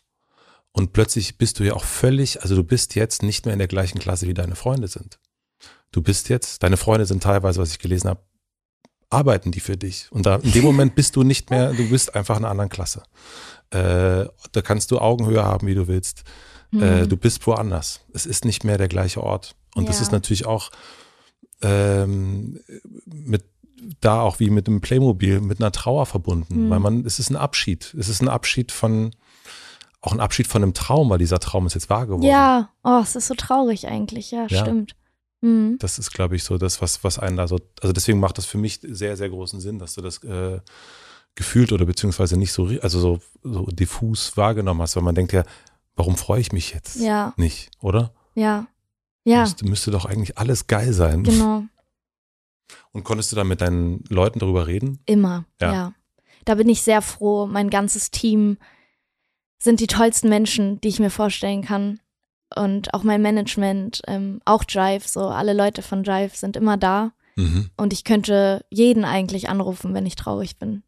und 0.72 0.92
plötzlich 0.92 1.38
bist 1.38 1.60
du 1.60 1.64
ja 1.64 1.74
auch 1.74 1.84
völlig, 1.84 2.42
also 2.42 2.56
du 2.56 2.64
bist 2.64 2.94
jetzt 2.94 3.22
nicht 3.22 3.44
mehr 3.44 3.52
in 3.52 3.58
der 3.58 3.68
gleichen 3.68 3.98
Klasse, 3.98 4.26
wie 4.26 4.34
deine 4.34 4.56
Freunde 4.56 4.88
sind. 4.88 5.18
Du 5.92 6.02
bist 6.02 6.28
jetzt, 6.28 6.62
deine 6.62 6.76
Freunde 6.76 7.06
sind 7.06 7.22
teilweise, 7.22 7.60
was 7.60 7.70
ich 7.70 7.78
gelesen 7.78 8.08
habe, 8.08 8.20
arbeiten 9.10 9.50
die 9.50 9.60
für 9.60 9.76
dich. 9.76 10.08
Und 10.10 10.26
da 10.26 10.36
in 10.36 10.52
dem 10.52 10.64
Moment 10.64 10.94
bist 10.94 11.16
du 11.16 11.22
nicht 11.22 11.50
mehr, 11.50 11.72
du 11.72 11.88
bist 11.88 12.14
einfach 12.14 12.36
in 12.36 12.44
einer 12.44 12.50
anderen 12.50 12.70
Klasse. 12.70 13.02
Äh, 13.70 14.26
da 14.52 14.62
kannst 14.62 14.90
du 14.90 14.98
Augenhöhe 14.98 15.44
haben, 15.44 15.66
wie 15.66 15.74
du 15.74 15.86
willst. 15.86 16.24
Äh, 16.72 16.76
mhm. 16.76 16.82
Äh, 16.82 17.06
du 17.06 17.16
bist 17.16 17.46
woanders. 17.46 18.00
Es 18.12 18.26
ist 18.26 18.44
nicht 18.44 18.64
mehr 18.64 18.78
der 18.78 18.88
gleiche 18.88 19.22
Ort. 19.22 19.54
Und 19.74 19.84
ja. 19.84 19.88
das 19.88 20.00
ist 20.00 20.12
natürlich 20.12 20.46
auch 20.46 20.70
ähm, 21.62 22.60
mit 23.06 23.44
da 24.00 24.20
auch 24.20 24.40
wie 24.40 24.50
mit 24.50 24.66
dem 24.66 24.80
Playmobil 24.80 25.40
mit 25.40 25.60
einer 25.60 25.72
Trauer 25.72 26.06
verbunden, 26.06 26.66
mhm. 26.66 26.70
weil 26.70 26.80
man, 26.80 27.04
es 27.04 27.18
ist 27.18 27.30
ein 27.30 27.36
Abschied. 27.36 27.94
Es 27.98 28.08
ist 28.08 28.22
ein 28.22 28.28
Abschied 28.28 28.72
von, 28.72 29.10
auch 30.00 30.12
ein 30.12 30.20
Abschied 30.20 30.46
von 30.46 30.62
einem 30.62 30.74
Traum, 30.74 31.10
weil 31.10 31.18
dieser 31.18 31.38
Traum 31.38 31.66
ist 31.66 31.74
jetzt 31.74 31.90
wahr 31.90 32.06
geworden. 32.06 32.22
Ja, 32.22 32.70
oh, 32.82 33.00
es 33.02 33.14
ist 33.14 33.26
so 33.26 33.34
traurig 33.34 33.86
eigentlich, 33.86 34.30
ja, 34.30 34.46
ja. 34.48 34.60
stimmt. 34.60 34.94
Mhm. 35.44 35.76
Das 35.78 35.98
ist, 35.98 36.12
glaube 36.12 36.36
ich, 36.36 36.42
so 36.42 36.56
das, 36.56 36.80
was, 36.80 37.04
was 37.04 37.18
einen 37.18 37.36
da 37.36 37.46
so, 37.46 37.58
also 37.82 37.92
deswegen 37.92 38.18
macht 38.18 38.38
das 38.38 38.46
für 38.46 38.56
mich 38.56 38.80
sehr, 38.82 39.16
sehr 39.16 39.28
großen 39.28 39.60
Sinn, 39.60 39.78
dass 39.78 39.94
du 39.94 40.00
das 40.00 40.24
äh, 40.24 40.60
gefühlt 41.34 41.70
oder 41.72 41.84
beziehungsweise 41.84 42.38
nicht 42.38 42.52
so, 42.52 42.70
also 42.80 42.98
so, 42.98 43.20
so 43.42 43.66
diffus 43.66 44.38
wahrgenommen 44.38 44.80
hast, 44.80 44.96
weil 44.96 45.02
man 45.02 45.14
denkt 45.14 45.34
ja, 45.34 45.44
warum 45.96 46.16
freue 46.16 46.40
ich 46.40 46.52
mich 46.52 46.72
jetzt 46.72 46.96
ja. 46.96 47.34
nicht, 47.36 47.70
oder? 47.80 48.14
Ja. 48.34 48.66
Ja. 49.24 49.40
Müsste, 49.42 49.66
müsste 49.66 49.90
doch 49.90 50.06
eigentlich 50.06 50.38
alles 50.38 50.66
geil 50.66 50.94
sein. 50.94 51.24
Genau. 51.24 51.64
Und 52.92 53.04
konntest 53.04 53.30
du 53.32 53.36
da 53.36 53.44
mit 53.44 53.60
deinen 53.60 54.02
Leuten 54.08 54.38
darüber 54.38 54.66
reden? 54.66 55.00
Immer, 55.04 55.44
ja. 55.60 55.72
ja. 55.72 55.94
Da 56.46 56.54
bin 56.54 56.68
ich 56.70 56.82
sehr 56.82 57.02
froh. 57.02 57.46
Mein 57.46 57.68
ganzes 57.68 58.10
Team 58.10 58.56
sind 59.58 59.80
die 59.80 59.86
tollsten 59.86 60.28
Menschen, 60.28 60.80
die 60.80 60.88
ich 60.88 61.00
mir 61.00 61.10
vorstellen 61.10 61.62
kann. 61.62 62.00
Und 62.56 62.94
auch 62.94 63.02
mein 63.02 63.22
Management, 63.22 64.02
ähm, 64.06 64.40
auch 64.44 64.64
Drive, 64.64 65.06
so 65.06 65.26
alle 65.26 65.52
Leute 65.52 65.82
von 65.82 66.02
Drive 66.02 66.36
sind 66.36 66.56
immer 66.56 66.76
da. 66.76 67.12
Mhm. 67.36 67.70
Und 67.76 67.92
ich 67.92 68.04
könnte 68.04 68.64
jeden 68.70 69.04
eigentlich 69.04 69.48
anrufen, 69.48 69.94
wenn 69.94 70.06
ich 70.06 70.16
traurig 70.16 70.58
bin. 70.58 70.82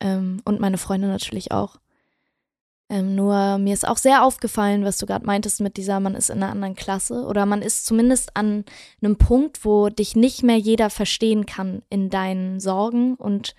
Ähm, 0.00 0.40
und 0.44 0.60
meine 0.60 0.78
Freunde 0.78 1.08
natürlich 1.08 1.52
auch. 1.52 1.78
Ähm, 2.90 3.14
nur 3.14 3.58
mir 3.58 3.72
ist 3.72 3.88
auch 3.88 3.96
sehr 3.96 4.24
aufgefallen, 4.24 4.84
was 4.84 4.98
du 4.98 5.06
gerade 5.06 5.24
meintest 5.24 5.60
mit 5.60 5.76
dieser, 5.76 6.00
man 6.00 6.14
ist 6.14 6.28
in 6.28 6.42
einer 6.42 6.52
anderen 6.52 6.74
Klasse 6.74 7.24
oder 7.24 7.46
man 7.46 7.62
ist 7.62 7.86
zumindest 7.86 8.36
an 8.36 8.64
einem 9.02 9.16
Punkt, 9.16 9.64
wo 9.64 9.88
dich 9.88 10.16
nicht 10.16 10.42
mehr 10.42 10.58
jeder 10.58 10.90
verstehen 10.90 11.46
kann 11.46 11.82
in 11.88 12.10
deinen 12.10 12.60
Sorgen 12.60 13.14
und 13.14 13.54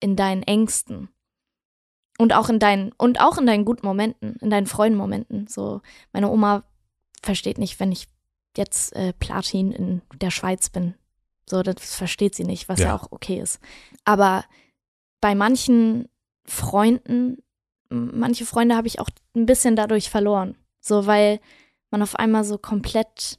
in 0.00 0.16
deinen 0.16 0.42
Ängsten. 0.42 1.08
Und 2.18 2.34
auch 2.34 2.48
in 2.48 2.58
deinen, 2.58 2.90
und 2.98 3.20
auch 3.20 3.38
in 3.38 3.46
deinen 3.46 3.64
guten 3.64 3.86
Momenten, 3.86 4.36
in 4.40 4.50
deinen 4.50 4.66
Freudenmomenten. 4.66 5.46
So, 5.46 5.82
meine 6.12 6.28
Oma 6.28 6.64
versteht 7.22 7.58
nicht, 7.58 7.80
wenn 7.80 7.92
ich 7.92 8.08
jetzt 8.56 8.94
äh, 8.94 9.12
Platin 9.12 9.72
in 9.72 10.02
der 10.20 10.30
Schweiz 10.30 10.70
bin. 10.70 10.94
So, 11.46 11.62
das 11.62 11.94
versteht 11.94 12.34
sie 12.34 12.44
nicht, 12.44 12.68
was 12.68 12.80
ja. 12.80 12.88
ja 12.88 12.96
auch 12.96 13.10
okay 13.10 13.40
ist. 13.40 13.60
Aber 14.04 14.44
bei 15.20 15.34
manchen 15.34 16.08
Freunden 16.44 17.42
manche 17.90 18.46
Freunde 18.46 18.76
habe 18.76 18.86
ich 18.86 19.00
auch 19.00 19.10
ein 19.34 19.46
bisschen 19.46 19.76
dadurch 19.76 20.10
verloren. 20.10 20.56
So, 20.80 21.06
weil 21.06 21.40
man 21.90 22.02
auf 22.02 22.16
einmal 22.16 22.44
so 22.44 22.58
komplett 22.58 23.38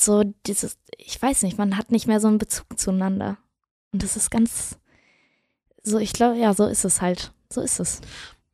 so 0.00 0.24
dieses, 0.46 0.78
ich 0.96 1.20
weiß 1.20 1.42
nicht, 1.42 1.58
man 1.58 1.76
hat 1.76 1.92
nicht 1.92 2.06
mehr 2.06 2.20
so 2.20 2.28
einen 2.28 2.38
Bezug 2.38 2.78
zueinander. 2.78 3.38
Und 3.92 4.02
das 4.02 4.16
ist 4.16 4.30
ganz, 4.30 4.78
so, 5.82 5.98
ich 5.98 6.12
glaube, 6.12 6.38
ja, 6.38 6.54
so 6.54 6.66
ist 6.66 6.84
es 6.84 7.00
halt. 7.00 7.32
So 7.52 7.60
ist 7.60 7.78
es. 7.78 8.00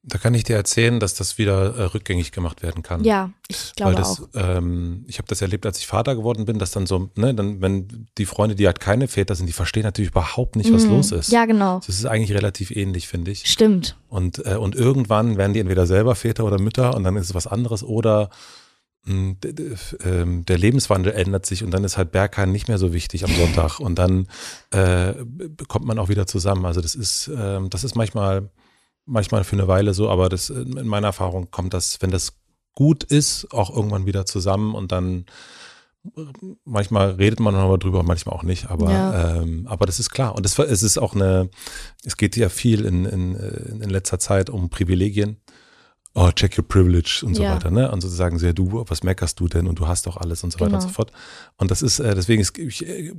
Da 0.08 0.18
kann 0.18 0.34
ich 0.34 0.44
dir 0.44 0.56
erzählen, 0.56 0.98
dass 1.00 1.14
das 1.14 1.38
wieder 1.38 1.76
äh, 1.76 1.82
rückgängig 1.84 2.32
gemacht 2.32 2.62
werden 2.62 2.82
kann. 2.82 3.04
Ja, 3.04 3.30
ich 3.48 3.74
glaube 3.76 3.92
Weil 3.92 4.00
das, 4.00 4.20
auch. 4.22 4.28
Ähm, 4.34 5.04
ich 5.06 5.18
habe 5.18 5.28
das 5.28 5.42
erlebt, 5.42 5.66
als 5.66 5.78
ich 5.78 5.86
Vater 5.86 6.14
geworden 6.16 6.44
bin, 6.46 6.58
dass 6.58 6.70
dann 6.70 6.86
so, 6.86 7.10
ne, 7.14 7.34
dann, 7.34 7.60
wenn 7.60 8.06
die 8.18 8.24
Freunde, 8.26 8.54
die 8.56 8.66
halt 8.66 8.80
keine 8.80 9.06
Väter 9.08 9.34
sind, 9.34 9.46
die 9.46 9.52
verstehen 9.52 9.82
natürlich 9.82 10.10
überhaupt 10.10 10.56
nicht, 10.56 10.72
was 10.72 10.84
Mhm. 10.84 10.90
los 10.90 11.12
ist. 11.12 11.30
Ja, 11.30 11.44
genau. 11.46 11.78
Das 11.86 11.90
ist 11.90 12.06
eigentlich 12.06 12.32
relativ 12.36 12.70
ähnlich, 12.70 13.06
finde 13.08 13.30
ich. 13.30 13.46
Stimmt. 13.46 13.96
Und, 14.08 14.44
äh, 14.46 14.56
und 14.56 14.74
irgendwann 14.74 15.36
werden 15.36 15.52
die 15.52 15.60
entweder 15.60 15.86
selber 15.86 16.14
Väter 16.14 16.44
oder 16.44 16.58
Mütter 16.60 16.94
und 16.96 17.04
dann 17.04 17.16
ist 17.16 17.26
es 17.26 17.34
was 17.34 17.46
anderes 17.46 17.82
oder 17.82 18.30
mh, 19.04 19.34
d- 19.44 19.76
ähm, 20.04 20.44
der 20.46 20.58
Lebenswandel 20.58 21.12
ändert 21.12 21.46
sich 21.46 21.62
und 21.64 21.70
dann 21.70 21.84
ist 21.84 21.96
halt 21.96 22.12
Berghain 22.12 22.50
nicht 22.52 22.68
mehr 22.68 22.78
so 22.78 22.92
wichtig 22.92 23.24
am 23.24 23.30
Sonntag 23.34 23.78
und 23.80 23.96
dann 23.98 24.26
äh, 24.70 25.14
kommt 25.68 25.84
man 25.86 25.98
auch 25.98 26.08
wieder 26.08 26.26
zusammen. 26.26 26.64
Also 26.66 26.80
das 26.80 26.94
ist, 26.94 27.30
ähm, 27.34 27.70
das 27.70 27.84
ist 27.84 27.94
manchmal, 27.94 28.48
manchmal 29.08 29.44
für 29.44 29.56
eine 29.56 29.66
Weile 29.68 29.94
so, 29.94 30.08
aber 30.08 30.28
das 30.28 30.50
in 30.50 30.86
meiner 30.86 31.08
Erfahrung 31.08 31.50
kommt 31.50 31.74
das, 31.74 32.00
wenn 32.00 32.10
das 32.10 32.34
gut 32.74 33.02
ist, 33.04 33.52
auch 33.52 33.74
irgendwann 33.74 34.06
wieder 34.06 34.24
zusammen 34.26 34.74
und 34.74 34.92
dann 34.92 35.24
äh, 36.16 36.20
manchmal 36.64 37.10
redet 37.12 37.40
man 37.40 37.54
mal 37.54 37.76
drüber, 37.78 38.02
manchmal 38.04 38.36
auch 38.36 38.44
nicht, 38.44 38.70
aber, 38.70 38.90
Ja. 38.90 39.40
ähm, 39.42 39.66
aber 39.66 39.86
das 39.86 39.98
ist 39.98 40.10
klar. 40.10 40.34
Und 40.36 40.46
es, 40.46 40.58
es 40.58 40.82
ist 40.82 40.98
auch 40.98 41.14
eine, 41.14 41.50
es 42.04 42.16
geht 42.16 42.36
ja 42.36 42.48
viel 42.48 42.84
in, 42.84 43.04
in, 43.04 43.34
äh, 43.36 43.82
in 43.82 43.90
letzter 43.90 44.18
Zeit 44.18 44.50
um 44.50 44.70
Privilegien. 44.70 45.38
Oh, 46.14 46.30
check 46.32 46.56
your 46.58 46.66
privilege 46.66 47.22
und 47.24 47.34
so 47.34 47.42
Ja. 47.44 47.54
weiter, 47.54 47.70
ne? 47.70 47.90
Und 47.92 48.00
sozusagen, 48.00 48.38
sehr 48.38 48.52
du, 48.52 48.84
was 48.88 49.02
meckerst 49.02 49.38
du 49.40 49.46
denn 49.48 49.66
und 49.68 49.78
du 49.78 49.86
hast 49.86 50.06
doch 50.06 50.16
alles 50.16 50.42
und 50.42 50.52
so 50.52 50.58
weiter 50.60 50.74
und 50.74 50.80
Genau. 50.80 50.88
so 50.88 50.94
fort. 50.94 51.12
Und 51.56 51.70
das 51.70 51.82
ist, 51.82 51.98
äh, 52.00 52.14
deswegen 52.14 52.40
ist, 52.42 52.56
ich, 52.58 52.86
äh, 52.86 53.12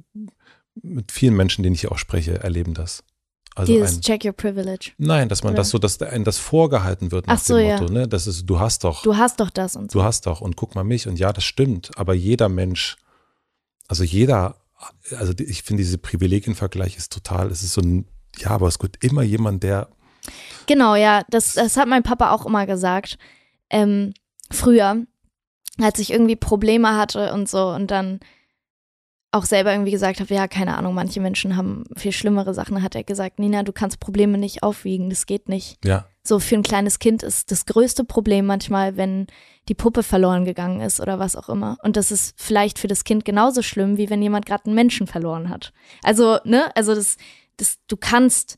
mit 0.82 1.12
vielen 1.12 1.36
Menschen, 1.36 1.64
denen 1.64 1.76
ich 1.76 1.82
hier 1.82 1.92
auch 1.92 1.98
spreche, 1.98 2.40
erleben 2.42 2.74
das. 2.74 3.04
Also 3.60 3.74
Dieses 3.74 3.98
ein, 3.98 4.02
Check 4.02 4.24
Your 4.26 4.32
Privilege. 4.32 4.92
nein, 4.98 5.28
dass 5.30 5.44
man 5.44 5.52
Oder? 5.54 5.58
das 5.62 5.70
so, 5.70 5.78
dass 5.78 6.02
einem 6.02 6.24
das 6.24 6.38
vorgehalten 6.38 7.12
wird 7.12 7.28
nach 7.28 7.36
Ach 7.36 7.40
so, 7.40 7.58
dem 7.58 7.68
ja. 7.68 7.80
Motto, 7.80 7.92
ne? 7.94 8.08
Das 8.08 8.26
ist, 8.26 8.46
du 8.46 8.60
hast 8.60 8.84
doch, 8.86 9.02
Du 9.04 9.18
hast 9.18 9.40
doch 9.40 9.50
das 9.50 9.76
und 9.76 9.92
so. 9.92 10.00
du 10.00 10.04
hast 10.06 10.26
doch 10.28 10.40
und 10.42 10.56
guck 10.56 10.76
mal 10.76 10.84
mich 10.84 11.08
und 11.08 11.20
ja, 11.20 11.34
das 11.34 11.44
stimmt, 11.44 11.92
aber 11.98 12.14
jeder 12.14 12.48
Mensch, 12.50 12.96
also 13.88 14.04
jeder, 14.04 14.56
also 15.18 15.34
ich 15.38 15.64
finde, 15.64 15.84
diese 15.84 15.98
Privilegienvergleich 15.98 16.96
ist 16.96 17.12
total, 17.12 17.52
es 17.52 17.62
ist 17.64 17.74
so 17.74 17.82
ein, 17.82 18.06
ja, 18.38 18.52
aber 18.52 18.68
es 18.68 18.80
gibt 18.80 19.04
immer 19.04 19.24
jemand, 19.24 19.64
der, 19.64 19.90
Genau, 20.68 20.96
ja, 20.96 21.24
das, 21.30 21.54
das 21.54 21.76
hat 21.78 21.88
mein 21.88 22.04
Papa 22.04 22.32
auch 22.32 22.46
immer 22.46 22.66
gesagt. 22.68 23.18
Ähm, 23.70 24.14
früher, 24.52 25.04
als 25.82 25.98
ich 26.00 26.12
irgendwie 26.12 26.36
Probleme 26.36 26.96
hatte 26.96 27.34
und 27.34 27.50
so 27.50 27.70
und 27.70 27.90
dann 27.92 28.20
auch 29.32 29.46
selber 29.46 29.72
irgendwie 29.72 29.92
gesagt 29.92 30.20
habe, 30.20 30.34
ja, 30.34 30.48
keine 30.48 30.78
Ahnung, 30.78 30.96
manche 30.96 31.20
Menschen 31.22 31.56
haben 31.56 31.84
viel 31.96 32.12
schlimmere 32.12 32.54
Sachen, 32.54 32.82
hat 32.82 32.96
er 32.96 33.04
gesagt, 33.04 33.38
Nina, 33.38 33.62
du 33.64 33.72
kannst 33.72 34.00
Probleme 34.00 34.38
nicht 34.38 34.64
aufwiegen, 34.64 35.10
das 35.10 35.28
geht 35.28 35.50
nicht. 35.50 35.78
ja, 35.86 36.08
So 36.24 36.40
für 36.40 36.56
ein 36.56 36.64
kleines 36.64 36.98
Kind 36.98 37.22
ist 37.22 37.52
das 37.52 37.66
größte 37.66 38.04
Problem 38.04 38.48
manchmal, 38.48 38.98
wenn 38.98 39.28
die 39.68 39.76
Puppe 39.76 40.02
verloren 40.02 40.46
gegangen 40.46 40.82
ist 40.82 41.00
oder 41.00 41.20
was 41.20 41.36
auch 41.36 41.48
immer. 41.48 41.78
Und 41.84 41.96
das 41.96 42.10
ist 42.12 42.34
vielleicht 42.38 42.80
für 42.80 42.88
das 42.88 43.04
Kind 43.04 43.24
genauso 43.24 43.62
schlimm, 43.62 43.98
wie 43.98 44.10
wenn 44.10 44.22
jemand 44.22 44.48
gerade 44.48 44.66
einen 44.66 44.76
Menschen 44.76 45.06
verloren 45.06 45.50
hat. 45.50 45.74
Also, 46.02 46.40
ne, 46.44 46.76
also 46.76 46.96
das, 46.96 47.18
das, 47.58 47.78
du 47.88 47.98
kannst 47.98 48.58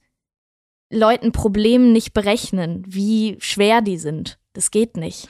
Leuten 0.90 1.34
Problemen 1.34 1.92
nicht 1.92 2.14
berechnen, 2.14 2.84
wie 2.88 3.38
schwer 3.40 3.82
die 3.82 3.98
sind. 3.98 4.40
Das 4.54 4.72
geht 4.72 4.96
nicht. 4.96 5.30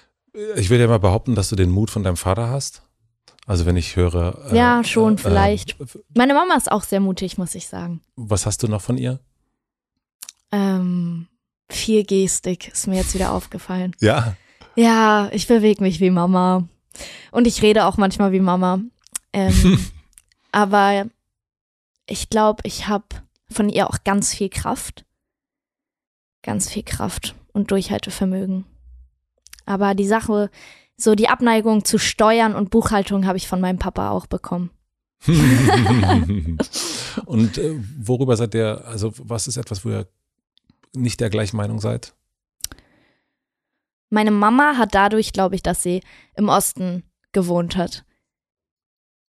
ich 0.55 0.69
will 0.69 0.79
ja 0.79 0.87
mal 0.87 0.99
behaupten, 0.99 1.35
dass 1.35 1.49
du 1.49 1.55
den 1.55 1.69
Mut 1.71 1.89
von 1.89 2.03
deinem 2.03 2.17
Vater 2.17 2.49
hast. 2.49 2.83
Also 3.47 3.65
wenn 3.65 3.75
ich 3.75 3.95
höre. 3.95 4.51
äh, 4.51 4.57
Ja, 4.57 4.83
schon, 4.83 5.15
äh, 5.15 5.17
vielleicht. 5.17 5.79
Äh, 5.79 5.85
Meine 6.15 6.33
Mama 6.33 6.55
ist 6.55 6.71
auch 6.71 6.83
sehr 6.83 6.99
mutig, 6.99 7.37
muss 7.37 7.55
ich 7.55 7.67
sagen. 7.67 8.01
was 8.15 8.45
hast 8.45 8.63
du 8.63 8.67
noch 8.67 8.81
von 8.81 8.97
ihr? 8.97 9.19
Ähm, 10.51 11.27
viel 11.69 12.03
Gestik 12.03 12.69
ist 12.69 12.87
mir 12.87 12.97
jetzt 12.97 13.13
wieder 13.13 13.31
aufgefallen. 13.31 13.95
Ja. 13.99 14.35
Ja, 14.75 15.29
ich 15.31 15.47
bewege 15.47 15.81
mich 15.83 15.99
wie 15.99 16.09
Mama. 16.09 16.67
Und 17.31 17.47
ich 17.47 17.61
rede 17.61 17.85
auch 17.85 17.97
manchmal 17.97 18.31
wie 18.31 18.39
Mama. 18.39 18.79
Ähm, 19.33 19.85
aber 20.51 21.05
ich 22.05 22.29
glaube, 22.29 22.61
ich 22.65 22.87
habe 22.87 23.05
von 23.49 23.69
ihr 23.69 23.89
auch 23.89 24.03
ganz 24.03 24.33
viel 24.33 24.49
Kraft. 24.49 25.05
Ganz 26.43 26.69
viel 26.69 26.83
Kraft 26.83 27.35
und 27.53 27.71
Durchhaltevermögen. 27.71 28.65
Aber 29.65 29.93
die 29.93 30.07
Sache, 30.07 30.49
so 31.01 31.15
die 31.15 31.29
Abneigung 31.29 31.85
zu 31.85 31.97
Steuern 31.97 32.55
und 32.55 32.69
Buchhaltung 32.69 33.25
habe 33.25 33.37
ich 33.37 33.47
von 33.47 33.61
meinem 33.61 33.79
Papa 33.79 34.11
auch 34.11 34.27
bekommen. 34.27 34.69
Und 37.25 37.57
äh, 37.57 37.75
worüber 37.99 38.37
seid 38.37 38.55
ihr, 38.55 38.85
also 38.85 39.13
was 39.17 39.47
ist 39.47 39.57
etwas, 39.57 39.85
wo 39.85 39.89
ihr 39.89 40.07
nicht 40.93 41.19
der 41.19 41.29
gleichen 41.29 41.57
Meinung 41.57 41.79
seid? 41.79 42.13
Meine 44.09 44.31
Mama 44.31 44.77
hat 44.77 44.93
dadurch, 44.93 45.31
glaube 45.31 45.55
ich, 45.55 45.63
dass 45.63 45.83
sie 45.83 46.01
im 46.35 46.49
Osten 46.49 47.03
gewohnt 47.31 47.77
hat, 47.77 48.03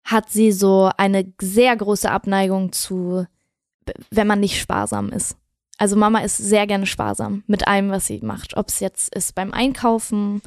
hat 0.04 0.30
sie 0.30 0.52
so 0.52 0.90
eine 0.96 1.32
sehr 1.40 1.76
große 1.76 2.10
Abneigung 2.10 2.72
zu, 2.72 3.26
wenn 4.10 4.26
man 4.26 4.40
nicht 4.40 4.60
sparsam 4.60 5.10
ist. 5.10 5.36
Also 5.78 5.96
Mama 5.96 6.20
ist 6.20 6.36
sehr 6.36 6.66
gerne 6.66 6.86
sparsam 6.86 7.44
mit 7.46 7.66
allem, 7.66 7.90
was 7.90 8.06
sie 8.06 8.20
macht. 8.20 8.56
Ob 8.56 8.68
es 8.68 8.80
jetzt 8.80 9.14
ist 9.14 9.34
beim 9.34 9.52
Einkaufen, 9.52 10.42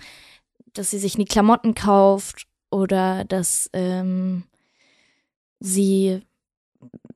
dass 0.73 0.91
sie 0.91 0.99
sich 0.99 1.17
nie 1.17 1.25
Klamotten 1.25 1.75
kauft 1.75 2.47
oder 2.69 3.25
dass 3.25 3.69
ähm, 3.73 4.43
sie 5.59 6.21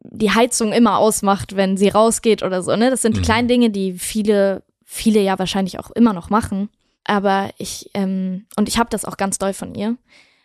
die 0.02 0.32
Heizung 0.32 0.72
immer 0.72 0.98
ausmacht, 0.98 1.56
wenn 1.56 1.78
sie 1.78 1.90
rausgeht 1.90 2.44
oder 2.44 2.62
so. 2.62 2.76
Ne? 2.76 2.90
Das 2.90 3.02
sind 3.02 3.16
die 3.16 3.22
Mhm. 3.22 3.26
kleinen 3.26 3.48
Dinge, 3.48 3.70
die 3.70 3.94
viele, 3.94 4.64
viele 4.84 5.22
ja 5.22 5.38
wahrscheinlich 5.40 5.80
auch 5.80 5.92
immer 5.92 6.14
noch 6.14 6.30
machen. 6.30 6.70
Aber 7.04 7.52
ich, 7.58 7.90
ähm, 7.94 8.46
und 8.56 8.68
ich 8.68 8.78
habe 8.78 8.90
das 8.90 9.06
auch 9.06 9.18
ganz 9.18 9.38
doll 9.38 9.54
von 9.54 9.76
ihr. 9.76 9.98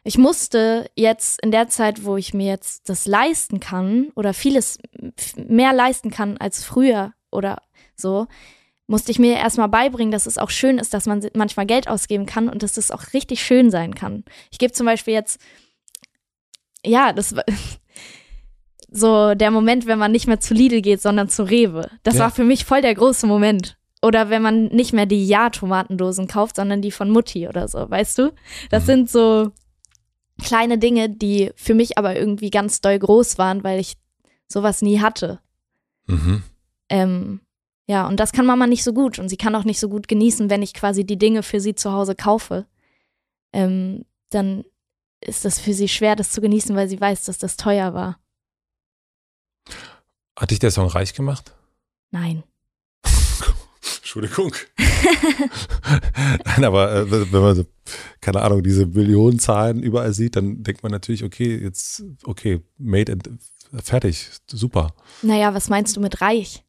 Ich 0.03 0.17
musste 0.19 0.91
jetzt 0.95 1.43
in 1.43 1.51
der 1.51 1.69
Zeit, 1.69 2.05
wo 2.05 2.17
ich 2.17 2.33
mir 2.33 2.47
jetzt 2.47 2.89
das 2.89 3.07
leisten 3.07 3.61
kann 3.61 4.09
oder 4.15 4.33
vieles 4.33 4.79
mehr 5.37 5.73
leisten 5.75 6.11
kann 6.11 6.39
als 6.39 6.65
früher 6.65 7.13
oder 7.31 7.63
so, 7.97 8.27
musste 8.91 9.13
ich 9.13 9.19
mir 9.21 9.37
erstmal 9.37 9.69
beibringen, 9.69 10.11
dass 10.11 10.27
es 10.27 10.37
auch 10.37 10.51
schön 10.51 10.79
ist, 10.79 10.93
dass 10.93 11.07
man 11.07 11.25
manchmal 11.35 11.65
Geld 11.67 11.87
ausgeben 11.89 12.27
kann 12.27 12.49
und 12.49 12.63
dass 12.63 12.77
es 12.77 12.91
auch 12.91 13.13
richtig 13.15 13.43
schön 13.43 13.71
sein 13.71 13.95
kann. 13.95 14.25
Ich 14.51 14.59
gebe 14.59 14.73
zum 14.73 14.85
Beispiel 14.85 15.15
jetzt, 15.15 15.41
ja, 16.85 17.13
das 17.13 17.37
war 17.37 17.45
so 18.91 19.35
der 19.35 19.51
Moment, 19.51 19.87
wenn 19.87 19.99
man 19.99 20.13
nicht 20.13 20.27
mehr 20.27 20.41
zu 20.41 20.55
Lidl 20.55 20.83
geht, 20.83 21.01
sondern 21.01 21.29
zu 21.29 21.45
Rewe. 21.45 21.89
Das 22.03 22.15
Ja. 22.17 22.23
war 22.25 22.31
für 22.31 22.45
mich 22.45 22.65
voll 22.65 22.83
der 22.83 22.95
große 22.95 23.27
Moment. 23.27 23.77
Oder 24.03 24.31
wenn 24.31 24.43
man 24.43 24.65
nicht 24.67 24.93
mehr 24.93 25.07
die 25.07 25.27
Ja-Tomatendosen 25.27 26.27
kauft, 26.27 26.57
sondern 26.57 26.81
die 26.83 26.91
von 26.91 27.11
Mutti 27.11 27.47
oder 27.47 27.69
so, 27.69 27.89
weißt 27.91 28.19
du? 28.19 28.33
Das 28.71 28.85
Mhm. 28.85 28.87
sind 28.87 29.11
so 29.11 29.53
kleine 30.43 30.79
Dinge, 30.79 31.11
die 31.11 31.53
für 31.55 31.75
mich 31.75 31.99
aber 31.99 32.17
irgendwie 32.17 32.51
ganz 32.51 32.81
doll 32.81 32.99
groß 32.99 33.37
waren, 33.39 33.63
weil 33.63 33.79
ich 33.79 33.97
sowas 34.49 34.81
nie 34.83 35.01
hatte. 35.01 35.39
Mhm. 36.07 36.43
Ähm, 36.89 37.41
ja, 37.91 38.07
und 38.07 38.21
das 38.21 38.31
kann 38.31 38.47
Mama 38.47 38.69
nicht 38.69 38.85
so 38.85 38.93
gut. 38.93 39.19
Und 39.19 39.29
sie 39.29 39.37
kann 39.37 39.57
auch 39.57 39.65
nicht 39.65 39.81
so 39.81 39.89
gut 39.89 40.07
genießen, 40.07 40.49
wenn 40.49 40.63
ich 40.63 40.75
quasi 40.75 41.05
die 41.05 41.19
Dinge 41.19 41.43
für 41.43 41.59
sie 41.59 41.75
zu 41.75 41.91
Hause 41.91 42.15
kaufe. 42.15 42.67
Ähm, 43.53 44.05
dann 44.29 44.65
ist 45.21 45.45
das 45.45 45.59
für 45.59 45.75
sie 45.75 45.89
schwer, 45.89 46.15
das 46.15 46.31
zu 46.31 46.41
genießen, 46.41 46.77
weil 46.77 46.89
sie 46.89 47.01
weiß, 47.01 47.25
dass 47.25 47.39
das 47.39 47.57
teuer 47.57 47.93
war. 47.93 48.21
Hat 50.39 50.53
dich 50.53 50.61
der 50.61 50.71
Song 50.71 50.87
reich 50.87 51.15
gemacht? 51.15 51.53
Nein. 52.13 52.45
Entschuldigung. 53.97 54.55
Nein, 56.45 56.65
aber 56.65 56.95
äh, 56.95 57.11
wenn 57.11 57.43
man 57.43 57.57
so, 57.57 57.67
keine 58.21 58.43
Ahnung, 58.43 58.63
diese 58.63 58.87
Millionenzahlen 58.87 59.83
überall 59.83 60.13
sieht, 60.13 60.37
dann 60.37 60.63
denkt 60.63 60.85
man 60.85 60.93
natürlich, 60.93 61.25
okay, 61.25 61.57
jetzt, 61.57 62.05
okay, 62.23 62.63
made 62.79 63.11
and 63.11 63.29
fertig, 63.83 64.31
super. 64.47 64.95
Naja, 65.23 65.53
was 65.55 65.69
meinst 65.69 65.97
du 65.97 66.01
mit 66.01 66.21
reich? 66.21 66.65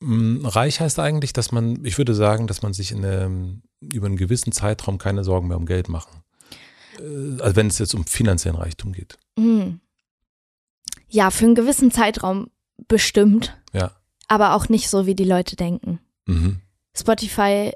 Mm, 0.00 0.44
Reich 0.46 0.80
heißt 0.80 0.98
eigentlich, 0.98 1.32
dass 1.32 1.52
man, 1.52 1.84
ich 1.84 1.96
würde 1.98 2.14
sagen, 2.14 2.46
dass 2.46 2.62
man 2.62 2.72
sich 2.74 2.92
in 2.92 3.04
einem, 3.04 3.62
über 3.80 4.06
einen 4.06 4.16
gewissen 4.16 4.52
Zeitraum 4.52 4.98
keine 4.98 5.24
Sorgen 5.24 5.48
mehr 5.48 5.56
um 5.56 5.66
Geld 5.66 5.88
machen. 5.88 6.22
Äh, 6.98 7.40
Also 7.42 7.56
wenn 7.56 7.68
es 7.68 7.78
jetzt 7.78 7.94
um 7.94 8.04
finanziellen 8.04 8.58
Reichtum 8.58 8.92
geht. 8.92 9.18
Hm. 9.38 9.80
Ja, 11.08 11.30
für 11.30 11.44
einen 11.46 11.54
gewissen 11.54 11.90
Zeitraum 11.90 12.50
bestimmt, 12.88 13.56
Ja. 13.72 13.92
aber 14.28 14.54
auch 14.54 14.68
nicht 14.68 14.90
so, 14.90 15.06
wie 15.06 15.14
die 15.14 15.24
Leute 15.24 15.56
denken. 15.56 16.00
Mhm. 16.26 16.60
Spotify, 16.94 17.72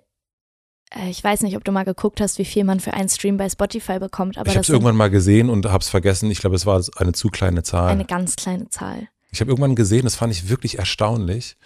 äh, 0.90 1.08
ich 1.10 1.22
weiß 1.22 1.42
nicht, 1.42 1.56
ob 1.56 1.64
du 1.64 1.72
mal 1.72 1.84
geguckt 1.84 2.20
hast, 2.20 2.38
wie 2.38 2.44
viel 2.44 2.64
man 2.64 2.80
für 2.80 2.92
einen 2.92 3.08
Stream 3.08 3.36
bei 3.36 3.48
Spotify 3.48 3.98
bekommt, 3.98 4.36
aber 4.36 4.48
ich 4.50 4.56
habe 4.56 4.62
es 4.62 4.68
irgendwann 4.68 4.96
mal 4.96 5.10
gesehen 5.10 5.48
und 5.48 5.64
habe 5.66 5.82
es 5.82 5.88
vergessen. 5.88 6.30
Ich 6.30 6.40
glaube, 6.40 6.56
es 6.56 6.66
war 6.66 6.82
eine 6.96 7.12
zu 7.12 7.28
kleine 7.28 7.62
Zahl. 7.62 7.88
eine 7.90 8.04
ganz 8.04 8.36
kleine 8.36 8.68
Zahl. 8.68 9.08
Ich 9.32 9.40
habe 9.40 9.50
irgendwann 9.50 9.74
gesehen, 9.74 10.04
das 10.04 10.16
fand 10.16 10.32
ich 10.32 10.48
wirklich 10.48 10.78
erstaunlich, 10.78 11.56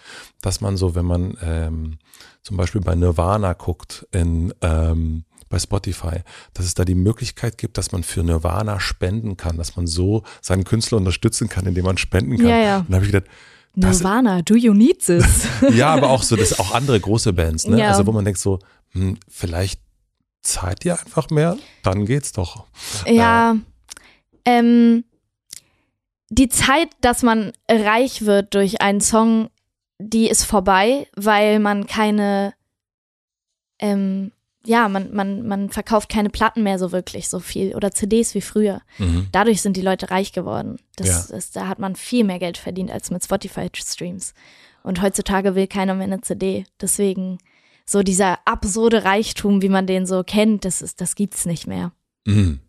dass 0.41 0.61
man 0.61 0.77
so, 0.77 0.95
wenn 0.95 1.05
man 1.05 1.37
ähm, 1.41 1.97
zum 2.43 2.57
Beispiel 2.57 2.81
bei 2.81 2.95
Nirvana 2.95 3.53
guckt, 3.53 4.05
in, 4.11 4.53
ähm, 4.61 5.25
bei 5.49 5.59
Spotify, 5.59 6.21
dass 6.53 6.65
es 6.65 6.73
da 6.73 6.85
die 6.85 6.95
Möglichkeit 6.95 7.57
gibt, 7.57 7.77
dass 7.77 7.91
man 7.91 8.03
für 8.03 8.23
Nirvana 8.23 8.79
spenden 8.79 9.37
kann, 9.37 9.57
dass 9.57 9.75
man 9.75 9.87
so 9.87 10.23
seinen 10.41 10.63
Künstler 10.63 10.97
unterstützen 10.97 11.49
kann, 11.49 11.65
indem 11.65 11.85
man 11.85 11.97
spenden 11.97 12.37
kann. 12.37 12.47
Ja, 12.47 12.57
ja. 12.57 12.77
Und 12.79 12.89
da 12.89 12.95
habe 12.95 13.05
ich 13.05 13.11
gedacht, 13.11 13.29
Nirvana, 13.75 14.41
do 14.41 14.55
you 14.55 14.73
need 14.73 14.99
this? 15.05 15.47
ja, 15.73 15.93
aber 15.93 16.09
auch 16.09 16.23
so, 16.23 16.35
das 16.35 16.59
auch 16.59 16.73
andere 16.73 16.99
große 16.99 17.33
Bands, 17.33 17.67
ne? 17.67 17.79
Ja. 17.79 17.89
Also 17.89 18.05
wo 18.05 18.11
man 18.11 18.23
denkt 18.25 18.39
so, 18.39 18.59
hm, 18.91 19.17
vielleicht 19.27 19.81
zahlt 20.41 20.85
ihr 20.85 20.99
einfach 20.99 21.29
mehr, 21.29 21.57
dann 21.83 22.05
geht's 22.05 22.31
doch. 22.31 22.65
ja, 23.05 23.55
ähm, 24.45 25.03
die 26.35 26.49
Zeit, 26.49 26.89
dass 27.01 27.23
man 27.23 27.53
reich 27.69 28.25
wird 28.25 28.53
durch 28.53 28.81
einen 28.81 29.01
Song, 29.01 29.49
die 29.99 30.27
ist 30.29 30.43
vorbei, 30.43 31.07
weil 31.15 31.59
man 31.59 31.87
keine, 31.87 32.53
ähm, 33.79 34.31
ja, 34.65 34.89
man, 34.89 35.13
man, 35.13 35.47
man 35.47 35.69
verkauft 35.69 36.09
keine 36.09 36.29
Platten 36.29 36.63
mehr 36.63 36.79
so 36.79 36.91
wirklich 36.91 37.29
so 37.29 37.39
viel 37.39 37.75
oder 37.75 37.91
CDs 37.91 38.33
wie 38.33 38.41
früher. 38.41 38.81
Mhm. 38.97 39.27
Dadurch 39.31 39.61
sind 39.61 39.77
die 39.77 39.81
Leute 39.81 40.09
reich 40.09 40.31
geworden. 40.33 40.77
Das 40.95 41.29
Ja. 41.29 41.37
ist, 41.37 41.55
da 41.55 41.67
hat 41.67 41.79
man 41.79 41.95
viel 41.95 42.23
mehr 42.23 42.39
Geld 42.39 42.57
verdient 42.57 42.91
als 42.91 43.11
mit 43.11 43.23
Spotify-Streams. 43.23 44.33
Und 44.83 45.01
heutzutage 45.01 45.55
will 45.55 45.67
keiner 45.67 45.93
mehr 45.93 46.05
eine 46.07 46.21
CD. 46.21 46.65
Deswegen 46.81 47.37
so 47.85 48.01
dieser 48.01 48.39
absurde 48.45 49.03
Reichtum, 49.03 49.61
wie 49.61 49.69
man 49.69 49.85
den 49.87 50.05
so 50.07 50.23
kennt, 50.23 50.65
das 50.65 50.81
ist, 50.81 50.99
das 50.99 51.15
gibt's 51.15 51.45
nicht 51.45 51.67
mehr. 51.67 51.91
Mhm. 52.25 52.59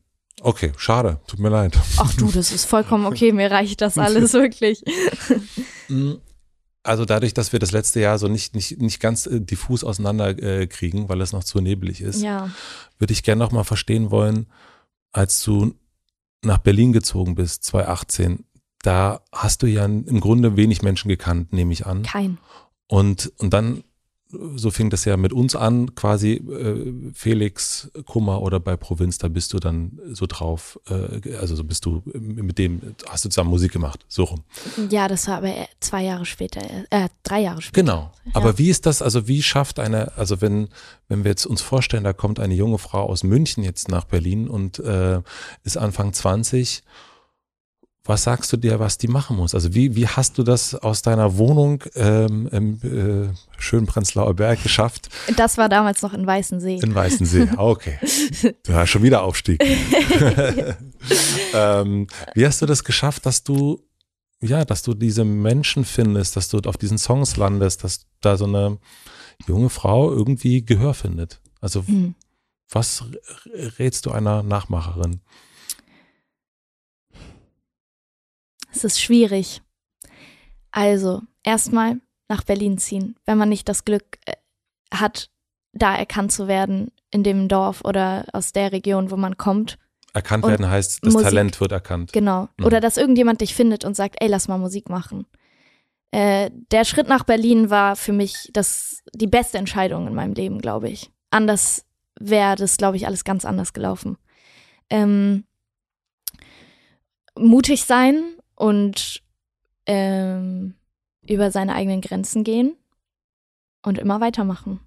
Okay, 0.42 0.72
schade, 0.76 1.18
tut 1.26 1.40
mir 1.40 1.48
leid. 1.48 1.78
Ach 1.96 2.12
du, 2.14 2.30
das 2.30 2.52
ist 2.52 2.66
vollkommen 2.66 3.06
okay, 3.06 3.32
mir 3.32 3.50
reicht 3.50 3.80
das 3.80 3.96
alles 3.98 4.32
wirklich. 4.34 4.84
Mhm. 5.88 6.18
Also 6.82 7.04
dadurch, 7.04 7.34
dass 7.34 7.52
wir 7.52 7.58
das 7.58 7.72
letzte 7.72 7.98
Jahr 8.00 8.18
so 8.18 8.28
nicht, 8.28 8.54
nicht, 8.54 8.78
nicht 8.80 9.00
ganz 9.00 9.26
äh, 9.26 9.40
diffus 9.40 9.82
auseinander 9.82 10.38
äh, 10.40 10.66
kriegen, 10.68 11.08
weil 11.08 11.20
es 11.20 11.32
noch 11.32 11.42
zu 11.42 11.60
nebelig 11.60 12.00
ist, 12.00 12.22
Ja. 12.22 12.50
würde 12.98 13.12
ich 13.12 13.24
gerne 13.24 13.40
noch 13.42 13.50
mal 13.50 13.64
verstehen 13.64 14.10
wollen, 14.12 14.46
als 15.10 15.42
du 15.42 15.74
nach 16.44 16.58
Berlin 16.58 16.92
gezogen 16.92 17.34
bist, 17.34 17.64
2018, 17.64 18.44
da 18.82 19.20
hast 19.32 19.62
du 19.62 19.66
ja 19.66 19.84
im 19.84 20.20
Grunde 20.20 20.56
wenig 20.56 20.82
Menschen 20.82 21.08
gekannt, 21.08 21.52
nehme 21.52 21.72
ich 21.72 21.86
an. 21.86 22.04
Kein. 22.04 22.38
Und, 22.86 23.32
und 23.38 23.52
dann, 23.52 23.82
so 24.30 24.70
fing 24.70 24.90
das 24.90 25.04
ja 25.04 25.16
mit 25.16 25.32
uns 25.32 25.54
an, 25.54 25.94
quasi 25.94 26.32
äh, 26.32 27.12
Felix 27.14 27.90
Kummer 28.06 28.42
oder 28.42 28.58
bei 28.58 28.76
Provinz, 28.76 29.18
da 29.18 29.28
bist 29.28 29.52
du 29.52 29.58
dann 29.58 30.00
so 30.12 30.26
drauf, 30.26 30.80
äh, 30.88 31.36
also 31.36 31.54
so 31.54 31.62
bist 31.62 31.84
du 31.84 32.02
mit 32.04 32.58
dem, 32.58 32.80
hast 33.08 33.24
du 33.24 33.28
zusammen 33.28 33.50
Musik 33.50 33.72
gemacht, 33.72 34.04
so 34.08 34.24
rum. 34.24 34.42
Ja, 34.90 35.06
das 35.06 35.28
war 35.28 35.38
aber 35.38 35.54
zwei 35.78 36.02
Jahre 36.02 36.26
später, 36.26 36.60
äh, 36.90 37.08
drei 37.22 37.40
Jahre 37.40 37.62
später. 37.62 37.82
Genau. 37.82 38.12
Aber 38.32 38.58
wie 38.58 38.68
ist 38.68 38.86
das, 38.86 39.00
also 39.00 39.28
wie 39.28 39.42
schafft 39.42 39.78
eine, 39.78 40.16
also 40.16 40.40
wenn, 40.40 40.68
wenn 41.08 41.22
wir 41.22 41.30
jetzt 41.30 41.46
uns 41.46 41.62
vorstellen, 41.62 42.04
da 42.04 42.12
kommt 42.12 42.40
eine 42.40 42.54
junge 42.54 42.78
Frau 42.78 43.08
aus 43.08 43.22
München 43.22 43.62
jetzt 43.62 43.88
nach 43.88 44.04
Berlin 44.04 44.48
und 44.48 44.80
äh, 44.80 45.20
ist 45.62 45.76
Anfang 45.76 46.12
20, 46.12 46.82
was 48.08 48.22
sagst 48.24 48.52
du 48.52 48.56
dir, 48.56 48.78
was 48.78 48.98
die 48.98 49.08
machen 49.08 49.36
muss? 49.36 49.54
Also 49.54 49.74
wie, 49.74 49.96
wie 49.96 50.06
hast 50.06 50.38
du 50.38 50.42
das 50.42 50.74
aus 50.74 51.02
deiner 51.02 51.36
Wohnung 51.38 51.82
ähm, 51.94 52.48
im 52.52 52.80
äh, 52.82 53.28
schönen 53.58 53.86
Prenzlauer 53.86 54.34
Berg 54.34 54.62
geschafft 54.62 55.08
Das 55.36 55.58
war 55.58 55.68
damals 55.68 56.02
noch 56.02 56.12
in 56.12 56.26
Weißensee. 56.26 56.78
in 56.82 56.94
Weißensee? 56.94 57.48
Ah, 57.56 57.64
Okay. 57.64 57.98
Ja, 58.68 58.86
schon 58.86 59.02
wieder 59.02 59.22
Aufstieg. 59.22 59.62
ähm, 61.54 62.06
wie 62.34 62.46
hast 62.46 62.62
du 62.62 62.66
das 62.66 62.84
geschafft, 62.84 63.26
dass 63.26 63.42
du, 63.42 63.80
ja, 64.40 64.64
dass 64.64 64.82
du 64.82 64.94
diese 64.94 65.24
Menschen 65.24 65.84
findest, 65.84 66.36
dass 66.36 66.48
du 66.48 66.58
auf 66.66 66.76
diesen 66.76 66.98
Songs 66.98 67.36
landest, 67.36 67.84
dass 67.84 68.06
da 68.20 68.36
so 68.36 68.44
eine 68.44 68.78
junge 69.46 69.70
Frau 69.70 70.12
irgendwie 70.12 70.64
Gehör 70.64 70.94
findet? 70.94 71.40
Also 71.60 71.84
Hm. 71.86 72.14
was 72.70 73.04
rätst 73.78 74.06
du 74.06 74.10
einer 74.10 74.42
Nachmacherin? 74.42 75.20
Es 78.76 78.84
ist 78.84 79.00
schwierig. 79.00 79.62
Also, 80.70 81.22
erstmal 81.42 82.00
nach 82.28 82.44
Berlin 82.44 82.76
ziehen, 82.76 83.16
wenn 83.24 83.38
man 83.38 83.48
nicht 83.48 83.68
das 83.68 83.84
Glück 83.84 84.18
äh, 84.26 84.34
hat, 84.92 85.30
da 85.72 85.96
erkannt 85.96 86.32
zu 86.32 86.46
werden 86.46 86.92
in 87.10 87.22
dem 87.22 87.48
Dorf 87.48 87.82
oder 87.84 88.26
aus 88.32 88.52
der 88.52 88.72
Region, 88.72 89.10
wo 89.10 89.16
man 89.16 89.38
kommt. 89.38 89.78
Erkannt 90.12 90.44
Und 90.44 90.50
werden 90.50 90.68
heißt, 90.68 91.04
das 91.04 91.12
Musik. 91.12 91.28
Talent 91.28 91.60
wird 91.60 91.72
erkannt. 91.72 92.12
Genau. 92.12 92.48
Mhm. 92.58 92.66
Oder 92.66 92.80
dass 92.80 92.96
irgendjemand 92.96 93.40
dich 93.40 93.54
findet 93.54 93.84
und 93.84 93.96
sagt, 93.96 94.16
ey, 94.20 94.28
lass 94.28 94.48
mal 94.48 94.58
Musik 94.58 94.88
machen. 94.88 95.26
Äh, 96.10 96.50
der 96.70 96.84
Schritt 96.84 97.08
nach 97.08 97.24
Berlin 97.24 97.70
war 97.70 97.96
für 97.96 98.12
mich 98.12 98.50
das, 98.52 99.02
die 99.14 99.26
beste 99.26 99.58
Entscheidung 99.58 100.06
in 100.06 100.14
meinem 100.14 100.34
Leben, 100.34 100.60
glaube 100.60 100.88
ich. 100.88 101.10
Anders 101.30 101.84
wäre 102.18 102.56
das, 102.56 102.76
glaube 102.76 102.96
ich, 102.96 103.06
alles 103.06 103.24
ganz 103.24 103.44
anders 103.44 103.72
gelaufen. 103.72 104.16
Ähm, 104.88 105.44
mutig 107.38 107.84
sein 107.84 108.35
und 108.56 109.22
ähm, 109.86 110.74
über 111.28 111.50
seine 111.52 111.74
eigenen 111.74 112.00
Grenzen 112.00 112.42
gehen 112.42 112.76
und 113.82 113.98
immer 113.98 114.20
weitermachen. 114.20 114.80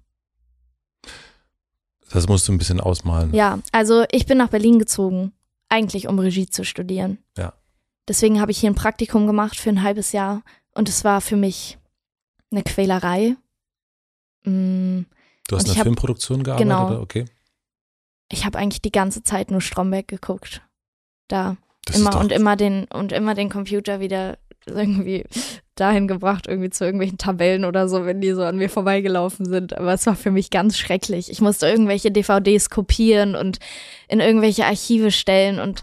Das 2.10 2.28
musst 2.28 2.48
du 2.48 2.52
ein 2.52 2.58
bisschen 2.58 2.80
ausmalen. 2.80 3.32
Ja, 3.32 3.60
also 3.72 4.04
ich 4.10 4.26
bin 4.26 4.38
nach 4.38 4.48
Berlin 4.50 4.78
gezogen, 4.78 5.32
eigentlich 5.68 6.08
um 6.08 6.18
Regie 6.18 6.48
zu 6.48 6.64
studieren. 6.64 7.18
Ja. 7.38 7.54
Deswegen 8.08 8.40
habe 8.40 8.50
ich 8.50 8.58
hier 8.58 8.70
ein 8.70 8.74
Praktikum 8.74 9.26
gemacht 9.26 9.56
für 9.56 9.70
ein 9.70 9.82
halbes 9.82 10.12
Jahr 10.12 10.42
und 10.74 10.88
es 10.88 11.04
war 11.04 11.20
für 11.20 11.36
mich 11.36 11.78
eine 12.50 12.62
Quälerei. 12.64 13.36
Mm, 14.44 15.02
Du 15.46 15.56
hast 15.56 15.68
in 15.68 15.74
der 15.74 15.84
Filmproduktion 15.84 16.42
gearbeitet, 16.42 16.68
genau. 16.68 16.88
oder? 16.88 17.00
Okay. 17.00 17.24
Ich 18.30 18.44
habe 18.44 18.58
eigentlich 18.58 18.82
die 18.82 18.92
ganze 18.92 19.22
Zeit 19.22 19.50
nur 19.50 19.60
Stromberg 19.60 20.08
geguckt. 20.08 20.62
Da 21.28 21.56
Das 21.92 22.00
immer 22.00 22.18
und 22.18 22.32
immer 22.32 22.56
den 22.56 22.84
und 22.92 23.12
immer 23.12 23.34
den 23.34 23.48
Computer 23.48 24.00
wieder 24.00 24.38
irgendwie 24.66 25.24
dahin 25.74 26.06
gebracht, 26.06 26.46
irgendwie 26.46 26.70
zu 26.70 26.84
irgendwelchen 26.84 27.18
Tabellen 27.18 27.64
oder 27.64 27.88
so, 27.88 28.04
wenn 28.04 28.20
die 28.20 28.32
so 28.32 28.42
an 28.42 28.56
mir 28.56 28.68
vorbeigelaufen 28.68 29.46
sind. 29.46 29.76
Aber 29.76 29.94
es 29.94 30.06
war 30.06 30.14
für 30.14 30.30
mich 30.30 30.50
ganz 30.50 30.76
schrecklich. 30.76 31.30
Ich 31.30 31.40
musste 31.40 31.66
irgendwelche 31.66 32.10
DVDs 32.10 32.68
kopieren 32.68 33.34
und 33.34 33.58
in 34.08 34.20
irgendwelche 34.20 34.66
Archive 34.66 35.10
stellen 35.10 35.58
und 35.58 35.82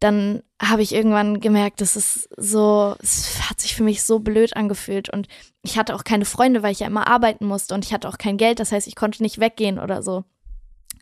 dann 0.00 0.42
habe 0.60 0.82
ich 0.82 0.94
irgendwann 0.94 1.40
gemerkt, 1.40 1.80
das 1.80 1.96
ist 1.96 2.28
so, 2.36 2.94
es 3.00 3.48
hat 3.48 3.60
sich 3.60 3.74
für 3.74 3.82
mich 3.82 4.02
so 4.02 4.20
blöd 4.20 4.56
angefühlt 4.56 5.08
und 5.12 5.26
ich 5.62 5.76
hatte 5.76 5.94
auch 5.94 6.04
keine 6.04 6.24
Freunde, 6.24 6.62
weil 6.62 6.72
ich 6.72 6.80
ja 6.80 6.86
immer 6.86 7.08
arbeiten 7.08 7.46
musste 7.46 7.74
und 7.74 7.84
ich 7.84 7.92
hatte 7.92 8.08
auch 8.08 8.18
kein 8.18 8.36
Geld, 8.36 8.60
das 8.60 8.72
heißt, 8.72 8.86
ich 8.86 8.96
konnte 8.96 9.22
nicht 9.22 9.40
weggehen 9.40 9.78
oder 9.78 10.02
so. 10.02 10.24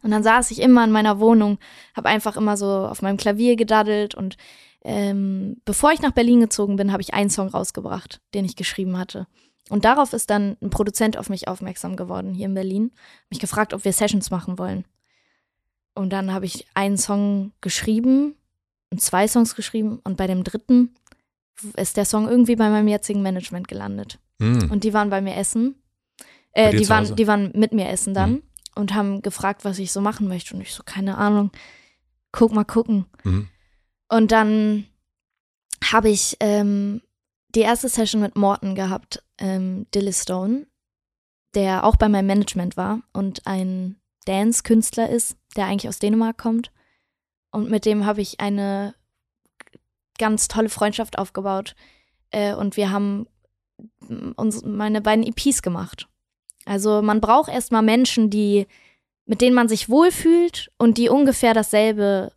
Und 0.07 0.13
dann 0.13 0.23
saß 0.23 0.53
ich 0.53 0.63
immer 0.63 0.85
in 0.85 0.93
meiner 0.93 1.19
Wohnung, 1.19 1.59
habe 1.97 2.09
einfach 2.09 2.37
immer 2.37 2.57
so 2.57 2.69
auf 2.69 3.03
meinem 3.03 3.17
Klavier 3.17 3.57
gedaddelt 3.57 4.15
und 4.15 4.37
ähm, 4.85 5.57
bevor 5.65 5.91
ich 5.91 6.01
nach 6.01 6.13
Berlin 6.13 6.39
gezogen 6.39 6.77
bin, 6.77 6.93
habe 6.93 7.03
ich 7.03 7.13
einen 7.13 7.29
Song 7.29 7.49
rausgebracht, 7.49 8.21
den 8.33 8.45
ich 8.45 8.55
geschrieben 8.55 8.99
hatte. 8.99 9.27
Und 9.69 9.85
darauf 9.85 10.13
ist 10.13 10.31
dann 10.31 10.57
ein 10.63 10.71
Produzent 10.71 11.17
auf 11.17 11.29
mich 11.29 11.49
aufmerksam 11.49 11.97
geworden 11.97 12.35
hier 12.35 12.47
in 12.47 12.55
Berlin, 12.55 12.93
mich 13.31 13.41
gefragt, 13.41 13.75
ob 13.75 13.85
wir 13.85 13.93
Sessions 13.93 14.31
machen 14.31 14.61
wollen. 14.61 14.85
Und 15.97 16.13
dann 16.13 16.33
habe 16.33 16.47
ich 16.47 16.69
einen 16.75 16.99
Song 16.99 17.51
geschrieben 17.61 18.37
und 18.93 19.01
zwei 19.01 19.27
Songs 19.27 19.57
geschrieben 19.57 19.99
und 20.05 20.17
bei 20.17 20.29
dem 20.29 20.45
dritten 20.45 20.95
ist 21.77 21.97
der 21.97 22.05
Song 22.05 22.29
irgendwie 22.29 22.55
bei 22.55 22.71
meinem 22.71 22.87
jetzigen 22.87 23.23
Management 23.23 23.67
gelandet. 23.67 24.21
Hm. 24.41 24.71
Und 24.71 24.85
die 24.85 24.95
waren 24.95 25.11
bei 25.11 25.21
mir 25.21 25.35
essen. 25.35 25.75
Bei 26.55 26.63
Äh, 26.63 26.71
dir 26.71 26.79
die, 26.79 26.89
waren, 26.89 27.17
die 27.17 27.27
waren 27.27 27.51
mit 27.57 27.73
mir 27.73 27.89
essen 27.89 28.15
dann 28.15 28.31
Mhm. 28.31 28.43
Und 28.77 28.95
haben 28.95 29.23
gefragt, 29.23 29.65
was 29.65 29.79
ich 29.79 29.91
so 29.91 30.01
machen 30.01 30.29
möchte. 30.29 30.55
Und 30.55 30.61
ich 30.61 30.73
so, 30.73 30.83
keine 30.85 31.19
Ahnung, 31.19 31.51
guck 32.33 32.53
mal 32.53 32.65
gucken. 32.65 33.07
Mhm. 33.25 33.49
Und 34.09 34.31
dann 34.31 34.87
habe 35.83 36.09
ich 36.09 36.37
ähm, 36.41 37.03
die 37.55 37.61
erste 37.61 37.89
Session 37.89 38.21
mit 38.21 38.37
Morton 38.37 38.75
gehabt, 38.75 39.23
ähm, 39.39 39.87
Dilly 39.95 40.13
Stone, 40.13 40.67
der 41.55 41.85
auch 41.85 41.97
bei 41.97 42.09
meinem 42.09 42.27
Management 42.27 42.77
war 42.77 43.01
und 43.13 43.47
ein 43.47 43.97
Dance-Künstler 44.27 45.09
ist, 45.09 45.37
der 45.57 45.67
eigentlich 45.67 45.89
aus 45.89 45.99
Dänemark 45.99 46.37
kommt. 46.37 46.71
Und 47.51 47.71
mit 47.71 47.87
dem 47.87 48.05
habe 48.05 48.21
ich 48.21 48.41
eine 48.41 48.95
ganz 50.19 50.49
tolle 50.49 50.69
Freundschaft 50.69 51.19
aufgebaut. 51.19 51.75
Äh, 52.31 52.55
und 52.55 52.77
wir 52.77 52.91
haben 52.91 53.27
uns, 54.37 54.63
meine 54.63 55.01
beiden 55.01 55.27
EPs 55.27 55.63
gemacht. 55.63 56.09
Also 56.67 57.01
man 57.01 57.21
braucht 57.21 57.51
erstmal 57.51 57.83
Menschen, 57.83 58.29
die, 58.29 58.67
mit 59.25 59.41
denen 59.41 59.55
man 59.55 59.69
sich 59.69 59.89
wohlfühlt 59.89 60.71
und 60.77 60.99
die 60.99 61.09
ungefähr 61.09 61.55
dasselbe 61.55 62.33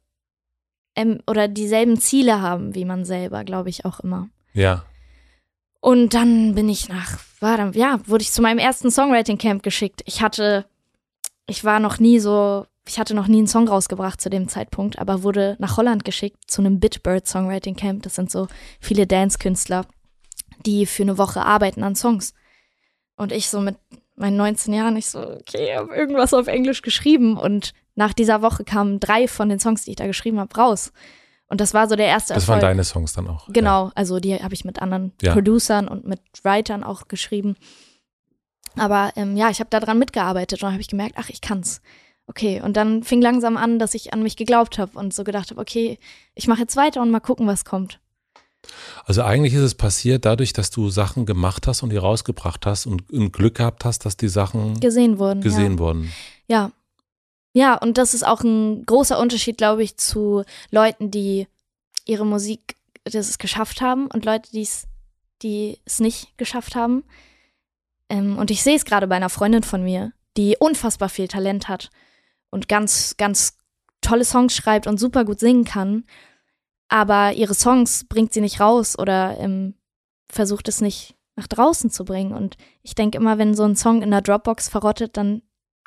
ähm, 0.96 1.20
oder 1.28 1.48
dieselben 1.48 1.98
Ziele 2.00 2.42
haben 2.42 2.76
wie 2.76 2.86
man 2.86 3.04
selber, 3.06 3.44
glaube 3.44 3.70
ich 3.70 3.86
auch 3.86 4.00
immer. 4.00 4.30
Ja. 4.54 4.86
Und 5.82 6.14
dann 6.14 6.56
bin 6.56 6.70
ich 6.70 6.90
nach, 6.90 7.20
war 7.40 7.58
dann, 7.58 7.74
ja, 7.74 8.00
wurde 8.06 8.22
ich 8.22 8.32
zu 8.32 8.42
meinem 8.42 8.60
ersten 8.60 8.92
Songwriting 8.92 9.38
Camp 9.38 9.64
geschickt. 9.64 10.02
Ich 10.06 10.22
hatte, 10.22 10.66
ich 11.48 11.64
war 11.64 11.80
noch 11.80 12.00
nie 12.00 12.20
so, 12.20 12.66
ich 12.86 13.00
hatte 13.00 13.16
noch 13.16 13.28
nie 13.28 13.38
einen 13.38 13.48
Song 13.48 13.68
rausgebracht 13.68 14.20
zu 14.20 14.30
dem 14.30 14.50
Zeitpunkt, 14.50 15.00
aber 15.00 15.24
wurde 15.24 15.56
nach 15.60 15.78
Holland 15.78 16.04
geschickt 16.04 16.38
zu 16.48 16.62
einem 16.62 16.80
Bitbird 16.80 17.28
Songwriting 17.28 17.76
Camp. 17.76 18.04
Das 18.04 18.16
sind 18.16 18.30
so 18.30 18.48
viele 18.80 19.08
Dance-Künstler, 19.08 19.86
die 20.66 20.86
für 20.86 21.04
eine 21.04 21.18
Woche 21.18 21.44
arbeiten 21.44 21.84
an 21.84 21.96
Songs. 21.96 22.34
Und 23.16 23.32
ich 23.32 23.50
so 23.50 23.62
mit 23.62 23.78
meinen 24.20 24.38
19 24.38 24.74
Jahren, 24.74 24.96
ich 24.98 25.08
so, 25.08 25.20
okay, 25.20 25.72
ich 25.72 25.78
habe 25.78 25.96
irgendwas 25.96 26.34
auf 26.34 26.48
Englisch 26.48 26.82
geschrieben 26.82 27.38
und 27.38 27.74
nach 27.96 28.14
dieser 28.14 28.42
Woche 28.42 28.64
kamen 28.64 29.00
drei 29.00 29.28
von 29.28 29.50
den 29.50 29.60
Songs, 29.60 29.84
die 29.84 29.92
ich 29.92 29.96
da 29.98 30.08
geschrieben 30.08 30.40
habe, 30.40 30.56
raus. 30.56 30.92
Und 31.48 31.60
das 31.62 31.74
war 31.74 31.90
so 31.90 31.96
der 31.96 32.06
erste 32.06 32.34
Das 32.36 32.44
Erfolg. 32.44 32.62
waren 32.62 32.70
deine 32.70 32.84
Songs 32.84 33.14
dann 33.14 33.28
auch. 33.28 33.48
Genau, 33.52 33.86
Ja. 33.88 33.92
also 33.96 34.20
die 34.20 34.36
habe 34.36 34.54
ich 34.54 34.66
mit 34.66 34.82
anderen 34.82 35.14
Ja. 35.22 35.34
Producern 35.34 35.88
und 35.88 36.06
mit 36.06 36.22
Writern 36.44 36.84
auch 36.84 37.08
geschrieben. 37.08 37.56
Aber 38.78 39.12
ähm, 39.16 39.36
ja, 39.36 39.50
ich 39.50 39.60
habe 39.60 39.70
daran 39.70 39.98
mitgearbeitet 40.00 40.60
und 40.60 40.68
dann 40.68 40.74
habe 40.74 40.82
ich 40.82 40.88
gemerkt, 40.88 41.16
ach, 41.18 41.30
ich 41.30 41.42
kann's. 41.42 41.82
Okay, 42.28 42.62
und 42.62 42.78
dann 42.78 43.02
fing 43.04 43.22
langsam 43.22 43.58
an, 43.58 43.80
dass 43.80 43.96
ich 43.96 44.14
an 44.14 44.22
mich 44.22 44.38
geglaubt 44.38 44.78
habe 44.78 44.98
und 44.98 45.14
so 45.14 45.24
gedacht 45.24 45.50
habe, 45.50 45.60
okay, 45.60 45.98
ich 46.36 46.48
mache 46.48 46.62
jetzt 46.62 46.76
weiter 46.76 47.02
und 47.02 47.10
mal 47.10 47.20
gucken, 47.20 47.48
was 47.48 47.66
kommt. 47.66 48.00
Also 49.06 49.24
eigentlich 49.24 49.54
ist 49.54 49.62
es 49.62 49.76
passiert 49.76 50.26
dadurch, 50.26 50.54
dass 50.54 50.70
du 50.70 50.90
Sachen 50.90 51.26
gemacht 51.26 51.68
hast 51.68 51.82
und 51.84 51.90
die 51.90 51.98
rausgebracht 51.98 52.66
hast 52.66 52.86
und, 52.86 53.10
und 53.12 53.32
Glück 53.32 53.56
gehabt 53.56 53.86
hast, 53.86 54.06
dass 54.06 54.18
die 54.18 54.28
Sachen 54.28 54.80
Gesehen 54.80 55.18
wurden. 55.18 55.42
gesehen 55.42 55.80
wurden. 55.80 56.12
Ja. 56.48 56.72
Ja, 57.54 57.76
und 57.76 57.98
das 57.98 58.14
ist 58.14 58.26
auch 58.26 58.42
ein 58.42 58.86
großer 58.86 59.18
Unterschied, 59.18 59.58
glaube 59.58 59.84
ich, 59.84 59.98
zu 59.98 60.44
Leuten, 60.70 61.10
die 61.10 61.48
ihre 62.06 62.26
Musik, 62.26 62.76
das 63.04 63.30
es 63.30 63.38
geschafft 63.40 63.82
haben 63.82 64.08
und 64.08 64.26
Leute, 64.26 64.52
die's, 64.52 64.88
die 65.42 65.80
es 65.86 66.00
nicht 66.00 66.38
geschafft 66.38 66.76
haben. 66.76 67.04
Ähm, 68.10 68.38
und 68.38 68.52
ich 68.52 68.64
sehe 68.64 68.76
es 68.76 68.86
gerade 68.86 69.08
bei 69.08 69.16
einer 69.16 69.30
Freundin 69.30 69.64
von 69.64 69.84
mir, 69.84 70.12
die 70.38 70.58
unfassbar 70.60 71.10
viel 71.10 71.28
Talent 71.28 71.68
hat 71.68 71.90
und 72.52 72.68
ganz, 72.68 73.16
ganz 73.18 73.58
tolle 74.02 74.26
Songs 74.26 74.56
schreibt 74.56 74.88
und 74.88 75.00
super 75.00 75.26
gut 75.26 75.40
singen 75.40 75.66
kann. 75.66 76.06
Aber 76.90 77.34
ihre 77.34 77.54
Songs 77.54 78.04
bringt 78.06 78.34
sie 78.34 78.42
nicht 78.42 78.60
raus 78.60 78.98
oder 78.98 79.38
ähm, 79.40 79.76
versucht 80.30 80.68
es 80.68 80.82
nicht 80.82 81.16
nach 81.36 81.48
draußen 81.48 81.90
zu 81.92 82.04
bringen. 82.04 82.34
Und 82.34 82.58
ich 82.82 82.96
denke 82.96 83.18
immer, 83.18 83.38
wenn 83.38 83.56
so 83.56 83.64
ein 83.64 83.76
Song 83.76 84.02
in 84.02 84.12
der 84.12 84.22
Dropbox 84.22 84.68
verrottet, 84.70 85.16
dann 85.16 85.42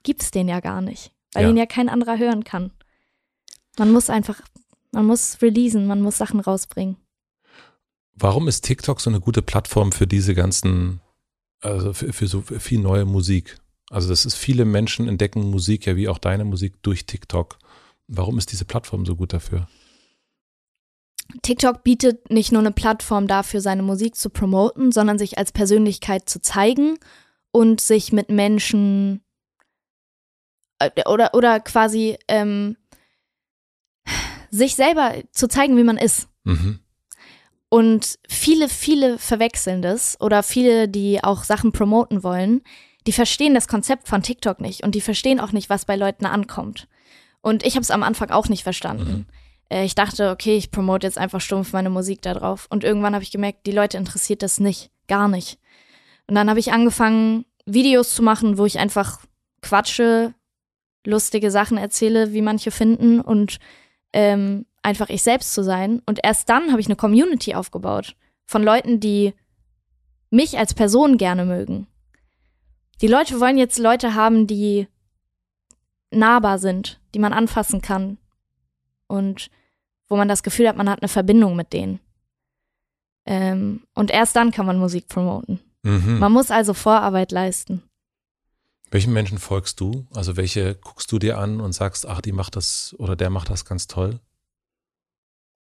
gibt's 0.04 0.30
den 0.30 0.48
ja 0.48 0.60
gar 0.60 0.80
nicht, 0.80 1.12
weil 1.32 1.44
Ja. 1.44 1.50
ihn 1.50 1.56
ja 1.56 1.66
kein 1.66 1.88
anderer 1.88 2.18
hören 2.18 2.44
kann. 2.44 2.72
Man 3.78 3.90
muss 3.92 4.10
einfach, 4.10 4.40
man 4.92 5.06
muss 5.06 5.42
releasen, 5.42 5.86
man 5.86 6.00
muss 6.00 6.18
Sachen 6.18 6.40
rausbringen. 6.40 6.96
Warum 8.14 8.46
ist 8.46 8.62
TikTok 8.62 9.00
so 9.00 9.10
eine 9.10 9.20
gute 9.20 9.42
Plattform 9.42 9.90
für 9.90 10.06
diese 10.06 10.34
ganzen, 10.34 11.00
also 11.60 11.92
für, 11.92 12.12
für 12.12 12.26
so 12.28 12.42
viel 12.42 12.78
neue 12.78 13.04
Musik? 13.04 13.58
Also 13.90 14.08
das 14.08 14.24
ist, 14.24 14.36
viele 14.36 14.64
Menschen 14.64 15.08
entdecken 15.08 15.50
Musik 15.50 15.86
ja 15.86 15.96
wie 15.96 16.08
auch 16.08 16.18
deine 16.18 16.44
Musik 16.44 16.82
durch 16.82 17.06
TikTok. 17.06 17.58
Warum 18.08 18.38
ist 18.38 18.52
diese 18.52 18.64
Plattform 18.64 19.04
so 19.06 19.16
gut 19.16 19.32
dafür? 19.32 19.66
TikTok 21.42 21.82
bietet 21.82 22.30
nicht 22.30 22.52
nur 22.52 22.60
eine 22.60 22.72
Plattform 22.72 23.26
dafür, 23.26 23.60
seine 23.60 23.82
Musik 23.82 24.16
zu 24.16 24.30
promoten, 24.30 24.92
sondern 24.92 25.18
sich 25.18 25.38
als 25.38 25.52
Persönlichkeit 25.52 26.28
zu 26.28 26.40
zeigen 26.40 26.98
und 27.50 27.80
sich 27.80 28.12
mit 28.12 28.30
Menschen 28.30 29.22
äh, 30.78 30.90
oder, 31.06 31.34
oder 31.34 31.60
quasi 31.60 32.18
ähm, 32.28 32.76
sich 34.50 34.74
selber 34.74 35.14
zu 35.32 35.48
zeigen, 35.48 35.76
wie 35.76 35.84
man 35.84 35.96
ist. 35.96 36.28
Mhm. 36.44 36.80
Und 37.68 38.18
viele, 38.28 38.68
viele 38.68 39.18
verwechseln 39.18 39.80
das 39.80 40.20
oder 40.20 40.42
viele, 40.42 40.88
die 40.88 41.24
auch 41.24 41.44
Sachen 41.44 41.72
promoten 41.72 42.22
wollen, 42.22 42.60
die 43.06 43.12
verstehen 43.12 43.54
das 43.54 43.66
Konzept 43.66 44.08
von 44.08 44.22
TikTok 44.22 44.60
nicht 44.60 44.82
und 44.82 44.94
die 44.94 45.00
verstehen 45.00 45.40
auch 45.40 45.52
nicht, 45.52 45.70
was 45.70 45.86
bei 45.86 45.96
Leuten 45.96 46.26
ankommt. 46.26 46.86
Und 47.40 47.64
ich 47.64 47.74
habe 47.74 47.82
es 47.82 47.90
am 47.90 48.02
Anfang 48.02 48.30
auch 48.30 48.48
nicht 48.48 48.62
verstanden. 48.62 49.26
Äh, 49.72 49.84
Ich 49.84 49.94
dachte, 49.94 50.30
okay, 50.30 50.56
ich 50.56 50.70
promote 50.70 51.06
jetzt 51.06 51.18
einfach 51.18 51.40
stumpf 51.40 51.72
meine 51.72 51.90
Musik 51.90 52.22
da 52.22 52.34
drauf. 52.34 52.66
Und 52.70 52.84
irgendwann 52.84 53.14
habe 53.14 53.24
ich 53.24 53.32
gemerkt, 53.32 53.66
die 53.66 53.72
Leute 53.72 53.96
interessiert 53.96 54.42
das 54.42 54.60
nicht, 54.60 54.90
gar 55.08 55.28
nicht. 55.28 55.58
Und 56.28 56.34
dann 56.34 56.48
habe 56.50 56.60
ich 56.60 56.72
angefangen, 56.72 57.46
Videos 57.64 58.14
zu 58.14 58.22
machen, 58.22 58.58
wo 58.58 58.66
ich 58.66 58.78
einfach 58.78 59.20
quatsche, 59.62 60.34
lustige 61.04 61.50
Sachen 61.50 61.78
erzähle, 61.78 62.32
wie 62.32 62.42
manche 62.42 62.70
finden 62.70 63.20
und 63.20 63.58
ähm, 64.12 64.66
einfach 64.82 65.08
ich 65.08 65.22
selbst 65.22 65.52
zu 65.52 65.64
sein. 65.64 66.02
Und 66.06 66.20
erst 66.22 66.48
dann 66.48 66.70
habe 66.70 66.80
ich 66.80 66.86
eine 66.86 66.96
Community 66.96 67.54
aufgebaut 67.54 68.14
von 68.46 68.62
Leuten, 68.62 69.00
die 69.00 69.34
mich 70.30 70.58
als 70.58 70.74
Person 70.74 71.18
gerne 71.18 71.44
mögen. 71.44 71.86
Die 73.00 73.08
Leute 73.08 73.40
wollen 73.40 73.58
jetzt 73.58 73.78
Leute 73.78 74.14
haben, 74.14 74.46
die 74.46 74.86
nahbar 76.10 76.58
sind, 76.58 77.00
die 77.14 77.18
man 77.18 77.32
anfassen 77.32 77.80
kann 77.80 78.18
und 79.08 79.50
wo 80.08 80.16
man 80.16 80.28
das 80.28 80.42
Gefühl 80.42 80.68
hat, 80.68 80.76
man 80.76 80.88
hat 80.90 81.00
eine 81.00 81.08
Verbindung 81.08 81.56
mit 81.56 81.72
denen. 81.72 82.00
Ähm, 83.26 83.82
und 83.94 84.10
erst 84.10 84.34
dann 84.36 84.50
kann 84.50 84.66
man 84.66 84.78
Musik 84.78 85.08
promoten. 85.08 85.60
Mhm. 85.82 86.18
Man 86.18 86.32
muss 86.32 86.50
also 86.50 86.74
Vorarbeit 86.74 87.32
leisten. 87.32 87.82
Welchen 88.90 89.12
Menschen 89.12 89.38
folgst 89.38 89.80
du? 89.80 90.06
Also 90.14 90.36
welche 90.36 90.74
guckst 90.74 91.10
du 91.12 91.18
dir 91.18 91.38
an 91.38 91.60
und 91.60 91.72
sagst, 91.72 92.06
ach, 92.06 92.20
die 92.20 92.32
macht 92.32 92.56
das 92.56 92.94
oder 92.98 93.16
der 93.16 93.30
macht 93.30 93.48
das 93.48 93.64
ganz 93.64 93.86
toll? 93.86 94.20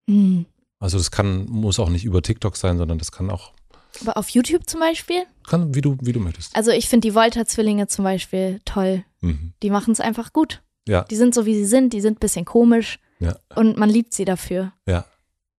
Hm. 0.10 0.46
Also 0.80 0.98
das 0.98 1.12
kann, 1.12 1.46
muss 1.46 1.80
auch 1.80 1.90
nicht 1.90 2.06
über 2.06 2.22
TikTok 2.22 2.58
sein, 2.58 2.78
sondern 2.78 2.98
das 2.98 3.12
kann 3.12 3.30
auch, 3.30 3.54
Aber 4.02 4.18
auf 4.18 4.30
YouTube 4.30 4.68
zum 4.68 4.80
Beispiel? 4.80 5.24
kann, 5.48 5.76
wie 5.76 5.82
du, 5.82 5.98
wie 6.02 6.12
du 6.12 6.20
möchtest. 6.20 6.56
Also 6.56 6.72
ich 6.72 6.90
finde 6.90 7.08
die 7.08 7.16
Volta-Zwillinge 7.16 7.88
zum 7.88 8.04
Beispiel 8.04 8.60
toll. 8.66 9.06
Mhm. 9.22 9.54
Die 9.62 9.70
machen 9.70 9.92
es 9.92 10.00
einfach 10.00 10.34
gut. 10.34 10.62
Ja. 10.88 11.04
Die 11.04 11.16
sind 11.16 11.34
so, 11.36 11.46
wie 11.46 11.56
sie 11.56 11.66
sind. 11.66 11.94
Die 11.94 12.02
sind 12.02 12.18
ein 12.18 12.20
bisschen 12.20 12.46
komisch. 12.46 13.00
Ja. 13.24 13.38
Und 13.56 13.78
man 13.78 13.90
liebt 13.90 14.14
sie 14.14 14.26
dafür. 14.26 14.74
Ja. 14.88 15.06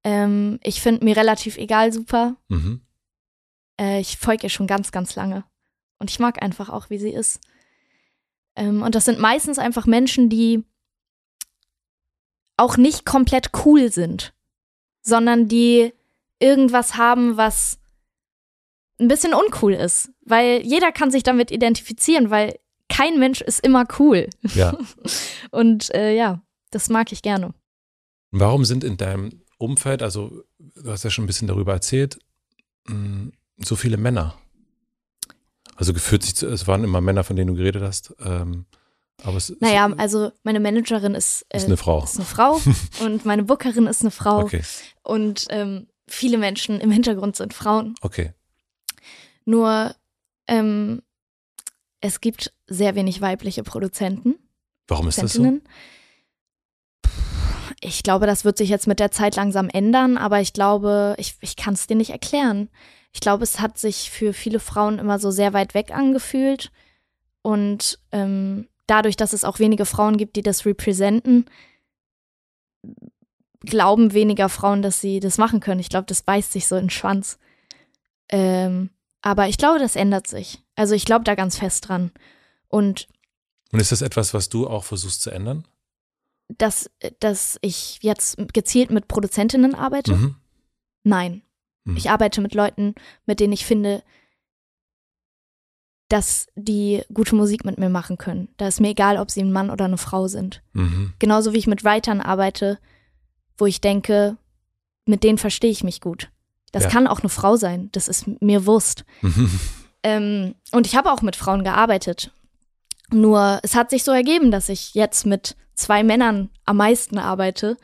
Ähm, 0.03 0.59
ich 0.63 0.81
finde 0.81 1.05
mir 1.05 1.17
relativ 1.17 1.57
egal 1.57 1.93
super. 1.93 2.37
Mhm. 2.49 2.83
Äh, 3.81 4.01
ich 4.01 4.19
folge 4.19 4.45
ihr 4.45 4.51
schon 4.51 4.67
ganz, 4.67 4.93
ganz 4.93 5.15
lange. 5.17 5.45
Und 5.99 6.11
ich 6.11 6.19
mag 6.19 6.43
einfach 6.43 6.69
auch, 6.69 6.91
wie 6.91 6.99
sie 6.99 7.13
ist. 7.13 7.41
Ähm, 8.57 8.83
und 8.83 8.95
das 8.95 9.05
sind 9.05 9.19
meistens 9.19 9.59
einfach 9.59 9.87
Menschen, 9.87 10.29
die 10.29 10.65
auch 12.57 12.77
nicht 12.77 13.05
komplett 13.05 13.51
cool 13.65 13.91
sind, 13.91 14.33
sondern 15.03 15.49
die 15.49 15.93
irgendwas 16.39 16.97
haben, 16.97 17.37
was 17.37 17.79
ein 19.01 19.09
bisschen 19.09 19.35
uncool 19.35 19.73
ist. 19.73 20.11
Weil 20.21 20.61
jeder 20.63 20.93
kann 20.93 21.11
sich 21.11 21.23
damit 21.23 21.51
identifizieren, 21.51 22.31
weil 22.31 22.59
kein 22.89 23.19
Mensch 23.19 23.41
ist 23.41 23.61
immer 23.61 23.87
cool. 23.99 24.29
Ja. 24.55 24.77
Und 25.51 25.93
äh, 25.95 26.15
ja, 26.15 26.43
das 26.75 26.89
mag 26.89 27.13
ich 27.13 27.23
gerne. 27.23 27.55
Warum 28.31 28.65
sind 28.65 28.83
in 28.85 28.97
deinem 28.97 29.43
Umfeld, 29.59 30.03
also 30.03 30.43
du 30.59 30.91
hast 30.91 31.05
ja 31.05 31.11
schon 31.11 31.25
ein 31.25 31.27
bisschen 31.29 31.49
darüber 31.49 31.73
erzählt, 31.73 32.19
mh, 32.87 33.31
so 33.59 33.77
viele 33.77 33.97
Männer? 33.97 34.35
Also 35.77 35.93
geführt 35.93 36.23
sich, 36.23 36.35
zu, 36.37 36.47
es 36.49 36.67
waren 36.67 36.85
immer 36.85 37.01
Männer, 37.01 37.25
von 37.25 37.37
denen 37.37 37.49
du 37.49 37.55
geredet 37.57 37.83
hast. 37.83 38.15
Ähm, 38.21 38.67
aber 39.23 39.37
es 39.37 39.55
Naja, 39.61 39.87
ist, 39.87 39.99
also 39.99 40.33
meine 40.43 40.61
Managerin 40.61 41.15
ist, 41.15 41.47
äh, 41.49 41.57
ist 41.59 41.67
eine 41.67 41.77
Frau. 41.77 42.03
ist 42.03 42.17
eine 42.17 42.25
Frau 42.25 42.61
und 43.05 43.25
meine 43.25 43.45
Bookerin 43.45 43.87
ist 43.87 44.03
eine 44.03 44.11
Frau 44.11 44.41
Okay, 44.43 44.63
und 45.03 45.47
ähm, 45.51 45.87
viele 46.09 46.39
Menschen 46.39 46.81
im 46.81 46.91
Hintergrund 46.91 47.37
sind 47.37 47.55
Frauen. 47.55 47.95
okay. 48.03 48.33
Nur 49.47 49.95
ähm, 50.47 51.03
es 52.01 52.21
gibt 52.21 52.53
sehr 52.67 52.95
wenig 52.95 53.21
weibliche 53.21 53.63
Produzenten. 53.63 54.35
Warum 54.89 55.09
ist 55.09 55.23
das 55.23 55.35
so? 55.35 55.61
Ich 57.87 58.03
glaube, 58.03 58.27
das 58.27 58.47
wird 58.47 58.57
sich 58.57 58.71
jetzt 58.71 58.87
mit 58.87 58.99
der 58.99 59.11
Zeit 59.11 59.37
langsam 59.37 59.69
ändern, 59.69 60.17
aber 60.17 60.41
ich 60.41 60.55
glaube, 60.55 61.15
ich, 61.19 61.37
ich 61.43 61.55
kann 61.55 61.75
es 61.75 61.87
dir 61.87 61.97
nicht 61.97 62.11
erklären. 62.11 62.71
Ich 63.13 63.21
glaube, 63.21 63.45
es 63.45 63.61
hat 63.61 63.77
sich 63.77 64.11
für 64.11 64.33
viele 64.33 64.59
Frauen 64.59 64.99
immer 64.99 65.19
so 65.19 65.31
sehr 65.31 65.53
weit 65.53 65.75
weg 65.75 65.91
angefühlt. 65.91 66.73
Und 67.43 67.99
ähm, 68.11 68.69
dadurch, 68.87 69.17
dass 69.17 69.35
es 69.35 69.45
auch 69.45 69.59
wenige 69.59 69.85
Frauen 69.85 70.17
gibt, 70.17 70.37
die 70.37 70.43
das 70.43 70.65
representen, 70.65 71.45
glauben 73.61 74.15
weniger 74.15 74.49
Frauen, 74.49 74.81
dass 74.81 75.03
sie 75.03 75.21
das 75.21 75.37
machen 75.37 75.61
können. 75.61 75.81
Ich 75.81 75.91
glaube, 75.91 76.07
das 76.07 76.23
beißt 76.23 76.53
sich 76.53 76.67
so 76.67 76.77
in 76.77 76.85
den 76.85 76.91
Schwanz. 76.91 77.39
Ähm, 78.31 78.89
aber 79.21 79.49
ich 79.49 79.59
glaube, 79.59 79.79
das 79.79 79.95
ändert 79.95 80.27
sich. 80.27 80.63
Also 80.75 80.95
ich 80.95 81.05
glaube 81.05 81.25
da 81.25 81.35
ganz 81.35 81.59
fest 81.59 81.87
dran. 81.87 82.13
Und 82.69 83.09
Und 83.73 83.81
ist 83.81 83.93
das 83.93 84.01
etwas, 84.01 84.33
was 84.33 84.49
du 84.49 84.67
auch 84.67 84.85
versuchst 84.85 85.21
zu 85.21 85.31
ändern? 85.31 85.67
Dass, 86.49 86.91
dass 87.21 87.59
ich 87.63 87.99
jetzt 88.03 88.37
gezielt 88.53 88.91
mit 88.91 89.09
Produzentinnen 89.09 89.75
arbeite? 89.75 90.15
Mhm. 90.15 90.37
Nein. 91.03 91.43
Mhm. 91.85 91.97
Ich 91.97 92.11
arbeite 92.11 92.41
mit 92.41 92.55
Leuten, 92.55 92.95
mit 93.27 93.41
denen 93.41 93.53
ich 93.53 93.65
finde, 93.67 94.03
dass 96.09 96.47
die 96.55 97.03
gute 97.13 97.35
Musik 97.35 97.65
mit 97.65 97.79
mir 97.79 97.89
machen 97.89 98.19
können. 98.19 98.49
Da 98.59 98.69
ist 98.69 98.81
mir 98.81 98.91
egal, 98.91 99.17
ob 99.19 99.31
sie 99.31 99.41
ein 99.41 99.53
Mann 99.53 99.71
oder 99.71 99.87
eine 99.87 99.99
Frau 99.99 100.29
sind. 100.29 100.63
Mhm. 100.73 101.15
Genauso 101.19 101.53
wie 101.53 101.59
ich 101.59 101.67
mit 101.67 101.83
Writern 101.85 102.21
arbeite, 102.21 102.79
wo 103.57 103.67
ich 103.67 103.81
denke, 103.81 104.37
mit 105.07 105.25
denen 105.25 105.39
verstehe 105.39 105.71
ich 105.71 105.83
mich 105.83 106.01
gut. 106.01 106.31
Das 106.73 106.85
Ja. 106.85 106.91
kann 106.91 107.07
auch 107.07 107.21
eine 107.21 107.29
Frau 107.31 107.57
sein, 107.57 107.89
das 107.93 108.09
ist 108.09 108.27
mir 108.43 108.67
Wurst. 108.67 109.05
Mhm. 109.23 109.61
Ähm, 110.03 110.55
und 110.73 110.87
ich 110.87 110.97
habe 110.97 111.11
auch 111.11 111.23
mit 111.23 111.37
Frauen 111.37 111.65
gearbeitet. 111.65 112.31
Nur 113.15 113.61
es 113.63 113.77
hat 113.77 113.91
sich 113.91 114.03
so 114.03 114.11
ergeben, 114.11 114.51
dass 114.51 114.69
ich 114.69 114.93
jetzt 114.95 115.25
mit 115.25 115.57
zwei 115.75 116.03
Männern 116.03 116.51
am 116.65 116.77
meisten 116.79 117.17
arbeite, 117.19 117.77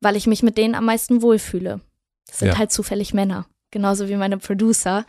weil 0.00 0.16
ich 0.16 0.26
mich 0.26 0.42
mit 0.42 0.58
denen 0.58 0.74
am 0.74 0.84
meisten 0.84 1.22
wohlfühle. 1.22 1.80
Das 2.26 2.40
sind 2.40 2.48
Ja. 2.48 2.58
halt 2.58 2.72
zufällig 2.72 3.14
Männer, 3.14 3.46
genauso 3.70 4.08
wie 4.08 4.16
meine 4.16 4.38
Producer. 4.38 5.06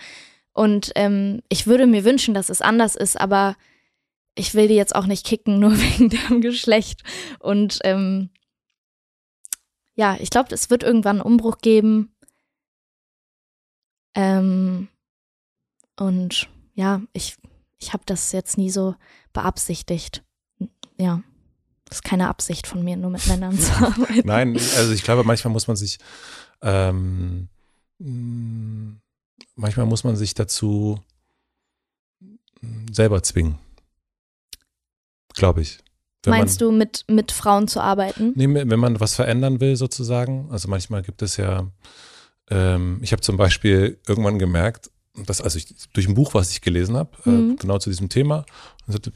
Und 0.53 0.91
ähm, 0.95 1.41
ich 1.49 1.65
würde 1.65 1.87
mir 1.87 2.05
wünschen, 2.05 2.33
dass 2.35 2.49
es 2.49 2.61
anders 2.61 2.95
ist, 2.95 3.19
aber 3.19 3.55
ich 4.35 4.53
will 4.53 4.67
die 4.67 4.75
jetzt 4.75 4.95
auch 4.95 5.07
nicht 5.07 5.25
kicken, 5.25 5.59
nur 5.59 5.71
wegen 5.71 6.09
dem 6.09 6.41
Geschlecht. 6.41 7.01
Und 7.39 7.79
ähm, 7.83 8.29
ja, 9.95 10.17
ich 10.19 10.29
glaube, 10.29 10.53
es 10.53 10.69
wird 10.69 10.83
irgendwann 10.83 11.17
einen 11.17 11.25
Umbruch 11.25 11.57
geben. 11.57 12.11
Ähm, 14.15 14.87
und 15.99 16.47
ja, 16.75 17.01
ich, 17.13 17.37
ich 17.79 17.93
habe 17.93 18.03
das 18.05 18.31
jetzt 18.31 18.57
nie 18.59 18.69
so 18.69 18.95
beabsichtigt. 19.37 20.23
Ja, 20.97 21.21
das 21.85 21.99
ist 21.99 22.03
keine 22.03 22.27
Absicht 22.27 22.65
von 22.65 22.83
mir, 22.83 22.97
nur 22.97 23.11
mit 23.11 23.27
Männern 23.27 23.57
zu 23.57 23.71
arbeiten. 23.85 24.27
Nein, 24.27 24.55
also 24.55 24.91
ich 24.91 25.03
glaube, 25.03 25.23
manchmal 25.23 25.53
muss 25.53 25.67
man 25.67 25.77
sich, 25.77 25.99
ähm, 26.61 27.49
manchmal 29.55 29.85
muss 29.85 30.03
man 30.03 30.15
sich 30.15 30.33
dazu 30.33 30.99
mm, 32.19 32.91
selber 32.91 33.21
zwingen. 33.21 33.59
Glaube 35.35 35.61
ich. 35.61 35.79
Wenn 36.23 36.31
Meinst 36.31 36.59
man, 36.59 36.71
du, 36.71 36.75
mit, 36.75 37.05
mit 37.07 37.31
Frauen 37.31 37.67
zu 37.67 37.79
arbeiten? 37.79 38.33
Nee, 38.35 38.47
wenn 38.49 38.79
man 38.79 38.99
was 38.99 39.15
verändern 39.15 39.59
will, 39.61 39.75
sozusagen. 39.75 40.49
Also 40.51 40.67
manchmal 40.67 41.03
gibt 41.03 41.21
es 41.21 41.37
ja, 41.37 41.71
ähm, 42.49 42.99
ich 43.03 43.11
habe 43.11 43.21
zum 43.21 43.37
Beispiel 43.37 43.99
irgendwann 44.07 44.39
gemerkt, 44.39 44.89
dass, 45.25 45.41
also 45.41 45.57
ich, 45.57 45.67
durch 45.93 46.07
ein 46.07 46.15
Buch, 46.15 46.33
was 46.33 46.49
ich 46.51 46.61
gelesen 46.61 46.97
habe, 46.97 47.11
äh, 47.25 47.29
mhm. 47.29 47.51
äh, 47.51 47.55
genau 47.55 47.77
zu 47.77 47.91
diesem 47.91 48.09
Thema, 48.09 48.45
sagte, 48.87 49.13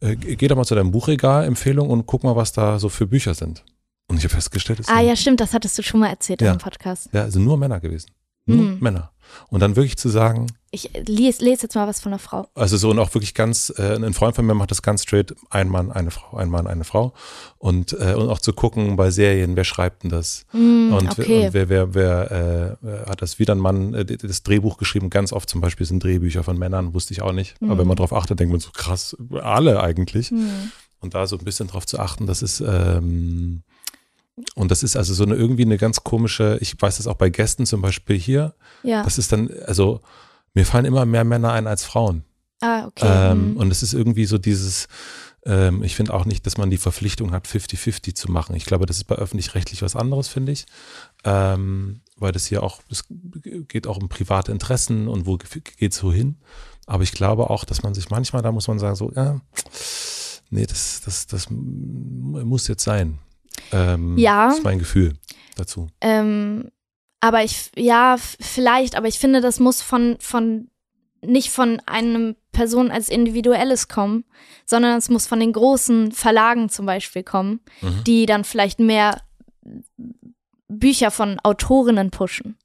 äh, 0.00 0.16
geh 0.16 0.48
doch 0.48 0.56
mal 0.56 0.64
zu 0.64 0.74
deinem 0.74 0.90
Buchregal, 0.90 1.44
Empfehlung 1.44 1.90
und 1.90 2.06
guck 2.06 2.24
mal, 2.24 2.36
was 2.36 2.52
da 2.52 2.78
so 2.78 2.88
für 2.88 3.06
Bücher 3.06 3.34
sind. 3.34 3.64
Und 4.08 4.16
ich 4.18 4.24
habe 4.24 4.34
festgestellt, 4.34 4.80
Ah 4.86 5.00
ja, 5.00 5.14
stimmt, 5.16 5.40
das 5.40 5.52
hattest 5.52 5.76
du 5.78 5.82
schon 5.82 6.00
mal 6.00 6.08
erzählt 6.08 6.40
ja, 6.40 6.52
im 6.52 6.58
Podcast. 6.58 7.10
Ja, 7.12 7.22
also 7.22 7.40
nur 7.40 7.58
Männer 7.58 7.80
gewesen. 7.80 8.10
Nur 8.46 8.64
mhm. 8.64 8.78
Männer. 8.80 9.12
Und 9.48 9.60
dann 9.60 9.76
wirklich 9.76 9.96
zu 9.96 10.08
sagen. 10.08 10.46
Ich 10.70 10.90
lese, 11.06 11.44
lese 11.44 11.62
jetzt 11.62 11.74
mal 11.74 11.86
was 11.86 12.00
von 12.00 12.12
einer 12.12 12.18
Frau. 12.18 12.46
Also 12.54 12.76
so 12.76 12.90
und 12.90 12.98
auch 12.98 13.14
wirklich 13.14 13.34
ganz, 13.34 13.72
äh, 13.76 13.94
ein 13.94 14.12
Freund 14.12 14.36
von 14.36 14.44
mir 14.44 14.54
macht 14.54 14.70
das 14.70 14.82
ganz 14.82 15.02
straight, 15.02 15.34
ein 15.50 15.68
Mann, 15.68 15.90
eine 15.90 16.10
Frau, 16.10 16.36
ein 16.36 16.50
Mann, 16.50 16.66
eine 16.66 16.84
Frau. 16.84 17.14
Und, 17.56 17.94
äh, 17.94 18.14
und 18.14 18.28
auch 18.28 18.38
zu 18.38 18.52
gucken 18.52 18.96
bei 18.96 19.10
Serien, 19.10 19.56
wer 19.56 19.64
schreibt 19.64 20.02
denn 20.02 20.10
das? 20.10 20.44
Mm, 20.52 20.92
und, 20.92 21.10
okay. 21.18 21.46
und 21.46 21.54
wer, 21.54 21.68
wer, 21.68 21.94
wer 21.94 22.78
äh, 22.82 23.10
hat 23.10 23.22
das 23.22 23.38
wieder 23.38 23.54
ein 23.54 23.58
Mann, 23.58 23.94
äh, 23.94 24.04
das 24.04 24.42
Drehbuch 24.42 24.76
geschrieben, 24.76 25.08
ganz 25.08 25.32
oft 25.32 25.48
zum 25.48 25.60
Beispiel 25.60 25.86
sind 25.86 26.04
Drehbücher 26.04 26.44
von 26.44 26.58
Männern, 26.58 26.92
wusste 26.92 27.14
ich 27.14 27.22
auch 27.22 27.32
nicht. 27.32 27.60
Mm. 27.60 27.70
Aber 27.70 27.80
wenn 27.80 27.88
man 27.88 27.96
drauf 27.96 28.12
achtet, 28.12 28.38
denkt 28.38 28.52
man 28.52 28.60
so 28.60 28.70
krass, 28.70 29.16
alle 29.40 29.80
eigentlich. 29.80 30.30
Mm. 30.30 30.70
Und 31.00 31.14
da 31.14 31.26
so 31.26 31.38
ein 31.38 31.44
bisschen 31.44 31.68
drauf 31.68 31.86
zu 31.86 31.98
achten, 31.98 32.26
das 32.26 32.42
ist 32.42 32.60
ähm, 32.60 33.62
und 34.54 34.70
das 34.70 34.82
ist 34.82 34.96
also 34.96 35.14
so 35.14 35.24
eine 35.24 35.34
irgendwie 35.34 35.62
eine 35.62 35.78
ganz 35.78 36.04
komische, 36.04 36.58
ich 36.60 36.80
weiß 36.80 36.98
das 36.98 37.06
auch 37.06 37.14
bei 37.14 37.30
Gästen 37.30 37.66
zum 37.66 37.82
Beispiel 37.82 38.18
hier. 38.18 38.54
Ja. 38.82 39.02
Das 39.02 39.18
ist 39.18 39.32
dann, 39.32 39.50
also 39.66 40.00
mir 40.54 40.66
fallen 40.66 40.84
immer 40.84 41.06
mehr 41.06 41.24
Männer 41.24 41.52
ein 41.52 41.66
als 41.66 41.84
Frauen. 41.84 42.24
Ah, 42.60 42.86
okay. 42.86 43.06
Ähm, 43.06 43.52
mhm. 43.52 43.56
Und 43.56 43.70
es 43.70 43.82
ist 43.82 43.94
irgendwie 43.94 44.24
so 44.24 44.38
dieses, 44.38 44.88
ähm, 45.44 45.82
ich 45.82 45.94
finde 45.94 46.12
auch 46.14 46.24
nicht, 46.24 46.46
dass 46.46 46.58
man 46.58 46.70
die 46.70 46.78
Verpflichtung 46.78 47.32
hat, 47.32 47.46
50-50 47.46 48.14
zu 48.14 48.30
machen. 48.30 48.56
Ich 48.56 48.64
glaube, 48.64 48.86
das 48.86 48.96
ist 48.96 49.04
bei 49.04 49.14
öffentlich-rechtlich 49.14 49.82
was 49.82 49.96
anderes, 49.96 50.28
finde 50.28 50.52
ich. 50.52 50.66
Ähm, 51.24 52.00
weil 52.16 52.32
das 52.32 52.46
hier 52.46 52.62
auch, 52.62 52.80
es 52.90 53.04
geht 53.68 53.86
auch 53.86 53.98
um 53.98 54.08
private 54.08 54.50
Interessen 54.50 55.06
und 55.08 55.26
wo 55.26 55.36
geht 55.36 55.92
es 55.92 55.98
so 55.98 56.12
hin. 56.12 56.36
Aber 56.86 57.02
ich 57.02 57.12
glaube 57.12 57.50
auch, 57.50 57.64
dass 57.64 57.82
man 57.82 57.94
sich 57.94 58.10
manchmal, 58.10 58.42
da 58.42 58.50
muss 58.50 58.66
man 58.66 58.78
sagen, 58.78 58.96
so, 58.96 59.12
ja, 59.14 59.40
nee, 60.50 60.66
das, 60.66 61.02
das, 61.04 61.26
das 61.26 61.46
muss 61.50 62.66
jetzt 62.66 62.82
sein. 62.82 63.18
Ähm, 63.72 64.16
ja. 64.18 64.48
Das 64.48 64.58
ist 64.58 64.64
mein 64.64 64.78
Gefühl 64.78 65.14
dazu. 65.56 65.88
Ähm, 66.00 66.70
aber 67.20 67.42
ich, 67.42 67.70
ja, 67.76 68.16
vielleicht, 68.18 68.96
aber 68.96 69.08
ich 69.08 69.18
finde, 69.18 69.40
das 69.40 69.58
muss 69.58 69.82
von, 69.82 70.16
von, 70.20 70.70
nicht 71.20 71.50
von 71.50 71.80
einem 71.86 72.36
Person 72.52 72.90
als 72.90 73.08
Individuelles 73.08 73.88
kommen, 73.88 74.24
sondern 74.64 74.96
es 74.98 75.08
muss 75.08 75.26
von 75.26 75.40
den 75.40 75.52
großen 75.52 76.12
Verlagen 76.12 76.68
zum 76.68 76.86
Beispiel 76.86 77.24
kommen, 77.24 77.60
mhm. 77.80 78.04
die 78.04 78.26
dann 78.26 78.44
vielleicht 78.44 78.78
mehr 78.78 79.20
Bücher 80.68 81.10
von 81.10 81.40
Autorinnen 81.40 82.10
pushen 82.10 82.56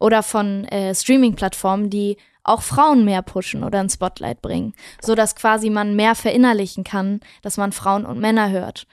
oder 0.00 0.22
von 0.22 0.64
äh, 0.64 0.94
Streaming-Plattformen, 0.94 1.90
die 1.90 2.16
auch 2.44 2.62
Frauen 2.62 3.04
mehr 3.04 3.22
pushen 3.22 3.62
oder 3.62 3.78
ein 3.78 3.90
Spotlight 3.90 4.42
bringen, 4.42 4.74
so 5.00 5.14
dass 5.14 5.36
quasi 5.36 5.70
man 5.70 5.94
mehr 5.94 6.14
verinnerlichen 6.14 6.82
kann, 6.82 7.20
dass 7.42 7.56
man 7.56 7.72
Frauen 7.72 8.04
und 8.04 8.18
Männer 8.18 8.50
hört. 8.50 8.86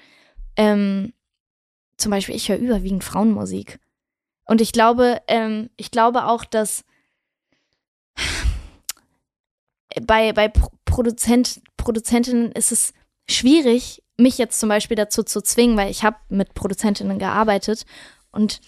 Ähm, 0.56 1.14
zum 2.00 2.12
Beispiel, 2.12 2.36
ich 2.36 2.50
höre 2.50 2.58
überwiegend 2.58 3.04
Frauenmusik. 3.04 3.80
Und 4.46 4.62
ich 4.62 4.72
glaube, 4.72 5.22
ähm, 5.28 5.70
ich 5.78 5.92
glaube 5.92 6.26
auch, 6.26 6.44
dass 6.44 6.84
bei, 10.02 10.34
bei 10.34 10.52
Produzent, 10.86 11.62
Produzentinnen 11.78 12.52
ist 12.52 12.72
es 12.72 12.94
schwierig, 13.30 14.04
mich 14.18 14.38
jetzt 14.38 14.60
zum 14.60 14.70
Beispiel 14.70 14.98
dazu 14.98 15.24
zu 15.24 15.42
zwingen, 15.42 15.78
weil 15.78 15.92
ich 15.92 16.04
habe 16.04 16.18
mit 16.30 16.54
Produzentinnen 16.54 17.20
gearbeitet 17.20 17.86
und 18.32 18.60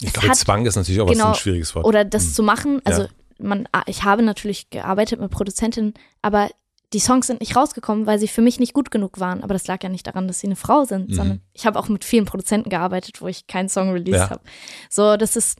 ich 0.00 0.12
glaube, 0.12 0.34
Zwang 0.34 0.66
ist 0.66 0.76
natürlich 0.76 1.00
auch 1.00 1.06
genau, 1.06 1.30
was 1.30 1.38
ein 1.38 1.42
schwieriges 1.42 1.74
Wort. 1.74 1.84
Oder 1.84 2.04
das 2.04 2.24
hm. 2.24 2.32
zu 2.32 2.42
machen, 2.42 2.82
also 2.84 3.02
ja. 3.02 3.08
man, 3.38 3.68
ich 3.86 4.02
habe 4.04 4.22
natürlich 4.22 4.70
gearbeitet 4.70 5.20
mit 5.20 5.30
Produzentinnen, 5.30 5.94
aber 6.22 6.50
die 6.92 7.00
Songs 7.00 7.26
sind 7.26 7.40
nicht 7.40 7.56
rausgekommen, 7.56 8.06
weil 8.06 8.18
sie 8.18 8.28
für 8.28 8.42
mich 8.42 8.60
nicht 8.60 8.74
gut 8.74 8.90
genug 8.90 9.18
waren. 9.18 9.42
Aber 9.42 9.54
das 9.54 9.66
lag 9.66 9.82
ja 9.82 9.88
nicht 9.88 10.06
daran, 10.06 10.28
dass 10.28 10.40
sie 10.40 10.46
eine 10.46 10.56
Frau 10.56 10.84
sind, 10.84 11.10
mhm. 11.10 11.14
sondern 11.14 11.40
ich 11.52 11.66
habe 11.66 11.78
auch 11.78 11.88
mit 11.88 12.04
vielen 12.04 12.26
Produzenten 12.26 12.70
gearbeitet, 12.70 13.20
wo 13.20 13.28
ich 13.28 13.46
keinen 13.46 13.68
Song 13.68 13.90
released 13.90 14.20
ja. 14.20 14.30
habe. 14.30 14.42
So, 14.90 15.16
das 15.16 15.36
ist, 15.36 15.58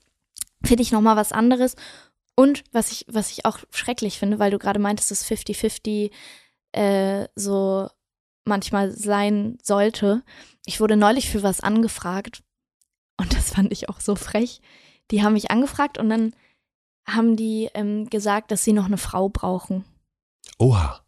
finde 0.65 0.83
ich, 0.83 0.93
nochmal 0.93 1.17
was 1.17 1.33
anderes. 1.33 1.77
Und 2.35 2.65
was 2.73 2.93
ich, 2.93 3.07
was 3.09 3.31
ich 3.31 3.45
auch 3.45 3.59
schrecklich 3.71 4.19
finde, 4.19 4.39
weil 4.39 4.51
du 4.51 4.59
gerade 4.59 4.79
meintest, 4.79 5.11
dass 5.11 5.27
50-50 5.27 6.11
äh, 6.73 7.29
so 7.35 7.89
manchmal 8.45 8.91
sein 8.91 9.59
sollte. 9.63 10.23
Ich 10.67 10.81
wurde 10.81 10.97
neulich 10.97 11.31
für 11.31 11.43
was 11.43 11.61
angefragt 11.61 12.43
und 13.19 13.35
das 13.35 13.51
fand 13.51 13.73
ich 13.73 13.89
auch 13.89 14.01
so 14.01 14.17
frech. 14.17 14.61
Die 15.11 15.23
haben 15.23 15.35
mich 15.35 15.51
angefragt 15.51 15.99
und 15.99 16.09
dann 16.09 16.35
haben 17.07 17.37
die 17.37 17.69
ähm, 17.75 18.09
gesagt, 18.09 18.51
dass 18.51 18.65
sie 18.65 18.73
noch 18.73 18.87
eine 18.87 18.99
Frau 18.99 19.29
brauchen. 19.29 19.85
Oha. 20.59 21.02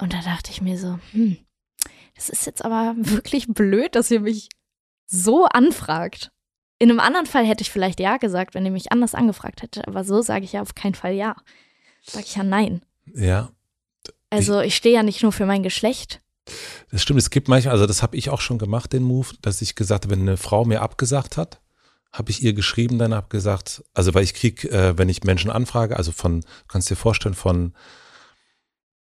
Und 0.00 0.12
da 0.12 0.20
dachte 0.20 0.50
ich 0.50 0.60
mir 0.60 0.78
so, 0.78 0.98
hm, 1.12 1.38
das 2.14 2.28
ist 2.28 2.46
jetzt 2.46 2.64
aber 2.64 2.94
wirklich 2.96 3.46
blöd, 3.48 3.94
dass 3.94 4.10
ihr 4.10 4.20
mich 4.20 4.48
so 5.06 5.46
anfragt. 5.46 6.30
In 6.78 6.90
einem 6.90 7.00
anderen 7.00 7.26
Fall 7.26 7.46
hätte 7.46 7.62
ich 7.62 7.70
vielleicht 7.70 8.00
ja 8.00 8.16
gesagt, 8.16 8.54
wenn 8.54 8.64
ihr 8.64 8.72
mich 8.72 8.92
anders 8.92 9.14
angefragt 9.14 9.62
hätte, 9.62 9.86
aber 9.86 10.04
so 10.04 10.22
sage 10.22 10.44
ich 10.44 10.52
ja 10.52 10.62
auf 10.62 10.74
keinen 10.74 10.94
Fall 10.94 11.14
ja. 11.14 11.36
Sage 12.02 12.26
ich 12.26 12.36
ja 12.36 12.42
nein. 12.42 12.82
Ja. 13.14 13.50
Also 14.30 14.60
ich 14.60 14.74
stehe 14.74 14.94
ja 14.94 15.02
nicht 15.02 15.22
nur 15.22 15.32
für 15.32 15.46
mein 15.46 15.62
Geschlecht. 15.62 16.20
Das 16.90 17.00
stimmt, 17.02 17.20
es 17.20 17.30
gibt 17.30 17.48
manchmal, 17.48 17.72
also 17.72 17.86
das 17.86 18.02
habe 18.02 18.16
ich 18.16 18.28
auch 18.28 18.40
schon 18.40 18.58
gemacht, 18.58 18.92
den 18.92 19.02
Move, 19.02 19.28
dass 19.40 19.62
ich 19.62 19.76
gesagt 19.76 20.04
habe, 20.04 20.14
wenn 20.14 20.22
eine 20.22 20.36
Frau 20.36 20.64
mir 20.64 20.82
abgesagt 20.82 21.36
hat, 21.36 21.60
habe 22.12 22.30
ich 22.30 22.42
ihr 22.42 22.52
geschrieben, 22.52 22.98
dann 22.98 23.14
habe 23.14 23.28
gesagt, 23.28 23.82
also 23.94 24.12
weil 24.14 24.24
ich 24.24 24.34
kriege, 24.34 24.70
äh, 24.70 24.98
wenn 24.98 25.08
ich 25.08 25.24
Menschen 25.24 25.50
anfrage, 25.50 25.96
also 25.96 26.12
von, 26.12 26.44
kannst 26.68 26.90
dir 26.90 26.96
vorstellen, 26.96 27.34
von 27.34 27.74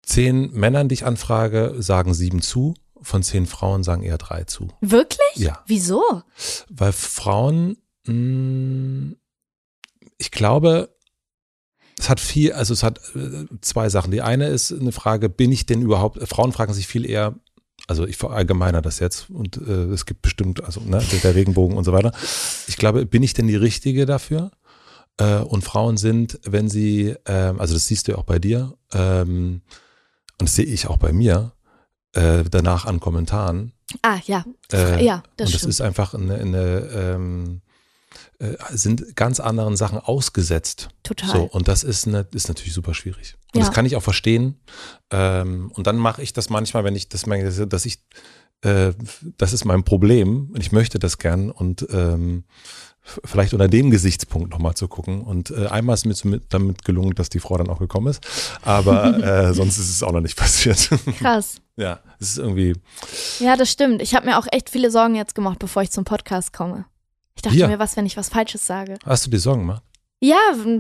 zehn 0.03 0.53
Männern, 0.53 0.89
die 0.89 0.95
ich 0.95 1.07
anfrage, 1.07 1.75
sagen 1.79 2.15
sieben 2.15 2.43
zu. 2.43 2.75
Von 3.01 3.23
zehn 3.23 3.47
Frauen 3.47 3.83
sagen 3.83 4.05
eher 4.05 4.19
drei 4.19 4.45
zu. 4.45 4.69
Wirklich? 4.81 5.35
Ja. 5.35 5.65
Wieso? 5.67 6.23
Weil 6.69 6.93
Frauen, 6.93 7.77
mh, 8.07 8.15
mm, 8.15 9.17
ich 10.19 10.31
glaube, 10.31 10.95
es 11.99 12.09
hat 12.09 12.21
viel, 12.21 12.53
also 12.53 12.73
es 12.73 12.83
hat 12.83 13.01
äh, 13.15 13.47
zwei 13.61 13.89
Sachen. 13.89 14.13
Die 14.13 14.23
eine 14.23 14.49
ist 14.49 14.73
eine 14.73 14.93
Frage, 14.93 15.29
bin 15.29 15.53
ich 15.53 15.67
denn 15.67 15.83
überhaupt, 15.83 16.27
Frauen 16.29 16.53
fragen 16.53 16.75
sich 16.75 16.87
viel 16.87 17.09
eher, 17.09 17.35
also 17.89 18.07
ich 18.07 18.17
verallgemeiner 18.17 18.83
das 18.83 19.01
jetzt 19.01 19.31
und 19.31 19.57
äh, 19.57 19.87
es 19.87 20.07
gibt 20.07 20.23
bestimmt, 20.23 20.63
also 20.65 20.81
ne, 20.81 21.03
der 21.23 21.35
Regenbogen 21.35 21.77
und 21.77 21.85
so 21.85 21.93
weiter. 21.93 22.13
Ich 22.69 22.77
glaube, 22.77 23.05
bin 23.07 23.23
ich 23.23 23.35
denn 23.35 23.49
die 23.49 23.57
Richtige 23.57 24.07
dafür? 24.07 24.53
Äh, 25.19 25.39
und 25.39 25.63
Frauen 25.63 25.97
sind, 25.97 26.39
wenn 26.45 26.69
sie, 26.69 27.15
äh, 27.25 27.33
also 27.59 27.75
das 27.75 27.87
siehst 27.87 28.09
du 28.09 28.13
ja 28.13 28.19
auch 28.19 28.25
bei 28.25 28.39
dir, 28.39 28.75
ähm, 28.93 29.63
und 30.43 30.49
das 30.49 30.57
sehe 30.57 30.65
ich 30.65 30.89
auch 30.89 30.97
bei 30.97 31.13
mir, 31.13 31.53
äh, 32.15 32.43
danach 32.43 32.85
an 32.85 32.99
Kommentaren. 32.99 33.75
Ah, 34.03 34.19
ja. 34.25 34.45
Äh, 34.73 35.05
ja, 35.05 35.23
das 35.37 35.47
Und 35.47 35.55
das 35.55 35.63
ist 35.63 35.81
einfach 35.81 36.15
eine, 36.15 36.35
eine 36.35 36.79
ähm, 36.93 37.61
äh, 38.41 38.57
sind 38.73 39.15
ganz 39.15 39.39
anderen 39.39 39.77
Sachen 39.77 40.01
ausgesetzt. 40.01 40.89
Total. 41.05 41.31
So, 41.31 41.43
und 41.45 41.69
das 41.69 41.85
ist, 41.85 42.09
eine, 42.09 42.27
ist 42.33 42.49
natürlich 42.49 42.73
super 42.73 42.93
schwierig. 42.93 43.37
Und 43.55 43.61
ja. 43.61 43.67
das 43.67 43.73
kann 43.73 43.87
ich 43.87 43.95
auch 43.95 44.03
verstehen. 44.03 44.59
Ähm, 45.13 45.71
und 45.77 45.87
dann 45.87 45.97
mache 45.97 46.23
ich 46.23 46.33
das 46.33 46.51
manchmal, 46.51 46.83
wenn 46.83 46.97
ich 46.97 47.09
das 47.09 47.27
merke, 47.27 47.69
dass 47.69 47.87
ich, 47.87 48.01
äh, 48.63 48.95
das 49.39 49.53
ist 49.53 49.65
mein 49.65 49.85
Problem 49.85 50.51
und 50.53 50.61
ich 50.61 50.73
möchte 50.73 50.99
das 50.99 51.19
gern 51.19 51.53
und 51.53 51.87
ähm, 51.93 52.43
vielleicht 53.03 53.53
unter 53.53 53.69
dem 53.69 53.91
Gesichtspunkt 53.91 54.51
nochmal 54.51 54.75
zu 54.75 54.89
gucken. 54.89 55.23
Und 55.23 55.51
äh, 55.51 55.67
einmal 55.67 55.95
ist 55.95 56.25
mir 56.25 56.41
damit 56.49 56.85
gelungen, 56.85 57.15
dass 57.15 57.29
die 57.29 57.41
Frau 57.41 57.57
dann 57.57 57.69
auch 57.69 57.79
gekommen 57.79 58.09
ist. 58.09 58.27
Aber 58.63 59.19
äh, 59.49 59.55
sonst 59.55 59.79
ist 59.79 59.91
es 59.91 60.03
auch 60.03 60.13
noch 60.13 60.21
nicht 60.21 60.37
passiert. 60.37 60.91
Krass. 61.19 61.61
ja, 61.77 62.01
es 62.21 62.31
ist 62.31 62.39
irgendwie. 62.39 62.75
Ja, 63.41 63.57
das 63.57 63.71
stimmt. 63.71 64.03
Ich 64.03 64.15
habe 64.15 64.27
mir 64.27 64.39
auch 64.39 64.47
echt 64.51 64.71
viele 64.71 64.91
Sorgen 64.91 65.15
jetzt 65.15 65.35
gemacht, 65.35 65.59
bevor 65.59 65.83
ich 65.83 65.91
zum 65.91 66.05
Podcast 66.05 66.53
komme. 66.53 66.85
Ich 67.35 67.43
dachte 67.43 67.57
ja. 67.57 67.69
mir, 67.69 67.79
was, 67.79 67.97
wenn 67.97 68.07
ich 68.07 68.17
was 68.17 68.29
Falsches 68.29 68.67
sage? 68.67 68.99
Hast 69.05 69.27
du 69.27 69.31
dir 69.31 69.39
Sorgen 69.39 69.63
gemacht? 69.63 69.83
Ja, 70.25 70.39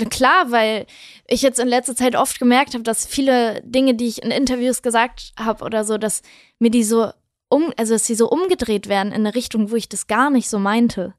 klar, 0.08 0.52
weil 0.52 0.86
ich 1.26 1.42
jetzt 1.42 1.58
in 1.58 1.66
letzter 1.66 1.96
Zeit 1.96 2.14
oft 2.14 2.38
gemerkt 2.38 2.74
habe, 2.74 2.84
dass 2.84 3.04
viele 3.04 3.60
Dinge, 3.64 3.94
die 3.94 4.06
ich 4.06 4.22
in 4.22 4.30
Interviews 4.30 4.82
gesagt 4.82 5.32
habe 5.36 5.64
oder 5.64 5.84
so, 5.84 5.98
dass 5.98 6.22
mir 6.60 6.70
die 6.70 6.84
so 6.84 7.10
um, 7.48 7.72
also 7.76 7.94
dass 7.94 8.06
sie 8.06 8.14
so 8.14 8.30
umgedreht 8.30 8.88
werden 8.88 9.08
in 9.08 9.26
eine 9.26 9.34
Richtung, 9.34 9.72
wo 9.72 9.76
ich 9.76 9.88
das 9.88 10.06
gar 10.06 10.30
nicht 10.30 10.48
so 10.48 10.60
meinte. 10.60 11.14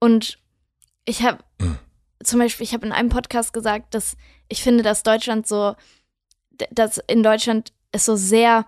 Und 0.00 0.38
ich 1.04 1.22
habe 1.22 1.38
mhm. 1.60 1.78
zum 2.22 2.40
Beispiel, 2.40 2.64
ich 2.64 2.74
habe 2.74 2.86
in 2.86 2.92
einem 2.92 3.10
Podcast 3.10 3.52
gesagt, 3.52 3.94
dass 3.94 4.16
ich 4.48 4.62
finde, 4.62 4.82
dass 4.82 5.02
Deutschland 5.02 5.46
so, 5.46 5.76
dass 6.70 6.98
in 7.06 7.22
Deutschland 7.22 7.72
es 7.92 8.04
so 8.04 8.16
sehr, 8.16 8.66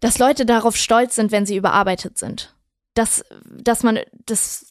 dass 0.00 0.18
Leute 0.18 0.44
darauf 0.44 0.76
stolz 0.76 1.14
sind, 1.14 1.32
wenn 1.32 1.46
sie 1.46 1.56
überarbeitet 1.56 2.18
sind. 2.18 2.54
Dass, 2.94 3.24
dass 3.44 3.82
man, 3.82 4.00
das 4.26 4.66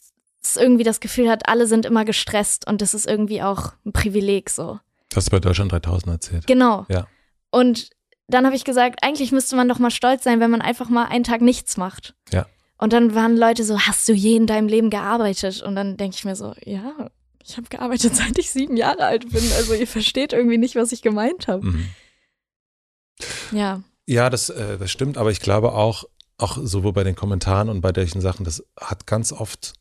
irgendwie 0.56 0.84
das 0.84 1.00
Gefühl 1.00 1.30
hat, 1.30 1.48
alle 1.48 1.66
sind 1.66 1.86
immer 1.86 2.04
gestresst 2.04 2.66
und 2.66 2.82
das 2.82 2.94
ist 2.94 3.06
irgendwie 3.06 3.42
auch 3.42 3.72
ein 3.84 3.92
Privileg 3.92 4.50
so. 4.50 4.78
Das 5.08 5.16
hast 5.16 5.26
du 5.28 5.30
bei 5.32 5.40
Deutschland 5.40 5.72
3000 5.72 6.12
erzählt. 6.12 6.46
Genau. 6.46 6.86
Ja. 6.88 7.06
Und 7.50 7.90
dann 8.26 8.46
habe 8.46 8.56
ich 8.56 8.64
gesagt, 8.64 9.00
eigentlich 9.02 9.32
müsste 9.32 9.56
man 9.56 9.68
doch 9.68 9.78
mal 9.78 9.90
stolz 9.90 10.24
sein, 10.24 10.40
wenn 10.40 10.50
man 10.50 10.62
einfach 10.62 10.88
mal 10.88 11.06
einen 11.06 11.24
Tag 11.24 11.40
nichts 11.40 11.76
macht. 11.76 12.14
Ja. 12.32 12.46
Und 12.84 12.92
dann 12.92 13.14
waren 13.14 13.34
Leute 13.38 13.64
so, 13.64 13.78
hast 13.78 14.06
du 14.10 14.12
je 14.12 14.36
in 14.36 14.46
deinem 14.46 14.68
Leben 14.68 14.90
gearbeitet? 14.90 15.62
Und 15.62 15.74
dann 15.74 15.96
denke 15.96 16.16
ich 16.18 16.26
mir 16.26 16.36
so, 16.36 16.52
ja, 16.66 17.08
ich 17.42 17.56
habe 17.56 17.66
gearbeitet, 17.70 18.14
seit 18.16 18.36
ich 18.38 18.50
sieben 18.50 18.76
Jahre 18.76 19.06
alt 19.06 19.30
bin. 19.30 19.42
Also 19.56 19.72
ihr 19.72 19.86
versteht 19.86 20.34
irgendwie 20.34 20.58
nicht, 20.58 20.76
was 20.76 20.92
ich 20.92 21.00
gemeint 21.00 21.48
habe. 21.48 21.64
Mhm. 21.64 21.88
Ja. 23.52 23.82
Ja, 24.04 24.28
das, 24.28 24.50
äh, 24.50 24.76
das 24.76 24.90
stimmt, 24.90 25.16
aber 25.16 25.30
ich 25.30 25.40
glaube 25.40 25.72
auch, 25.72 26.04
auch 26.36 26.58
sowohl 26.60 26.92
bei 26.92 27.04
den 27.04 27.14
Kommentaren 27.14 27.70
und 27.70 27.80
bei 27.80 27.90
solchen 27.94 28.20
Sachen, 28.20 28.44
das 28.44 28.62
hat 28.78 29.06
ganz 29.06 29.32
oft 29.32 29.72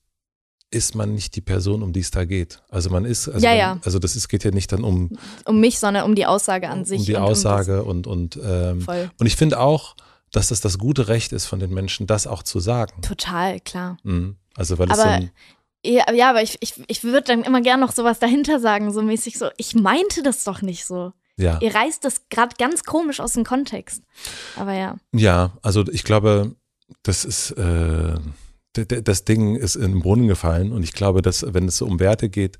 ist 0.71 0.95
man 0.95 1.13
nicht 1.13 1.35
die 1.35 1.41
Person, 1.41 1.83
um 1.83 1.91
die 1.91 1.99
es 1.99 2.09
da 2.09 2.23
geht. 2.23 2.63
Also 2.69 2.89
man 2.89 3.03
ist, 3.03 3.27
also, 3.27 3.45
ja, 3.45 3.49
man, 3.49 3.59
ja. 3.59 3.79
also 3.83 3.99
das 3.99 4.15
ist, 4.15 4.29
geht 4.29 4.45
ja 4.45 4.51
nicht 4.51 4.71
dann 4.71 4.85
um 4.85 5.17
um 5.43 5.59
mich, 5.59 5.77
sondern 5.77 6.05
um 6.05 6.15
die 6.15 6.25
Aussage 6.25 6.69
an 6.69 6.85
sich. 6.85 7.01
Um 7.01 7.05
die 7.05 7.15
und 7.15 7.21
Aussage 7.21 7.83
um 7.83 7.89
und 7.89 8.07
und 8.07 8.39
ähm, 8.41 8.87
und 8.87 9.27
ich 9.27 9.35
finde 9.35 9.59
auch, 9.59 9.97
dass 10.33 10.49
das 10.49 10.59
das 10.59 10.77
gute 10.77 11.07
Recht 11.07 11.31
ist 11.31 11.45
von 11.45 11.59
den 11.59 11.73
Menschen, 11.73 12.05
das 12.05 12.27
auch 12.27 12.43
zu 12.43 12.59
sagen. 12.59 13.01
Total, 13.01 13.61
klar. 13.61 13.97
Mhm. 14.03 14.35
Also 14.55 14.77
weil 14.77 14.91
aber, 14.91 14.93
es 14.93 15.03
so 15.03 15.07
ein, 15.07 15.31
ja, 15.85 16.11
ja, 16.13 16.29
aber 16.29 16.41
ich, 16.41 16.57
ich, 16.61 16.73
ich 16.87 17.03
würde 17.03 17.21
dann 17.21 17.43
immer 17.43 17.61
gern 17.61 17.79
noch 17.79 17.91
sowas 17.91 18.19
dahinter 18.19 18.59
sagen, 18.59 18.91
so 18.91 19.01
mäßig 19.01 19.37
so, 19.37 19.49
ich 19.57 19.75
meinte 19.75 20.23
das 20.23 20.43
doch 20.43 20.61
nicht 20.61 20.85
so. 20.85 21.13
Ja. 21.37 21.59
Ihr 21.61 21.73
reißt 21.73 22.03
das 22.03 22.29
gerade 22.29 22.55
ganz 22.57 22.83
komisch 22.83 23.19
aus 23.19 23.33
dem 23.33 23.43
Kontext. 23.43 24.03
Aber 24.55 24.73
ja. 24.73 24.97
Ja, 25.13 25.51
also 25.61 25.83
ich 25.91 26.03
glaube, 26.03 26.55
das 27.03 27.25
ist 27.25 27.51
äh, 27.51 28.15
das 28.73 29.25
Ding 29.25 29.55
ist 29.55 29.75
in 29.75 29.93
den 29.93 29.99
Brunnen 30.01 30.27
gefallen 30.27 30.71
und 30.71 30.83
ich 30.83 30.93
glaube, 30.93 31.21
dass 31.21 31.45
wenn 31.53 31.67
es 31.67 31.81
um 31.81 31.99
Werte 31.99 32.29
geht, 32.29 32.57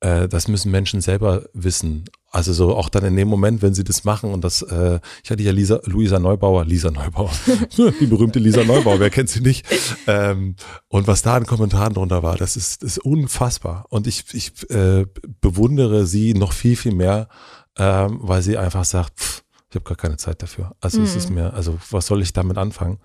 äh, 0.00 0.28
das 0.28 0.48
müssen 0.48 0.70
Menschen 0.70 1.00
selber 1.00 1.44
wissen. 1.52 2.04
Also 2.30 2.52
so 2.52 2.76
auch 2.76 2.88
dann 2.88 3.04
in 3.04 3.16
dem 3.16 3.28
Moment, 3.28 3.60
wenn 3.60 3.74
sie 3.74 3.84
das 3.84 4.04
machen 4.04 4.32
und 4.32 4.42
das, 4.42 4.62
äh, 4.62 5.00
ich 5.22 5.30
hatte 5.30 5.42
ja 5.42 5.52
Lisa, 5.52 5.80
Luisa 5.84 6.18
Neubauer, 6.18 6.64
Lisa 6.64 6.90
Neubauer, 6.90 7.32
die 8.00 8.06
berühmte 8.06 8.38
Lisa 8.38 8.64
Neubauer, 8.64 9.00
wer 9.00 9.10
kennt 9.10 9.28
sie 9.28 9.40
nicht? 9.40 9.66
Ähm, 10.06 10.54
und 10.88 11.06
was 11.06 11.22
da 11.22 11.36
in 11.36 11.44
Kommentaren 11.44 11.92
drunter 11.92 12.22
war, 12.22 12.36
das 12.36 12.56
ist, 12.56 12.82
das 12.82 12.92
ist 12.92 13.04
unfassbar. 13.04 13.84
Und 13.90 14.06
ich, 14.06 14.24
ich 14.32 14.70
äh, 14.70 15.06
bewundere 15.40 16.06
sie 16.06 16.34
noch 16.34 16.52
viel, 16.52 16.76
viel 16.76 16.94
mehr, 16.94 17.28
ähm, 17.76 18.20
weil 18.22 18.42
sie 18.42 18.56
einfach 18.56 18.84
sagt, 18.84 19.18
pff, 19.18 19.42
ich 19.68 19.76
habe 19.76 19.84
gar 19.84 19.96
keine 19.96 20.16
Zeit 20.16 20.42
dafür. 20.42 20.74
Also 20.80 20.98
mhm. 20.98 21.04
es 21.04 21.16
ist 21.16 21.28
mhm. 21.28 21.36
mir, 21.36 21.54
also 21.54 21.78
was 21.90 22.06
soll 22.06 22.22
ich 22.22 22.32
damit 22.32 22.58
anfangen? 22.58 22.98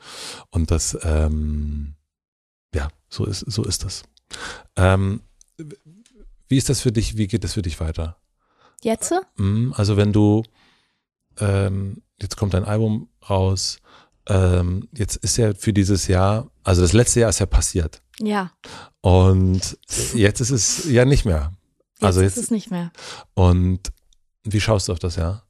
Und 0.50 0.72
das, 0.72 0.98
ähm, 1.04 1.96
ja, 2.76 2.90
so 3.10 3.26
ist, 3.26 3.40
so 3.40 3.64
ist 3.64 3.84
das. 3.84 4.04
Ähm, 4.76 5.22
wie 6.48 6.58
ist 6.58 6.70
das 6.70 6.82
für 6.82 6.92
dich? 6.92 7.18
Wie 7.18 7.28
geht 7.28 7.44
das 7.44 7.54
für 7.54 7.62
dich 7.62 7.80
weiter? 7.80 8.18
Jetzt? 8.84 9.14
Mhm, 9.38 9.74
also 9.76 9.98
wenn 9.98 10.14
du, 10.14 10.44
ähm, 11.40 12.04
jetzt 12.22 12.38
kommt 12.38 12.54
dein 12.54 12.66
Album 12.66 13.10
raus, 13.28 13.78
ähm, 14.28 14.88
jetzt 14.94 15.16
ist 15.18 15.38
ja 15.38 15.54
für 15.54 15.74
dieses 15.74 16.08
Jahr, 16.08 16.52
also 16.64 16.82
das 16.82 16.94
letzte 16.94 17.22
Jahr 17.22 17.30
ist 17.30 17.40
ja 17.40 17.46
passiert. 17.46 18.02
Ja. 18.20 18.52
Und 19.02 19.78
jetzt 20.14 20.42
ist 20.42 20.52
es 20.52 20.86
ja 20.86 21.06
nicht 21.06 21.26
mehr. 21.26 21.54
Jetzt 21.94 22.04
also 22.04 22.22
jetzt 22.22 22.38
ist 22.38 22.46
es 22.46 22.52
nicht 22.52 22.72
mehr. 22.72 22.92
Und 23.34 23.92
wie 24.44 24.62
schaust 24.62 24.88
du 24.88 24.92
auf 24.92 25.00
das 25.00 25.16
Jahr? 25.16 25.46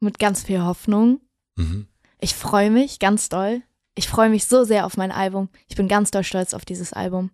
Mit 0.00 0.18
ganz 0.18 0.44
viel 0.44 0.62
Hoffnung. 0.62 1.20
Mhm. 1.56 1.86
Ich 2.20 2.34
freue 2.34 2.70
mich 2.70 2.98
ganz 2.98 3.28
doll 3.28 3.62
ich 3.96 4.08
freue 4.08 4.28
mich 4.28 4.44
so 4.44 4.62
sehr 4.62 4.86
auf 4.86 4.96
mein 4.96 5.10
Album. 5.10 5.48
Ich 5.68 5.74
bin 5.74 5.88
ganz 5.88 6.10
doll 6.10 6.22
stolz 6.22 6.54
auf 6.54 6.64
dieses 6.64 6.92
Album. 6.92 7.30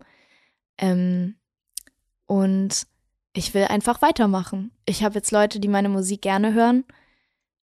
Ähm, 0.79 1.35
und 2.27 2.87
ich 3.35 3.53
will 3.53 3.65
einfach 3.65 4.01
weitermachen. 4.01 4.71
Ich 4.87 5.03
habe 5.03 5.17
jetzt 5.17 5.33
Leute, 5.33 5.59
die 5.59 5.69
meine 5.69 5.89
Musik 5.89 6.23
gerne 6.23 6.55
hören 6.55 6.85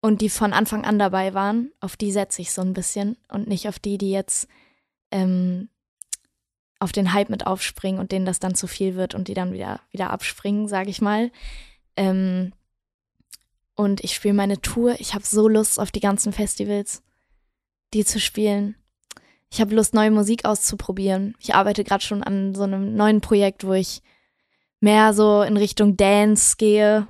und 0.01 0.21
die 0.21 0.31
von 0.31 0.53
Anfang 0.53 0.85
an 0.85 0.99
dabei 0.99 1.35
waren. 1.35 1.73
Auf 1.81 1.97
die 1.97 2.13
setze 2.13 2.41
ich 2.41 2.53
so 2.53 2.63
ein 2.63 2.73
bisschen 2.73 3.17
und 3.29 3.49
nicht 3.49 3.69
auf 3.69 3.81
die, 3.81 3.99
die 3.99 4.13
jetzt 4.13 4.47
ähm, 5.11 5.69
auf 6.79 6.93
den 6.93 7.13
Hype 7.13 7.31
mit 7.31 7.49
aufspringen 7.49 8.01
und 8.01 8.13
denen 8.13 8.27
das 8.27 8.39
dann 8.39 8.55
zu 8.55 8.69
viel 8.69 8.95
wird 8.95 9.17
und 9.17 9.27
die 9.27 9.35
dann 9.35 9.53
wieder, 9.53 9.81
wieder 9.91 10.11
abspringen, 10.11 10.69
sage 10.69 10.91
ich 10.91 11.01
mal. 11.01 11.33
Ähm, 11.97 12.53
und 13.75 14.05
ich 14.05 14.15
spiele 14.15 14.35
meine 14.35 14.61
Tour. 14.61 14.95
Ich 15.01 15.15
habe 15.15 15.27
so 15.27 15.49
Lust 15.49 15.81
auf 15.81 15.91
die 15.91 16.01
ganzen 16.01 16.33
Festivals, 16.33 17.03
die 17.93 18.05
zu 18.05 18.21
spielen 18.21 18.77
ich 19.55 19.61
habe 19.61 19.75
Lust, 19.77 19.95
neue 19.95 20.11
Musik 20.11 20.45
auszuprobieren. 20.45 21.37
Ich 21.39 21.55
arbeite 21.55 21.85
gerade 21.85 22.03
schon 22.03 22.25
an 22.25 22.57
so 22.57 22.65
einem 22.65 22.97
neuen 22.97 23.21
Projekt, 23.21 23.65
wo 23.65 23.73
ich 23.73 24.03
mehr 24.81 25.15
so 25.15 25.43
in 25.43 25.57
Richtung 25.57 25.97
Dance 25.97 26.57
gehe. 26.59 27.07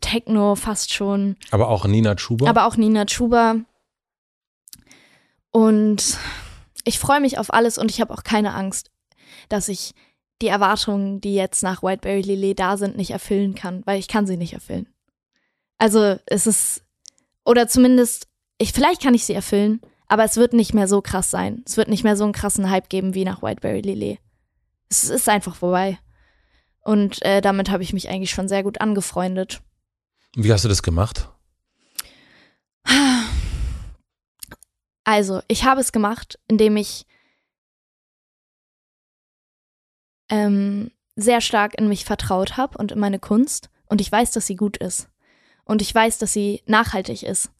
Techno 0.00 0.54
fast 0.54 0.94
schon. 0.94 1.36
Aber 1.50 1.68
auch 1.68 1.84
Nina 1.84 2.14
Chuba? 2.14 2.48
Aber 2.48 2.66
auch 2.66 2.78
Nina 2.78 3.04
Chuba. 3.04 3.56
Und 5.50 6.16
ich 6.84 6.98
freue 6.98 7.20
mich 7.20 7.38
auf 7.38 7.52
alles 7.52 7.76
und 7.76 7.90
ich 7.90 8.00
habe 8.00 8.14
auch 8.14 8.22
keine 8.22 8.54
Angst, 8.54 8.90
dass 9.50 9.68
ich 9.68 9.92
die 10.40 10.48
Erwartungen, 10.48 11.20
die 11.20 11.34
jetzt 11.34 11.62
nach 11.62 11.82
Whiteberry 11.82 12.22
Lillet 12.22 12.58
da 12.58 12.78
sind, 12.78 12.96
nicht 12.96 13.10
erfüllen 13.10 13.54
kann, 13.54 13.82
weil 13.84 13.98
ich 13.98 14.08
kann 14.08 14.26
sie 14.26 14.38
nicht 14.38 14.54
erfüllen. 14.54 14.88
Also 15.76 16.16
es 16.24 16.46
ist, 16.46 16.82
oder 17.44 17.68
zumindest, 17.68 18.26
ich, 18.56 18.72
vielleicht 18.72 19.02
kann 19.02 19.12
ich 19.12 19.26
sie 19.26 19.34
erfüllen, 19.34 19.82
aber 20.08 20.24
es 20.24 20.36
wird 20.36 20.54
nicht 20.54 20.74
mehr 20.74 20.88
so 20.88 21.02
krass 21.02 21.30
sein. 21.30 21.62
Es 21.66 21.76
wird 21.76 21.88
nicht 21.88 22.02
mehr 22.02 22.16
so 22.16 22.24
einen 22.24 22.32
krassen 22.32 22.70
Hype 22.70 22.88
geben 22.88 23.14
wie 23.14 23.24
nach 23.24 23.42
Whiteberry 23.42 23.82
Lillet. 23.82 24.18
Es 24.88 25.08
ist 25.08 25.28
einfach 25.28 25.54
vorbei. 25.54 25.98
Und 26.80 27.22
äh, 27.22 27.42
damit 27.42 27.70
habe 27.70 27.82
ich 27.82 27.92
mich 27.92 28.08
eigentlich 28.08 28.30
schon 28.30 28.48
sehr 28.48 28.62
gut 28.62 28.80
angefreundet. 28.80 29.60
Wie 30.34 30.52
hast 30.52 30.64
du 30.64 30.68
das 30.68 30.82
gemacht? 30.82 31.30
Also, 35.04 35.40
ich 35.48 35.64
habe 35.64 35.80
es 35.80 35.92
gemacht, 35.92 36.38
indem 36.48 36.76
ich 36.76 37.06
ähm, 40.28 40.90
sehr 41.16 41.40
stark 41.40 41.78
in 41.78 41.88
mich 41.88 42.04
vertraut 42.04 42.56
habe 42.56 42.78
und 42.78 42.92
in 42.92 42.98
meine 42.98 43.18
Kunst. 43.18 43.70
Und 43.86 44.00
ich 44.00 44.12
weiß, 44.12 44.32
dass 44.32 44.46
sie 44.46 44.56
gut 44.56 44.76
ist. 44.76 45.08
Und 45.64 45.82
ich 45.82 45.94
weiß, 45.94 46.18
dass 46.18 46.32
sie 46.32 46.62
nachhaltig 46.66 47.22
ist. 47.22 47.50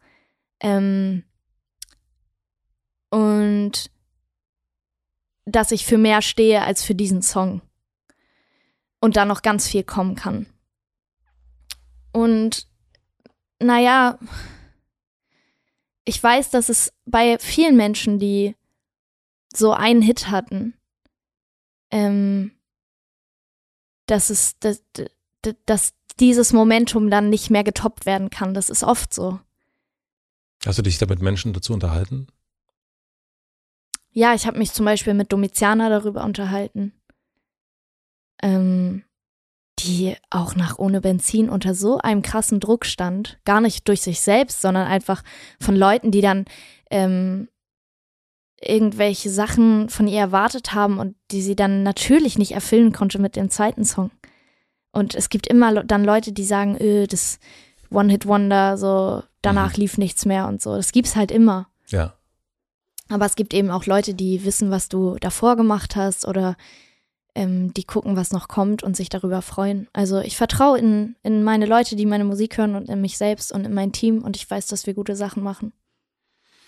Ähm, 0.59 1.23
und 3.09 3.91
dass 5.45 5.71
ich 5.71 5.85
für 5.85 5.97
mehr 5.97 6.21
stehe 6.21 6.61
als 6.61 6.83
für 6.83 6.95
diesen 6.95 7.21
Song. 7.21 7.61
Und 9.01 9.15
da 9.15 9.23
noch 9.23 9.41
ganz 9.41 9.67
viel 9.67 9.83
kommen 9.83 10.15
kann. 10.15 10.45
Und 12.11 12.67
naja, 13.59 14.19
ich 16.03 16.21
weiß, 16.21 16.49
dass 16.49 16.69
es 16.69 16.91
bei 17.05 17.37
vielen 17.39 17.77
Menschen, 17.77 18.19
die 18.19 18.55
so 19.53 19.71
einen 19.71 20.01
Hit 20.01 20.29
hatten, 20.29 20.73
ähm, 21.91 22.51
dass 24.05 24.29
es, 24.29 24.57
dass, 24.59 24.83
dass 25.65 25.93
dieses 26.19 26.51
Momentum 26.51 27.09
dann 27.09 27.29
nicht 27.29 27.49
mehr 27.49 27.63
getoppt 27.63 28.05
werden 28.05 28.29
kann. 28.29 28.53
Das 28.53 28.69
ist 28.69 28.83
oft 28.83 29.13
so. 29.13 29.39
Hast 30.65 30.77
du 30.77 30.83
dich 30.83 30.97
da 30.97 31.05
mit 31.05 31.21
Menschen 31.21 31.53
dazu 31.53 31.73
unterhalten? 31.73 32.27
Ja, 34.11 34.33
ich 34.33 34.47
habe 34.47 34.57
mich 34.57 34.73
zum 34.73 34.85
Beispiel 34.85 35.13
mit 35.13 35.31
Domiziana 35.31 35.89
darüber 35.89 36.23
unterhalten, 36.23 36.93
ähm, 38.41 39.03
die 39.79 40.15
auch 40.29 40.55
nach 40.55 40.77
ohne 40.77 41.01
Benzin 41.01 41.49
unter 41.49 41.73
so 41.73 41.99
einem 41.99 42.21
krassen 42.21 42.59
Druck 42.59 42.85
stand. 42.85 43.39
Gar 43.45 43.61
nicht 43.61 43.87
durch 43.87 44.01
sich 44.01 44.21
selbst, 44.21 44.61
sondern 44.61 44.87
einfach 44.87 45.23
von 45.59 45.75
Leuten, 45.75 46.11
die 46.11 46.21
dann 46.21 46.45
ähm, 46.89 47.47
irgendwelche 48.61 49.29
Sachen 49.29 49.89
von 49.89 50.07
ihr 50.07 50.19
erwartet 50.19 50.73
haben 50.73 50.99
und 50.99 51.15
die 51.31 51.41
sie 51.41 51.55
dann 51.55 51.83
natürlich 51.83 52.37
nicht 52.37 52.51
erfüllen 52.51 52.91
konnte 52.91 53.19
mit 53.19 53.35
dem 53.35 53.49
zweiten 53.49 53.85
Song. 53.85 54.11
Und 54.91 55.15
es 55.15 55.29
gibt 55.29 55.47
immer 55.47 55.83
dann 55.83 56.03
Leute, 56.03 56.31
die 56.31 56.43
sagen, 56.43 56.77
öh, 56.81 57.05
das 57.07 57.39
One-Hit-Wonder, 57.91 58.77
so 58.77 59.23
danach 59.41 59.77
mhm. 59.77 59.81
lief 59.81 59.97
nichts 59.97 60.25
mehr 60.25 60.47
und 60.47 60.61
so. 60.61 60.75
Das 60.75 60.91
gibt's 60.91 61.15
halt 61.15 61.31
immer. 61.31 61.69
Ja. 61.87 62.15
Aber 63.09 63.25
es 63.25 63.35
gibt 63.35 63.53
eben 63.53 63.71
auch 63.71 63.85
Leute, 63.85 64.13
die 64.13 64.45
wissen, 64.45 64.71
was 64.71 64.87
du 64.89 65.15
davor 65.19 65.55
gemacht 65.55 65.95
hast 65.95 66.27
oder 66.27 66.55
ähm, 67.35 67.73
die 67.73 67.83
gucken, 67.83 68.15
was 68.15 68.31
noch 68.31 68.47
kommt 68.47 68.83
und 68.83 68.95
sich 68.95 69.09
darüber 69.09 69.41
freuen. 69.41 69.87
Also 69.93 70.19
ich 70.19 70.37
vertraue 70.37 70.77
in, 70.79 71.15
in 71.23 71.43
meine 71.43 71.65
Leute, 71.65 71.95
die 71.95 72.05
meine 72.05 72.23
Musik 72.23 72.57
hören 72.57 72.75
und 72.75 72.87
in 72.89 73.01
mich 73.01 73.17
selbst 73.17 73.51
und 73.51 73.65
in 73.65 73.73
mein 73.73 73.91
Team 73.91 74.23
und 74.23 74.35
ich 74.35 74.49
weiß, 74.49 74.67
dass 74.67 74.85
wir 74.87 74.93
gute 74.93 75.15
Sachen 75.15 75.43
machen. 75.43 75.73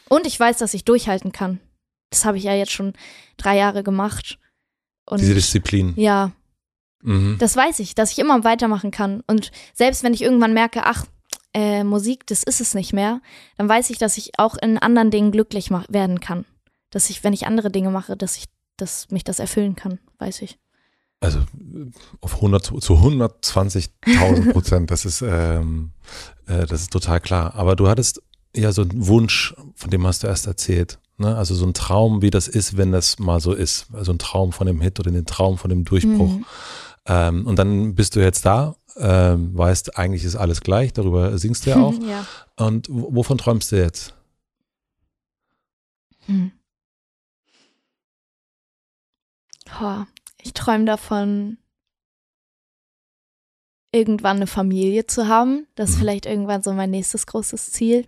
Und 0.09 0.27
ich 0.27 0.39
weiß, 0.39 0.57
dass 0.57 0.73
ich 0.73 0.83
durchhalten 0.83 1.31
kann. 1.31 1.59
Das 2.09 2.25
habe 2.25 2.37
ich 2.37 2.43
ja 2.43 2.53
jetzt 2.53 2.71
schon 2.73 2.93
drei 3.37 3.55
Jahre 3.57 3.83
gemacht. 3.83 4.37
Und 5.05 5.21
Diese 5.21 5.33
Disziplin. 5.35 5.93
ja, 5.95 6.31
Mhm. 7.03 7.37
das 7.39 7.55
weiß 7.55 7.79
ich, 7.79 7.95
dass 7.95 8.11
ich 8.11 8.19
immer 8.19 8.43
weitermachen 8.43 8.91
kann. 8.91 9.23
Und 9.25 9.51
selbst 9.73 10.03
wenn 10.03 10.13
ich 10.13 10.21
irgendwann 10.21 10.53
merke, 10.53 10.85
ach, 10.85 11.05
äh, 11.53 11.83
Musik, 11.83 12.25
das 12.27 12.43
ist 12.43 12.61
es 12.61 12.73
nicht 12.73 12.93
mehr, 12.93 13.21
dann 13.57 13.67
weiß 13.67 13.89
ich, 13.89 13.97
dass 13.97 14.17
ich 14.17 14.37
auch 14.37 14.55
in 14.57 14.77
anderen 14.77 15.11
Dingen 15.11 15.31
glücklich 15.31 15.69
werden 15.69 16.19
kann. 16.19 16.45
Dass 16.89 17.09
ich, 17.09 17.23
wenn 17.23 17.33
ich 17.33 17.47
andere 17.47 17.71
Dinge 17.71 17.89
mache, 17.89 18.17
dass 18.17 18.37
ich, 18.37 18.45
dass 18.77 19.09
mich 19.11 19.23
das 19.23 19.39
erfüllen 19.39 19.75
kann, 19.75 19.99
weiß 20.19 20.41
ich. 20.41 20.59
Also 21.19 21.39
äh, 21.39 21.91
auf 22.19 22.35
100 22.35 22.65
zu 22.65 22.79
zu 22.79 22.93
120.000 22.95 24.51
Prozent, 24.51 24.91
das 24.91 25.05
ist, 25.05 25.21
ähm, 25.21 25.91
äh, 26.47 26.65
das 26.65 26.81
ist 26.81 26.91
total 26.91 27.21
klar. 27.21 27.55
Aber 27.55 27.75
du 27.75 27.87
hattest 27.87 28.21
ja 28.55 28.71
so 28.71 28.81
einen 28.81 29.07
Wunsch, 29.07 29.55
von 29.75 29.89
dem 29.89 30.05
hast 30.05 30.23
du 30.23 30.27
erst 30.27 30.47
erzählt. 30.47 30.99
Ne? 31.17 31.35
Also 31.35 31.55
so 31.55 31.65
ein 31.65 31.73
Traum, 31.73 32.21
wie 32.21 32.31
das 32.31 32.47
ist, 32.47 32.75
wenn 32.75 32.91
das 32.91 33.19
mal 33.19 33.39
so 33.39 33.53
ist. 33.53 33.87
Also 33.93 34.11
ein 34.11 34.19
Traum 34.19 34.51
von 34.51 34.67
dem 34.67 34.81
Hit 34.81 34.99
oder 34.99 35.11
den 35.11 35.25
Traum 35.25 35.57
von 35.57 35.69
dem 35.69 35.85
Durchbruch. 35.85 36.31
Mhm. 36.31 36.45
Ähm, 37.05 37.47
und 37.47 37.57
dann 37.57 37.95
bist 37.95 38.15
du 38.15 38.19
jetzt 38.19 38.45
da, 38.45 38.75
ähm, 38.97 39.57
weißt, 39.57 39.97
eigentlich 39.97 40.23
ist 40.23 40.35
alles 40.35 40.61
gleich, 40.61 40.93
darüber 40.93 41.37
singst 41.37 41.65
du 41.65 41.71
ja 41.71 41.79
auch. 41.79 41.93
ja. 42.07 42.25
Und 42.57 42.87
wovon 42.89 43.37
träumst 43.37 43.71
du 43.71 43.77
jetzt? 43.77 44.13
Hm. 46.25 46.51
Oh, 49.81 50.03
ich 50.41 50.53
träume 50.53 50.85
davon, 50.85 51.57
irgendwann 53.91 54.37
eine 54.37 54.47
Familie 54.47 55.05
zu 55.07 55.27
haben. 55.27 55.67
Das 55.75 55.89
ist 55.91 55.95
Mhm. 55.95 55.99
vielleicht 55.99 56.25
irgendwann 56.25 56.63
so 56.63 56.73
mein 56.73 56.91
nächstes 56.91 57.25
großes 57.27 57.71
Ziel. 57.71 58.07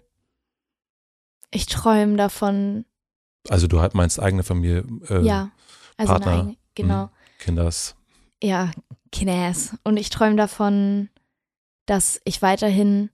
Ich 1.51 1.65
träume 1.67 2.17
davon, 2.17 2.85
Also 3.49 3.67
du 3.67 3.81
halt 3.81 3.93
meinst 3.93 4.19
eigene 4.21 4.43
Familie, 4.43 4.85
äh, 5.09 5.21
ja, 5.25 5.51
also 5.97 6.11
Partner, 6.13 6.31
Mhm. 6.31 6.39
eigene, 6.39 6.57
genau. 6.75 7.09
Kinders. 7.39 7.95
Ja, 8.43 8.71
Kinders. 9.13 9.77
Und 9.85 9.95
ich 9.95 10.09
träume 10.09 10.35
davon, 10.35 11.09
dass 11.85 12.19
ich 12.25 12.41
weiterhin 12.41 13.09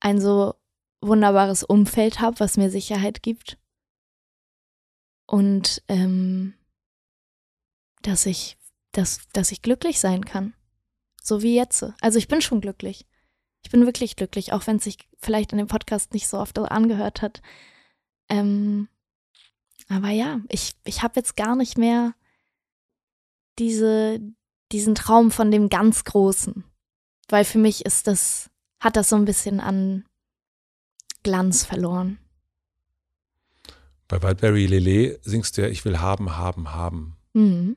ein 0.00 0.20
so 0.20 0.54
wunderbares 1.00 1.64
Umfeld 1.64 2.20
habe, 2.20 2.38
was 2.40 2.58
mir 2.58 2.70
Sicherheit 2.70 3.22
gibt. 3.22 3.56
Und 5.24 5.82
ähm, 5.88 6.52
dass 8.02 8.26
ich, 8.26 8.58
dass, 8.92 9.20
dass 9.32 9.50
ich 9.50 9.62
glücklich 9.62 9.98
sein 9.98 10.26
kann. 10.26 10.52
So 11.22 11.40
wie 11.40 11.56
jetzt. 11.56 11.86
Also 12.02 12.18
ich 12.18 12.28
bin 12.28 12.42
schon 12.42 12.60
glücklich. 12.60 13.06
Ich 13.62 13.70
bin 13.70 13.86
wirklich 13.86 14.14
glücklich, 14.14 14.52
auch 14.52 14.66
wenn 14.66 14.76
es 14.76 14.84
sich 14.84 14.98
vielleicht 15.20 15.52
in 15.52 15.58
dem 15.58 15.68
Podcast 15.68 16.12
nicht 16.12 16.28
so 16.28 16.38
oft 16.38 16.58
angehört 16.58 17.22
hat. 17.22 17.40
Ähm, 18.28 18.88
aber 19.88 20.10
ja, 20.10 20.40
ich, 20.50 20.74
ich 20.84 21.02
habe 21.02 21.14
jetzt 21.16 21.34
gar 21.34 21.56
nicht 21.56 21.78
mehr 21.78 22.14
diese, 23.58 24.20
diesen 24.72 24.94
Traum 24.94 25.30
von 25.30 25.50
dem 25.50 25.68
ganz 25.68 26.04
Großen. 26.04 26.64
Weil 27.28 27.44
für 27.44 27.58
mich 27.58 27.84
ist 27.84 28.06
das, 28.06 28.50
hat 28.80 28.96
das 28.96 29.08
so 29.08 29.16
ein 29.16 29.24
bisschen 29.24 29.60
an 29.60 30.04
Glanz 31.22 31.64
verloren. 31.64 32.18
Bei 34.08 34.22
Wildberry 34.22 34.66
Lele 34.66 35.20
singst 35.22 35.56
du 35.56 35.62
ja, 35.62 35.68
ich 35.68 35.84
will 35.84 36.00
haben, 36.00 36.36
haben, 36.36 36.72
haben. 36.72 37.16
Mhm. 37.32 37.76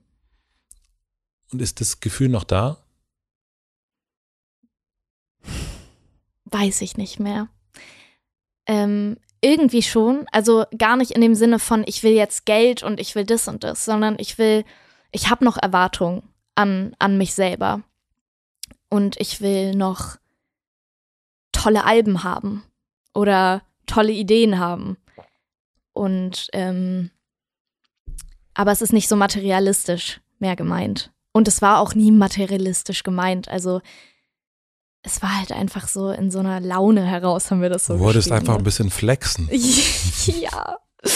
Und 1.52 1.62
ist 1.62 1.80
das 1.82 2.00
Gefühl 2.00 2.30
noch 2.30 2.44
da? 2.44 2.84
Weiß 6.46 6.82
ich 6.82 6.98
nicht 6.98 7.20
mehr. 7.20 7.50
Ähm, 8.66 9.18
irgendwie 9.42 9.84
schon. 9.84 10.26
Also 10.32 10.66
gar 10.76 10.98
nicht 10.98 11.12
in 11.12 11.22
dem 11.22 11.36
Sinne 11.36 11.60
von, 11.60 11.84
ich 11.86 12.02
will 12.02 12.14
jetzt 12.14 12.46
Geld 12.46 12.82
und 12.82 13.00
ich 13.00 13.14
will 13.14 13.26
das 13.26 13.48
und 13.48 13.64
das, 13.64 13.86
sondern 13.86 14.18
ich 14.18 14.40
will, 14.40 14.66
ich 15.12 15.30
habe 15.30 15.46
noch 15.46 15.58
Erwartungen 15.58 16.33
an, 16.56 16.96
an 17.00 17.18
mich 17.18 17.34
selber. 17.34 17.82
Und 18.90 19.20
ich 19.20 19.42
will 19.42 19.76
noch 19.76 20.18
tolle 21.52 21.86
Alben 21.86 22.24
haben 22.24 22.64
oder 23.14 23.62
tolle 23.86 24.12
Ideen 24.12 24.60
haben. 24.60 24.98
Und 25.94 26.50
ähm, 26.54 27.12
aber 28.54 28.72
es 28.72 28.82
ist 28.82 28.94
nicht 28.94 29.08
so 29.08 29.16
materialistisch 29.16 30.22
mehr 30.40 30.56
gemeint. 30.56 31.12
Und 31.32 31.48
es 31.48 31.62
war 31.62 31.80
auch 31.80 31.96
nie 31.96 32.12
materialistisch 32.12 33.04
gemeint. 33.04 33.48
Also 33.48 33.82
es 35.02 35.22
war 35.22 35.38
halt 35.38 35.52
einfach 35.52 35.88
so 35.88 36.12
in 36.12 36.32
so 36.32 36.40
einer 36.40 36.60
Laune 36.60 37.04
heraus, 37.04 37.52
haben 37.52 37.62
wir 37.62 37.70
das 37.70 37.86
so 37.86 37.96
Du 37.96 38.00
wolltest 38.00 38.32
einfach 38.32 38.58
ein 38.58 38.64
bisschen 38.64 38.90
flexen, 38.90 39.50
ja. 40.40 40.78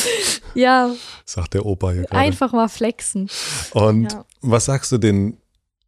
Ja, 0.54 0.92
sagt 1.26 1.54
der 1.54 1.66
Opa 1.66 1.92
hier 1.92 2.04
gerade. 2.04 2.16
einfach 2.18 2.52
mal 2.52 2.68
flexen. 2.68 3.30
Und 3.72 4.12
Ja. 4.12 4.26
was 4.42 4.66
sagst 4.66 4.92
du 4.92 4.98
den 4.98 5.38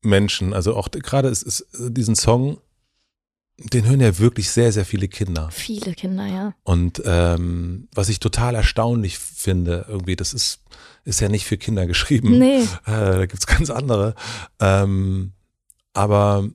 Menschen? 0.01 0.53
Also 0.53 0.75
auch 0.75 0.89
gerade 0.91 1.27
ist, 1.29 1.41
ist 1.43 1.65
diesen 1.73 2.15
Song, 2.15 2.59
den 3.57 3.85
hören 3.87 3.99
ja 3.99 4.17
wirklich 4.19 4.49
sehr, 4.51 4.71
sehr 4.71 4.85
viele 4.85 5.07
Kinder. 5.07 5.49
Viele 5.51 5.93
Kinder, 5.93 6.25
ja. 6.27 6.53
Und 6.63 7.01
ähm, 7.05 7.87
was 7.93 8.09
ich 8.09 8.19
total 8.19 8.55
erstaunlich 8.55 9.17
finde, 9.17 9.85
irgendwie, 9.89 10.15
das 10.15 10.33
ist, 10.33 10.61
ist 11.03 11.19
ja 11.19 11.27
nicht 11.29 11.45
für 11.45 11.57
Kinder 11.57 11.85
geschrieben. 11.87 12.37
Nee. 12.37 12.61
Äh, 12.61 12.67
da 12.85 13.25
gibt's 13.25 13.47
ganz 13.47 13.69
andere. 13.69 14.13
Ähm, 14.59 15.33
aber 15.93 16.47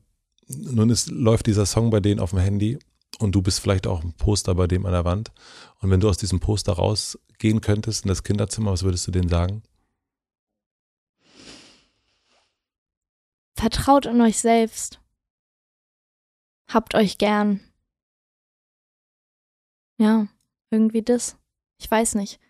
nun 0.47 0.89
ist, 0.91 1.11
läuft 1.11 1.47
dieser 1.47 1.67
Song 1.67 1.91
bei 1.91 2.01
denen 2.01 2.21
auf 2.21 2.31
dem 2.31 2.39
Handy 2.39 2.79
und 3.19 3.33
du 3.33 3.43
bist 3.43 3.61
vielleicht 3.61 3.87
auch 3.87 4.03
ein 4.03 4.13
Poster 4.15 4.55
bei 4.55 4.67
dem 4.67 4.87
an 4.87 4.93
der 4.93 5.05
Wand. 5.05 5.33
Und 5.81 5.91
wenn 5.91 6.01
du 6.01 6.09
aus 6.09 6.17
diesem 6.17 6.41
Poster 6.41 6.73
rausgehen 7.35 7.61
könntest 7.61 8.05
in 8.05 8.09
das 8.09 8.23
Kinderzimmer, 8.23 8.73
was 8.73 8.83
würdest 8.83 9.07
du 9.07 9.11
denen 9.11 9.29
sagen? 9.29 9.63
Vertraut 13.57 14.07
in 14.07 14.21
euch 14.21 14.39
selbst. 14.39 15.01
Habt 16.69 16.95
euch 16.95 17.19
gern. 17.19 17.61
Ja, 19.99 20.27
irgendwie 20.71 21.03
das. 21.03 21.37
Ich 21.79 21.91
weiß 21.91 22.17
nicht. 22.17 22.41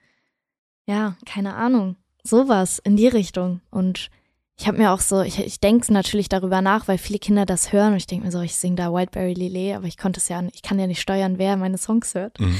Ja, 0.86 1.16
keine 1.26 1.54
Ahnung. 1.54 1.96
Sowas 2.22 2.78
in 2.78 2.96
die 2.96 3.08
Richtung. 3.08 3.60
Und 3.70 4.10
ich 4.56 4.66
habe 4.66 4.78
mir 4.78 4.92
auch 4.92 5.00
so, 5.00 5.20
ich, 5.20 5.38
ich 5.38 5.60
denke 5.60 5.92
natürlich 5.92 6.28
darüber 6.28 6.62
nach, 6.62 6.88
weil 6.88 6.96
viele 6.96 7.18
Kinder 7.18 7.44
das 7.44 7.72
hören 7.72 7.92
und 7.92 7.98
ich 7.98 8.06
denke 8.06 8.24
mir 8.24 8.32
so, 8.32 8.40
ich 8.40 8.54
singe 8.54 8.76
da 8.76 8.92
Wildberry 8.92 9.34
Lillet, 9.34 9.76
aber 9.76 9.86
ich 9.86 9.98
konnte 9.98 10.20
es 10.20 10.28
ja, 10.28 10.42
ich 10.52 10.62
kann 10.62 10.78
ja 10.78 10.86
nicht 10.86 11.00
steuern, 11.00 11.38
wer 11.38 11.56
meine 11.56 11.78
Songs 11.78 12.14
hört. 12.14 12.40
Mhm. 12.40 12.56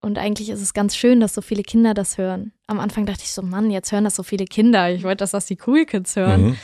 Und 0.00 0.18
eigentlich 0.18 0.50
ist 0.50 0.60
es 0.60 0.74
ganz 0.74 0.96
schön, 0.96 1.20
dass 1.20 1.34
so 1.34 1.40
viele 1.40 1.62
Kinder 1.62 1.94
das 1.94 2.18
hören. 2.18 2.52
Am 2.66 2.78
Anfang 2.78 3.06
dachte 3.06 3.22
ich 3.24 3.32
so, 3.32 3.42
Mann, 3.42 3.70
jetzt 3.70 3.90
hören 3.92 4.04
das 4.04 4.14
so 4.14 4.22
viele 4.22 4.44
Kinder. 4.44 4.90
Ich 4.90 5.02
wollte, 5.02 5.18
dass 5.18 5.32
das 5.32 5.46
die 5.46 5.58
Cool 5.66 5.84
Kids 5.84 6.16
hören. 6.16 6.42
Mhm. 6.42 6.56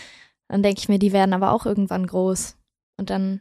Dann 0.49 0.63
denke 0.63 0.81
ich 0.81 0.89
mir, 0.89 0.99
die 0.99 1.13
werden 1.13 1.33
aber 1.33 1.53
auch 1.53 1.67
irgendwann 1.67 2.07
groß. 2.07 2.57
Und 2.99 3.11
dann 3.11 3.41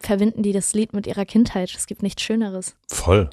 verbinden 0.00 0.42
die 0.42 0.52
das 0.52 0.74
Lied 0.74 0.92
mit 0.92 1.06
ihrer 1.06 1.24
Kindheit. 1.24 1.72
Es 1.74 1.86
gibt 1.86 2.02
nichts 2.02 2.22
Schöneres. 2.22 2.74
Voll. 2.88 3.30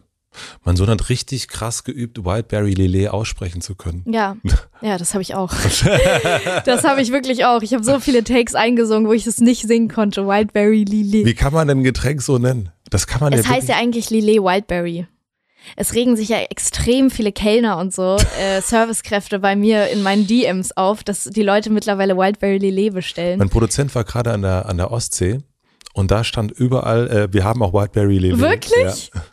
Mein 0.63 0.77
Sohn 0.77 0.89
hat 0.89 1.09
richtig 1.09 1.49
krass 1.49 1.83
geübt, 1.83 2.23
Wildberry 2.23 2.73
Lillet 2.73 3.09
aussprechen 3.09 3.59
zu 3.61 3.75
können. 3.75 4.05
Ja, 4.07 4.37
ja, 4.81 4.97
das 4.97 5.13
habe 5.13 5.21
ich 5.21 5.35
auch. 5.35 5.53
Das 6.65 6.83
habe 6.83 7.01
ich 7.01 7.11
wirklich 7.11 7.43
auch. 7.45 7.61
Ich 7.63 7.73
habe 7.73 7.83
so 7.83 7.99
viele 7.99 8.23
Takes 8.23 8.55
eingesungen, 8.55 9.07
wo 9.07 9.13
ich 9.13 9.27
es 9.27 9.41
nicht 9.41 9.67
singen 9.67 9.89
konnte. 9.89 10.27
Wildberry 10.27 10.83
Lillet. 10.83 11.25
Wie 11.25 11.33
kann 11.33 11.53
man 11.53 11.67
denn 11.67 11.79
ein 11.79 11.83
Getränk 11.83 12.21
so 12.21 12.37
nennen? 12.37 12.69
Das 12.91 13.07
kann 13.07 13.21
man 13.21 13.33
Es 13.33 13.47
ja 13.47 13.51
heißt 13.53 13.69
ja 13.69 13.77
eigentlich 13.77 14.11
Lillet 14.11 14.43
Wildberry. 14.43 15.07
Es 15.75 15.93
regen 15.93 16.15
sich 16.15 16.29
ja 16.29 16.39
extrem 16.39 17.09
viele 17.09 17.31
Kellner 17.31 17.77
und 17.77 17.93
so, 17.93 18.17
äh, 18.39 18.61
Servicekräfte 18.61 19.39
bei 19.39 19.55
mir 19.55 19.87
in 19.87 20.03
meinen 20.03 20.27
DMs 20.27 20.71
auf, 20.75 21.03
dass 21.03 21.23
die 21.23 21.43
Leute 21.43 21.69
mittlerweile 21.71 22.15
Wildberry 22.17 22.57
Lillet 22.57 22.93
bestellen. 22.93 23.39
Mein 23.39 23.49
Produzent 23.49 23.93
war 23.95 24.03
gerade 24.03 24.31
an 24.31 24.41
der, 24.43 24.67
an 24.67 24.77
der 24.77 24.91
Ostsee 24.91 25.39
und 25.93 26.11
da 26.11 26.23
stand 26.23 26.51
überall, 26.51 27.07
äh, 27.09 27.33
wir 27.33 27.43
haben 27.43 27.63
auch 27.63 27.73
Wildberry 27.73 28.17
Lillet. 28.17 28.39
Wirklich? 28.39 29.11
Ja, 29.13 29.21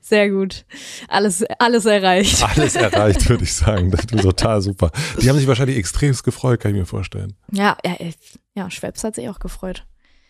Sehr 0.00 0.30
gut. 0.30 0.64
Alles, 1.08 1.44
alles 1.58 1.84
erreicht. 1.84 2.42
alles 2.42 2.76
erreicht, 2.76 3.28
würde 3.28 3.44
ich 3.44 3.52
sagen. 3.52 3.90
Das 3.90 4.06
ist 4.06 4.22
total 4.22 4.62
super. 4.62 4.90
Die 5.20 5.28
haben 5.28 5.36
sich 5.36 5.46
wahrscheinlich 5.46 5.76
extremst 5.76 6.24
gefreut, 6.24 6.60
kann 6.60 6.70
ich 6.70 6.78
mir 6.78 6.86
vorstellen. 6.86 7.34
Ja, 7.52 7.76
ja, 7.84 7.94
ja, 8.54 8.70
Schweppes 8.70 9.04
hat 9.04 9.16
sich 9.16 9.28
auch 9.28 9.38
gefreut. 9.38 9.84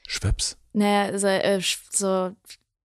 Schweppes. 0.09 0.58
Naja, 0.79 1.19
so, 1.19 1.27
äh, 1.27 1.61
so 1.91 2.31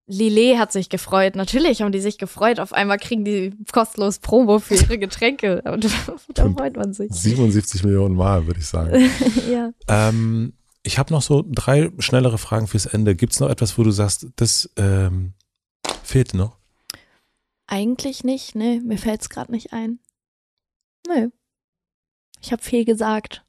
Lillet 0.07 0.57
hat 0.57 0.71
sich 0.71 0.89
gefreut. 0.89 1.35
Natürlich 1.35 1.81
haben 1.81 1.91
die 1.91 2.01
sich 2.01 2.17
gefreut. 2.17 2.59
Auf 2.59 2.73
einmal 2.73 2.97
kriegen 2.97 3.23
die 3.23 3.53
kostenlos 3.71 4.19
Promo 4.19 4.59
für 4.59 4.75
ihre 4.75 4.97
Getränke. 4.97 5.61
Und 5.65 5.87
da 6.33 6.49
freut 6.49 6.75
man 6.75 6.93
sich. 6.93 7.11
77 7.11 7.83
Millionen 7.83 8.15
Mal, 8.15 8.47
würde 8.47 8.59
ich 8.59 8.67
sagen. 8.67 9.09
ja. 9.51 9.71
ähm, 9.87 10.53
ich 10.83 10.97
habe 10.97 11.13
noch 11.13 11.21
so 11.21 11.45
drei 11.47 11.91
schnellere 11.99 12.37
Fragen 12.37 12.67
fürs 12.67 12.85
Ende. 12.85 13.15
Gibt 13.15 13.33
es 13.33 13.39
noch 13.39 13.49
etwas, 13.49 13.77
wo 13.77 13.83
du 13.83 13.91
sagst, 13.91 14.27
das 14.35 14.69
ähm, 14.75 15.33
fehlt 16.03 16.33
noch? 16.33 16.57
Eigentlich 17.67 18.23
nicht, 18.23 18.55
ne? 18.55 18.81
Mir 18.83 18.97
fällt's 18.97 19.29
gerade 19.29 19.51
nicht 19.51 19.71
ein. 19.71 19.99
Nö. 21.07 21.29
Ich 22.41 22.51
habe 22.51 22.61
viel 22.61 22.83
gesagt. 22.83 23.45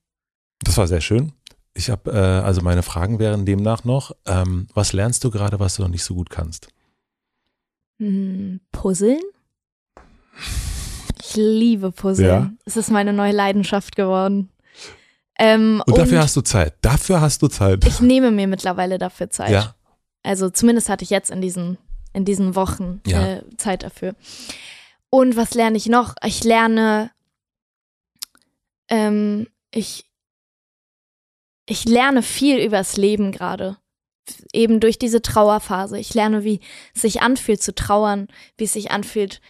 Das 0.61 0.77
war 0.77 0.87
sehr 0.87 1.01
schön. 1.01 1.33
Ich 1.75 1.91
habe, 1.91 2.11
äh, 2.13 2.17
also 2.45 2.63
meine 2.63 2.83
Fragen 2.83 3.19
wären 3.19 3.45
demnach 3.47 3.85
noch, 3.85 4.13
ähm, 4.27 4.69
was 4.75 4.93
lernst 4.93 5.25
du 5.25 5.31
gerade, 5.31 5.59
was 5.59 5.77
du 5.77 5.83
noch 5.83 5.89
nicht 5.89 6.05
so 6.05 6.15
gut 6.15 6.31
kannst? 6.31 6.69
Hm, 7.99 8.61
Puzzeln? 8.73 9.21
Ich 11.21 11.37
liebe 11.37 11.91
Puzzeln. 11.91 12.29
Ja. 12.29 12.51
Es 12.65 12.77
ist 12.77 12.91
meine 12.91 13.13
neue 13.13 13.33
Leidenschaft 13.33 13.97
geworden. 13.97 14.51
Ähm, 15.39 15.83
Und 15.87 15.99
dafür 15.99 16.21
hast 16.21 16.37
du 16.37 16.43
Zeit. 16.43 16.75
Dafür 16.81 17.21
hast 17.21 17.43
du 17.43 17.49
Zeit. 17.49 17.85
ich 17.87 18.01
nehme 18.01 18.31
mir 18.31 18.47
mittlerweile 18.47 18.99
dafür 18.99 19.31
Zeit. 19.31 19.51
ja. 19.51 19.75
Also 20.23 20.49
zumindest 20.49 20.89
hatte 20.89 21.05
ich 21.05 21.11
jetzt 21.11 21.31
in 21.31 21.41
diesen, 21.43 21.77
in 22.15 22.25
diesen 22.25 22.55
Wochen 22.55 23.01
Ja. 23.07 23.27
äh, 23.27 23.43
Zeit 23.59 23.83
dafür. 23.83 24.15
Und 25.11 25.37
was 25.37 25.55
lerne 25.55 25.77
ich 25.77 25.87
noch? 25.87 26.15
Ich 26.25 26.45
lerne, 26.45 27.11
ähm, 28.89 29.49
ich, 29.71 30.07
ich 31.67 31.85
lerne 31.85 32.23
viel 32.23 32.59
übers 32.59 32.97
Leben 32.97 33.33
gerade. 33.33 33.79
Eben 34.53 34.81
durch 34.81 34.99
diese 34.99 35.23
Trauerphase. 35.23 35.99
Ich 35.99 36.15
lerne, 36.15 36.45
wie 36.45 36.61
es 36.95 37.03
sich 37.03 37.21
anfühlt 37.23 37.63
zu 37.63 37.75
trauern, 37.75 38.29
wie 38.57 38.65
es 38.65 38.73
sich 38.73 38.91
anfühlt, 38.91 39.41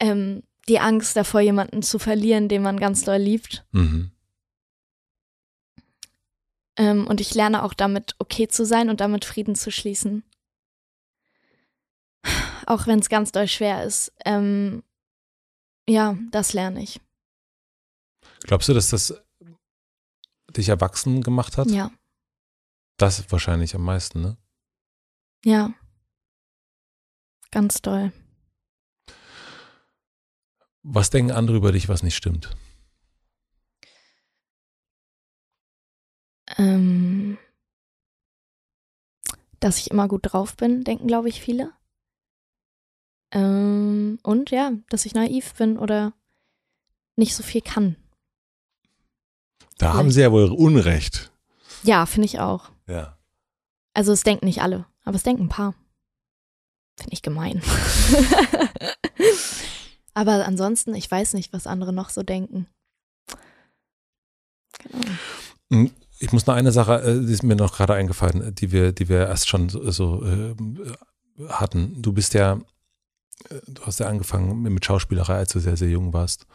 ähm, 0.00 0.42
die 0.68 0.80
Angst 0.80 1.16
davor, 1.16 1.40
jemanden 1.40 1.82
zu 1.82 1.98
verlieren, 1.98 2.48
den 2.48 2.62
man 2.62 2.80
ganz 2.80 3.04
doll 3.04 3.18
liebt. 3.18 3.64
Mhm. 3.70 4.10
Ähm, 6.76 7.06
und 7.06 7.20
ich 7.20 7.34
lerne 7.34 7.62
auch 7.62 7.72
damit 7.72 8.16
okay 8.18 8.48
zu 8.48 8.66
sein 8.66 8.90
und 8.90 9.00
damit 9.00 9.24
Frieden 9.24 9.54
zu 9.54 9.70
schließen. 9.70 10.24
Auch 12.66 12.86
wenn 12.86 12.98
es 12.98 13.08
ganz 13.08 13.30
doll 13.30 13.46
schwer 13.46 13.84
ist. 13.84 14.12
Ähm, 14.24 14.82
ja, 15.88 16.18
das 16.32 16.52
lerne 16.52 16.82
ich. 16.82 17.00
Glaubst 18.40 18.68
du, 18.68 18.74
dass 18.74 18.90
das 18.90 19.22
dich 20.56 20.68
erwachsen 20.68 21.22
gemacht 21.22 21.56
hat? 21.58 21.68
Ja, 21.70 21.90
Das 22.98 23.30
wahrscheinlich 23.30 23.74
am 23.74 23.82
meisten, 23.84 24.20
ne? 24.20 24.36
ja. 25.44 25.72
Ganz 27.52 27.80
doll. 27.80 28.12
Was 30.82 31.10
denken 31.10 31.30
andere 31.30 31.56
über 31.56 31.72
dich, 31.72 31.88
was 31.88 32.02
nicht 32.02 32.16
stimmt? 32.16 32.54
Ähm, 36.58 37.38
dass 39.60 39.78
ich 39.78 39.90
immer 39.90 40.06
gut 40.08 40.32
drauf 40.32 40.56
bin, 40.56 40.84
denken, 40.84 41.06
glaube 41.06 41.28
ich, 41.28 41.40
viele. 41.40 41.72
Ähm, 43.32 44.18
und 44.22 44.50
ja, 44.50 44.72
dass 44.88 45.06
ich 45.06 45.14
naiv 45.14 45.54
bin 45.54 45.78
oder 45.78 46.12
nicht 47.16 47.34
so 47.34 47.42
viel 47.42 47.62
kann. 47.62 47.96
Da 49.78 49.94
haben 49.94 50.10
sie 50.10 50.22
ja 50.22 50.32
wohl 50.32 50.50
Unrecht. 50.50 51.30
Ja, 51.82 52.06
finde 52.06 52.26
ich 52.26 52.40
auch. 52.40 52.70
Ja. 52.86 53.16
Also 53.94 54.12
es 54.12 54.22
denken 54.22 54.46
nicht 54.46 54.62
alle, 54.62 54.86
aber 55.04 55.16
es 55.16 55.22
denken 55.22 55.44
ein 55.44 55.48
paar. 55.48 55.74
Finde 56.98 57.12
ich 57.12 57.22
gemein. 57.22 57.62
aber 60.14 60.46
ansonsten, 60.46 60.94
ich 60.94 61.10
weiß 61.10 61.34
nicht, 61.34 61.52
was 61.52 61.66
andere 61.66 61.92
noch 61.92 62.08
so 62.08 62.22
denken. 62.22 62.66
Genau. 65.70 65.90
Ich 66.18 66.32
muss 66.32 66.46
noch 66.46 66.54
eine 66.54 66.72
Sache, 66.72 67.02
äh, 67.02 67.26
die 67.26 67.32
ist 67.32 67.42
mir 67.42 67.56
noch 67.56 67.76
gerade 67.76 67.94
eingefallen, 67.94 68.54
die 68.54 68.72
wir, 68.72 68.92
die 68.92 69.08
wir 69.08 69.26
erst 69.26 69.48
schon 69.48 69.68
so, 69.68 69.90
so 69.90 70.24
äh, 70.24 70.54
hatten. 71.48 72.00
Du 72.00 72.12
bist 72.12 72.32
ja, 72.32 72.54
äh, 73.50 73.60
du 73.66 73.82
hast 73.84 74.00
ja 74.00 74.08
angefangen 74.08 74.62
mit 74.62 74.84
Schauspielerei, 74.84 75.36
als 75.36 75.52
du 75.52 75.60
sehr, 75.60 75.76
sehr 75.76 75.90
jung 75.90 76.14
warst. 76.14 76.46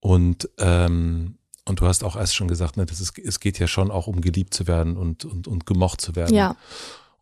Und, 0.00 0.50
ähm, 0.58 1.38
und 1.68 1.80
du 1.80 1.86
hast 1.86 2.04
auch 2.04 2.16
erst 2.16 2.34
schon 2.36 2.48
gesagt, 2.48 2.76
ne, 2.76 2.86
das 2.86 3.00
ist, 3.00 3.18
es 3.18 3.40
geht 3.40 3.58
ja 3.58 3.66
schon 3.66 3.90
auch 3.90 4.06
um 4.06 4.20
geliebt 4.20 4.54
zu 4.54 4.66
werden 4.66 4.96
und, 4.96 5.24
und, 5.24 5.48
und 5.48 5.66
gemocht 5.66 6.00
zu 6.00 6.14
werden. 6.16 6.34
Ja, 6.34 6.56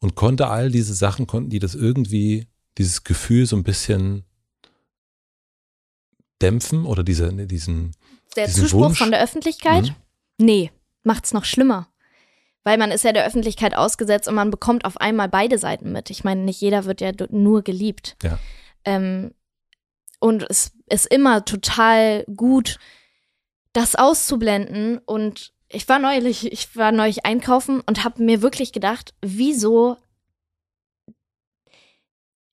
Und 0.00 0.14
konnte 0.14 0.48
all 0.48 0.70
diese 0.70 0.94
Sachen, 0.94 1.26
konnten 1.26 1.50
die 1.50 1.58
das 1.58 1.74
irgendwie, 1.74 2.46
dieses 2.76 3.04
Gefühl 3.04 3.46
so 3.46 3.56
ein 3.56 3.62
bisschen 3.64 4.24
dämpfen 6.42 6.84
oder 6.84 7.02
diese, 7.02 7.32
ne, 7.32 7.46
diesen, 7.46 7.92
der 8.36 8.46
Diesen 8.46 8.62
Zuspruch 8.64 8.86
Wunsch? 8.86 8.98
von 8.98 9.10
der 9.10 9.22
Öffentlichkeit? 9.22 9.84
Mhm. 10.38 10.44
Nee, 10.46 10.70
macht's 11.04 11.32
noch 11.32 11.44
schlimmer. 11.44 11.88
Weil 12.64 12.78
man 12.78 12.90
ist 12.90 13.04
ja 13.04 13.12
der 13.12 13.26
Öffentlichkeit 13.26 13.76
ausgesetzt 13.76 14.26
und 14.26 14.34
man 14.34 14.50
bekommt 14.50 14.84
auf 14.84 14.96
einmal 14.98 15.28
beide 15.28 15.58
Seiten 15.58 15.92
mit. 15.92 16.10
Ich 16.10 16.24
meine, 16.24 16.42
nicht 16.42 16.60
jeder 16.60 16.86
wird 16.86 17.00
ja 17.00 17.12
nur 17.30 17.62
geliebt. 17.62 18.16
Ja. 18.22 18.38
Ähm, 18.84 19.32
und 20.18 20.44
es 20.48 20.72
ist 20.86 21.06
immer 21.06 21.44
total 21.44 22.24
gut, 22.34 22.78
das 23.74 23.96
auszublenden. 23.96 24.98
Und 24.98 25.52
ich 25.68 25.86
war 25.88 25.98
neulich, 25.98 26.50
ich 26.50 26.74
war 26.76 26.92
neulich 26.92 27.26
einkaufen 27.26 27.82
und 27.82 28.04
habe 28.04 28.22
mir 28.22 28.40
wirklich 28.40 28.72
gedacht, 28.72 29.14
wieso 29.20 29.98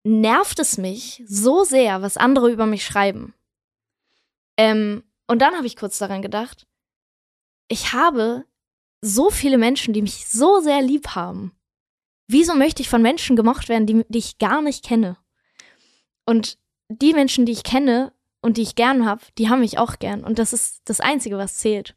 nervt 0.04 0.60
es 0.60 0.78
mich 0.78 1.24
so 1.26 1.64
sehr, 1.64 2.02
was 2.02 2.18
andere 2.18 2.52
über 2.52 2.66
mich 2.66 2.84
schreiben? 2.84 3.34
Ähm, 4.58 5.04
und 5.28 5.42
dann 5.42 5.56
habe 5.56 5.68
ich 5.68 5.78
kurz 5.78 5.98
daran 5.98 6.22
gedacht, 6.22 6.68
ich 7.70 7.94
habe 7.94 8.44
so 9.02 9.30
viele 9.30 9.58
Menschen, 9.58 9.94
die 9.94 10.02
mich 10.02 10.28
so 10.28 10.60
sehr 10.60 10.82
lieb 10.82 11.10
haben. 11.10 11.54
Wieso 12.28 12.56
möchte 12.56 12.82
ich 12.82 12.90
von 12.90 13.02
Menschen 13.02 13.36
gemocht 13.36 13.70
werden, 13.70 13.88
die, 13.88 14.06
die 14.10 14.20
ich 14.20 14.38
gar 14.40 14.62
nicht 14.62 14.84
kenne? 14.84 15.18
Und 16.26 16.58
die 16.90 17.14
Menschen, 17.14 17.46
die 17.46 17.52
ich 17.52 17.64
kenne 17.64 18.14
und 18.42 18.58
die 18.58 18.64
ich 18.64 18.76
gern 18.76 19.06
habe, 19.06 19.22
die 19.38 19.50
haben 19.50 19.60
mich 19.62 19.78
auch 19.78 20.00
gern. 20.00 20.24
Und 20.24 20.40
das 20.40 20.54
ist 20.54 20.82
das 20.86 21.00
Einzige, 21.00 21.38
was 21.38 21.58
zählt. 21.58 21.96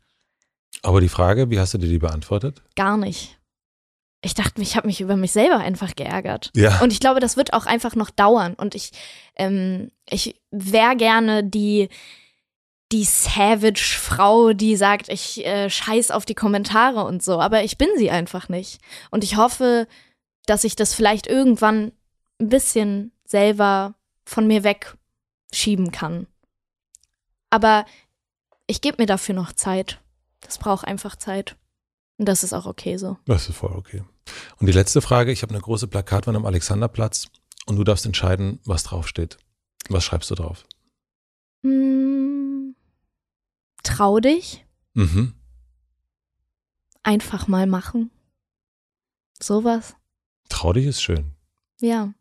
aber 0.82 1.00
die 1.00 1.08
Frage, 1.08 1.50
wie 1.50 1.58
hast 1.58 1.74
du 1.74 1.78
dir 1.78 1.88
die 1.88 1.98
beantwortet? 1.98 2.62
Gar 2.76 2.96
nicht. 2.96 3.38
Ich 4.22 4.34
dachte, 4.34 4.62
ich 4.62 4.76
habe 4.76 4.86
mich 4.86 5.02
über 5.02 5.16
mich 5.16 5.32
selber 5.32 5.58
einfach 5.58 5.94
geärgert. 5.94 6.50
Ja. 6.54 6.80
Und 6.80 6.92
ich 6.92 7.00
glaube, 7.00 7.20
das 7.20 7.36
wird 7.36 7.52
auch 7.52 7.66
einfach 7.66 7.94
noch 7.94 8.08
dauern. 8.10 8.54
Und 8.54 8.74
ich, 8.74 8.90
ähm, 9.36 9.90
ich 10.08 10.40
wäre 10.50 10.96
gerne 10.96 11.44
die, 11.44 11.90
die 12.90 13.04
Savage-Frau, 13.04 14.54
die 14.54 14.76
sagt, 14.76 15.10
ich 15.10 15.44
äh, 15.44 15.68
scheiß 15.68 16.10
auf 16.10 16.24
die 16.24 16.34
Kommentare 16.34 17.04
und 17.04 17.22
so. 17.22 17.38
Aber 17.38 17.64
ich 17.64 17.76
bin 17.76 17.88
sie 17.98 18.10
einfach 18.10 18.48
nicht. 18.48 18.80
Und 19.10 19.24
ich 19.24 19.36
hoffe, 19.36 19.86
dass 20.46 20.64
ich 20.64 20.74
das 20.74 20.94
vielleicht 20.94 21.26
irgendwann 21.26 21.92
ein 22.40 22.48
bisschen 22.48 23.12
selber 23.26 23.94
von 24.24 24.46
mir 24.46 24.64
wegschieben 24.64 25.92
kann. 25.92 26.26
Aber 27.54 27.86
ich 28.66 28.80
gebe 28.80 29.00
mir 29.00 29.06
dafür 29.06 29.32
noch 29.36 29.52
Zeit. 29.52 30.00
Das 30.40 30.58
braucht 30.58 30.84
einfach 30.88 31.14
Zeit. 31.14 31.56
Und 32.18 32.26
das 32.26 32.42
ist 32.42 32.52
auch 32.52 32.66
okay 32.66 32.96
so. 32.96 33.16
Das 33.26 33.48
ist 33.48 33.56
voll 33.56 33.70
okay. 33.76 34.02
Und 34.58 34.66
die 34.66 34.72
letzte 34.72 35.00
Frage, 35.00 35.30
ich 35.30 35.42
habe 35.42 35.52
eine 35.54 35.60
große 35.62 35.86
Plakatwand 35.86 36.36
am 36.36 36.46
Alexanderplatz 36.46 37.28
und 37.66 37.76
du 37.76 37.84
darfst 37.84 38.06
entscheiden, 38.06 38.58
was 38.64 38.82
draufsteht. 38.82 39.38
Was 39.88 40.02
schreibst 40.04 40.32
du 40.32 40.34
drauf? 40.34 40.64
Hm, 41.62 42.74
trau 43.84 44.18
dich, 44.18 44.64
Mhm. 44.94 45.34
einfach 47.04 47.46
mal 47.46 47.66
machen. 47.68 48.10
Sowas. 49.40 49.94
Trau 50.48 50.72
dich 50.72 50.86
ist 50.86 51.02
schön. 51.02 51.30
Ja. 51.80 52.14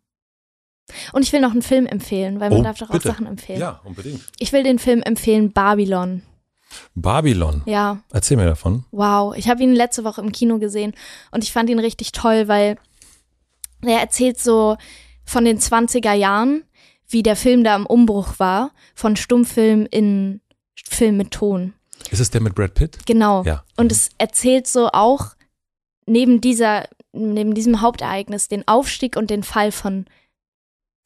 Und 1.13 1.23
ich 1.23 1.31
will 1.33 1.39
noch 1.41 1.51
einen 1.51 1.61
Film 1.61 1.85
empfehlen, 1.85 2.39
weil 2.39 2.49
man 2.49 2.59
Oh, 2.59 2.63
darf 2.63 2.77
doch 2.77 2.89
bitte. 2.89 3.09
auch 3.09 3.13
Sachen 3.13 3.25
empfehlen. 3.25 3.59
Ja, 3.59 3.79
unbedingt. 3.83 4.21
Ich 4.39 4.51
will 4.53 4.63
den 4.63 4.79
Film 4.79 5.01
empfehlen, 5.01 5.51
Babylon. 5.53 6.23
Babylon. 6.95 7.61
Ja, 7.65 7.99
Erzähl 8.11 8.37
mir 8.37 8.45
davon. 8.45 8.83
wow. 8.91 9.35
Ich 9.37 9.47
habe 9.49 9.61
ihn 9.63 9.73
letzte 9.73 10.03
Woche 10.03 10.21
im 10.21 10.31
Kino 10.31 10.57
gesehen 10.59 10.93
und 11.31 11.43
ich 11.43 11.51
fand 11.53 11.69
ihn 11.69 11.79
richtig 11.79 12.11
toll, 12.11 12.47
weil 12.47 12.77
er 13.81 13.99
erzählt 13.99 14.39
so 14.39 14.77
von 15.23 15.45
den 15.45 15.59
20er 15.59 16.13
Jahren, 16.13 16.63
wie 17.07 17.21
der 17.23 17.35
Film 17.35 17.63
da 17.63 17.75
im 17.75 17.85
Umbruch 17.85 18.39
war, 18.39 18.71
von 18.95 19.15
Stummfilm 19.15 19.87
in 19.91 20.41
Film 20.89 21.17
mit 21.17 21.31
Ton. 21.31 21.73
Ist 22.09 22.19
es 22.19 22.31
der 22.31 22.41
mit 22.41 22.55
Brad 22.55 22.73
Pitt? 22.73 23.05
Genau. 23.05 23.43
Ja. 23.43 23.63
Und 23.77 23.91
es 23.91 24.09
erzählt 24.17 24.67
so 24.67 24.89
auch 24.91 25.27
neben 26.05 26.41
dieser, 26.41 26.87
neben 27.13 27.53
diesem 27.53 27.81
Hauptereignis 27.81 28.47
den 28.47 28.67
Aufstieg 28.67 29.15
und 29.15 29.29
den 29.29 29.43
Fall 29.43 29.71
von 29.71 30.05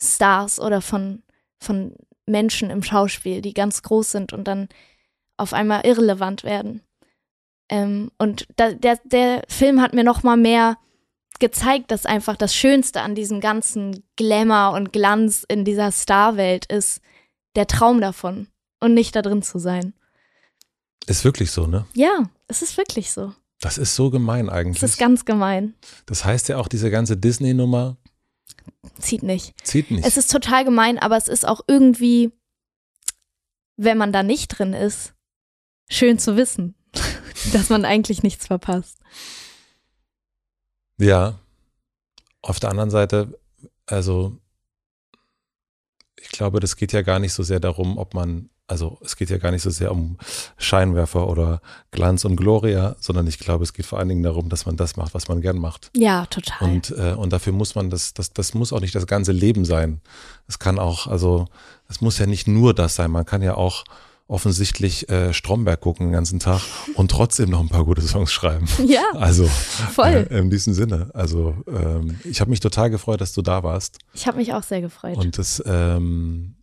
Stars 0.02 0.60
oder 0.60 0.82
von, 0.82 1.24
von 1.60 1.96
Menschen 2.26 2.70
im 2.70 2.84
Schauspiel, 2.84 3.42
die 3.42 3.54
ganz 3.54 3.82
groß 3.82 4.12
sind 4.12 4.34
und 4.34 4.48
dann 4.48 4.70
auf 5.38 5.54
einmal 5.54 5.86
irrelevant 5.86 6.44
werden. 6.44 6.82
Ähm, 7.70 8.12
und 8.18 8.48
da, 8.56 8.72
der, 8.72 9.00
der 9.06 9.44
Film 9.48 9.82
hat 9.82 9.94
mir 9.94 10.04
noch 10.04 10.24
mal 10.24 10.38
mehr 10.38 10.78
gezeigt, 11.40 11.92
dass 11.92 12.06
einfach 12.06 12.36
das 12.36 12.56
Schönste 12.56 13.02
an 13.02 13.16
diesem 13.16 13.42
ganzen 13.42 14.04
Glamour 14.16 14.74
und 14.74 14.92
Glanz 14.92 15.46
in 15.48 15.66
dieser 15.66 15.92
Starwelt 15.92 16.66
ist, 16.66 17.02
der 17.56 17.68
Traum 17.68 18.02
davon 18.02 18.48
und 18.80 18.94
nicht 18.94 19.16
da 19.16 19.22
drin 19.22 19.42
zu 19.42 19.60
sein. 19.60 19.94
Ist 21.06 21.24
wirklich 21.24 21.52
so, 21.52 21.68
ne? 21.68 21.86
Ja, 21.94 22.30
es 22.48 22.62
ist 22.62 22.78
wirklich 22.78 23.12
so. 23.12 23.34
Das 23.62 23.78
ist 23.78 23.96
so 23.96 24.10
gemein 24.10 24.50
eigentlich. 24.50 24.84
Es 24.84 24.92
ist 24.92 25.00
ganz 25.00 25.26
gemein. 25.26 25.74
das 26.06 26.26
heißt 26.26 26.50
ja 26.50 26.58
auch, 26.58 26.68
diese 26.68 26.92
ganze 26.92 27.18
Disney-Nummer 27.18 27.98
Zieht 29.00 29.24
nicht. 29.24 29.54
zieht 29.66 29.92
nicht. 29.92 30.06
Es 30.06 30.18
ist 30.18 30.32
total 30.32 30.66
gemein, 30.66 30.98
aber 30.98 31.18
es 31.18 31.28
ist 31.28 31.48
auch 31.48 31.62
irgendwie, 31.68 32.32
wenn 33.76 33.98
man 33.98 34.12
da 34.12 34.24
nicht 34.24 34.48
drin 34.48 34.74
ist, 34.74 35.14
schön 35.90 36.20
zu 36.20 36.36
wissen. 36.36 36.76
dass 37.54 37.70
man 37.70 37.86
eigentlich 37.86 38.24
nichts 38.24 38.48
verpasst. 38.48 39.00
Ja. 40.98 41.40
Auf 42.42 42.60
der 42.60 42.70
anderen 42.70 42.90
Seite, 42.90 43.40
also 43.86 44.38
ich 46.20 46.30
glaube, 46.30 46.60
das 46.60 46.76
geht 46.76 46.94
ja 46.94 47.02
gar 47.02 47.20
nicht 47.20 47.34
so 47.34 47.44
sehr 47.44 47.60
darum, 47.60 47.98
ob 47.98 48.14
man, 48.14 48.50
also 48.68 48.98
es 49.04 49.16
geht 49.16 49.30
ja 49.30 49.38
gar 49.38 49.52
nicht 49.52 49.62
so 49.62 49.70
sehr 49.70 49.92
um 49.92 50.18
Scheinwerfer 50.58 51.28
oder 51.28 51.62
Glanz 51.92 52.26
und 52.26 52.36
Gloria, 52.36 52.98
sondern 53.00 53.26
ich 53.26 53.40
glaube, 53.40 53.64
es 53.64 53.74
geht 53.74 53.86
vor 53.86 53.98
allen 53.98 54.10
Dingen 54.10 54.24
darum, 54.24 54.50
dass 54.50 54.66
man 54.66 54.76
das 54.76 54.98
macht, 54.98 55.14
was 55.14 55.30
man 55.30 55.42
gern 55.42 55.58
macht. 55.58 55.90
Ja, 55.96 56.26
total. 56.26 56.70
Und, 56.70 56.92
äh, 56.92 57.14
und 57.14 57.32
dafür 57.32 57.54
muss 57.54 57.76
man 57.76 57.90
das, 57.90 58.14
das, 58.14 58.34
das 58.34 58.54
muss 58.54 58.74
auch 58.74 58.82
nicht 58.82 58.94
das 58.94 59.08
ganze 59.08 59.32
Leben 59.32 59.64
sein. 59.64 60.02
Es 60.48 60.60
kann 60.60 60.80
auch, 60.80 61.08
also 61.08 61.48
es 61.88 62.02
muss 62.02 62.18
ja 62.18 62.26
nicht 62.26 62.48
nur 62.48 62.74
das 62.74 62.96
sein. 62.96 63.10
Man 63.10 63.26
kann 63.26 63.42
ja 63.42 63.56
auch 63.56 63.86
offensichtlich 64.28 65.08
äh, 65.10 65.34
Stromberg 65.34 65.80
gucken 65.80 66.08
den 66.08 66.14
ganzen 66.14 66.40
Tag 66.40 66.62
und 66.96 67.10
trotzdem 67.10 67.50
noch 67.50 67.62
ein 67.62 67.70
paar 67.70 67.86
gute 67.86 68.02
Songs 68.02 68.32
schreiben. 68.32 68.68
Ja. 68.86 69.04
Also 69.14 69.46
voll. 69.46 70.28
Äh, 70.30 70.40
in 70.40 70.50
diesem 70.50 70.74
Sinne. 70.74 71.10
Also 71.14 71.56
ähm, 71.68 72.20
ich 72.24 72.42
habe 72.42 72.50
mich 72.50 72.60
total 72.60 72.90
gefreut, 72.90 73.22
dass 73.22 73.34
du 73.34 73.42
da 73.42 73.64
warst. 73.64 74.00
Ich 74.14 74.28
habe 74.28 74.38
mich 74.38 74.54
auch 74.54 74.64
sehr 74.64 74.82
gefreut. 74.82 75.18
Und 75.18 75.38
das, 75.38 75.62
ähm, 75.66 76.56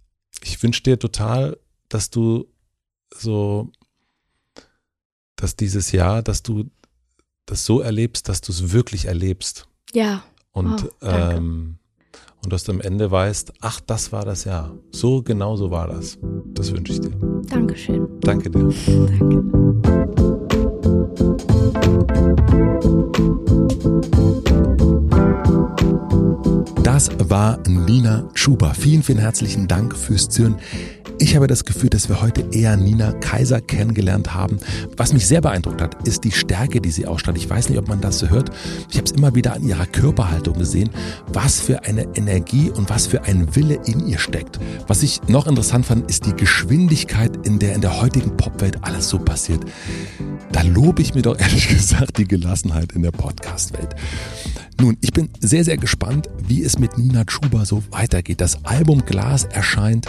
ich 0.43 0.63
wünsche 0.63 0.83
dir 0.83 0.99
total, 0.99 1.59
dass 1.95 2.11
du 2.11 2.47
so, 3.15 3.71
dass 5.37 5.55
dieses 5.55 5.93
Jahr, 5.93 6.23
dass 6.23 6.43
du 6.43 6.65
das 7.47 7.65
so 7.65 7.81
erlebst, 7.81 8.29
dass 8.29 8.41
du 8.41 8.51
es 8.51 8.73
wirklich 8.73 9.05
erlebst. 9.05 9.69
Ja. 9.93 10.25
Und 10.51 10.91
Oh, 11.01 11.07
ähm, 11.07 11.79
und 12.43 12.53
dass 12.53 12.65
du 12.65 12.73
am 12.73 12.81
Ende 12.81 13.11
weißt, 13.11 13.53
ach, 13.61 13.81
das 13.81 14.11
war 14.13 14.25
das 14.25 14.45
Jahr. 14.45 14.77
So 14.91 15.23
genau 15.23 15.57
so 15.57 15.71
war 15.71 15.87
das. 15.87 16.19
Das 16.49 16.73
wünsche 16.73 16.93
ich 16.93 17.01
dir. 17.01 17.11
Dankeschön. 17.49 18.09
Danke 18.21 18.51
dir. 18.51 18.69
Danke. 18.97 19.65
Das 26.95 27.11
war 27.29 27.59
Nina 27.67 28.29
Schuber. 28.35 28.73
Vielen, 28.73 29.03
vielen 29.03 29.19
herzlichen 29.19 29.67
Dank 29.67 29.97
fürs 29.97 30.29
Zuhören. 30.29 30.59
Ich 31.19 31.37
habe 31.37 31.47
das 31.47 31.65
Gefühl, 31.65 31.91
dass 31.91 32.09
wir 32.09 32.21
heute 32.21 32.45
eher 32.51 32.77
Nina 32.77 33.13
Kaiser 33.13 33.61
kennengelernt 33.61 34.35
haben. 34.35 34.59
Was 34.97 35.13
mich 35.13 35.27
sehr 35.27 35.41
beeindruckt 35.41 35.81
hat, 35.81 36.07
ist 36.07 36.25
die 36.25 36.33
Stärke, 36.33 36.81
die 36.81 36.91
sie 36.91 37.07
ausstrahlt. 37.07 37.39
Ich 37.39 37.49
weiß 37.49 37.69
nicht, 37.69 37.79
ob 37.79 37.89
man 37.89 38.01
das 38.01 38.19
so 38.19 38.29
hört. 38.29 38.51
Ich 38.91 38.97
habe 38.97 39.05
es 39.05 39.13
immer 39.13 39.35
wieder 39.35 39.55
an 39.55 39.63
ihrer 39.63 39.87
Körperhaltung 39.87 40.59
gesehen, 40.59 40.91
was 41.33 41.61
für 41.61 41.85
eine 41.85 42.09
Energie 42.17 42.71
und 42.71 42.91
was 42.91 43.07
für 43.07 43.23
ein 43.23 43.55
Wille 43.55 43.79
in 43.87 44.07
ihr 44.07 44.19
steckt. 44.19 44.59
Was 44.89 45.03
ich 45.05 45.23
noch 45.29 45.47
interessant 45.47 45.87
fand, 45.87 46.11
ist 46.11 46.27
die 46.27 46.35
Geschwindigkeit, 46.35 47.47
in 47.47 47.61
der 47.61 47.75
in 47.75 47.81
der 47.81 48.01
heutigen 48.01 48.37
Popwelt 48.37 48.83
alles 48.83 49.09
so 49.09 49.19
passiert. 49.19 49.65
Da 50.51 50.63
lobe 50.63 51.01
ich 51.01 51.15
mir 51.15 51.23
doch 51.23 51.39
ehrlich 51.39 51.69
gesagt 51.69 52.19
die 52.19 52.27
Gelassenheit 52.27 52.93
in 52.93 53.03
der 53.03 53.13
Podcast-Welt. 53.13 53.95
Nun, 54.81 54.97
ich 55.01 55.13
bin 55.13 55.31
sehr, 55.39 55.65
sehr 55.65 55.77
gespannt, 55.77 56.29
wie 56.47 56.65
es 56.65 56.79
mit 56.79 56.99
Nina 56.99 57.25
Chuba 57.25 57.65
so 57.65 57.85
weitergeht. 57.91 58.41
Das 58.41 58.65
Album 58.65 59.05
Glas 59.07 59.45
erscheint 59.45 60.09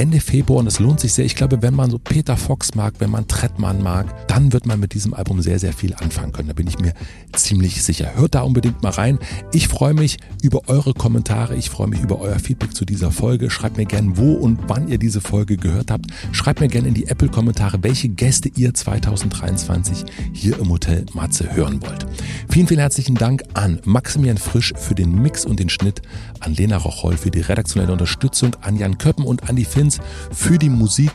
Ende 0.00 0.18
Februar 0.20 0.60
und 0.60 0.66
es 0.66 0.78
lohnt 0.78 0.98
sich 0.98 1.12
sehr. 1.12 1.26
Ich 1.26 1.36
glaube, 1.36 1.60
wenn 1.60 1.74
man 1.74 1.90
so 1.90 1.98
Peter 1.98 2.38
Fox 2.38 2.74
mag, 2.74 2.94
wenn 3.00 3.10
man 3.10 3.28
Trettmann 3.28 3.82
mag, 3.82 4.26
dann 4.28 4.50
wird 4.54 4.64
man 4.64 4.80
mit 4.80 4.94
diesem 4.94 5.12
Album 5.12 5.42
sehr, 5.42 5.58
sehr 5.58 5.74
viel 5.74 5.92
anfangen 5.92 6.32
können. 6.32 6.48
Da 6.48 6.54
bin 6.54 6.66
ich 6.66 6.78
mir 6.78 6.94
ziemlich 7.34 7.82
sicher. 7.82 8.12
Hört 8.14 8.34
da 8.34 8.40
unbedingt 8.40 8.82
mal 8.82 8.92
rein. 8.92 9.18
Ich 9.52 9.68
freue 9.68 9.92
mich 9.92 10.16
über 10.40 10.70
eure 10.70 10.94
Kommentare. 10.94 11.54
Ich 11.54 11.68
freue 11.68 11.88
mich 11.88 12.00
über 12.00 12.18
euer 12.18 12.38
Feedback 12.38 12.74
zu 12.74 12.86
dieser 12.86 13.10
Folge. 13.10 13.50
Schreibt 13.50 13.76
mir 13.76 13.84
gerne, 13.84 14.16
wo 14.16 14.32
und 14.32 14.60
wann 14.68 14.88
ihr 14.88 14.96
diese 14.96 15.20
Folge 15.20 15.58
gehört 15.58 15.90
habt. 15.90 16.06
Schreibt 16.32 16.60
mir 16.60 16.68
gerne 16.68 16.88
in 16.88 16.94
die 16.94 17.08
Apple-Kommentare, 17.08 17.82
welche 17.82 18.08
Gäste 18.08 18.50
ihr 18.56 18.72
2023 18.72 20.06
hier 20.32 20.58
im 20.58 20.70
Hotel 20.70 21.04
Matze 21.12 21.54
hören 21.54 21.82
wollt. 21.82 22.06
Vielen, 22.48 22.68
vielen 22.68 22.80
herzlichen 22.80 23.16
Dank 23.16 23.42
an 23.52 23.78
Maximilian 23.84 24.38
Frisch 24.38 24.72
für 24.78 24.94
den 24.94 25.20
Mix 25.20 25.44
und 25.44 25.60
den 25.60 25.68
Schnitt, 25.68 26.00
an 26.40 26.54
Lena 26.54 26.78
Rocholl 26.78 27.18
für 27.18 27.30
die 27.30 27.42
redaktionelle 27.42 27.92
Unterstützung, 27.92 28.56
an 28.62 28.76
Jan 28.76 28.96
Köppen 28.96 29.26
und 29.26 29.50
an 29.50 29.56
die 29.56 29.66
Fins 29.90 30.00
für 30.30 30.58
die 30.58 30.68
Musik 30.68 31.10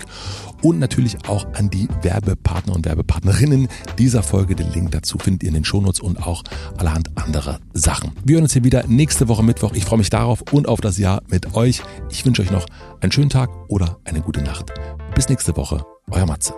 und 0.61 0.80
natürlich 0.80 1.18
auch 1.27 1.45
an 1.53 1.69
die 1.69 1.88
Werbepartner 2.02 2.73
und 2.73 2.85
Werbepartnerinnen 2.85 3.68
dieser 3.97 4.23
Folge. 4.23 4.56
Den 4.56 4.72
Link 4.72 4.91
dazu 4.91 5.18
findet 5.18 5.43
ihr 5.43 5.49
in 5.49 5.56
den 5.56 5.65
Shownotes 5.65 5.99
und 5.99 6.26
auch 6.26 6.43
allerhand 6.77 7.10
anderer 7.15 7.60
Sachen. 7.73 8.11
Wir 8.23 8.35
hören 8.35 8.43
uns 8.43 8.53
hier 8.53 8.64
wieder 8.64 8.85
nächste 8.88 9.27
Woche 9.27 9.43
Mittwoch. 9.43 9.73
Ich 9.73 9.85
freue 9.85 9.99
mich 9.99 10.10
darauf 10.10 10.41
und 10.52 10.68
auf 10.68 10.81
das 10.81 10.97
Jahr 10.97 11.22
mit 11.27 11.56
euch. 11.56 11.81
Ich 12.10 12.26
wünsche 12.26 12.41
euch 12.41 12.52
noch 12.52 12.65
einen 13.02 13.11
schönen 13.11 13.30
Tag 13.30 13.49
oder 13.68 13.99
eine 14.06 14.22
gute 14.22 14.41
Nacht. 14.41 14.72
Bis 15.14 15.30
nächste 15.30 15.56
Woche. 15.56 15.85
Euer 16.10 16.26
Matze. 16.26 16.53